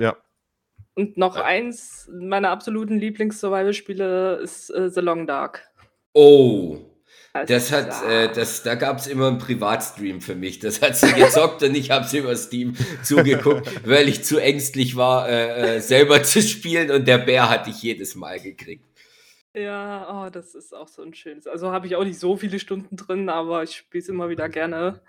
Ja. 0.00 0.16
Und 0.94 1.16
noch 1.18 1.36
Ja. 1.36 1.44
eins 1.44 2.10
meiner 2.12 2.50
absoluten 2.50 2.98
Lieblings-Survival-Spiele 2.98 4.36
ist, 4.42 4.70
äh, 4.70 4.90
The 4.90 5.00
Long 5.00 5.26
Dark. 5.26 5.68
Oh, 6.14 6.78
Das 7.32 7.70
das 7.70 7.72
hat, 7.72 8.04
äh 8.10 8.32
das 8.32 8.62
da 8.64 8.74
gab's 8.74 9.06
immer 9.06 9.28
'n 9.28 9.38
Privatstream 9.38 10.20
für 10.20 10.34
mich. 10.34 10.58
Das 10.58 10.82
hat 10.82 10.96
sie 10.96 11.12
gezockt 11.14 11.62
und 11.62 11.76
ich 11.76 11.90
habe 11.92 12.04
es 12.06 12.12
über 12.14 12.34
Steam 12.36 12.74
zugeguckt, 13.04 13.68
weil 13.88 14.08
ich 14.08 14.24
zu 14.24 14.38
ängstlich 14.38 14.96
war, 14.96 15.28
äh, 15.28 15.76
äh, 15.76 15.80
selber 15.80 16.22
zu 16.24 16.42
spielen 16.42 16.90
und 16.90 17.06
der 17.08 17.18
Bär 17.18 17.48
hat 17.50 17.66
dich 17.68 17.82
jedes 17.82 18.16
Mal 18.16 18.40
gekriegt. 18.40 18.84
Ja, 19.54 20.26
oh, 20.26 20.30
das 20.30 20.54
ist 20.54 20.72
auch 20.72 20.86
so 20.86 21.02
'n 21.02 21.12
schönes 21.12 21.48
also, 21.48 21.72
habe 21.72 21.86
ich 21.88 21.96
auch 21.96 22.04
nicht 22.04 22.20
so 22.20 22.36
viele 22.36 22.60
Stunden 22.60 22.94
drin, 22.96 23.28
aber 23.28 23.64
ich 23.64 23.74
spiele 23.76 24.00
es 24.02 24.08
immer 24.08 24.28
wieder 24.28 24.48
gerne. 24.48 25.00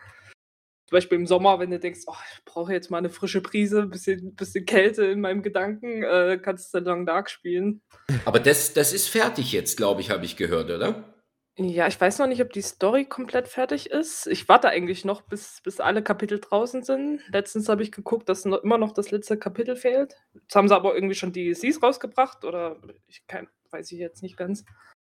Zum 0.88 0.98
Beispiel 0.98 1.18
im 1.20 1.28
Sommer, 1.28 1.60
wenn 1.60 1.72
du 1.72 1.80
denkst: 1.80 2.02
„Oh, 2.08 2.16
ich 2.38 2.46
brauche 2.46 2.74
jetzt 2.74 2.92
mal 2.92 3.02
'ne 3.02 3.10
frische 3.10 3.42
Brise, 3.42 3.88
bisschen 3.88 4.36
bisschen 4.36 4.66
Kälte 4.66 5.06
in 5.06 5.22
meinem 5.22 5.44
Gedanken“, 5.44 6.04
äh, 6.04 6.40
kannst 6.44 6.74
du 6.74 6.80
The 6.80 6.86
Long 6.86 7.06
Dark 7.06 7.30
spielen. 7.30 7.82
Aber 8.26 8.40
das 8.40 8.74
das 8.74 8.94
ist 8.94 9.08
fertig 9.10 9.52
jetzt, 9.52 9.78
glaube 9.78 10.02
ich, 10.02 10.10
habe 10.10 10.26
ich 10.26 10.36
gehört, 10.38 10.70
oder? 10.72 11.11
Ja, 11.58 11.88
ich 11.88 12.00
weiß 12.00 12.20
noch 12.20 12.28
nicht, 12.28 12.42
ob 12.42 12.54
die 12.54 12.62
Story 12.62 13.04
komplett 13.06 13.48
fertig 13.50 13.90
ist. 13.92 14.26
Ich 14.28 14.48
warte 14.48 14.70
eigentlich 14.70 15.04
noch, 15.04 15.22
bis 15.22 15.60
bis 15.62 15.82
alle 15.82 16.02
Kapitel 16.02 16.40
draußen 16.40 16.82
sind. 16.84 17.22
Letztens 17.32 17.68
habe 17.68 17.84
ich 17.84 17.92
geguckt, 17.92 18.30
dass 18.30 18.46
no 18.46 18.58
immer 18.58 18.78
noch 18.78 18.94
das 18.94 19.12
letzte 19.12 19.38
Kapitel 19.38 19.76
fehlt. 19.76 20.16
Jetzt 20.34 20.56
haben 20.56 20.70
sie 20.70 20.76
aber 20.76 20.96
irgendwie 20.96 21.16
schon 21.16 21.34
DLCs 21.34 21.84
rausgebracht 21.84 22.46
oder 22.46 22.78
ich 23.08 23.28
kein 23.28 23.50
weiß 23.70 23.92
ich 23.92 24.00
jetzt 24.00 24.22
nicht 24.24 24.38
ganz. 24.38 24.64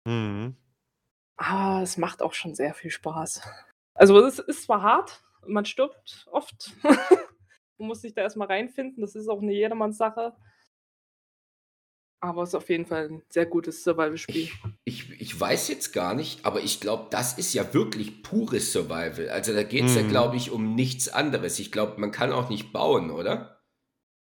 Mhm. 0.06 0.58
Ah, 1.38 1.82
es 1.84 1.98
macht 1.98 2.22
auch 2.22 2.34
schon 2.34 2.56
sehr 2.56 2.74
viel 2.74 2.92
Spaß. 2.92 3.42
Also, 3.96 4.20
es 4.26 4.40
ist 4.40 4.64
zwar 4.66 4.82
hart, 4.84 5.24
man 5.48 5.66
stirbt 5.66 6.28
oft. 6.32 6.72
Man 7.80 7.88
muss 7.90 8.02
sich 8.02 8.14
da 8.14 8.22
erst 8.24 8.38
mal 8.38 8.46
reinfinden, 8.48 9.02
das 9.02 9.16
ist 9.16 9.28
auch 9.30 9.42
'ne 9.42 9.54
Jedermannssache. 9.54 10.36
Aber 12.24 12.44
es 12.44 12.50
ist 12.50 12.56
auf 12.56 12.70
jeden 12.70 12.86
Fall 12.86 13.08
'n 13.10 13.22
sehr 13.28 13.46
gutes 13.46 13.84
Survival-Spiel. 13.84 14.48
Ich 14.86 15.10
ich 15.12 15.22
ich 15.22 15.40
weiß 15.40 15.68
jetzt 15.68 15.92
gar 15.92 16.14
nicht, 16.14 16.46
aber 16.46 16.62
ich 16.62 16.80
glaube, 16.80 17.08
das 17.10 17.38
ist 17.38 17.54
ja 17.54 17.74
wirklich 17.74 18.24
pures 18.24 18.72
Survival. 18.72 19.28
Also, 19.30 19.54
da 19.54 19.64
geht's 19.64 19.96
ja, 19.96 20.04
Mhm. 20.04 20.08
glaube 20.10 20.38
ich, 20.38 20.50
um 20.50 20.74
nichts 20.74 21.10
anderes. 21.10 21.60
Ich 21.60 21.72
glaube, 21.74 22.00
man 22.00 22.12
kann 22.12 22.32
auch 22.32 22.50
nicht 22.50 22.72
bauen, 22.72 23.12
oder? 23.12 23.60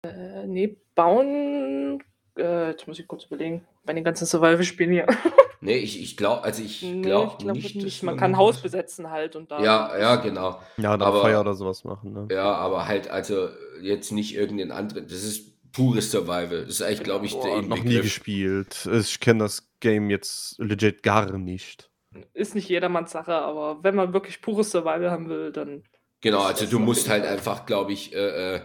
Äh, 0.05 0.45
ne, 0.47 0.75
bauen 0.95 2.03
äh, 2.37 2.71
jetzt 2.71 2.87
muss 2.87 2.99
ich 2.99 3.07
kurz 3.07 3.25
überlegen, 3.25 3.65
bei 3.85 3.93
den 3.93 4.03
ganzen 4.03 4.25
Survival-Spielen 4.25 4.91
hier. 4.91 5.07
Nee, 5.65 5.77
ich, 5.77 6.01
ich 6.01 6.17
glaube, 6.17 6.43
also 6.43 6.61
ich 6.61 6.81
Nee, 6.81 7.03
glaube 7.03 7.31
ich 7.31 7.37
glaube 7.37 7.57
nicht, 7.59 7.75
nicht. 7.75 7.85
dass 7.99 8.03
Man 8.03 8.17
kann 8.17 8.31
ein 8.31 8.37
Haus 8.37 8.57
besetzen 8.61 9.09
halt 9.11 9.37
und 9.37 9.49
da. 9.49 9.63
Ja, 9.63 9.97
ja, 9.97 10.15
genau. 10.17 10.59
Ja, 10.75 10.91
Aber- 10.91 11.21
Feuer 11.21 11.39
oder 11.39 11.53
sowas 11.53 11.85
machen, 11.85 12.11
ne? 12.11 12.27
Ja, 12.29 12.53
aber 12.55 12.85
halt 12.85 13.09
also 13.09 13.47
jetzt 13.81 14.11
nicht 14.11 14.35
irgendeinen 14.35 14.71
anderen. 14.73 15.07
Das 15.07 15.23
ist 15.23 15.52
pures 15.73 16.11
Survival. 16.11 16.61
Das 16.65 16.75
ist 16.75 16.81
eigentlich, 16.81 17.03
glaube 17.03 17.25
ich, 17.25 17.33
der 17.33 17.41
Boah, 17.41 17.61
noch 17.61 17.83
nie 17.83 18.01
gespielt. 18.01 18.87
Ich 18.91 19.19
kenne 19.19 19.43
das 19.43 19.67
Game 19.81 20.09
jetzt 20.09 20.57
legit 20.59 21.03
gar 21.03 21.37
nicht. 21.37 21.89
Ist 22.33 22.55
nicht 22.55 22.69
jedermanns 22.69 23.11
Sache, 23.11 23.33
aber 23.33 23.83
wenn 23.83 23.95
man 23.95 24.13
wirklich 24.13 24.41
pures 24.41 24.71
Survival 24.71 25.11
haben 25.11 25.27
will, 25.29 25.51
dann. 25.51 25.83
Genau, 26.21 26.43
also 26.43 26.65
du 26.65 26.79
musst 26.79 27.09
halt 27.09 27.25
einfach, 27.25 27.65
glaube 27.65 27.91
ich, 27.91 28.13
äh, 28.15 28.55
äh, 28.55 28.61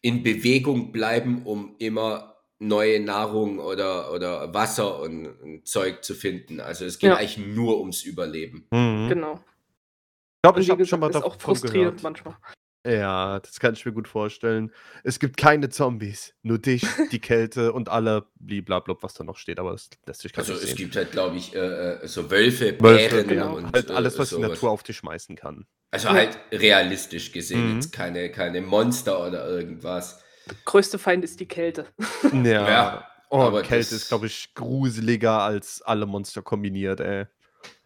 in 0.00 0.22
Bewegung 0.22 0.92
bleiben, 0.92 1.42
um 1.44 1.74
immer 1.78 2.36
neue 2.58 3.00
Nahrung 3.00 3.58
oder, 3.58 4.12
oder 4.12 4.54
Wasser 4.54 5.00
und, 5.00 5.26
und 5.26 5.66
Zeug 5.66 6.04
zu 6.04 6.14
finden. 6.14 6.60
Also 6.60 6.84
es 6.84 6.98
geht 6.98 7.10
Ja. 7.10 7.16
eigentlich 7.16 7.38
nur 7.38 7.80
ums 7.80 8.04
Überleben. 8.04 8.66
Mhm. 8.70 9.08
Genau. 9.08 9.34
Ich 9.34 10.42
glaube, 10.44 10.60
ich 10.60 10.70
habe 10.70 10.86
schon 10.86 11.00
mal 11.00 11.10
ist 11.10 11.16
auch 11.16 11.34
davon 11.36 11.40
frustrierend 11.56 11.98
gehört. 11.98 12.02
manchmal. 12.02 12.36
Ja, 12.84 13.38
das 13.38 13.60
kann 13.60 13.74
ich 13.74 13.86
mir 13.86 13.92
gut 13.92 14.08
vorstellen. 14.08 14.72
Es 15.04 15.20
gibt 15.20 15.36
keine 15.36 15.68
Zombies, 15.68 16.34
nur 16.42 16.58
dich, 16.58 16.84
die 17.12 17.20
Kälte 17.20 17.72
und 17.72 17.88
alle 17.88 18.26
blablabla, 18.40 18.96
was 19.02 19.14
da 19.14 19.22
noch 19.22 19.36
steht, 19.36 19.60
aber 19.60 19.70
das 19.72 19.88
lässt 20.04 20.20
sich 20.22 20.32
gar 20.32 20.40
Also 20.40 20.54
nicht 20.54 20.62
es 20.62 20.68
sehen. 20.70 20.76
gibt 20.78 20.96
halt, 20.96 21.12
glaube 21.12 21.36
ich, 21.36 21.54
äh, 21.54 21.58
äh, 21.58 22.06
so 22.08 22.28
Wölfe, 22.30 22.76
Wölfe, 22.80 23.08
Bären 23.22 23.28
genau. 23.28 23.56
und 23.56 23.72
Halt 23.72 23.90
alles, 23.92 24.16
äh, 24.16 24.18
was 24.18 24.28
die 24.30 24.34
sowas. 24.34 24.48
Natur 24.50 24.70
auf 24.70 24.82
dich 24.82 24.96
schmeißen 24.96 25.36
kann. 25.36 25.66
Also 25.92 26.08
Ja. 26.08 26.14
halt 26.14 26.38
realistisch 26.50 27.30
gesehen, 27.30 27.68
Mhm. 27.68 27.74
jetzt 27.76 27.92
keine, 27.92 28.30
keine 28.32 28.60
Monster 28.62 29.24
oder 29.28 29.46
irgendwas. 29.48 30.20
Größte 30.64 30.98
Feind 30.98 31.22
ist 31.22 31.38
die 31.38 31.46
Kälte. 31.46 31.86
Ja. 32.32 32.40
Ja, 32.42 33.08
oh, 33.30 33.42
aber 33.42 33.62
Kälte 33.62 33.94
ist, 33.94 34.08
glaube 34.08 34.26
ich, 34.26 34.54
gruseliger 34.54 35.40
als 35.42 35.82
alle 35.82 36.06
Monster 36.06 36.42
kombiniert, 36.42 36.98
ey. 36.98 37.26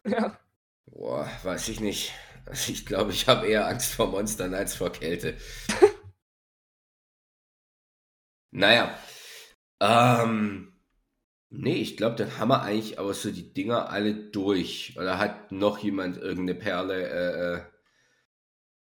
ja. 0.06 0.38
Boah, 0.86 1.28
weiß 1.42 1.68
ich 1.68 1.80
nicht. 1.80 2.14
Also 2.46 2.72
ich 2.74 2.86
glaube, 2.86 3.12
ich 3.12 3.28
habe 3.28 3.46
eher 3.46 3.66
Angst 3.66 3.94
vor 3.94 4.08
Monstern 4.08 4.54
als 4.54 4.74
vor 4.74 4.90
Kälte. 4.90 5.36
naja. 8.50 8.96
Ähm. 9.80 10.72
Nee, 11.48 11.76
ich 11.76 11.96
glaube, 11.96 12.16
dann 12.16 12.38
haben 12.38 12.48
wir 12.48 12.62
eigentlich 12.62 12.98
aber 12.98 13.14
so 13.14 13.30
die 13.30 13.52
Dinger 13.52 13.88
alle 13.90 14.14
durch. 14.14 14.96
Oder 14.98 15.18
hat 15.18 15.52
noch 15.52 15.78
jemand 15.78 16.16
irgendeine 16.16 16.58
Perle, 16.58 17.08
äh, 17.08 17.54
äh, 17.54 17.62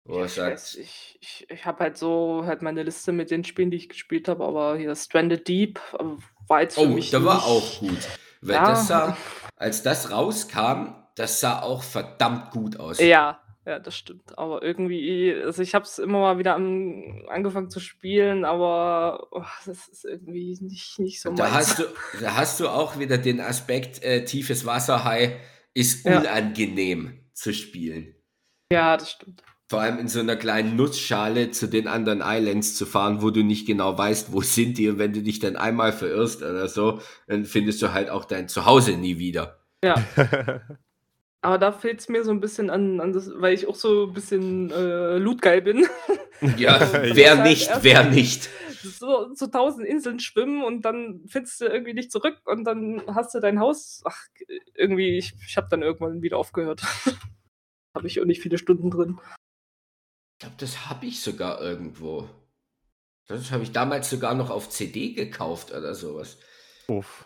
wo 0.05 0.21
er 0.21 0.25
ich 0.25 0.33
sagt, 0.33 0.53
weiß, 0.55 0.75
ich, 0.77 1.19
ich, 1.21 1.47
ich 1.51 1.67
habe 1.67 1.81
halt 1.81 1.99
so 1.99 2.45
halt 2.47 2.63
meine 2.63 2.83
Liste 2.83 3.13
mit 3.13 3.31
den 3.31 3.45
Spielen, 3.45 3.71
die 3.71 3.77
ich 3.77 3.91
gespielt 3.91 4.27
habe, 4.29 4.45
aber 4.45 4.79
hier 4.79 4.95
Stranded 4.95 5.47
Deep 5.47 5.79
äh, 5.99 6.05
war 6.49 6.63
jetzt 6.63 6.77
für 6.77 6.83
oh, 6.83 6.87
mich 6.87 7.11
da 7.11 7.23
war 7.25 7.45
auch 7.45 7.79
gut. 7.79 7.99
Weil 8.41 8.57
Ja. 8.57 8.71
das 8.71 8.87
sah, 8.87 9.17
als 9.57 9.83
das 9.83 10.11
rauskam, 10.11 10.95
das 11.15 11.41
sah 11.41 11.61
auch 11.61 11.83
verdammt 11.83 12.53
gut 12.53 12.81
aus. 12.81 13.01
Ja, 13.01 13.43
ja, 13.67 13.79
das 13.81 13.97
stimmt. 13.97 14.39
Aber 14.39 14.63
irgendwie, 14.63 15.35
also 15.45 15.61
ich 15.63 15.75
habe 15.75 15.85
es 15.85 15.99
immer 15.99 16.21
mal 16.21 16.39
wieder 16.39 16.55
an, 16.55 17.25
angefangen 17.29 17.69
zu 17.69 17.81
spielen, 17.81 18.45
aber 18.45 19.27
oh, 19.33 19.43
das 19.67 19.89
ist 19.89 20.05
irgendwie 20.05 20.57
nicht, 20.61 20.99
nicht 21.01 21.21
so 21.21 21.31
Da 21.33 21.45
meins. 21.45 21.55
hast, 21.55 21.79
du, 21.81 21.85
da 22.21 22.37
hast 22.37 22.61
du 22.61 22.69
auch 22.69 22.99
wieder 22.99 23.19
den 23.19 23.41
Aspekt, 23.41 24.03
äh, 24.03 24.25
tiefes 24.25 24.65
Wasserhai 24.65 25.37
ist 25.75 26.07
Ja. 26.07 26.21
unangenehm 26.21 27.21
zu 27.35 27.53
spielen. 27.53 28.15
Ja, 28.73 28.97
das 28.97 29.11
stimmt. 29.11 29.43
Vor 29.69 29.81
allem 29.81 29.99
in 29.99 30.07
so 30.07 30.21
einer 30.21 30.37
kleinen 30.37 30.77
Nussschale 30.77 31.51
zu 31.51 31.67
den 31.67 31.89
anderen 31.89 32.23
Islands 32.25 32.77
zu 32.77 32.87
fahren, 32.87 33.21
wo 33.21 33.31
du 33.31 33.43
nicht 33.43 33.67
genau 33.67 33.99
weißt, 33.99 34.33
wo 34.33 34.41
sind 34.41 34.79
die. 34.79 34.89
Und 34.89 34.99
wenn 35.01 35.13
du 35.13 35.23
dich 35.23 35.41
dann 35.41 35.57
einmal 35.57 35.93
verirrst 35.93 36.41
oder 36.43 36.69
so, 36.69 37.01
dann 37.27 37.45
findest 37.45 37.83
du 37.83 37.93
halt 37.93 38.09
auch 38.09 38.25
dein 38.27 38.49
Zuhause 38.49 38.97
nie 38.97 39.19
wieder. 39.19 39.59
Ja. 39.83 39.97
Aber 41.43 41.59
da 41.59 41.71
fehlt 41.73 42.01
es 42.01 42.09
mir 42.09 42.25
so 42.25 42.31
ein 42.33 42.41
bisschen 42.41 42.71
an, 42.71 43.01
an 43.01 43.13
das, 43.13 43.31
weil 43.37 43.55
ich 43.55 43.67
auch 43.69 43.75
so 43.77 44.07
ein 44.07 44.13
bisschen 44.15 44.71
äh, 44.71 45.19
lootgeil 45.19 45.63
bin. 45.63 45.87
Ja, 46.59 46.79
wer 47.15 47.39
Halt 47.39 47.45
nicht, 47.49 47.69
erst- 47.71 47.83
wer 47.83 48.05
nicht. 48.11 48.51
so 48.83 49.33
zu 49.33 49.51
tausend 49.51 49.87
Inseln 49.87 50.21
schwimmen 50.21 50.63
und 50.65 50.83
dann 50.83 51.25
findest 51.27 51.63
du 51.63 51.65
irgendwie 51.65 51.95
nicht 51.95 52.13
zurück 52.13 52.37
und 52.45 52.65
dann 52.65 53.03
hast 53.15 53.35
du 53.35 53.41
dein 53.41 53.59
Haus. 53.59 54.03
Ach, 54.05 54.19
irgendwie, 54.75 55.17
ich, 55.17 55.33
ich 55.49 55.57
habe 55.57 55.69
dann 55.71 55.81
irgendwann 55.81 56.21
wieder 56.21 56.37
aufgehört. 56.37 56.83
habe 57.97 58.07
ich 58.07 58.21
auch 58.21 58.27
nicht 58.27 58.43
viele 58.43 58.59
Stunden 58.59 58.91
drin. 58.91 59.19
Ich 60.35 60.41
glaube, 60.41 60.57
das 60.59 60.91
habe 60.91 61.07
ich 61.07 61.23
sogar 61.23 61.63
irgendwo. 61.63 62.29
Das 63.29 63.51
habe 63.51 63.63
ich 63.63 63.73
damals 63.73 64.11
sogar 64.11 64.35
noch 64.35 64.51
auf 64.51 64.69
CD 64.69 65.15
gekauft 65.15 65.73
oder 65.73 65.95
sowas. 65.95 66.37
Uff. 66.89 67.25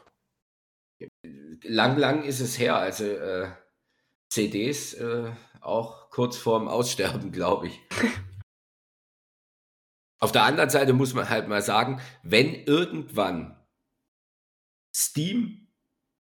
Lang, 1.65 1.99
lang 1.99 2.23
ist 2.23 2.39
es 2.39 2.61
her. 2.61 2.77
Also 2.77 3.05
äh, 3.07 3.49
CDs 4.31 4.95
äh, 4.95 5.31
auch 5.61 6.09
kurz 6.11 6.37
vorm 6.37 6.69
Aussterben, 6.69 7.33
glaube 7.33 7.69
ich. 7.69 7.81
Auf 10.19 10.33
der 10.33 10.45
anderen 10.45 10.71
Seite 10.71 10.93
muss 10.93 11.15
man 11.15 11.29
halt 11.29 11.49
mal 11.49 11.63
sagen, 11.63 12.01
wenn 12.23 12.55
irgendwann 12.55 13.57
Steam 14.95 15.69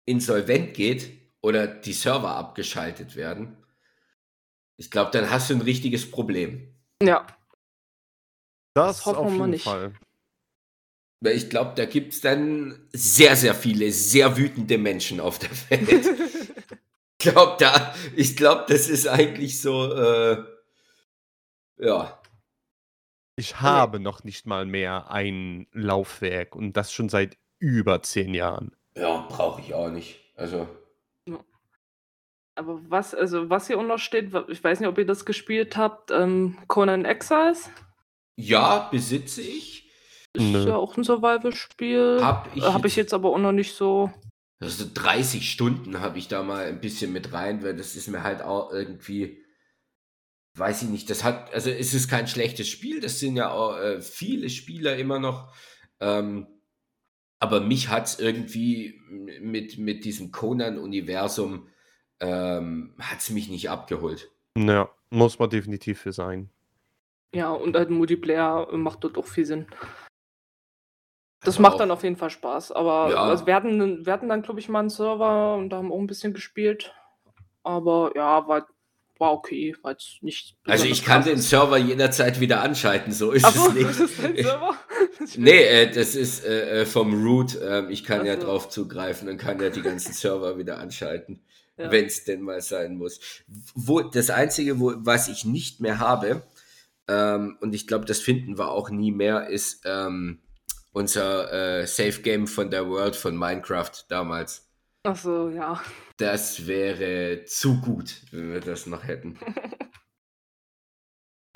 insolvent 0.04 0.74
geht 0.74 1.10
oder 1.40 1.66
die 1.66 1.92
Server 1.92 2.34
abgeschaltet 2.36 3.14
werden, 3.16 3.56
ich 4.76 4.90
glaube, 4.90 5.12
dann 5.12 5.30
hast 5.30 5.50
du 5.50 5.54
ein 5.54 5.60
richtiges 5.60 6.10
Problem. 6.10 6.74
Ja, 7.02 7.26
Das, 8.74 8.96
Das 8.98 9.06
hoffen 9.06 9.18
auf 9.18 9.32
jeden 9.32 9.50
nicht. 9.50 9.64
Fall. 9.64 9.94
Weil 11.20 11.36
ich 11.36 11.48
glaube, 11.48 11.74
da 11.76 11.86
gibt 11.86 12.12
es 12.12 12.20
dann 12.20 12.88
sehr, 12.92 13.36
sehr 13.36 13.54
viele 13.54 13.92
sehr 13.92 14.36
wütende 14.36 14.76
Menschen 14.78 15.20
auf 15.20 15.38
der 15.38 15.50
Welt. 15.70 16.06
ich 17.24 17.32
glaube, 17.32 17.56
da, 17.58 17.94
ich 18.16 18.36
glaube, 18.36 18.64
das 18.68 18.88
ist 18.88 19.06
eigentlich 19.06 19.60
so, 19.60 19.92
äh, 19.92 20.44
ja. 21.78 22.20
Ich 23.36 23.60
habe 23.60 23.98
noch 23.98 24.24
nicht 24.24 24.46
mal 24.46 24.64
mehr 24.64 25.10
ein 25.10 25.66
Laufwerk 25.72 26.54
und 26.54 26.74
das 26.76 26.92
schon 26.92 27.08
seit 27.08 27.36
über 27.58 28.02
zehn 28.02 28.34
Jahren. 28.34 28.76
Ja, 28.96 29.26
brauche 29.28 29.60
ich 29.60 29.74
auch 29.74 29.90
nicht. 29.90 30.20
Also, 30.36 30.68
aber 32.56 32.78
was, 32.88 33.14
also 33.14 33.50
was 33.50 33.66
hier 33.66 33.78
auch 33.78 33.84
noch 33.84 33.98
steht, 33.98 34.32
ich 34.48 34.62
weiß 34.62 34.78
nicht, 34.78 34.88
ob 34.88 34.98
ihr 34.98 35.06
das 35.06 35.24
gespielt 35.24 35.76
habt, 35.76 36.12
ähm, 36.12 36.56
Conan 36.68 37.04
Exiles. 37.04 37.70
ja, 38.36 38.88
besitze 38.90 39.42
ich. 39.42 39.90
Ist 40.34 40.42
Nö. 40.42 40.66
ja 40.66 40.76
auch 40.76 40.96
ein 40.96 41.04
Survival-Spiel. 41.04 42.18
Hab 42.20 42.48
ich, 42.54 42.62
Habe 42.62 42.86
ich 42.88 42.96
jetzt 42.96 43.14
aber 43.14 43.30
auch 43.30 43.38
noch 43.38 43.52
nicht 43.52 43.74
so. 43.74 44.10
Also 44.64 44.86
30 44.92 45.50
Stunden 45.50 46.00
habe 46.00 46.18
ich 46.18 46.28
da 46.28 46.42
mal 46.42 46.64
ein 46.64 46.80
bisschen 46.80 47.12
mit 47.12 47.32
rein, 47.32 47.62
weil 47.62 47.76
das 47.76 47.96
ist 47.96 48.08
mir 48.08 48.22
halt 48.22 48.42
auch 48.42 48.72
irgendwie, 48.72 49.44
weiß 50.54 50.82
ich 50.82 50.88
nicht, 50.88 51.10
das 51.10 51.22
hat, 51.22 51.52
also 51.52 51.70
es 51.70 51.92
ist 51.92 52.08
kein 52.08 52.26
schlechtes 52.26 52.68
Spiel, 52.68 53.00
das 53.00 53.20
sind 53.20 53.36
ja 53.36 53.50
auch 53.50 53.76
äh, 53.76 54.00
viele 54.00 54.48
Spieler 54.48 54.96
immer 54.96 55.18
noch, 55.18 55.54
ähm, 56.00 56.46
aber 57.40 57.60
mich 57.60 57.90
hat 57.90 58.06
es 58.06 58.18
irgendwie 58.18 59.02
mit, 59.40 59.76
mit 59.76 60.06
diesem 60.06 60.32
Conan-Universum, 60.32 61.68
ähm, 62.20 62.94
hat 62.98 63.18
es 63.18 63.28
mich 63.28 63.50
nicht 63.50 63.68
abgeholt. 63.68 64.30
Ja, 64.56 64.88
muss 65.10 65.38
man 65.38 65.50
definitiv 65.50 66.00
für 66.00 66.12
sein. 66.12 66.48
Ja, 67.34 67.50
und 67.50 67.76
halt 67.76 67.90
Multiplayer 67.90 68.74
macht 68.76 69.04
dort 69.04 69.18
auch 69.18 69.26
viel 69.26 69.44
Sinn. 69.44 69.66
Das 71.44 71.54
Also 71.56 71.62
macht 71.62 71.80
dann 71.80 71.90
auf 71.90 72.02
jeden 72.02 72.16
Fall 72.16 72.30
Spaß. 72.30 72.72
Aber 72.72 73.10
Ja. 73.10 73.22
also 73.24 73.46
wir, 73.46 73.54
hatten, 73.54 74.04
wir 74.06 74.12
hatten 74.12 74.28
dann, 74.28 74.42
glaube 74.42 74.60
ich, 74.60 74.68
mal 74.68 74.80
einen 74.80 74.90
Server 74.90 75.54
und 75.56 75.70
da 75.70 75.76
haben 75.78 75.92
auch 75.92 75.98
ein 75.98 76.06
bisschen 76.06 76.32
gespielt. 76.34 76.92
Aber 77.62 78.12
ja, 78.14 78.46
war, 78.46 78.66
war 79.18 79.32
okay. 79.32 79.74
War 79.82 79.92
jetzt 79.92 80.22
nicht 80.22 80.56
Also 80.66 80.86
ich 80.86 81.04
kann 81.04 81.24
den 81.24 81.38
Server 81.38 81.78
jederzeit 81.78 82.40
wieder 82.40 82.60
anschalten, 82.60 83.12
so 83.12 83.30
ist 83.32 83.44
Ach 83.44 83.54
es 83.54 83.72
nicht. 83.74 83.88
das 83.88 84.00
ist 84.00 84.22
dein 84.22 84.36
Server? 84.36 84.74
Nee, 85.36 85.62
äh, 85.62 85.90
das 85.90 86.14
ist 86.16 86.44
äh, 86.44 86.80
äh, 86.82 86.86
vom 86.86 87.24
Root. 87.24 87.56
Ähm, 87.62 87.88
ich 87.90 88.04
kann 88.04 88.22
Ach 88.22 88.26
ja 88.26 88.36
drauf 88.36 88.68
zugreifen 88.68 89.28
und 89.28 89.38
kann 89.38 89.60
ja 89.60 89.70
die 89.70 89.80
ganzen 89.82 90.12
Server 90.12 90.58
wieder 90.58 90.78
anschalten, 90.78 91.40
Ja. 91.78 91.90
wenn 91.90 92.06
es 92.06 92.24
denn 92.24 92.42
mal 92.42 92.60
sein 92.60 92.96
muss. 92.96 93.20
Wo, 93.74 94.00
das 94.02 94.30
Einzige, 94.30 94.80
wo, 94.80 94.92
was 94.96 95.28
ich 95.28 95.44
nicht 95.44 95.80
mehr 95.80 96.00
habe, 96.00 96.42
ähm, 97.06 97.56
und 97.60 97.74
ich 97.74 97.86
glaube, 97.86 98.04
das 98.06 98.20
finden 98.20 98.58
wir 98.58 98.70
auch 98.70 98.90
nie 98.90 99.12
mehr, 99.12 99.46
ist 99.48 99.82
ähm, 99.84 100.40
unser 100.94 101.52
äh, 101.82 101.86
Safe 101.86 102.22
Game 102.22 102.46
von 102.46 102.70
der 102.70 102.88
World 102.88 103.16
von 103.16 103.36
Minecraft 103.36 103.90
damals. 104.08 104.70
Ach 105.02 105.16
so, 105.16 105.50
ja. 105.50 105.82
Das 106.16 106.66
wäre 106.66 107.44
zu 107.44 107.78
gut, 107.80 108.22
wenn 108.30 108.52
wir 108.52 108.60
das 108.60 108.86
noch 108.86 109.04
hätten. 109.04 109.38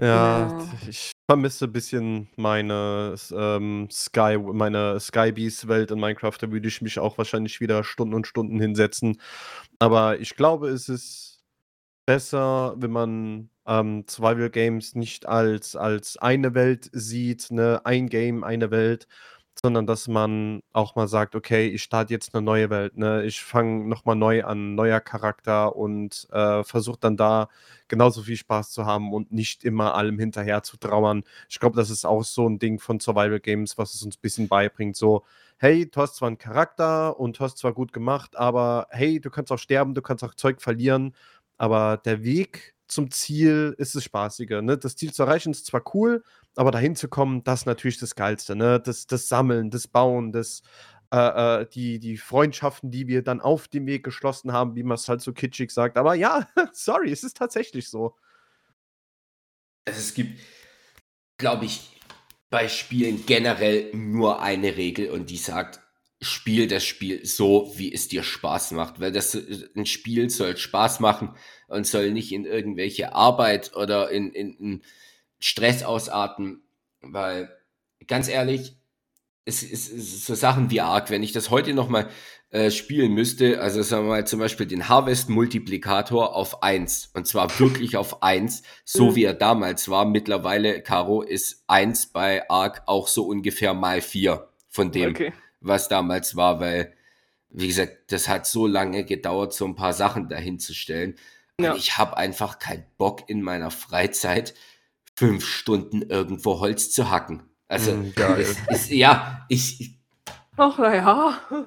Ja, 0.01 0.47
Ja. 0.48 0.69
ich 0.89 1.10
vermisse 1.28 1.65
ein 1.65 1.73
bisschen 1.73 2.28
meine 2.36 3.16
ähm, 3.32 3.89
Sky, 3.90 4.39
meine 4.39 5.01
Skybeast-Welt 5.01 5.90
in 5.90 5.98
Minecraft. 5.98 6.36
Da 6.39 6.52
würde 6.52 6.69
ich 6.69 6.81
mich 6.82 7.01
auch 7.01 7.19
wahrscheinlich 7.19 7.60
wieder 7.60 7.82
Stunden 7.82 8.15
und 8.15 8.27
Stunden 8.28 8.60
hinsetzen. 8.60 9.20
Aber 9.81 10.20
ich 10.20 10.36
glaube, 10.36 10.69
es 10.69 10.89
ist 10.89 11.43
besser, 12.06 12.74
wenn 12.78 12.93
man 12.93 13.51
ähm, 13.69 14.05
Survival 14.11 14.51
Games 14.51 14.95
nicht 14.97 15.27
als, 15.27 15.77
als 15.77 16.16
eine 16.19 16.55
Welt 16.55 16.90
sieht, 16.93 17.51
ne, 17.53 17.81
ein 17.85 18.09
Game, 18.09 18.45
eine 18.45 18.70
Welt, 18.73 19.07
sondern 19.61 19.86
dass 19.86 20.09
man 20.09 20.62
auch 20.73 20.95
mal 20.95 21.09
sagt, 21.09 21.35
okay, 21.35 21.66
ich 21.69 21.82
starte 21.82 22.12
jetzt 22.15 22.35
eine 22.35 22.43
neue 22.43 22.70
Welt, 22.70 22.97
ne? 22.97 23.24
Ich 23.24 23.43
fange 23.43 23.89
nochmal 23.89 24.15
neu 24.16 24.45
an, 24.45 24.74
neuer 24.77 25.01
Charakter 25.01 25.74
und 25.77 26.28
äh, 26.31 26.62
versuche 26.65 26.99
dann 27.01 27.16
da 27.16 27.49
genauso 27.89 28.23
viel 28.23 28.36
Spaß 28.36 28.70
zu 28.70 28.86
haben 28.86 29.12
und 29.12 29.32
nicht 29.32 29.65
immer 29.65 29.95
allem 29.95 30.19
hinterher 30.19 30.62
zu 30.62 30.77
trauern. 30.77 31.24
Ich 31.49 31.59
glaube, 31.61 31.77
das 31.77 31.90
ist 31.90 32.05
auch 32.07 32.23
so 32.24 32.49
ein 32.49 32.59
Ding 32.61 32.78
von 32.78 33.01
Survival 33.01 33.40
Games, 33.40 33.77
was 33.78 33.95
es 33.95 34.03
uns 34.03 34.16
ein 34.16 34.20
bisschen 34.23 34.49
beibringt. 34.49 34.97
So, 34.97 35.24
hey, 35.59 35.90
du 35.90 36.01
hast 36.01 36.16
zwar 36.16 36.28
einen 36.28 36.39
Charakter 36.39 37.19
und 37.19 37.39
du 37.39 37.45
hast 37.45 37.59
zwar 37.59 37.73
gut 37.74 37.93
gemacht, 37.93 38.36
aber 38.36 38.86
hey, 38.90 39.20
du 39.20 39.31
kannst 39.31 39.51
auch 39.53 39.59
sterben, 39.59 39.95
du 39.95 40.03
kannst 40.03 40.23
auch 40.24 40.35
Zeug 40.35 40.62
verlieren, 40.62 41.15
aber 41.57 41.97
der 42.05 42.23
Weg 42.23 42.74
zum 42.89 43.10
Ziel 43.10 43.74
ist 43.78 43.94
es 43.94 44.05
spaßiger. 44.05 44.62
Ne? 44.62 44.78
Das 44.78 44.97
Ziel 44.97 45.12
zu 45.12 45.23
erreichen 45.23 45.51
ist 45.51 45.66
zwar 45.66 45.82
cool, 45.94 46.24
aber 46.56 46.70
dahin 46.70 46.97
zu 46.97 47.09
kommen, 47.09 47.44
das 47.44 47.60
ist 47.60 47.66
natürlich 47.66 47.98
das 47.98 48.15
Geilste. 48.15 48.56
Ne? 48.56 48.81
Das, 48.81 49.06
das 49.06 49.28
Sammeln, 49.28 49.70
das 49.70 49.86
Bauen, 49.86 50.32
das, 50.32 50.62
äh, 51.12 51.60
äh, 51.60 51.66
die, 51.66 51.98
die 51.98 52.16
Freundschaften, 52.16 52.90
die 52.90 53.06
wir 53.06 53.23
dann 53.23 53.40
auf 53.40 53.69
dem 53.69 53.86
Weg 53.86 54.05
geschlossen 54.05 54.52
haben, 54.52 54.74
wie 54.74 54.82
man 54.82 54.97
es 54.97 55.09
halt 55.09 55.20
so 55.20 55.32
kitschig 55.32 55.70
sagt. 55.70 55.97
Aber 55.97 56.15
ja, 56.15 56.48
sorry, 56.73 57.12
es 57.12 57.23
ist 57.23 57.36
tatsächlich 57.36 57.89
so. 57.89 58.16
Also 59.86 60.01
es 60.01 60.12
gibt, 60.15 60.40
glaube 61.39 61.65
ich, 61.65 62.01
bei 62.51 62.69
Spielen 62.69 63.24
generell 63.27 63.94
nur 63.94 64.43
eine 64.43 64.77
Regel 64.77 65.10
und 65.10 65.31
die 65.31 65.36
sagt, 65.36 65.81
spiel 66.20 66.66
das 66.66 66.85
Spiel 66.85 67.24
so, 67.24 67.73
wie 67.77 67.93
es 67.93 68.09
dir 68.09 68.23
Spaß 68.23 68.73
macht. 68.73 69.01
Weil 69.01 69.12
das 69.12 69.36
ein 69.77 69.86
Spiel 69.86 70.31
soll 70.31 70.57
Spaß 70.57 71.01
machen 71.01 71.35
und 71.69 71.86
soll 71.86 72.11
nicht 72.12 72.32
in 72.32 72.45
irgendwelche 72.45 73.15
Arbeit 73.15 73.74
oder 73.77 74.11
in, 74.11 74.32
in, 74.32 74.55
in 74.55 74.82
Stress 75.39 75.82
ausarten. 75.82 76.62
Weil, 77.01 77.51
ganz 78.07 78.28
ehrlich, 78.28 78.77
es 79.45 79.62
ist 79.62 80.27
so 80.27 80.35
Sachen 80.35 80.70
wie 80.70 80.81
Arc, 80.81 81.11
wenn 81.11 81.23
ich 81.23 81.32
das 81.32 81.51
heute 81.51 81.73
nochmal 81.73 82.11
äh, 82.51 82.70
spielen 82.70 83.12
müsste, 83.12 83.61
also 83.61 83.82
sagen 83.82 84.05
wir 84.05 84.11
mal 84.11 84.27
zum 84.27 84.40
Beispiel 84.40 84.66
den 84.66 84.89
Harvest-Multiplikator 84.89 86.35
auf 86.35 86.62
1 86.62 87.12
und 87.15 87.27
zwar 87.27 87.49
wirklich 87.59 87.97
auf 87.97 88.23
1, 88.23 88.62
so 88.85 89.11
mhm. 89.11 89.15
wie 89.15 89.24
er 89.24 89.35
damals 89.35 89.89
war. 89.89 90.05
Mittlerweile, 90.05 90.82
Caro, 90.82 91.23
ist 91.23 91.65
1 91.66 92.09
bei 92.09 92.49
Arc 92.51 92.82
auch 92.86 93.07
so 93.07 93.27
ungefähr 93.27 93.73
mal 93.73 94.01
4 94.01 94.49
von 94.69 94.90
dem. 94.90 95.11
Okay 95.11 95.32
was 95.60 95.89
damals 95.89 96.36
war, 96.36 96.60
weil, 96.60 96.94
wie 97.51 97.68
gesagt, 97.68 98.12
das 98.12 98.28
hat 98.28 98.47
so 98.47 98.66
lange 98.66 99.05
gedauert, 99.05 99.52
so 99.52 99.64
ein 99.64 99.74
paar 99.74 99.93
Sachen 99.93 100.28
dahinzustellen. 100.28 101.16
Ja. 101.60 101.72
Und 101.72 101.78
ich 101.78 101.98
habe 101.98 102.16
einfach 102.16 102.59
keinen 102.59 102.86
Bock 102.98 103.28
in 103.28 103.43
meiner 103.43 103.70
Freizeit 103.70 104.55
fünf 105.16 105.44
Stunden 105.44 106.02
irgendwo 106.02 106.60
Holz 106.60 106.93
zu 106.93 107.10
hacken. 107.10 107.43
Also, 107.66 107.93
mm, 107.93 108.12
es, 108.39 108.56
ist, 108.68 108.90
ja, 108.90 109.44
ich. 109.48 109.98
Ach, 110.56 110.78
naja. 110.78 111.39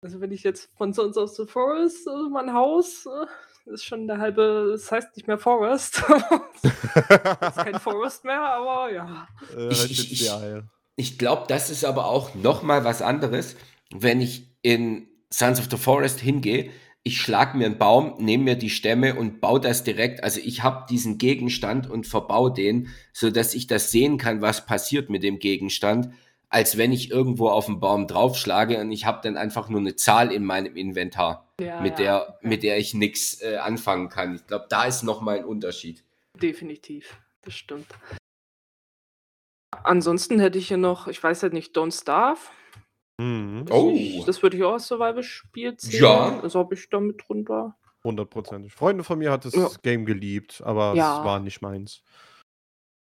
Also, 0.00 0.20
wenn 0.20 0.30
ich 0.30 0.44
jetzt 0.44 0.70
von 0.76 0.92
Sons 0.92 1.16
of 1.16 1.30
the 1.30 1.44
Forest, 1.44 2.06
also 2.06 2.30
mein 2.30 2.52
Haus, 2.52 3.04
äh, 3.06 3.72
ist 3.72 3.84
schon 3.84 4.06
der 4.06 4.18
halbe, 4.18 4.68
das 4.72 4.90
heißt 4.90 5.16
nicht 5.16 5.26
mehr 5.26 5.38
Forest. 5.38 6.04
das 6.62 7.56
ist 7.56 7.64
kein 7.64 7.80
Forest 7.80 8.24
mehr, 8.24 8.40
aber 8.40 8.92
ja. 8.92 9.28
Äh, 9.56 9.68
ich, 9.68 9.90
ich, 9.90 10.12
ich, 10.12 10.30
ich 10.98 11.16
glaube, 11.16 11.44
das 11.46 11.70
ist 11.70 11.84
aber 11.84 12.06
auch 12.06 12.34
noch 12.34 12.64
mal 12.64 12.84
was 12.84 13.02
anderes, 13.02 13.54
wenn 13.94 14.20
ich 14.20 14.48
in 14.62 15.06
Sons 15.32 15.60
of 15.60 15.68
the 15.70 15.76
Forest 15.76 16.18
hingehe. 16.18 16.70
Ich 17.04 17.20
schlage 17.20 17.56
mir 17.56 17.66
einen 17.66 17.78
Baum, 17.78 18.16
nehme 18.18 18.42
mir 18.42 18.56
die 18.56 18.68
Stämme 18.68 19.14
und 19.14 19.40
baue 19.40 19.60
das 19.60 19.84
direkt. 19.84 20.24
Also 20.24 20.40
ich 20.42 20.64
habe 20.64 20.86
diesen 20.90 21.16
Gegenstand 21.16 21.88
und 21.88 22.08
verbau 22.08 22.48
den, 22.48 22.88
so 23.12 23.30
dass 23.30 23.54
ich 23.54 23.68
das 23.68 23.92
sehen 23.92 24.18
kann, 24.18 24.42
was 24.42 24.66
passiert 24.66 25.08
mit 25.08 25.22
dem 25.22 25.38
Gegenstand, 25.38 26.10
als 26.48 26.76
wenn 26.76 26.90
ich 26.90 27.12
irgendwo 27.12 27.48
auf 27.48 27.66
den 27.66 27.78
Baum 27.78 28.08
draufschlage 28.08 28.80
und 28.80 28.90
ich 28.90 29.06
habe 29.06 29.20
dann 29.22 29.36
einfach 29.36 29.68
nur 29.68 29.80
eine 29.80 29.94
Zahl 29.94 30.32
in 30.32 30.44
meinem 30.44 30.74
Inventar, 30.74 31.46
ja, 31.60 31.80
mit. 31.80 32.00
Der, 32.00 32.38
mit 32.42 32.64
der 32.64 32.76
ich 32.76 32.92
nichts 32.92 33.40
äh, 33.40 33.58
anfangen 33.58 34.08
kann. 34.08 34.34
Ich 34.34 34.48
glaube, 34.48 34.66
da 34.68 34.84
ist 34.84 35.04
noch 35.04 35.20
mal 35.20 35.38
ein 35.38 35.44
Unterschied. 35.44 36.02
Definitiv, 36.42 37.16
das 37.42 37.54
stimmt. 37.54 37.86
Ansonsten 39.84 40.40
hätte 40.40 40.58
ich 40.58 40.68
hier 40.68 40.76
noch, 40.76 41.06
ich 41.08 41.22
weiß 41.22 41.42
halt 41.42 41.52
nicht, 41.52 41.76
Don't 41.76 41.98
Starve. 41.98 42.40
Mhm. 43.20 43.66
Oh. 43.70 43.92
Ich, 43.94 44.24
das 44.24 44.42
würde 44.42 44.56
ich 44.56 44.64
auch 44.64 44.74
als 44.74 44.86
Survival-Spiel 44.86 45.76
zählen. 45.76 46.02
Ja. 46.02 46.40
Also 46.40 46.60
habe 46.60 46.74
ich 46.74 46.88
damit 46.88 47.22
drunter. 47.26 47.76
Hundertprozentig. 48.04 48.72
Freunde 48.72 49.04
von 49.04 49.18
mir 49.18 49.32
hat 49.32 49.44
das 49.44 49.54
ja. 49.54 49.68
Game 49.82 50.06
geliebt, 50.06 50.62
aber 50.64 50.94
ja. 50.94 51.18
es 51.18 51.24
war 51.24 51.40
nicht 51.40 51.60
meins. 51.60 52.02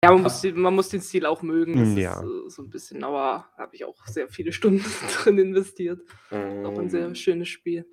Ja, 0.04 0.10
man 0.10 0.22
muss, 0.22 0.42
man 0.42 0.74
muss 0.74 0.88
den 0.88 1.00
Stil 1.00 1.26
auch 1.26 1.42
mögen. 1.42 1.76
Das 1.76 1.96
ja. 1.96 2.20
ist 2.20 2.24
äh, 2.24 2.50
so 2.50 2.62
ein 2.62 2.70
bisschen, 2.70 3.04
aber 3.04 3.46
habe 3.56 3.76
ich 3.76 3.84
auch 3.84 4.04
sehr 4.06 4.28
viele 4.28 4.52
Stunden 4.52 4.84
drin 5.14 5.38
investiert. 5.38 6.00
Ähm. 6.32 6.66
Auch 6.66 6.78
ein 6.78 6.90
sehr 6.90 7.06
ähm. 7.06 7.14
schönes 7.14 7.48
Spiel. 7.48 7.86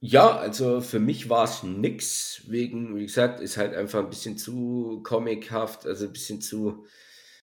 Ja, 0.00 0.36
also 0.36 0.80
für 0.80 1.00
mich 1.00 1.28
war 1.30 1.44
es 1.44 1.64
nix, 1.64 2.42
wegen, 2.46 2.96
wie 2.96 3.06
gesagt, 3.06 3.40
ist 3.40 3.56
halt 3.56 3.74
einfach 3.74 4.00
ein 4.00 4.10
bisschen 4.10 4.38
zu 4.38 5.00
comichaft, 5.02 5.86
also 5.86 6.04
ein 6.04 6.12
bisschen 6.12 6.40
zu 6.40 6.86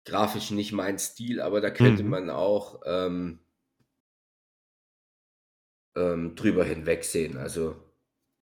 grafisch 0.06 0.50
nicht 0.52 0.72
mein 0.72 0.98
Stil, 0.98 1.40
aber 1.40 1.60
da 1.60 1.70
könnte 1.70 2.02
mhm. 2.02 2.10
man 2.10 2.30
auch 2.30 2.80
ähm, 2.86 3.40
ähm, 5.96 6.34
drüber 6.36 6.64
hinwegsehen. 6.64 7.36
Also 7.36 7.76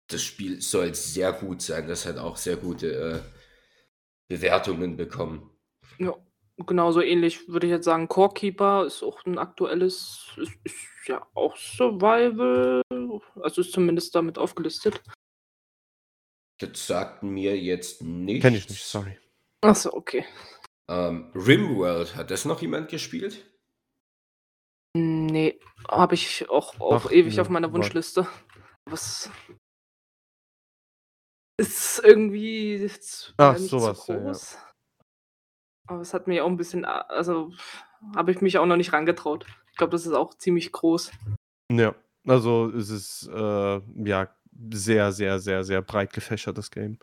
das 0.09 0.23
Spiel 0.23 0.61
soll 0.61 0.95
sehr 0.95 1.33
gut 1.33 1.63
sein. 1.63 1.87
Das 1.87 2.07
hat 2.07 2.19
auch 2.19 2.37
sehr 2.37 2.57
gute 2.57 2.93
äh, 2.93 3.21
Bewertungen 4.29 4.97
bekommen. 4.97 5.51
Ja, 5.99 6.15
genauso 6.57 7.03
ähnlich 7.03 7.49
würde 7.49 7.67
ich 7.67 7.73
jetzt 7.73 7.85
sagen. 7.85 8.09
Core 8.09 8.33
Keeper 8.33 8.87
ist 8.87 9.03
auch 9.03 9.25
ein 9.27 9.39
aktuelles, 9.39 10.33
ist, 10.37 10.53
ist 10.65 10.77
ja 11.07 11.27
auch 11.35 11.57
Survival, 11.57 12.83
also 13.41 13.61
ist 13.61 13.73
zumindest 13.73 14.15
damit 14.15 14.39
aufgelistet. 14.39 15.03
Das 16.59 16.87
sagt 16.87 17.23
mir 17.23 17.59
jetzt 17.59 18.03
nicht. 18.03 18.41
Kenn 18.41 18.55
ich 18.55 18.69
nicht, 18.69 18.85
sorry. 18.85 19.19
Achso, 19.61 19.93
okay. 19.93 20.25
Ähm, 20.91 21.31
Rimworld, 21.35 22.17
hat 22.17 22.31
das 22.31 22.45
noch 22.45 22.61
jemand 22.61 22.89
gespielt? 22.89 23.45
Nee, 24.95 25.59
habe 25.89 26.15
ich 26.15 26.49
auch, 26.51 26.79
auch 26.81 27.07
Ach, 27.07 27.11
ewig 27.11 27.35
nee, 27.35 27.41
auf 27.41 27.49
meiner 27.49 27.73
Wunschliste. 27.73 28.27
Was 28.85 29.31
ist 31.59 32.01
irgendwie 32.05 32.91
Ach, 33.37 33.59
nicht 33.59 33.71
sowas, 33.71 34.05
so 34.05 34.13
groß. 34.13 34.55
Ja. 34.55 34.73
Aber 35.89 36.01
es 36.01 36.15
hat 36.15 36.27
mir 36.27 36.45
auch 36.45 36.49
ein 36.49 36.57
bisschen, 36.57 36.85
also 36.85 37.53
habe 38.15 38.33
ich 38.33 38.41
mich 38.41 38.59
auch 38.59 38.67
noch 38.67 38.77
nicht 38.77 38.93
rangetraut. 38.93 39.47
Ich 39.71 39.77
glaube, 39.77 39.93
das 39.93 40.07
ist 40.07 40.13
auch 40.13 40.35
ziemlich 40.35 40.73
groß. 40.73 41.11
Ja, 41.71 41.95
also 42.27 42.71
es 42.71 42.91
ist 42.91 43.29
äh, 43.33 43.81
ja 44.05 44.35
sehr, 44.73 45.13
sehr, 45.13 45.39
sehr, 45.39 45.65
sehr 45.65 45.83
breit 45.83 46.13
gefächert, 46.13 46.59
das 46.59 46.71
Game. 46.71 46.99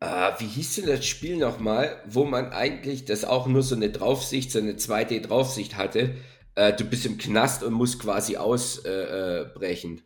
Ah, 0.00 0.34
wie 0.38 0.46
hieß 0.46 0.76
denn 0.76 0.86
das 0.86 1.06
Spiel 1.06 1.36
nochmal, 1.36 2.02
wo 2.06 2.24
man 2.24 2.52
eigentlich 2.52 3.04
das 3.04 3.24
auch 3.24 3.46
nur 3.46 3.62
so 3.62 3.74
eine 3.74 3.90
Draufsicht, 3.90 4.52
so 4.52 4.58
eine 4.58 4.72
2D-Draufsicht 4.72 5.76
hatte? 5.76 6.16
Äh, 6.56 6.74
du 6.74 6.84
bist 6.84 7.06
im 7.06 7.18
Knast 7.18 7.62
und 7.62 7.72
musst 7.72 8.00
quasi 8.00 8.36
ausbrechen. 8.36 10.02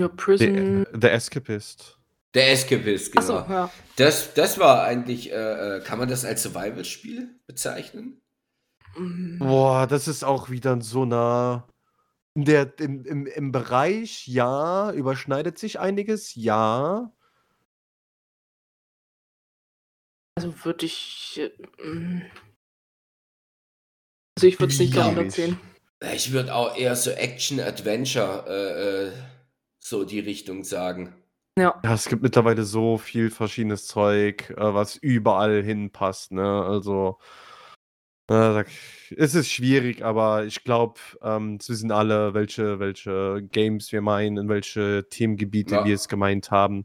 Äh, 0.00 0.04
äh, 0.04 0.08
Prison. 0.08 0.86
The, 0.92 0.98
the 1.00 1.08
Escapist. 1.08 1.98
Der 2.34 2.52
Escapist, 2.52 3.12
genau. 3.12 3.26
So, 3.26 3.32
ja. 3.34 3.70
das, 3.96 4.34
das 4.34 4.58
war 4.58 4.84
eigentlich, 4.84 5.32
äh, 5.32 5.78
äh, 5.78 5.80
kann 5.82 5.98
man 5.98 6.08
das 6.08 6.24
als 6.24 6.42
Survival-Spiel 6.42 7.40
bezeichnen? 7.46 8.20
Mhm. 8.96 9.38
Boah, 9.40 9.86
das 9.86 10.06
ist 10.06 10.24
auch 10.24 10.50
wieder 10.50 10.80
so 10.80 11.04
nah. 11.04 11.66
Der, 12.36 12.72
im, 12.78 13.04
im, 13.04 13.26
Im 13.26 13.50
Bereich, 13.50 14.28
ja, 14.28 14.92
überschneidet 14.92 15.58
sich 15.58 15.80
einiges, 15.80 16.36
ja. 16.36 17.12
Also 20.40 20.64
würde 20.64 20.86
ich. 20.86 21.38
Äh, 21.38 21.86
mm. 21.86 22.22
Also 24.36 24.46
ich 24.46 24.58
würde 24.58 24.72
es 24.72 24.78
nicht 24.78 24.96
darunter 24.96 25.28
zählen. 25.28 25.58
Ich 26.14 26.32
würde 26.32 26.54
auch 26.54 26.76
eher 26.76 26.96
so 26.96 27.10
Action-Adventure 27.10 28.44
äh, 28.48 29.08
äh, 29.08 29.12
so 29.78 30.04
die 30.04 30.20
Richtung 30.20 30.64
sagen. 30.64 31.14
Ja. 31.58 31.78
ja. 31.84 31.94
Es 31.94 32.08
gibt 32.08 32.22
mittlerweile 32.22 32.64
so 32.64 32.96
viel 32.96 33.30
verschiedenes 33.30 33.86
Zeug, 33.86 34.48
äh, 34.50 34.74
was 34.74 34.96
überall 34.96 35.62
hinpasst, 35.62 36.32
ne? 36.32 36.64
Also. 36.64 37.18
Äh, 38.30 38.64
es 39.16 39.34
ist 39.34 39.50
schwierig, 39.50 40.04
aber 40.04 40.44
ich 40.44 40.62
glaube, 40.62 41.00
ähm, 41.20 41.58
es 41.60 41.68
wissen 41.68 41.90
alle, 41.90 42.32
welche, 42.32 42.78
welche 42.78 43.42
Games 43.50 43.90
wir 43.90 44.02
meinen, 44.02 44.36
in 44.36 44.48
welche 44.48 45.06
Themengebiete 45.10 45.74
ja. 45.74 45.84
wir 45.84 45.96
es 45.96 46.08
gemeint 46.08 46.52
haben. 46.52 46.84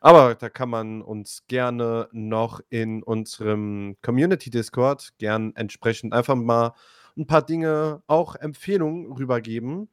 Aber 0.00 0.34
da 0.34 0.48
kann 0.48 0.70
man 0.70 1.02
uns 1.02 1.44
gerne 1.48 2.08
noch 2.12 2.60
in 2.70 3.02
unserem 3.02 3.96
Community 4.02 4.50
Discord 4.50 5.10
gern 5.18 5.54
entsprechend 5.56 6.12
einfach 6.12 6.34
mal 6.34 6.74
ein 7.16 7.26
paar 7.26 7.42
Dinge, 7.42 8.02
auch 8.06 8.36
Empfehlungen 8.36 9.12
rübergeben. 9.12 9.88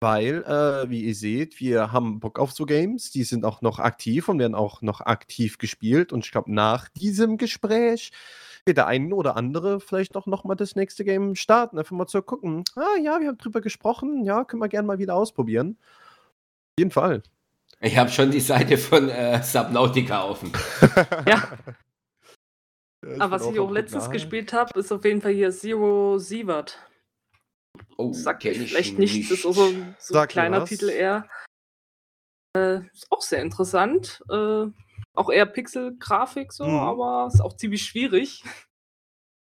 Weil, 0.00 0.42
äh, 0.44 0.90
wie 0.90 1.02
ihr 1.04 1.14
seht, 1.14 1.60
wir 1.60 1.92
haben 1.92 2.18
Bock 2.18 2.40
auf 2.40 2.50
so 2.52 2.66
Games. 2.66 3.12
Die 3.12 3.22
sind 3.22 3.44
auch 3.44 3.62
noch 3.62 3.78
aktiv 3.78 4.28
und 4.28 4.40
werden 4.40 4.56
auch 4.56 4.82
noch 4.82 5.00
aktiv 5.00 5.58
gespielt. 5.58 6.12
Und 6.12 6.24
ich 6.24 6.32
glaube, 6.32 6.52
nach 6.52 6.88
diesem 6.88 7.36
Gespräch 7.36 8.10
der 8.66 8.86
eine 8.86 9.14
oder 9.14 9.36
andere 9.36 9.80
vielleicht 9.80 10.16
auch 10.16 10.26
noch 10.26 10.44
mal 10.44 10.54
das 10.54 10.76
nächste 10.76 11.04
Game 11.04 11.34
starten, 11.34 11.78
einfach 11.78 11.96
mal 11.96 12.06
zu 12.06 12.22
gucken. 12.22 12.64
Ah 12.76 12.96
ja, 13.02 13.20
wir 13.20 13.28
haben 13.28 13.38
drüber 13.38 13.60
gesprochen, 13.60 14.24
ja, 14.24 14.44
können 14.44 14.62
wir 14.62 14.68
gerne 14.68 14.86
mal 14.86 14.98
wieder 14.98 15.16
ausprobieren. 15.16 15.78
Auf 15.80 16.78
jeden 16.78 16.90
Fall. 16.90 17.22
Ich 17.82 17.96
habe 17.96 18.10
schon 18.10 18.30
die 18.30 18.40
Seite 18.40 18.78
von 18.78 19.08
äh, 19.08 19.42
Subnautica 19.42 20.24
offen. 20.24 20.52
ja. 21.26 21.58
ja 23.04 23.18
Aber 23.18 23.32
was 23.32 23.46
ich 23.46 23.58
auch 23.58 23.72
letztens 23.72 24.04
nach. 24.04 24.12
gespielt 24.12 24.52
habe, 24.52 24.78
ist 24.78 24.92
auf 24.92 25.04
jeden 25.04 25.20
Fall 25.20 25.32
hier 25.32 25.50
Zero 25.50 26.18
Sievert. 26.18 26.78
Oh, 27.96 28.12
Sagt 28.12 28.44
ich 28.44 28.56
vielleicht 28.56 28.98
nichts, 28.98 29.16
nicht. 29.16 29.30
ist 29.32 29.44
auch 29.44 29.54
so, 29.54 29.74
so 29.98 30.18
ein 30.18 30.28
kleiner 30.28 30.64
Titel 30.64 30.90
eher. 30.90 31.28
Äh, 32.56 32.82
ist 32.92 33.10
auch 33.10 33.22
sehr 33.22 33.42
interessant. 33.42 34.22
Äh, 34.30 34.66
auch 35.14 35.30
eher 35.30 35.46
Pixel-Grafik 35.46 36.52
so, 36.52 36.66
mhm. 36.66 36.78
aber 36.78 37.28
ist 37.32 37.40
auch 37.40 37.56
ziemlich 37.56 37.84
schwierig. 37.84 38.44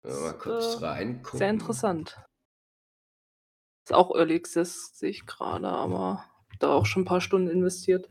Ja, 0.08 0.14
mal 0.14 0.38
kurz 0.38 0.76
äh, 0.76 0.86
reingucken. 0.86 1.40
Sehr 1.40 1.50
interessant. 1.50 2.22
Ist 3.86 3.94
auch 3.94 4.16
Early 4.16 4.36
Access, 4.36 4.92
sehe 4.94 5.10
ich 5.10 5.26
gerade, 5.26 5.68
aber 5.68 6.26
da 6.60 6.70
auch 6.70 6.86
schon 6.86 7.04
ein 7.04 7.06
paar 7.06 7.22
Stunden 7.22 7.50
investiert. 7.50 8.08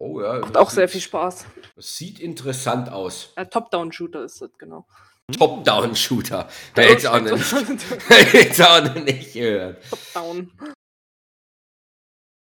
Oh 0.00 0.20
ja. 0.20 0.38
Macht 0.38 0.56
auch 0.56 0.70
sehr 0.70 0.88
viel 0.88 1.00
Spaß. 1.00 1.46
Das 1.74 1.96
sieht 1.96 2.20
interessant 2.20 2.90
aus. 2.90 3.32
Ja, 3.36 3.44
Top-Down-Shooter 3.44 4.24
ist 4.24 4.40
das, 4.40 4.50
genau. 4.58 4.86
Top-Down-Shooter. 5.36 6.48
Da 6.74 6.82
hätte 6.82 6.98
ich 6.98 7.08
auch 7.08 7.20
nicht, 7.20 7.32
auch 8.62 8.94
nicht 8.94 9.32
gehört. 9.32 9.82
Top-Down. 9.90 10.52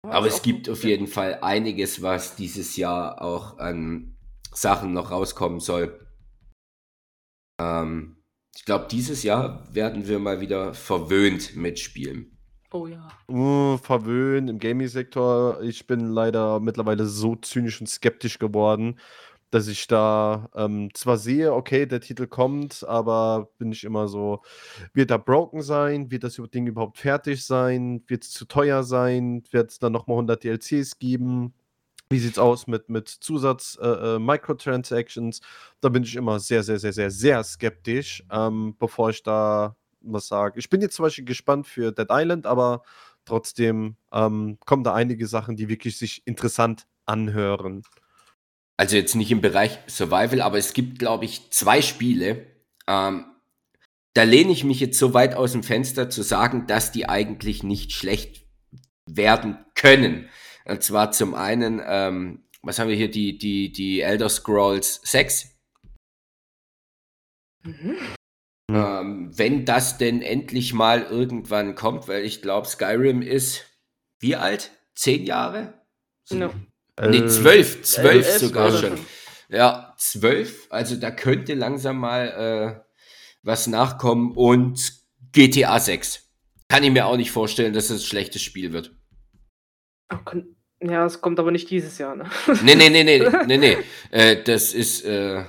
Aber 0.05 0.27
es 0.27 0.41
gibt 0.41 0.69
auf 0.69 0.83
jeden 0.83 1.07
Fall 1.07 1.39
einiges, 1.41 2.01
was 2.01 2.35
dieses 2.35 2.75
Jahr 2.75 3.21
auch 3.21 3.57
an 3.57 4.17
Sachen 4.53 4.93
noch 4.93 5.11
rauskommen 5.11 5.59
soll. 5.59 6.05
Ähm, 7.61 8.21
ich 8.55 8.65
glaube, 8.65 8.87
dieses 8.89 9.23
Jahr 9.23 9.73
werden 9.73 10.07
wir 10.07 10.19
mal 10.19 10.41
wieder 10.41 10.73
verwöhnt 10.73 11.55
mit 11.55 11.79
Spielen. 11.79 12.32
Oh 12.73 12.87
ja. 12.87 13.07
Uh, 13.29 13.77
verwöhnt 13.77 14.49
im 14.49 14.57
Gaming-Sektor. 14.57 15.61
Ich 15.61 15.85
bin 15.85 16.07
leider 16.11 16.59
mittlerweile 16.59 17.05
so 17.05 17.35
zynisch 17.35 17.79
und 17.79 17.85
skeptisch 17.87 18.39
geworden, 18.39 18.99
dass 19.51 19.67
ich 19.67 19.85
da 19.85 20.49
ähm, 20.55 20.89
zwar 20.95 21.17
sehe, 21.17 21.53
okay, 21.53 21.85
der 21.85 22.01
Titel 22.01 22.25
kommt, 22.25 22.83
aber 22.87 23.51
bin 23.59 23.71
ich 23.71 23.83
immer 23.83 24.07
so, 24.07 24.41
wird 24.91 25.11
da 25.11 25.17
broken 25.17 25.61
sein? 25.61 26.09
Wird 26.09 26.23
das 26.23 26.41
Ding 26.51 26.65
überhaupt 26.65 26.97
fertig 26.97 27.45
sein? 27.45 28.03
Wird 28.07 28.23
es 28.23 28.31
zu 28.31 28.45
teuer 28.45 28.81
sein? 28.83 29.43
Wird 29.51 29.69
es 29.69 29.77
dann 29.77 29.93
nochmal 29.93 30.15
100 30.15 30.43
DLCs 30.43 30.97
geben? 30.97 31.53
Wie 32.09 32.17
sieht 32.17 32.33
es 32.33 32.39
aus 32.39 32.65
mit, 32.65 32.89
mit 32.89 33.07
Zusatz 33.07 33.77
äh, 33.79 34.15
äh, 34.15 34.19
Microtransactions? 34.19 35.41
Da 35.79 35.89
bin 35.89 36.01
ich 36.03 36.15
immer 36.15 36.39
sehr, 36.39 36.63
sehr, 36.63 36.79
sehr, 36.79 36.93
sehr, 36.93 37.11
sehr 37.11 37.43
skeptisch, 37.43 38.23
ähm, 38.31 38.75
bevor 38.79 39.11
ich 39.11 39.21
da 39.21 39.75
was 40.03 40.27
sage. 40.27 40.59
Ich 40.59 40.69
bin 40.69 40.81
jetzt 40.81 40.95
zum 40.95 41.03
Beispiel 41.03 41.25
gespannt 41.25 41.67
für 41.67 41.91
Dead 41.91 42.07
Island, 42.09 42.45
aber 42.45 42.83
trotzdem 43.25 43.95
ähm, 44.11 44.57
kommen 44.65 44.83
da 44.83 44.93
einige 44.93 45.27
Sachen, 45.27 45.55
die 45.55 45.69
wirklich 45.69 45.97
sich 45.97 46.21
interessant 46.25 46.87
anhören 47.05 47.83
also 48.77 48.95
jetzt 48.95 49.15
nicht 49.15 49.31
im 49.31 49.41
Bereich 49.41 49.79
Survival, 49.87 50.41
aber 50.41 50.57
es 50.57 50.73
gibt, 50.73 50.99
glaube 50.99 51.25
ich, 51.25 51.51
zwei 51.51 51.81
Spiele. 51.81 52.45
Ähm, 52.87 53.25
da 54.13 54.23
lehne 54.23 54.51
ich 54.51 54.63
mich 54.63 54.79
jetzt 54.79 54.99
so 54.99 55.13
weit 55.13 55.35
aus 55.35 55.53
dem 55.53 55.63
Fenster 55.63 56.09
zu 56.09 56.21
sagen, 56.21 56.67
dass 56.67 56.91
die 56.91 57.07
eigentlich 57.07 57.63
nicht 57.63 57.91
schlecht 57.91 58.45
werden 59.09 59.63
können. 59.75 60.29
Und 60.65 60.83
zwar 60.83 61.11
zum 61.11 61.33
einen, 61.33 61.81
ähm, 61.85 62.43
was 62.61 62.79
haben 62.79 62.89
wir 62.89 62.95
hier, 62.95 63.11
die, 63.11 63.37
die, 63.37 63.71
die 63.71 64.01
Elder 64.01 64.29
Scrolls 64.29 65.01
6. 65.03 65.49
Mhm. 67.63 67.95
Ähm, 68.75 69.31
wenn 69.35 69.65
das 69.65 69.97
denn 69.97 70.21
endlich 70.21 70.73
mal 70.73 71.03
irgendwann 71.03 71.75
kommt, 71.75 72.07
weil 72.07 72.23
ich 72.23 72.41
glaube, 72.41 72.67
Skyrim 72.67 73.21
ist 73.21 73.65
wie 74.19 74.35
alt? 74.35 74.71
Zehn 74.95 75.25
Jahre? 75.25 75.73
No. 76.29 76.51
Nee, 77.01 77.25
zwölf, 77.27 77.81
zwölf 77.83 78.27
äh, 78.27 78.39
sogar 78.39 78.71
schon. 78.71 78.99
Ja, 79.49 79.93
zwölf. 79.97 80.67
Also 80.69 80.95
da 80.95 81.11
könnte 81.11 81.55
langsam 81.55 81.97
mal 81.97 82.83
äh, 82.85 82.93
was 83.41 83.67
nachkommen. 83.67 84.31
Und 84.31 84.93
GTA 85.31 85.79
6. 85.79 86.29
Kann 86.69 86.83
ich 86.83 86.91
mir 86.91 87.05
auch 87.05 87.17
nicht 87.17 87.31
vorstellen, 87.31 87.73
dass 87.73 87.89
es 87.89 88.01
ein 88.01 88.05
schlechtes 88.05 88.41
Spiel 88.41 88.73
wird. 88.73 88.95
Ja, 90.81 91.05
es 91.05 91.21
kommt 91.21 91.39
aber 91.39 91.51
nicht 91.51 91.69
dieses 91.69 91.97
Jahr, 91.97 92.15
ne? 92.15 92.29
Nee, 92.63 92.75
nee, 92.75 92.89
nee, 92.89 93.03
nee, 93.03 93.19
nee, 93.47 93.57
nee. 93.57 93.77
Äh, 94.11 94.43
das 94.43 94.73
ist 94.73 95.03
äh, 95.05 95.43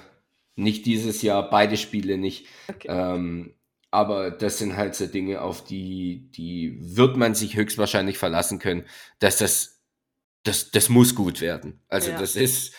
nicht 0.56 0.86
dieses 0.86 1.22
Jahr, 1.22 1.48
beide 1.50 1.76
Spiele 1.76 2.18
nicht. 2.18 2.46
Okay. 2.68 2.88
Ähm, 2.88 3.54
aber 3.90 4.30
das 4.30 4.58
sind 4.58 4.76
halt 4.76 4.94
so 4.94 5.06
Dinge, 5.06 5.40
auf 5.40 5.64
die, 5.64 6.30
die 6.32 6.78
wird 6.80 7.16
man 7.16 7.34
sich 7.34 7.56
höchstwahrscheinlich 7.56 8.18
verlassen 8.18 8.58
können, 8.58 8.84
dass 9.20 9.38
das 9.38 9.74
das, 10.44 10.70
das 10.70 10.88
muss 10.88 11.14
gut 11.14 11.40
werden. 11.40 11.80
Also 11.88 12.10
ja. 12.10 12.18
das 12.18 12.36
ist, 12.36 12.74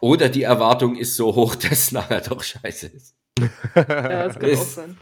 oder 0.00 0.28
die 0.28 0.42
Erwartung 0.42 0.96
ist 0.96 1.16
so 1.16 1.34
hoch, 1.34 1.54
dass 1.54 1.72
es 1.72 1.92
nachher 1.92 2.20
doch 2.20 2.42
scheiße 2.42 2.88
ist. 2.88 3.16
ja, 3.74 4.28
das 4.28 4.38
kann 4.38 4.50
das, 4.50 4.60
auch 4.60 4.64
sein. 4.64 4.98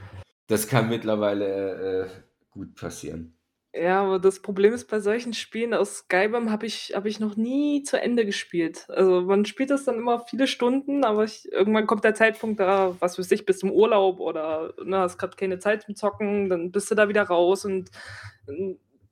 Das 0.46 0.68
kann 0.68 0.88
mittlerweile 0.88 2.04
äh, 2.04 2.09
gut 2.50 2.74
passieren. 2.76 3.36
Ja, 3.74 4.03
aber 4.03 4.19
das 4.19 4.40
Problem 4.43 4.74
ist 4.74 4.86
bei 4.90 5.01
solchen 5.01 5.32
Spielen 5.32 5.73
aus 5.73 6.01
Skyrim 6.01 6.51
habe 6.51 6.66
ich, 6.66 6.93
hab 6.94 7.07
ich 7.07 7.20
noch 7.20 7.36
nie 7.36 7.82
zu 7.82 7.99
Ende 7.99 8.27
gespielt. 8.27 8.85
Also 8.90 9.23
man 9.23 9.47
spielt 9.47 9.70
das 9.70 9.85
dann 9.85 9.94
immer 9.97 10.20
viele 10.27 10.47
Stunden, 10.47 11.05
aber 11.05 11.24
ich, 11.24 11.51
irgendwann 11.51 11.86
kommt 11.86 12.05
der 12.05 12.15
Zeitpunkt 12.15 12.61
da, 12.61 12.94
was 13.01 13.19
weiß 13.19 13.31
ich, 13.31 13.47
bis 13.47 13.61
zum 13.61 13.70
Urlaub 13.70 14.20
oder 14.20 14.74
ne, 14.85 14.99
hast 14.99 15.16
gerade 15.16 15.36
keine 15.39 15.59
Zeit 15.59 15.82
zum 15.82 15.97
Zocken, 15.97 16.51
dann 16.51 16.70
bist 16.70 16.90
du 16.90 16.94
da 16.94 17.09
wieder 17.09 17.23
raus 17.23 17.65
und 17.65 17.90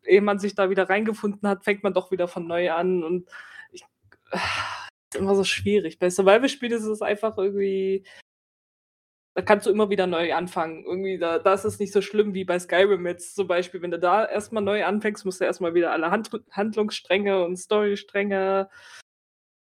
ehe 0.04 0.20
man 0.20 0.38
sich 0.38 0.54
da 0.54 0.68
wieder 0.68 0.90
reingefunden 0.90 1.48
hat, 1.48 1.64
fängt 1.64 1.82
man 1.82 1.94
doch 1.94 2.10
wieder 2.10 2.28
von 2.28 2.46
neu 2.46 2.70
an 2.70 3.02
und 3.02 3.30
ich, 3.72 3.84
ist 5.12 5.18
immer 5.18 5.34
so 5.34 5.44
schwierig. 5.44 5.98
Bei 5.98 6.10
Survival-Spielen 6.10 6.72
ist 6.72 6.84
es 6.84 7.00
einfach 7.00 7.38
irgendwie, 7.38 8.04
da 9.34 9.42
kannst 9.42 9.66
du 9.66 9.70
immer 9.70 9.90
wieder 9.90 10.06
neu 10.06 10.34
anfangen. 10.34 10.84
Irgendwie, 10.84 11.18
da, 11.18 11.38
da 11.38 11.54
ist 11.54 11.64
es 11.64 11.78
nicht 11.78 11.92
so 11.92 12.02
schlimm 12.02 12.34
wie 12.34 12.44
bei 12.44 12.58
Skyrim 12.58 13.06
jetzt 13.06 13.36
zum 13.36 13.46
Beispiel. 13.46 13.80
Wenn 13.82 13.92
du 13.92 13.98
da 13.98 14.24
erstmal 14.24 14.62
neu 14.62 14.84
anfängst, 14.84 15.24
musst 15.24 15.40
du 15.40 15.44
erstmal 15.44 15.74
wieder 15.74 15.92
alle 15.92 16.10
Hand 16.10 16.30
Handlungsstränge 16.50 17.44
und 17.44 17.56
Storystränge. 17.56 18.68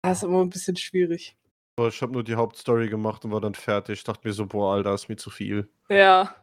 Das 0.02 0.18
ist 0.18 0.24
immer 0.24 0.42
ein 0.42 0.50
bisschen 0.50 0.76
schwierig. 0.76 1.36
Ich 1.78 2.02
habe 2.02 2.12
nur 2.12 2.24
die 2.24 2.34
Hauptstory 2.34 2.88
gemacht 2.88 3.24
und 3.24 3.32
war 3.32 3.40
dann 3.40 3.54
fertig. 3.54 4.00
Ich 4.00 4.04
dachte 4.04 4.26
mir 4.26 4.34
so, 4.34 4.46
boah, 4.46 4.74
Alter, 4.74 4.92
ist 4.94 5.08
mir 5.08 5.16
zu 5.16 5.30
viel. 5.30 5.70
Ja, 5.88 6.34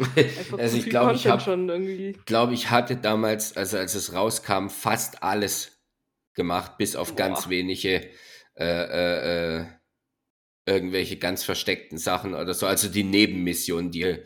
also 0.58 0.76
ich 0.76 0.88
glaube, 0.88 1.14
ich 1.14 1.26
habe, 1.26 2.14
glaube 2.24 2.54
ich 2.54 2.70
hatte 2.70 2.96
damals, 2.96 3.56
also 3.56 3.76
als 3.76 3.94
es 3.94 4.14
rauskam, 4.14 4.68
fast 4.68 5.22
alles 5.22 5.82
gemacht, 6.34 6.78
bis 6.78 6.96
auf 6.96 7.10
Boah. 7.10 7.16
ganz 7.16 7.48
wenige 7.48 8.08
äh, 8.56 8.64
äh, 8.64 9.58
äh, 9.58 9.66
irgendwelche 10.70 11.16
ganz 11.16 11.44
versteckten 11.44 11.98
Sachen 11.98 12.34
oder 12.34 12.54
so. 12.54 12.66
Also 12.66 12.88
die 12.88 13.04
Nebenmissionen, 13.04 13.90
die 13.90 14.18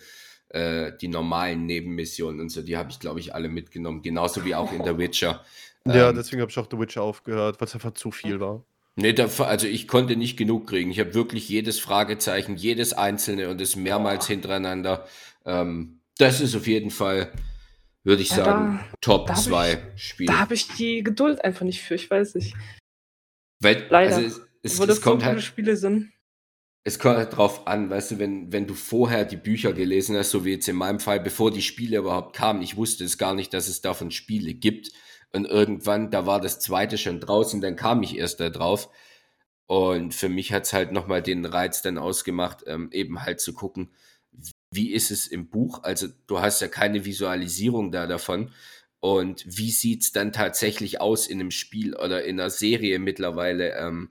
äh, 0.50 0.92
die 1.00 1.08
normalen 1.08 1.66
Nebenmissionen 1.66 2.40
und 2.40 2.50
so, 2.50 2.62
die 2.62 2.76
habe 2.76 2.90
ich 2.90 3.00
glaube 3.00 3.20
ich 3.20 3.34
alle 3.34 3.48
mitgenommen, 3.48 4.02
genauso 4.02 4.44
wie 4.44 4.54
auch 4.54 4.72
in 4.72 4.84
The 4.84 4.98
Witcher. 4.98 5.44
Ja, 5.86 6.08
ähm, 6.08 6.16
deswegen 6.16 6.40
habe 6.40 6.50
ich 6.50 6.56
auch 6.56 6.66
The 6.70 6.78
Witcher 6.78 7.02
aufgehört, 7.02 7.60
weil 7.60 7.68
es 7.68 7.74
einfach 7.74 7.92
zu 7.92 8.10
viel 8.10 8.40
war. 8.40 8.64
Nee, 8.96 9.12
da, 9.12 9.26
also 9.40 9.66
ich 9.66 9.86
konnte 9.86 10.16
nicht 10.16 10.38
genug 10.38 10.66
kriegen. 10.66 10.90
Ich 10.90 10.98
habe 10.98 11.12
wirklich 11.12 11.46
jedes 11.50 11.78
Fragezeichen, 11.78 12.56
jedes 12.56 12.94
einzelne 12.94 13.50
und 13.50 13.60
es 13.60 13.76
mehrmals 13.76 14.26
hintereinander 14.26 15.06
ähm, 15.44 16.00
das 16.18 16.40
ist 16.40 16.54
auf 16.54 16.66
jeden 16.66 16.90
Fall, 16.90 17.32
würde 18.02 18.22
ich 18.22 18.30
ja, 18.30 18.36
sagen, 18.36 18.80
da, 18.80 18.96
Top 19.00 19.34
2 19.34 19.92
Spiele. 19.96 20.32
Da 20.32 20.38
habe 20.38 20.54
ich 20.54 20.68
die 20.68 21.02
Geduld 21.02 21.44
einfach 21.44 21.64
nicht 21.64 21.82
für, 21.82 21.94
ich 21.94 22.10
weiß 22.10 22.36
nicht. 22.36 22.54
Weil, 23.60 23.86
Leider. 23.88 24.16
Also 24.16 24.40
es, 24.62 24.78
es, 24.78 24.88
es 24.88 25.00
kommt 25.00 25.22
so 25.22 25.26
halt, 25.26 25.42
Spiele 25.42 25.76
sind. 25.76 26.12
Es 26.86 26.98
kommt 26.98 27.16
halt 27.16 27.34
drauf 27.34 27.66
an, 27.66 27.88
weißt 27.88 28.12
du, 28.12 28.18
wenn, 28.18 28.52
wenn 28.52 28.66
du 28.66 28.74
vorher 28.74 29.24
die 29.24 29.38
Bücher 29.38 29.72
gelesen 29.72 30.16
hast, 30.18 30.30
so 30.30 30.44
wie 30.44 30.52
jetzt 30.52 30.68
in 30.68 30.76
meinem 30.76 31.00
Fall, 31.00 31.18
bevor 31.18 31.50
die 31.50 31.62
Spiele 31.62 31.96
überhaupt 31.96 32.36
kamen, 32.36 32.60
ich 32.60 32.76
wusste 32.76 33.04
es 33.04 33.16
gar 33.16 33.34
nicht, 33.34 33.54
dass 33.54 33.68
es 33.68 33.80
davon 33.80 34.10
Spiele 34.10 34.52
gibt. 34.52 34.92
Und 35.32 35.46
irgendwann, 35.46 36.10
da 36.10 36.26
war 36.26 36.40
das 36.40 36.60
zweite 36.60 36.98
schon 36.98 37.20
draußen, 37.20 37.60
dann 37.62 37.76
kam 37.76 38.02
ich 38.02 38.18
erst 38.18 38.38
da 38.40 38.50
drauf. 38.50 38.90
Und 39.66 40.14
für 40.14 40.28
mich 40.28 40.52
hat 40.52 40.64
es 40.64 40.74
halt 40.74 40.92
nochmal 40.92 41.22
den 41.22 41.46
Reiz 41.46 41.80
dann 41.82 41.96
ausgemacht, 41.98 42.64
ähm, 42.66 42.90
eben 42.92 43.22
halt 43.22 43.40
zu 43.40 43.54
gucken, 43.54 43.90
wie 44.70 44.92
ist 44.92 45.10
es 45.10 45.26
im 45.26 45.48
Buch? 45.48 45.82
Also 45.84 46.08
du 46.26 46.40
hast 46.40 46.60
ja 46.60 46.68
keine 46.68 47.04
Visualisierung 47.06 47.92
da 47.92 48.06
davon. 48.06 48.50
Und 49.00 49.44
wie 49.46 49.70
sieht 49.70 50.02
es 50.02 50.12
dann 50.12 50.32
tatsächlich 50.32 51.00
aus 51.00 51.26
in 51.28 51.40
einem 51.40 51.50
Spiel 51.50 51.96
oder 51.96 52.24
in 52.24 52.40
einer 52.40 52.50
Serie 52.50 52.98
mittlerweile? 52.98 53.74
Ähm, 53.74 54.10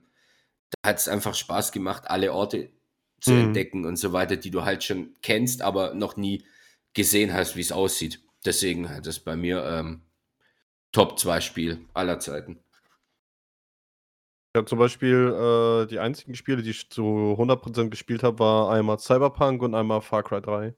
da 0.82 0.90
hat 0.90 0.98
es 0.98 1.08
einfach 1.08 1.34
Spaß 1.34 1.72
gemacht, 1.72 2.04
alle 2.06 2.32
Orte 2.32 2.70
zu 3.20 3.32
mhm. 3.32 3.40
entdecken 3.46 3.84
und 3.84 3.96
so 3.96 4.12
weiter, 4.12 4.36
die 4.36 4.50
du 4.50 4.64
halt 4.64 4.84
schon 4.84 5.14
kennst, 5.22 5.62
aber 5.62 5.94
noch 5.94 6.16
nie 6.16 6.44
gesehen 6.94 7.32
hast, 7.32 7.56
wie 7.56 7.60
es 7.60 7.72
aussieht. 7.72 8.20
Deswegen 8.44 8.88
hat 8.90 9.06
es 9.06 9.20
bei 9.20 9.36
mir 9.36 9.64
ähm, 9.64 10.02
Top 10.92 11.18
2 11.18 11.40
Spiel 11.40 11.84
aller 11.94 12.18
Zeiten. 12.20 12.60
Ja, 14.56 14.64
zum 14.64 14.78
Beispiel, 14.78 15.82
äh, 15.84 15.86
die 15.88 15.98
einzigen 15.98 16.36
Spiele, 16.36 16.62
die 16.62 16.70
ich 16.70 16.88
zu 16.88 17.02
100% 17.36 17.90
gespielt 17.90 18.22
habe, 18.22 18.38
war 18.38 18.70
einmal 18.70 19.00
Cyberpunk 19.00 19.62
und 19.62 19.74
einmal 19.74 20.00
Far 20.00 20.22
Cry 20.22 20.40
3. 20.40 20.74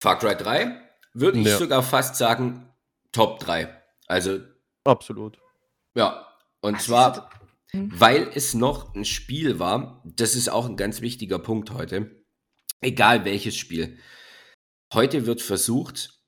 Far 0.00 0.18
Cry 0.18 0.36
3 0.36 0.80
würde 1.12 1.40
ich 1.40 1.46
Ja. 1.48 1.58
sogar 1.58 1.82
fast 1.82 2.14
sagen 2.14 2.68
Top 3.10 3.40
3. 3.40 3.68
Also, 4.06 4.38
Absolut. 4.84 5.40
ja. 5.94 6.24
Und 6.60 6.74
Also, 6.76 6.86
zwar, 6.86 7.30
Hm. 7.72 7.90
weil 7.92 8.30
es 8.34 8.54
noch 8.54 8.94
ein 8.94 9.04
Spiel 9.04 9.58
war, 9.58 10.02
das 10.04 10.34
ist 10.34 10.48
auch 10.48 10.66
ein 10.66 10.76
ganz 10.76 11.02
wichtiger 11.02 11.38
Punkt 11.38 11.70
heute. 11.70 12.24
Egal 12.80 13.24
welches 13.24 13.56
Spiel. 13.56 13.98
Heute 14.94 15.26
wird 15.26 15.42
versucht, 15.42 16.22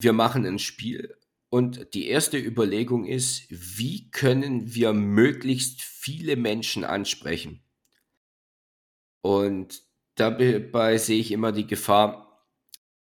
wir 0.00 0.12
machen 0.12 0.46
ein 0.46 0.60
Spiel 0.60 1.18
und 1.50 1.94
die 1.94 2.06
erste 2.06 2.38
Überlegung 2.38 3.06
ist, 3.06 3.46
wie 3.50 4.10
können 4.10 4.74
wir 4.74 4.92
möglichst 4.92 5.82
viele 5.82 6.36
Menschen 6.36 6.84
ansprechen? 6.84 7.64
Und 9.22 9.82
dabei 10.14 10.98
sehe 10.98 11.18
ich 11.18 11.32
immer 11.32 11.50
die 11.50 11.66
Gefahr, 11.66 12.46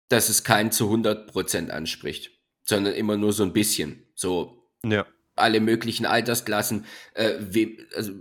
dass 0.10 0.28
es 0.28 0.44
keinen 0.44 0.72
zu 0.72 0.92
100% 0.92 1.70
anspricht, 1.70 2.32
sondern 2.64 2.96
immer 2.96 3.16
nur 3.16 3.32
so 3.32 3.44
ein 3.44 3.54
bisschen. 3.54 4.12
So 4.16 4.70
Ja. 4.84 5.08
Alle 5.40 5.60
möglichen 5.60 6.06
Altersklassen. 6.06 6.86
Äh, 7.14 7.34
wem, 7.40 7.78
also, 7.96 8.14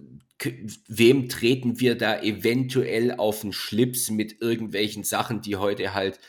wem 0.86 1.28
treten 1.28 1.80
wir 1.80 1.96
da 1.96 2.20
eventuell 2.20 3.14
auf 3.14 3.40
den 3.40 3.52
Schlips 3.52 4.10
mit 4.10 4.40
irgendwelchen 4.40 5.04
Sachen, 5.04 5.42
die 5.42 5.56
heute 5.56 5.94
halt 5.94 6.20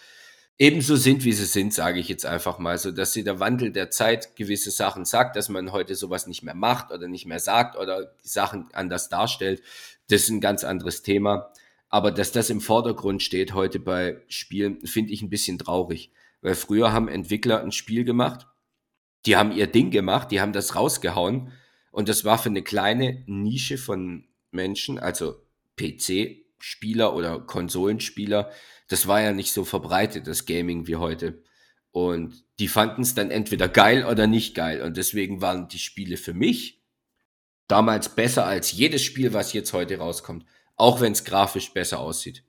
ebenso 0.58 0.98
sind, 0.98 1.24
wie 1.24 1.32
sie 1.32 1.46
sind, 1.46 1.74
sage 1.74 2.00
ich 2.00 2.10
jetzt 2.10 2.26
einfach 2.26 2.60
mal, 2.60 2.78
so 2.78 2.92
dass 2.92 3.14
sie 3.14 3.24
der 3.24 3.40
Wandel 3.40 3.72
der 3.72 3.92
Zeit 3.92 4.36
gewisse 4.36 4.72
Sachen 4.72 5.06
sagt, 5.06 5.36
dass 5.36 5.48
man 5.48 5.72
heute 5.72 5.96
sowas 5.96 6.28
nicht 6.28 6.44
mehr 6.44 6.54
macht 6.54 6.92
oder 6.92 7.08
nicht 7.08 7.26
mehr 7.26 7.40
sagt 7.40 7.78
oder 7.78 8.12
Sachen 8.22 8.68
anders 8.74 9.10
darstellt. 9.10 9.62
Das 10.10 10.24
ist 10.24 10.30
ein 10.30 10.42
ganz 10.42 10.64
anderes 10.64 11.02
Thema. 11.02 11.52
Aber 11.88 12.12
dass 12.12 12.32
das 12.32 12.50
im 12.50 12.62
Vordergrund 12.62 13.24
steht 13.24 13.54
heute 13.54 13.80
bei 13.80 14.22
Spielen, 14.28 14.86
finde 14.86 15.12
ich 15.14 15.22
ein 15.22 15.30
bisschen 15.30 15.58
traurig. 15.58 16.12
Weil 16.42 16.56
früher 16.56 16.92
haben 16.92 17.08
Entwickler 17.08 17.62
ein 17.62 17.72
Spiel 17.72 18.04
gemacht, 18.04 18.46
die 19.26 19.36
haben 19.36 19.52
ihr 19.52 19.68
Ding 19.68 19.92
gemacht, 19.92 20.32
die 20.32 20.42
haben 20.42 20.54
das 20.54 20.76
rausgehauen 20.76 21.52
und 21.92 22.10
das 22.10 22.26
war 22.26 22.38
für 22.38 22.50
eine 22.50 22.64
kleine 22.64 23.24
Nische 23.28 23.78
von 23.78 24.28
Menschen, 24.52 25.00
also 25.00 25.46
PC-Spieler 25.78 27.16
oder 27.16 27.40
Konsolenspieler, 27.40 28.52
das 28.90 29.08
war 29.08 29.22
ja 29.22 29.32
nicht 29.34 29.54
so 29.54 29.64
verbreitet, 29.64 30.28
das 30.28 30.46
Gaming 30.46 30.88
wie 30.88 30.98
heute. 30.98 31.44
Und 31.92 32.44
die 32.60 32.68
fanden 32.68 33.04
es 33.04 33.16
dann 33.16 33.32
entweder 33.32 33.70
geil 33.70 34.06
oder 34.06 34.28
nicht 34.28 34.56
geil. 34.56 34.82
Und 34.82 34.98
deswegen 34.98 35.42
waren 35.42 35.68
die 35.68 35.80
Spiele 35.80 36.18
für 36.18 36.34
mich 36.34 36.82
damals 37.68 38.16
besser 38.16 38.46
als 38.46 38.72
jedes 38.72 39.04
Spiel, 39.04 39.34
was 39.34 39.54
jetzt 39.54 39.74
heute 39.74 39.98
rauskommt. 39.98 40.46
Auch 40.76 41.02
wenn 41.02 41.14
es 41.14 41.24
grafisch 41.24 41.72
besser 41.72 42.00
aussieht. 42.00 42.44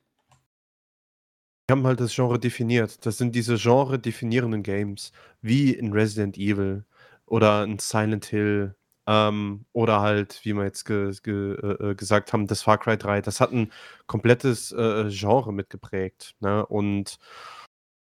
Haben 1.70 1.86
halt 1.86 2.01
das 2.01 2.14
Genre 2.14 2.38
definiert. 2.38 3.05
Das 3.06 3.18
sind 3.18 3.34
diese 3.34 3.56
Genre-definierenden 3.56 4.62
Games, 4.62 5.12
wie 5.42 5.72
in 5.72 5.92
Resident 5.92 6.36
Evil 6.38 6.84
oder 7.26 7.64
in 7.64 7.78
Silent 7.78 8.26
Hill 8.26 8.74
ähm, 9.06 9.66
oder 9.72 10.01
halt, 10.01 10.40
wie 10.44 10.52
wir 10.55 10.64
jetzt 10.64 10.84
ge 10.84 11.12
ge 11.22 11.55
äh, 11.55 11.90
äh, 11.90 11.94
gesagt 11.94 12.32
haben, 12.32 12.47
das 12.47 12.62
Far 12.62 12.78
Cry 12.78 12.97
3. 12.97 13.22
Das 13.22 13.40
hat 13.40 13.52
ein 13.52 13.72
komplettes 14.06 14.72
äh, 14.72 15.09
Genre 15.10 15.52
mitgeprägt. 15.52 16.36
Ne? 16.40 16.64
Und 16.66 17.18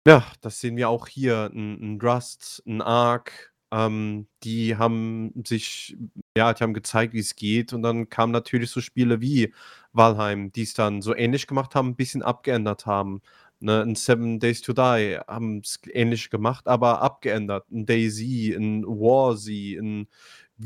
ja, 0.07 0.23
das 0.41 0.59
sehen 0.59 0.77
wir 0.77 0.89
auch 0.89 1.07
hier. 1.07 1.49
Ein, 1.53 1.95
ein 1.95 2.01
Rust, 2.01 2.63
ein 2.67 2.81
Ark. 2.81 3.53
Ähm, 3.71 4.27
die 4.43 4.77
haben 4.77 5.33
sich, 5.45 5.97
ja, 6.37 6.53
die 6.53 6.63
haben 6.63 6.73
gezeigt, 6.73 7.13
wie 7.13 7.19
es 7.19 7.35
geht. 7.35 7.73
Und 7.73 7.83
dann 7.83 8.09
kamen 8.09 8.31
natürlich 8.31 8.71
so 8.71 8.81
Spiele 8.81 9.21
wie 9.21 9.53
Valheim, 9.93 10.51
die 10.51 10.63
es 10.63 10.73
dann 10.73 11.01
so 11.01 11.15
ähnlich 11.15 11.47
gemacht 11.47 11.75
haben, 11.75 11.89
ein 11.89 11.95
bisschen 11.95 12.23
abgeändert 12.23 12.85
haben. 12.85 13.21
Ne, 13.61 13.81
in 13.81 13.95
Seven 13.95 14.39
Days 14.39 14.61
to 14.61 14.71
Die 14.73 15.19
haben 15.27 15.59
es 15.59 15.79
ähnlich 15.91 16.29
gemacht, 16.29 16.67
aber 16.67 17.01
abgeändert. 17.01 17.69
Ein 17.71 17.85
Daisy, 17.85 18.53
ein 18.57 18.85
Warzy, 18.85 19.77
ein 19.81 20.07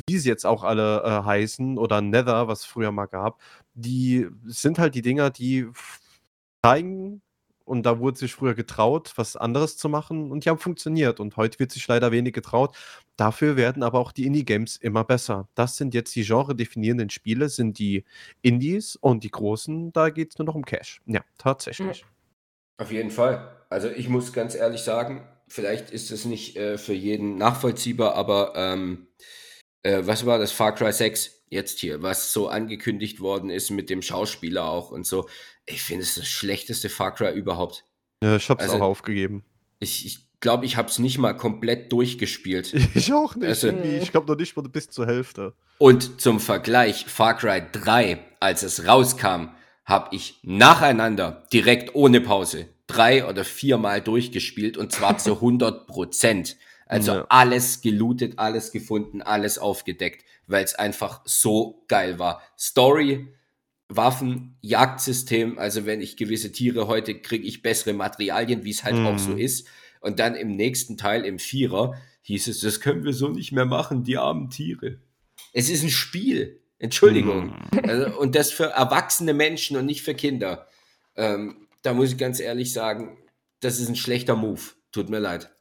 wie 0.07 0.17
sie 0.17 0.29
jetzt 0.29 0.45
auch 0.45 0.63
alle 0.63 1.03
äh, 1.03 1.23
heißen, 1.23 1.77
oder 1.77 2.01
Nether, 2.01 2.47
was 2.47 2.61
es 2.61 2.65
früher 2.65 2.91
mal 2.91 3.05
gab, 3.05 3.41
die 3.73 4.27
sind 4.45 4.79
halt 4.79 4.95
die 4.95 5.01
Dinger, 5.01 5.29
die 5.29 5.67
zeigen, 6.65 7.21
und 7.65 7.85
da 7.85 7.99
wurde 7.99 8.17
sich 8.17 8.33
früher 8.33 8.55
getraut, 8.55 9.13
was 9.15 9.37
anderes 9.37 9.77
zu 9.77 9.87
machen, 9.89 10.31
und 10.31 10.45
die 10.45 10.49
haben 10.49 10.57
funktioniert. 10.57 11.19
Und 11.19 11.37
heute 11.37 11.59
wird 11.59 11.71
sich 11.71 11.87
leider 11.87 12.11
wenig 12.11 12.33
getraut. 12.33 12.75
Dafür 13.15 13.55
werden 13.55 13.83
aber 13.83 13.99
auch 13.99 14.11
die 14.11 14.25
Indie-Games 14.25 14.77
immer 14.77 15.03
besser. 15.03 15.47
Das 15.55 15.77
sind 15.77 15.93
jetzt 15.93 16.15
die 16.15 16.23
genre-definierenden 16.23 17.09
Spiele, 17.09 17.47
sind 17.49 17.79
die 17.79 18.03
Indies 18.41 18.95
und 18.97 19.23
die 19.23 19.31
großen, 19.31 19.93
da 19.93 20.09
geht 20.09 20.31
es 20.31 20.39
nur 20.39 20.47
noch 20.47 20.55
um 20.55 20.65
Cash. 20.65 21.01
Ja, 21.05 21.21
tatsächlich. 21.37 22.05
Auf 22.83 22.91
jeden 22.91 23.11
Fall. 23.11 23.49
Also 23.69 23.89
ich 23.89 24.09
muss 24.09 24.33
ganz 24.33 24.55
ehrlich 24.55 24.81
sagen, 24.81 25.25
vielleicht 25.47 25.89
ist 25.89 26.11
es 26.11 26.25
nicht 26.25 26.57
äh, 26.57 26.77
für 26.77 26.93
jeden 26.93 27.37
nachvollziehbar, 27.37 28.15
aber 28.15 28.53
ähm, 28.57 29.07
äh, 29.83 30.01
was 30.03 30.25
war 30.25 30.37
das 30.37 30.51
Far 30.51 30.75
Cry 30.75 30.91
6 30.91 31.31
jetzt 31.49 31.79
hier, 31.79 32.01
was 32.01 32.33
so 32.33 32.49
angekündigt 32.49 33.21
worden 33.21 33.49
ist 33.49 33.69
mit 33.71 33.89
dem 33.89 34.01
Schauspieler 34.01 34.65
auch 34.65 34.91
und 34.91 35.07
so. 35.07 35.29
Ich 35.65 35.81
finde 35.81 36.03
es 36.03 36.15
das 36.15 36.27
schlechteste 36.27 36.89
Far 36.89 37.15
Cry 37.15 37.31
überhaupt. 37.33 37.85
Ja, 38.21 38.35
ich 38.35 38.49
hab's 38.49 38.63
Also- 38.63 38.75
auch 38.75 38.81
aufgegeben. 38.81 39.45
Ich 39.79 40.05
ich, 40.05 40.27
glaube, 40.41 40.65
ich 40.65 40.75
habe 40.75 40.89
es 40.89 40.99
nicht 40.99 41.19
mal 41.19 41.37
komplett 41.37 41.89
durchgespielt. 41.93 42.73
Ich 42.95 43.13
auch 43.13 43.35
nicht. 43.37 43.47
Also- 43.47 43.69
ich 43.69 44.11
glaube 44.11 44.27
noch 44.29 44.37
nicht 44.37 44.57
mal 44.57 44.63
bis 44.63 44.89
zur 44.89 45.07
Hälfte. 45.07 45.53
Und 45.77 46.19
zum 46.19 46.41
Vergleich, 46.41 47.05
Far 47.05 47.37
Cry 47.37 47.61
3, 47.71 48.19
als 48.41 48.61
es 48.63 48.85
rauskam, 48.85 49.51
habe 49.85 50.15
ich 50.15 50.39
nacheinander, 50.43 51.45
direkt 51.51 51.93
ohne 51.95 52.21
Pause, 52.21 52.69
drei 52.87 53.25
oder 53.27 53.43
viermal 53.45 54.01
durchgespielt 54.01 54.77
und 54.77 54.91
zwar 54.91 55.17
zu 55.17 55.35
100 55.41 55.87
Prozent. 55.87 56.57
Also 56.85 57.13
Ja. 57.13 57.25
alles 57.29 57.81
gelootet, 57.81 58.37
alles 58.37 58.71
gefunden, 58.71 59.21
alles 59.21 59.57
aufgedeckt, 59.57 60.25
weil 60.47 60.63
es 60.63 60.75
einfach 60.75 61.21
so 61.25 61.83
geil 61.87 62.19
war. 62.19 62.41
Story, 62.59 63.27
Waffen, 63.89 64.57
Jagdsystem, 64.61 65.57
also 65.57 65.85
wenn 65.85 66.01
ich 66.01 66.17
gewisse 66.17 66.51
Tiere 66.51 66.87
heute 66.87 67.19
kriege 67.19 67.45
ich 67.47 67.61
bessere 67.61 67.93
Materialien, 67.93 68.63
wie 68.63 68.71
es 68.71 68.83
halt 68.83 68.95
auch 69.05 69.19
so 69.19 69.31
Mhm. 69.31 69.37
ist. 69.37 69.67
Und 70.01 70.19
dann 70.19 70.35
im 70.35 70.55
nächsten 70.55 70.97
Teil, 70.97 71.25
im 71.25 71.39
Vierer, 71.39 71.95
hieß 72.23 72.47
es, 72.47 72.59
das 72.61 72.79
können 72.81 73.03
wir 73.05 73.13
so 73.13 73.29
nicht 73.29 73.51
mehr 73.51 73.65
machen, 73.65 74.03
die 74.03 74.17
armen 74.17 74.49
Tiere. 74.49 74.99
Es 75.53 75.69
ist 75.69 75.83
ein 75.83 75.89
Spiel. 75.89 76.59
Entschuldigung. 76.79 77.53
Also, 77.83 78.17
und 78.19 78.35
das 78.35 78.51
für 78.51 78.65
erwachsene 78.65 79.33
Menschen 79.33 79.77
und 79.77 79.85
nicht 79.85 80.01
für 80.01 80.13
Kinder. 80.13 80.67
Ähm, 81.15 81.62
da 81.83 81.93
muss 81.93 82.11
ich 82.11 82.17
ganz 82.17 82.39
ehrlich 82.39 82.73
sagen, 82.73 83.17
das 83.61 83.79
ist 83.79 83.87
ein 83.89 83.95
schlechter 83.95 84.35
Move. 84.35 84.61
Tut 84.91 85.09
mir 85.09 85.19
leid. 85.19 85.55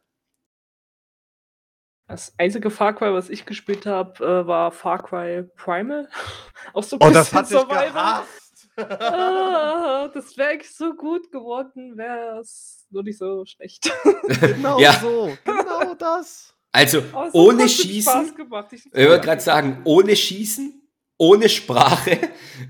Das 2.08 2.34
einzige 2.36 2.70
Far 2.70 2.94
Cry, 2.94 3.12
was 3.12 3.30
ich 3.30 3.46
gespielt 3.46 3.86
habe, 3.86 4.22
äh, 4.24 4.46
war 4.46 4.70
Far 4.72 5.02
Cry 5.02 5.44
Primal. 5.56 6.08
Auch 6.74 6.82
so 6.82 6.98
ein 6.98 7.08
Oh, 7.08 7.10
das 7.12 7.30
bisschen 7.30 7.58
hat 7.58 7.68
gehasst. 7.68 8.68
Ah, 8.76 10.08
das 10.12 10.36
wäre 10.36 10.50
echt 10.50 10.74
so 10.74 10.94
gut 10.94 11.30
geworden, 11.30 11.96
wäre 11.96 12.40
es 12.40 12.86
nur 12.90 13.02
nicht 13.02 13.18
so 13.18 13.44
schlecht. 13.44 13.90
genau 14.40 14.78
Ja. 14.80 14.94
so. 14.94 15.36
Genau 15.44 15.94
das. 15.94 16.54
Also 16.72 17.02
hat 17.12 17.34
ohne 17.34 17.68
Schießen. 17.68 18.34
Ich, 18.72 18.86
ich 18.86 18.92
würde 18.94 19.20
gerade 19.24 19.40
sagen, 19.42 19.82
ohne 19.84 20.16
Schießen, 20.16 20.88
ohne 21.18 21.48
Sprache. 21.48 22.18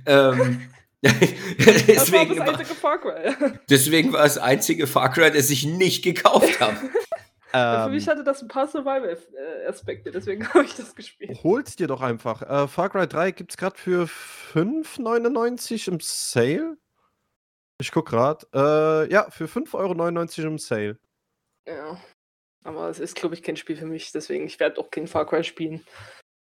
ähm, 0.07 0.69
das 1.03 2.13
war 2.13 2.25
deswegen, 2.25 2.37
das 2.37 2.39
war, 2.39 2.49
einzige 2.49 2.75
Far 2.75 2.99
Cry. 3.01 3.35
deswegen 3.71 4.13
war 4.13 4.25
es 4.25 4.39
einzige 4.39 4.87
Far 4.87 5.11
Cry, 5.13 5.31
das 5.33 5.51
ich 5.51 5.65
nicht 5.67 6.03
gekauft 6.05 6.61
habe. 6.61 6.77
Für 7.53 7.85
Ähm, 7.87 7.91
mich 7.91 8.09
hatte 8.09 8.25
das 8.25 8.41
ein 8.41 8.49
paar 8.49 8.67
Survival-Aspekte, 8.67 10.11
deswegen 10.11 10.49
habe 10.55 10.65
ich 10.65 10.75
das 10.75 10.95
gespielt. 10.95 11.39
hol's 11.45 11.77
dir 11.77 11.87
doch 11.87 12.01
einfach. 12.01 12.41
Äh, 12.41 12.67
Far 12.67 12.89
Cry 12.89 13.07
3 13.07 13.33
gibt's 13.33 13.59
gerade 13.59 13.77
für 13.77 14.05
5,99 14.55 15.89
im 15.89 15.99
Sale. 16.01 16.79
Ich 17.79 17.91
guck 17.93 18.09
grad. 18.09 18.47
Äh, 18.55 19.11
ja, 19.13 19.29
für 19.31 19.45
5,99 19.47 19.75
Euro 20.39 20.49
im 20.49 20.59
Sale. 20.59 20.99
Ja. 21.67 22.01
Aber 22.65 22.89
es 22.89 23.01
ist, 23.01 23.17
glaube 23.17 23.35
ich, 23.35 23.43
kein 23.43 23.57
Spiel 23.57 23.77
für 23.77 23.87
mich, 23.87 24.13
deswegen 24.13 24.47
ich 24.47 24.59
werde 24.61 24.81
auch 24.81 24.91
kein 24.91 25.07
Far 25.07 25.27
Cry 25.27 25.43
spielen. 25.45 25.85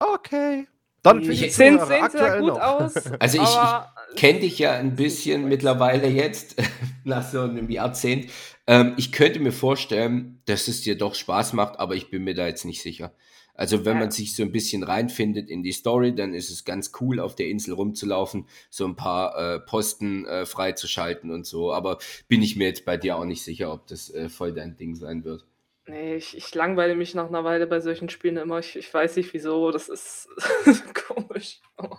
Okay. 0.01 0.67
Dann 1.03 1.23
für 1.25 1.31
Die 1.33 1.45
die 1.45 1.49
sehen, 1.51 1.79
sehen 1.87 2.11
sehr 2.11 2.39
gut 2.41 2.49
noch. 2.49 2.61
aus. 2.61 2.95
Also 3.19 3.39
ich- 3.39 3.45
ich 3.45 3.49
aber 3.57 3.95
kenne 4.17 4.41
dich 4.41 4.59
ja 4.59 4.73
ein 4.73 4.97
bisschen 4.97 5.49
mittlerweile 5.49 6.09
jetzt, 6.09 6.57
nach 7.05 7.29
so 7.29 7.41
einem 7.43 7.71
Jahrzehnt. 7.71 8.31
Ähm, 8.67 8.95
ich 8.97 9.13
könnte 9.13 9.41
mir 9.41 9.53
vorstellen, 9.53 10.41
dass 10.47 10.69
es 10.69 10.83
dir 10.83 10.97
doch 10.97 11.15
Spaß 11.15 11.53
macht, 11.55 11.79
aber 11.79 11.95
ich 11.95 12.11
bin 12.11 12.25
mir 12.25 12.35
da 12.35 12.47
jetzt 12.47 12.65
nicht 12.65 12.83
sicher. 12.83 13.13
Also 13.55 13.85
wenn 13.85 13.95
Ja. 13.95 14.01
man 14.05 14.11
sich 14.13 14.37
so 14.37 14.45
ein 14.45 14.53
bisschen 14.53 14.85
reinfindet 14.85 15.51
in 15.51 15.65
die 15.65 15.73
Story, 15.73 16.15
dann 16.15 16.33
ist 16.33 16.49
es 16.51 16.65
ganz 16.65 16.93
cool, 17.01 17.19
auf 17.19 17.35
der 17.35 17.49
Insel 17.49 17.75
rumzulaufen, 17.75 18.47
so 18.71 18.85
ein 18.87 18.95
paar 18.95 19.37
äh, 19.37 19.59
Posten 19.61 20.27
äh, 20.27 20.47
freizuschalten 20.47 21.33
und 21.33 21.45
so. 21.45 21.73
Aber 21.73 21.99
bin 22.29 22.41
ich 22.43 22.55
mir 22.55 22.69
jetzt 22.69 22.85
bei 22.85 22.97
dir 22.97 23.17
auch 23.17 23.25
nicht 23.25 23.43
sicher, 23.43 23.73
ob 23.73 23.87
das 23.89 24.11
äh, 24.11 24.29
voll 24.29 24.53
dein 24.53 24.77
Ding 24.77 24.95
sein 24.95 25.25
wird. 25.25 25.45
Ne, 25.89 26.17
ich 26.17 26.37
ich 26.37 26.55
langweile 26.55 26.95
mich 26.95 27.15
nach 27.15 27.31
'ner 27.31 27.43
Weile 27.45 27.67
bei 27.67 27.81
solchen 27.81 28.09
Spielen 28.11 28.37
immer. 28.37 28.59
Ich 28.61 28.77
ich 28.77 28.93
weiß 28.95 29.17
nicht 29.17 29.33
wieso, 29.33 29.73
das 29.73 29.89
ist 29.89 30.29
komisch. 31.09 31.61
Oh. 31.79 31.97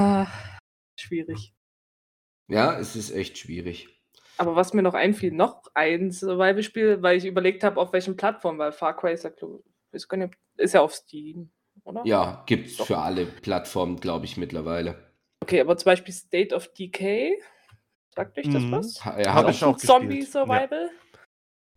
Ah, 0.00 0.26
schwierig. 1.08 1.54
Ja, 2.48 2.78
es 2.78 2.96
ist 2.96 3.10
echt 3.10 3.38
schwierig. 3.38 3.88
Aber 4.36 4.54
was 4.54 4.72
mir 4.72 4.82
noch 4.82 4.94
einfiel, 4.94 5.32
noch 5.32 5.64
ein 5.74 6.12
Survival-Spiel, 6.12 7.02
weil 7.02 7.18
ich 7.18 7.24
überlegt 7.24 7.64
habe, 7.64 7.80
auf 7.80 7.92
welchen 7.92 8.16
Plattformen, 8.16 8.58
weil 8.58 8.72
Far 8.72 8.96
Cry 8.96 9.12
ist 9.12 9.24
ja, 9.24 9.32
ist 10.56 10.74
ja 10.74 10.80
auf 10.80 10.94
Steam, 10.94 11.50
oder? 11.84 12.02
Ja, 12.04 12.44
gibt's 12.46 12.76
Doch. 12.76 12.86
für 12.86 12.98
alle 12.98 13.26
Plattformen, 13.26 13.98
glaube 13.98 14.26
ich, 14.26 14.36
mittlerweile. 14.36 15.12
Okay, 15.40 15.60
aber 15.60 15.76
zum 15.76 15.86
Beispiel 15.86 16.14
State 16.14 16.54
of 16.54 16.68
Decay, 16.74 17.42
sagt 18.14 18.38
euch 18.38 18.48
das 18.48 18.62
Mhm. 18.62 18.72
was? 18.72 18.94
Ja, 19.04 19.34
Hab 19.34 19.46
hat 19.46 19.50
ich 19.50 19.64
auch 19.64 19.68
auch 19.68 19.72
gespielt, 19.74 19.90
Zombie-Survival? 19.90 20.90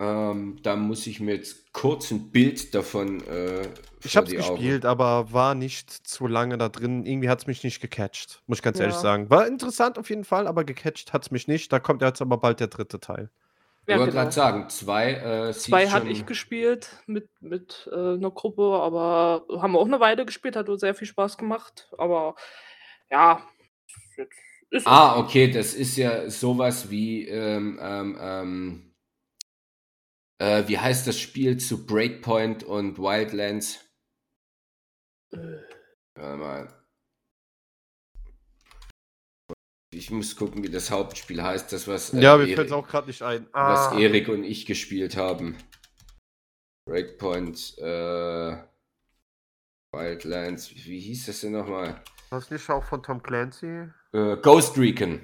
Ähm, 0.02 0.60
da 0.64 0.76
muss 0.76 1.08
ich 1.08 1.20
mir 1.22 1.36
jetzt 1.36 1.74
kurz 1.74 2.12
'n 2.12 2.32
Bild 2.32 2.74
davon, 2.76 3.24
äh, 3.28 3.70
Ich 4.04 4.18
habe 4.18 4.26
es 4.28 4.34
gespielt, 4.34 4.84
aber 4.84 5.32
war 5.32 5.54
nicht 5.54 5.92
zu 5.92 6.26
lange 6.26 6.58
da 6.58 6.70
drin. 6.70 7.06
Irgendwie 7.06 7.30
hat's 7.30 7.46
mich 7.46 7.64
nicht 7.64 7.82
gecatcht, 7.82 8.42
muss 8.48 8.58
ich 8.58 8.64
ganz 8.64 8.80
ehrlich 8.80 8.98
Ja. 8.98 9.00
sagen. 9.00 9.30
War 9.30 9.46
interessant 9.48 10.00
auf 10.00 10.10
jeden 10.10 10.24
Fall, 10.26 10.48
aber 10.48 10.64
gecatcht 10.64 11.14
hat's 11.14 11.30
mich 11.30 11.48
nicht. 11.48 11.72
Da 11.72 11.80
kommt 11.80 12.02
jetzt 12.02 12.20
aber 12.22 12.38
bald 12.38 12.60
der 12.60 12.68
dritte 12.68 13.00
Teil. 13.00 13.30
Ich 13.88 13.90
Ja, 13.90 13.98
wollte 13.98 14.14
genau. 14.14 14.18
grad 14.18 14.34
sagen, 14.34 14.70
2, 14.70 15.14
äh, 15.16 15.56
2 15.58 15.90
hatte 15.90 16.08
ich 16.08 16.26
gespielt 16.26 17.04
mit 17.08 17.30
mit, 17.42 17.90
äh, 17.92 18.18
'ner 18.18 18.32
Gruppe, 18.32 18.64
aber 18.82 19.46
haben 19.62 19.74
wir 19.74 19.80
auch 19.80 19.88
'ne 19.88 20.00
Weile 20.00 20.26
gespielt, 20.26 20.56
hat 20.56 20.70
uns 20.70 20.82
sehr 20.82 20.96
viel 20.96 21.08
Spaß 21.08 21.38
gemacht, 21.38 21.90
aber 21.98 22.36
ja, 23.12 23.44
ist 23.88 24.18
jetzt 24.18 24.40
ist 24.72 24.88
Ah, 24.88 25.20
okay. 25.20 25.52
das 25.52 25.74
ist 25.76 25.96
ja 25.98 26.28
so 26.30 26.58
was 26.58 26.90
wie, 26.90 27.28
ähm, 27.28 27.80
ähm, 27.82 28.18
ähm 28.20 28.91
äh, 30.42 30.68
wie 30.68 30.80
heißt 30.80 31.06
das 31.08 31.20
Spiel 31.20 31.58
zu 31.58 31.86
Breakpoint 31.86 32.64
und 32.64 32.98
Wildlands? 32.98 33.80
Äh. 35.32 35.38
Warte 36.16 36.38
mal. 36.38 36.78
Ich 39.94 40.10
muss 40.10 40.36
gucken, 40.36 40.64
wie 40.64 40.70
das 40.70 40.90
Hauptspiel 40.90 41.44
heißt, 41.44 41.72
das 41.74 41.88
was, 41.88 42.14
äh, 42.14 42.22
Ja, 42.22 42.38
mir 42.38 42.44
Eri 42.44 42.56
fällt's 42.56 42.72
auch 42.72 42.88
grad 42.88 43.08
nicht 43.08 43.22
ein. 43.22 43.48
was 43.52 43.92
Ah. 43.92 44.00
Erik 44.00 44.30
und 44.30 44.44
ich 44.44 44.66
gespielt 44.66 45.16
haben. 45.16 45.58
Breakpoint, 46.88 47.78
äh 47.78 48.58
Wildlands, 49.94 50.74
wie 50.74 50.86
wie 50.86 51.00
hieß 51.02 51.26
das 51.26 51.42
denn 51.42 51.52
noch 51.52 51.68
mal? 51.68 52.02
War's 52.30 52.50
nicht 52.50 52.70
auch 52.70 52.84
von 52.86 53.04
Tom 53.04 53.22
Clancy? 53.22 53.90
Äh, 54.14 54.38
Ghost 54.38 54.78
Recon. 54.78 55.22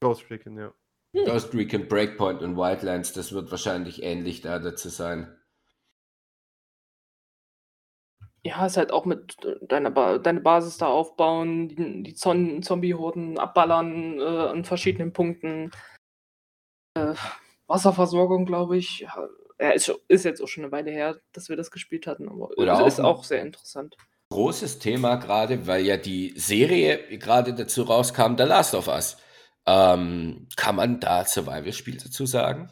Ghost 0.00 0.30
Recon, 0.30 0.56
ja. 0.56 0.72
Hm. 1.14 1.24
Ghost 1.26 1.54
Recon, 1.54 1.86
Breakpoint 1.88 2.42
und 2.42 2.56
Wildlands, 2.56 3.12
das 3.12 3.32
wird 3.32 3.50
wahrscheinlich 3.52 4.02
ähnlich 4.02 4.40
da 4.40 4.58
dazu 4.58 4.88
sein. 4.88 5.28
Ja, 8.46 8.66
ist 8.66 8.76
halt 8.76 8.92
auch 8.92 9.06
mit 9.06 9.42
d 9.42 9.56
deiner 9.62 9.90
Ba 9.90 10.18
deine 10.18 10.40
Basis 10.42 10.76
da 10.76 10.86
aufbauen, 10.88 11.68
die 11.68 12.02
die 12.02 12.14
Zombie-Horden 12.14 13.38
abballern, 13.38 14.18
äh, 14.20 14.22
an 14.22 14.64
verschiedenen 14.64 15.14
Punkten. 15.14 15.70
Äh, 16.96 17.14
Wasserversorgung, 17.66 18.46
glaube 18.46 18.76
ich. 18.76 19.00
Ja, 19.00 19.28
ja, 19.60 19.70
ist 19.70 19.92
ist 20.08 20.24
jetzt 20.24 20.40
auch 20.42 20.48
schon 20.48 20.64
'ne 20.64 20.72
Weile 20.72 20.90
her, 20.90 21.20
dass 21.32 21.48
wir 21.48 21.56
das 21.56 21.70
gespielt 21.70 22.06
hatten, 22.06 22.28
aber 22.28 22.50
Oder 22.56 22.86
ist 22.86 23.00
auch 23.00 23.04
auch 23.04 23.24
sehr 23.24 23.42
interessant. 23.42 23.96
großes 24.30 24.78
Thema 24.80 25.16
grade, 25.16 25.66
weil 25.66 25.84
ja 25.86 25.96
die 25.96 26.34
Serie 26.36 27.18
grade 27.18 27.54
dazu 27.54 27.82
rauskam, 27.82 28.36
The 28.36 28.44
Last 28.44 28.74
of 28.74 28.88
Us. 28.88 29.16
Ähm, 29.66 30.48
kann 30.56 30.76
man 30.76 31.00
da 31.00 31.24
Survival-Spiel 31.24 31.96
dazu 31.96 32.26
sagen? 32.26 32.70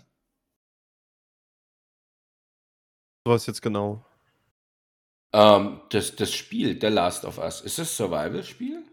Was 3.24 3.47
jetzt 3.47 3.62
genau? 3.62 4.05
Ähm, 5.32 5.81
das 5.90 6.16
das 6.16 6.35
Spiel 6.35 6.78
The 6.81 6.89
Last 6.89 7.24
of 7.24 7.39
Us, 7.39 7.60
ist 7.62 7.78
das 7.78 7.97
Survival-Spiel? 7.97 8.85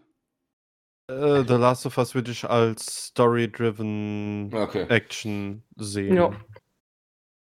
Äh, 1.10 1.44
The 1.46 1.54
Last 1.54 1.84
of 1.86 1.98
Us 1.98 2.14
würde 2.14 2.30
ich 2.30 2.48
als 2.48 3.08
story-driven 3.08 4.50
Okay. 4.54 4.86
Action 4.88 5.64
sehen. 5.76 6.16
Ja. 6.16 6.30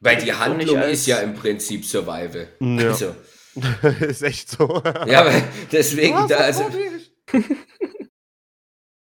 Weil 0.00 0.16
die 0.16 0.34
Handlung 0.34 0.80
nicht 0.80 0.88
ist 0.88 1.06
ja 1.06 1.16
als 1.18 1.24
im 1.24 1.34
Prinzip 1.34 1.84
Survival. 1.84 2.48
Ja. 2.60 2.88
Also, 2.88 3.14
Ist 4.00 4.22
echt 4.22 4.50
so. 4.50 4.82
ja, 5.06 5.26
weil 5.26 5.44
deswegen 5.70 6.14
Was? 6.14 6.28
da 6.28 6.36
also. 6.38 6.64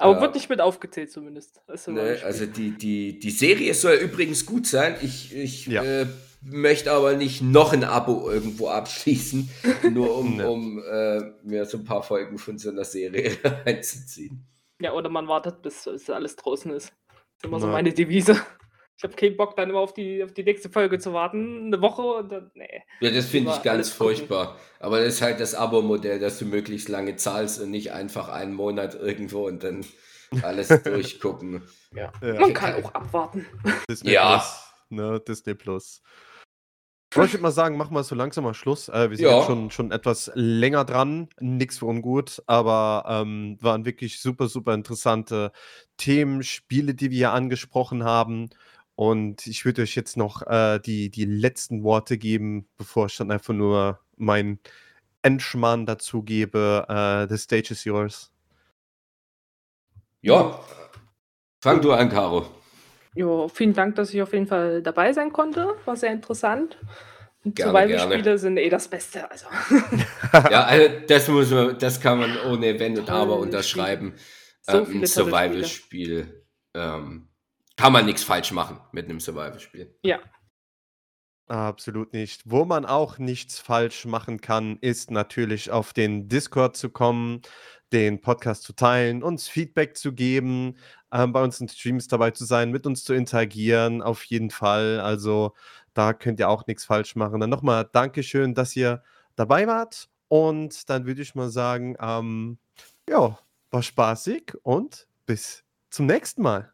Aber 0.01 0.15
Ja. 0.15 0.21
wird 0.23 0.35
nicht 0.35 0.49
mit 0.49 0.61
aufgezählt 0.61 1.11
zumindest 1.13 1.61
Ne, 1.87 2.19
also 2.25 2.47
die 2.47 2.71
die 2.77 3.19
die 3.19 3.31
Serie 3.31 3.75
soll 3.75 3.95
übrigens 3.97 4.45
gut 4.47 4.67
sein. 4.67 4.97
Ich 5.03 5.35
ich, 5.35 5.67
Ja. 5.67 5.83
äh, 5.85 6.07
möchte 6.43 6.91
aber 6.93 7.15
nicht 7.17 7.43
noch 7.43 7.73
'n 7.73 7.85
Abo 7.85 8.29
irgendwo 8.31 8.69
abschließen, 8.69 9.49
nur 9.95 10.17
um 10.19 10.37
Ne. 10.37 10.49
um, 10.51 10.83
äh, 10.83 11.21
mir 11.45 11.65
so 11.67 11.79
'n 11.79 11.85
paar 11.85 12.03
Folgen 12.03 12.39
von 12.39 12.59
so 12.59 12.71
'ner 12.71 12.85
Serie 12.85 13.37
reinzuziehen. 13.67 14.45
Ja, 14.81 14.93
oder 14.93 15.09
man 15.09 15.29
wartet, 15.29 15.63
bis 15.63 15.85
bis 15.85 16.11
alles 16.11 16.35
draußen 16.37 16.73
ist. 16.73 16.87
Ist 17.37 17.45
immer 17.45 17.61
so 17.61 17.67
Na. 17.67 17.73
meine 17.75 17.93
Devise. 17.93 18.41
Ich 18.97 19.03
habe 19.03 19.15
keinen 19.15 19.37
Bock, 19.37 19.57
dann 19.57 19.71
immer 19.71 19.81
auf 19.81 19.93
die 19.93 20.23
auf 20.23 20.33
die 20.33 20.45
nächste 20.45 20.71
Folge 20.71 20.99
zu 20.99 21.13
warten, 21.13 21.69
'ne 21.71 21.81
Woche 21.81 22.03
und 22.03 22.31
dann 22.31 22.51
ne. 22.55 22.69
Ja, 23.01 23.11
das 23.11 23.27
finde 23.27 23.51
ich 23.51 23.57
ganz 23.63 23.67
alles 23.67 23.99
gucken. 23.99 24.17
furchtbar. 24.17 24.57
Aber 24.79 24.99
das 25.01 25.15
ist 25.15 25.23
halt 25.23 25.41
das 25.41 25.55
Abo-Modell, 25.55 26.21
dass 26.21 26.39
du 26.39 26.45
möglichst 26.45 26.89
lange 26.89 27.17
zahlst 27.17 27.61
und 27.61 27.71
nicht 27.71 27.93
einfach 27.93 28.29
einen 28.29 28.55
Monat 28.55 28.95
irgendwo 28.95 29.47
und 29.49 29.65
dann 29.65 29.85
alles 30.43 30.69
durchgucken. 30.85 31.63
Ja. 31.93 32.13
Ja. 32.23 32.41
Man 32.41 32.55
kann 32.55 32.83
auch 32.85 32.95
abwarten. 32.95 33.47
Disney 33.91 34.13
Ja. 34.13 34.37
Plus. 34.39 34.61
Ne, 34.91 35.21
Disney 35.27 35.55
Plus. 35.55 36.01
Aber 37.17 37.27
ich 37.27 37.33
würde 37.33 37.43
mal 37.43 37.53
sagen, 37.53 37.77
machen 37.77 37.95
wir 37.95 38.03
so 38.03 38.17
langsam 38.17 38.43
mal 38.43 38.55
Schluss. 38.55 38.89
Äh, 38.89 39.09
wir 39.11 39.17
sind 39.17 39.27
Ja. 39.27 39.37
jetzt 39.39 39.47
schon, 39.47 39.71
schon 39.71 39.93
etwas 39.93 40.33
länger 40.35 40.85
dran. 40.85 41.29
Nix 41.39 41.79
für 41.79 41.87
ungut, 41.87 42.43
aber 42.47 43.05
ähm, 43.09 43.57
waren 43.61 43.85
wirklich 43.85 44.21
super, 44.21 44.49
super 44.49 44.75
interessante 44.75 45.53
Themen, 45.97 46.43
Spiele, 46.43 46.95
die 46.95 47.11
wir 47.13 47.17
hier 47.19 47.33
angesprochen 47.33 48.03
haben. 48.03 48.51
Und 48.97 49.47
ich 49.47 49.65
würde 49.65 49.83
euch 49.83 49.97
jetzt 49.97 50.17
noch 50.17 50.43
äh, 50.47 50.79
die, 50.79 51.11
die 51.11 51.25
letzten 51.25 51.83
Worte 51.83 52.17
geben, 52.17 52.69
bevor 52.77 53.07
ich 53.07 53.17
dann 53.17 53.31
einfach 53.31 53.55
nur 53.55 54.01
meinen 54.17 54.61
Endschmarrn 55.23 55.87
dazu 55.87 56.23
gebe. 56.23 56.87
Äh, 56.89 57.29
the 57.33 57.39
stage 57.39 57.73
is 57.73 57.85
yours. 57.85 58.31
Ja. 60.21 60.61
Fang 61.61 61.81
du 61.81 61.93
an, 61.93 62.09
Caro. 62.09 62.47
Jo, 63.15 63.49
vielen 63.49 63.73
Dank, 63.73 63.95
dass 63.97 64.13
ich 64.13 64.23
auf 64.23 64.33
jeden 64.33 64.47
Fall 64.47 64.83
dabei 64.83 65.13
sein 65.13 65.33
konnte. 65.33 65.75
War 65.85 65.97
sehr 65.97 66.13
interessant. 66.13 66.79
Survival-Spiele 67.45 68.39
sind 68.39 68.57
eh 68.57 68.71
das 68.71 68.89
Beste, 68.89 69.31
also. 69.31 69.47
Ja, 70.51 70.65
also 70.65 70.89
das 71.07 71.29
muss 71.29 71.51
man 71.51 71.79
das 71.79 72.01
kann 72.01 72.19
man 72.19 72.37
ohne 72.47 72.79
Wenn 72.81 72.99
und 72.99 73.11
Aber 73.11 73.39
unterschreiben. 73.39 74.15
So 74.63 74.79
Ähm, 74.79 74.83
'n 74.83 74.87
viele 74.87 75.07
tolle 75.07 75.07
Survival-Spiel, 75.07 76.45
ähm, 76.75 77.29
kann 77.77 77.93
man 77.93 78.07
nix 78.07 78.25
falsch 78.25 78.53
machen 78.53 78.81
mit 78.93 79.09
'nem 79.09 79.21
Survival-Spiel. 79.21 79.95
Ja. 80.03 80.21
Absolut 81.49 82.13
nicht. 82.15 82.43
Wo 82.47 82.65
man 82.65 82.87
auch 82.87 83.19
nichts 83.19 83.59
falsch 83.59 84.07
machen 84.07 84.41
kann, 84.41 84.79
ist 84.81 85.11
natürlich 85.11 85.71
auf 85.71 85.93
den 85.93 86.29
Discord 86.29 86.75
zu 86.77 86.89
kommen, 86.89 87.43
den 87.93 88.21
Podcast 88.23 88.63
zu 88.63 88.73
teilen, 88.73 89.23
uns 89.23 89.47
Feedback 89.49 89.97
zu 89.97 90.15
geben, 90.15 90.77
ähm, 91.13 91.33
bei 91.33 91.43
uns 91.45 91.61
in 91.61 91.69
Streams 91.69 92.09
dabei 92.09 92.31
zu 92.31 92.45
sein, 92.47 92.71
mit 92.71 92.87
uns 92.87 93.05
zu 93.05 93.13
interagieren, 93.13 94.01
auf 94.03 94.25
jeden 94.25 94.51
Fall. 94.51 95.01
Also 95.01 95.55
da 95.93 96.15
könnt 96.15 96.41
ihr 96.41 96.49
auch 96.49 96.67
nichts 96.67 96.85
falsch 96.87 97.15
machen. 97.15 97.41
Dann 97.41 97.51
nochmal 97.51 97.89
Dankeschön, 97.93 98.55
dass 98.55 98.75
ihr 98.75 99.03
dabei 99.37 99.67
wart. 99.67 100.09
Und 100.29 100.89
dann 100.91 101.07
würde 101.07 101.23
ich 101.23 101.35
mal 101.35 101.51
sagen, 101.51 101.95
ähm, 102.01 102.59
ja, 103.09 103.39
war 103.71 103.83
spaßig 103.83 104.55
und 104.63 105.07
bis 105.27 105.63
zum 105.91 106.07
nächsten 106.07 106.43
Mal. 106.43 106.74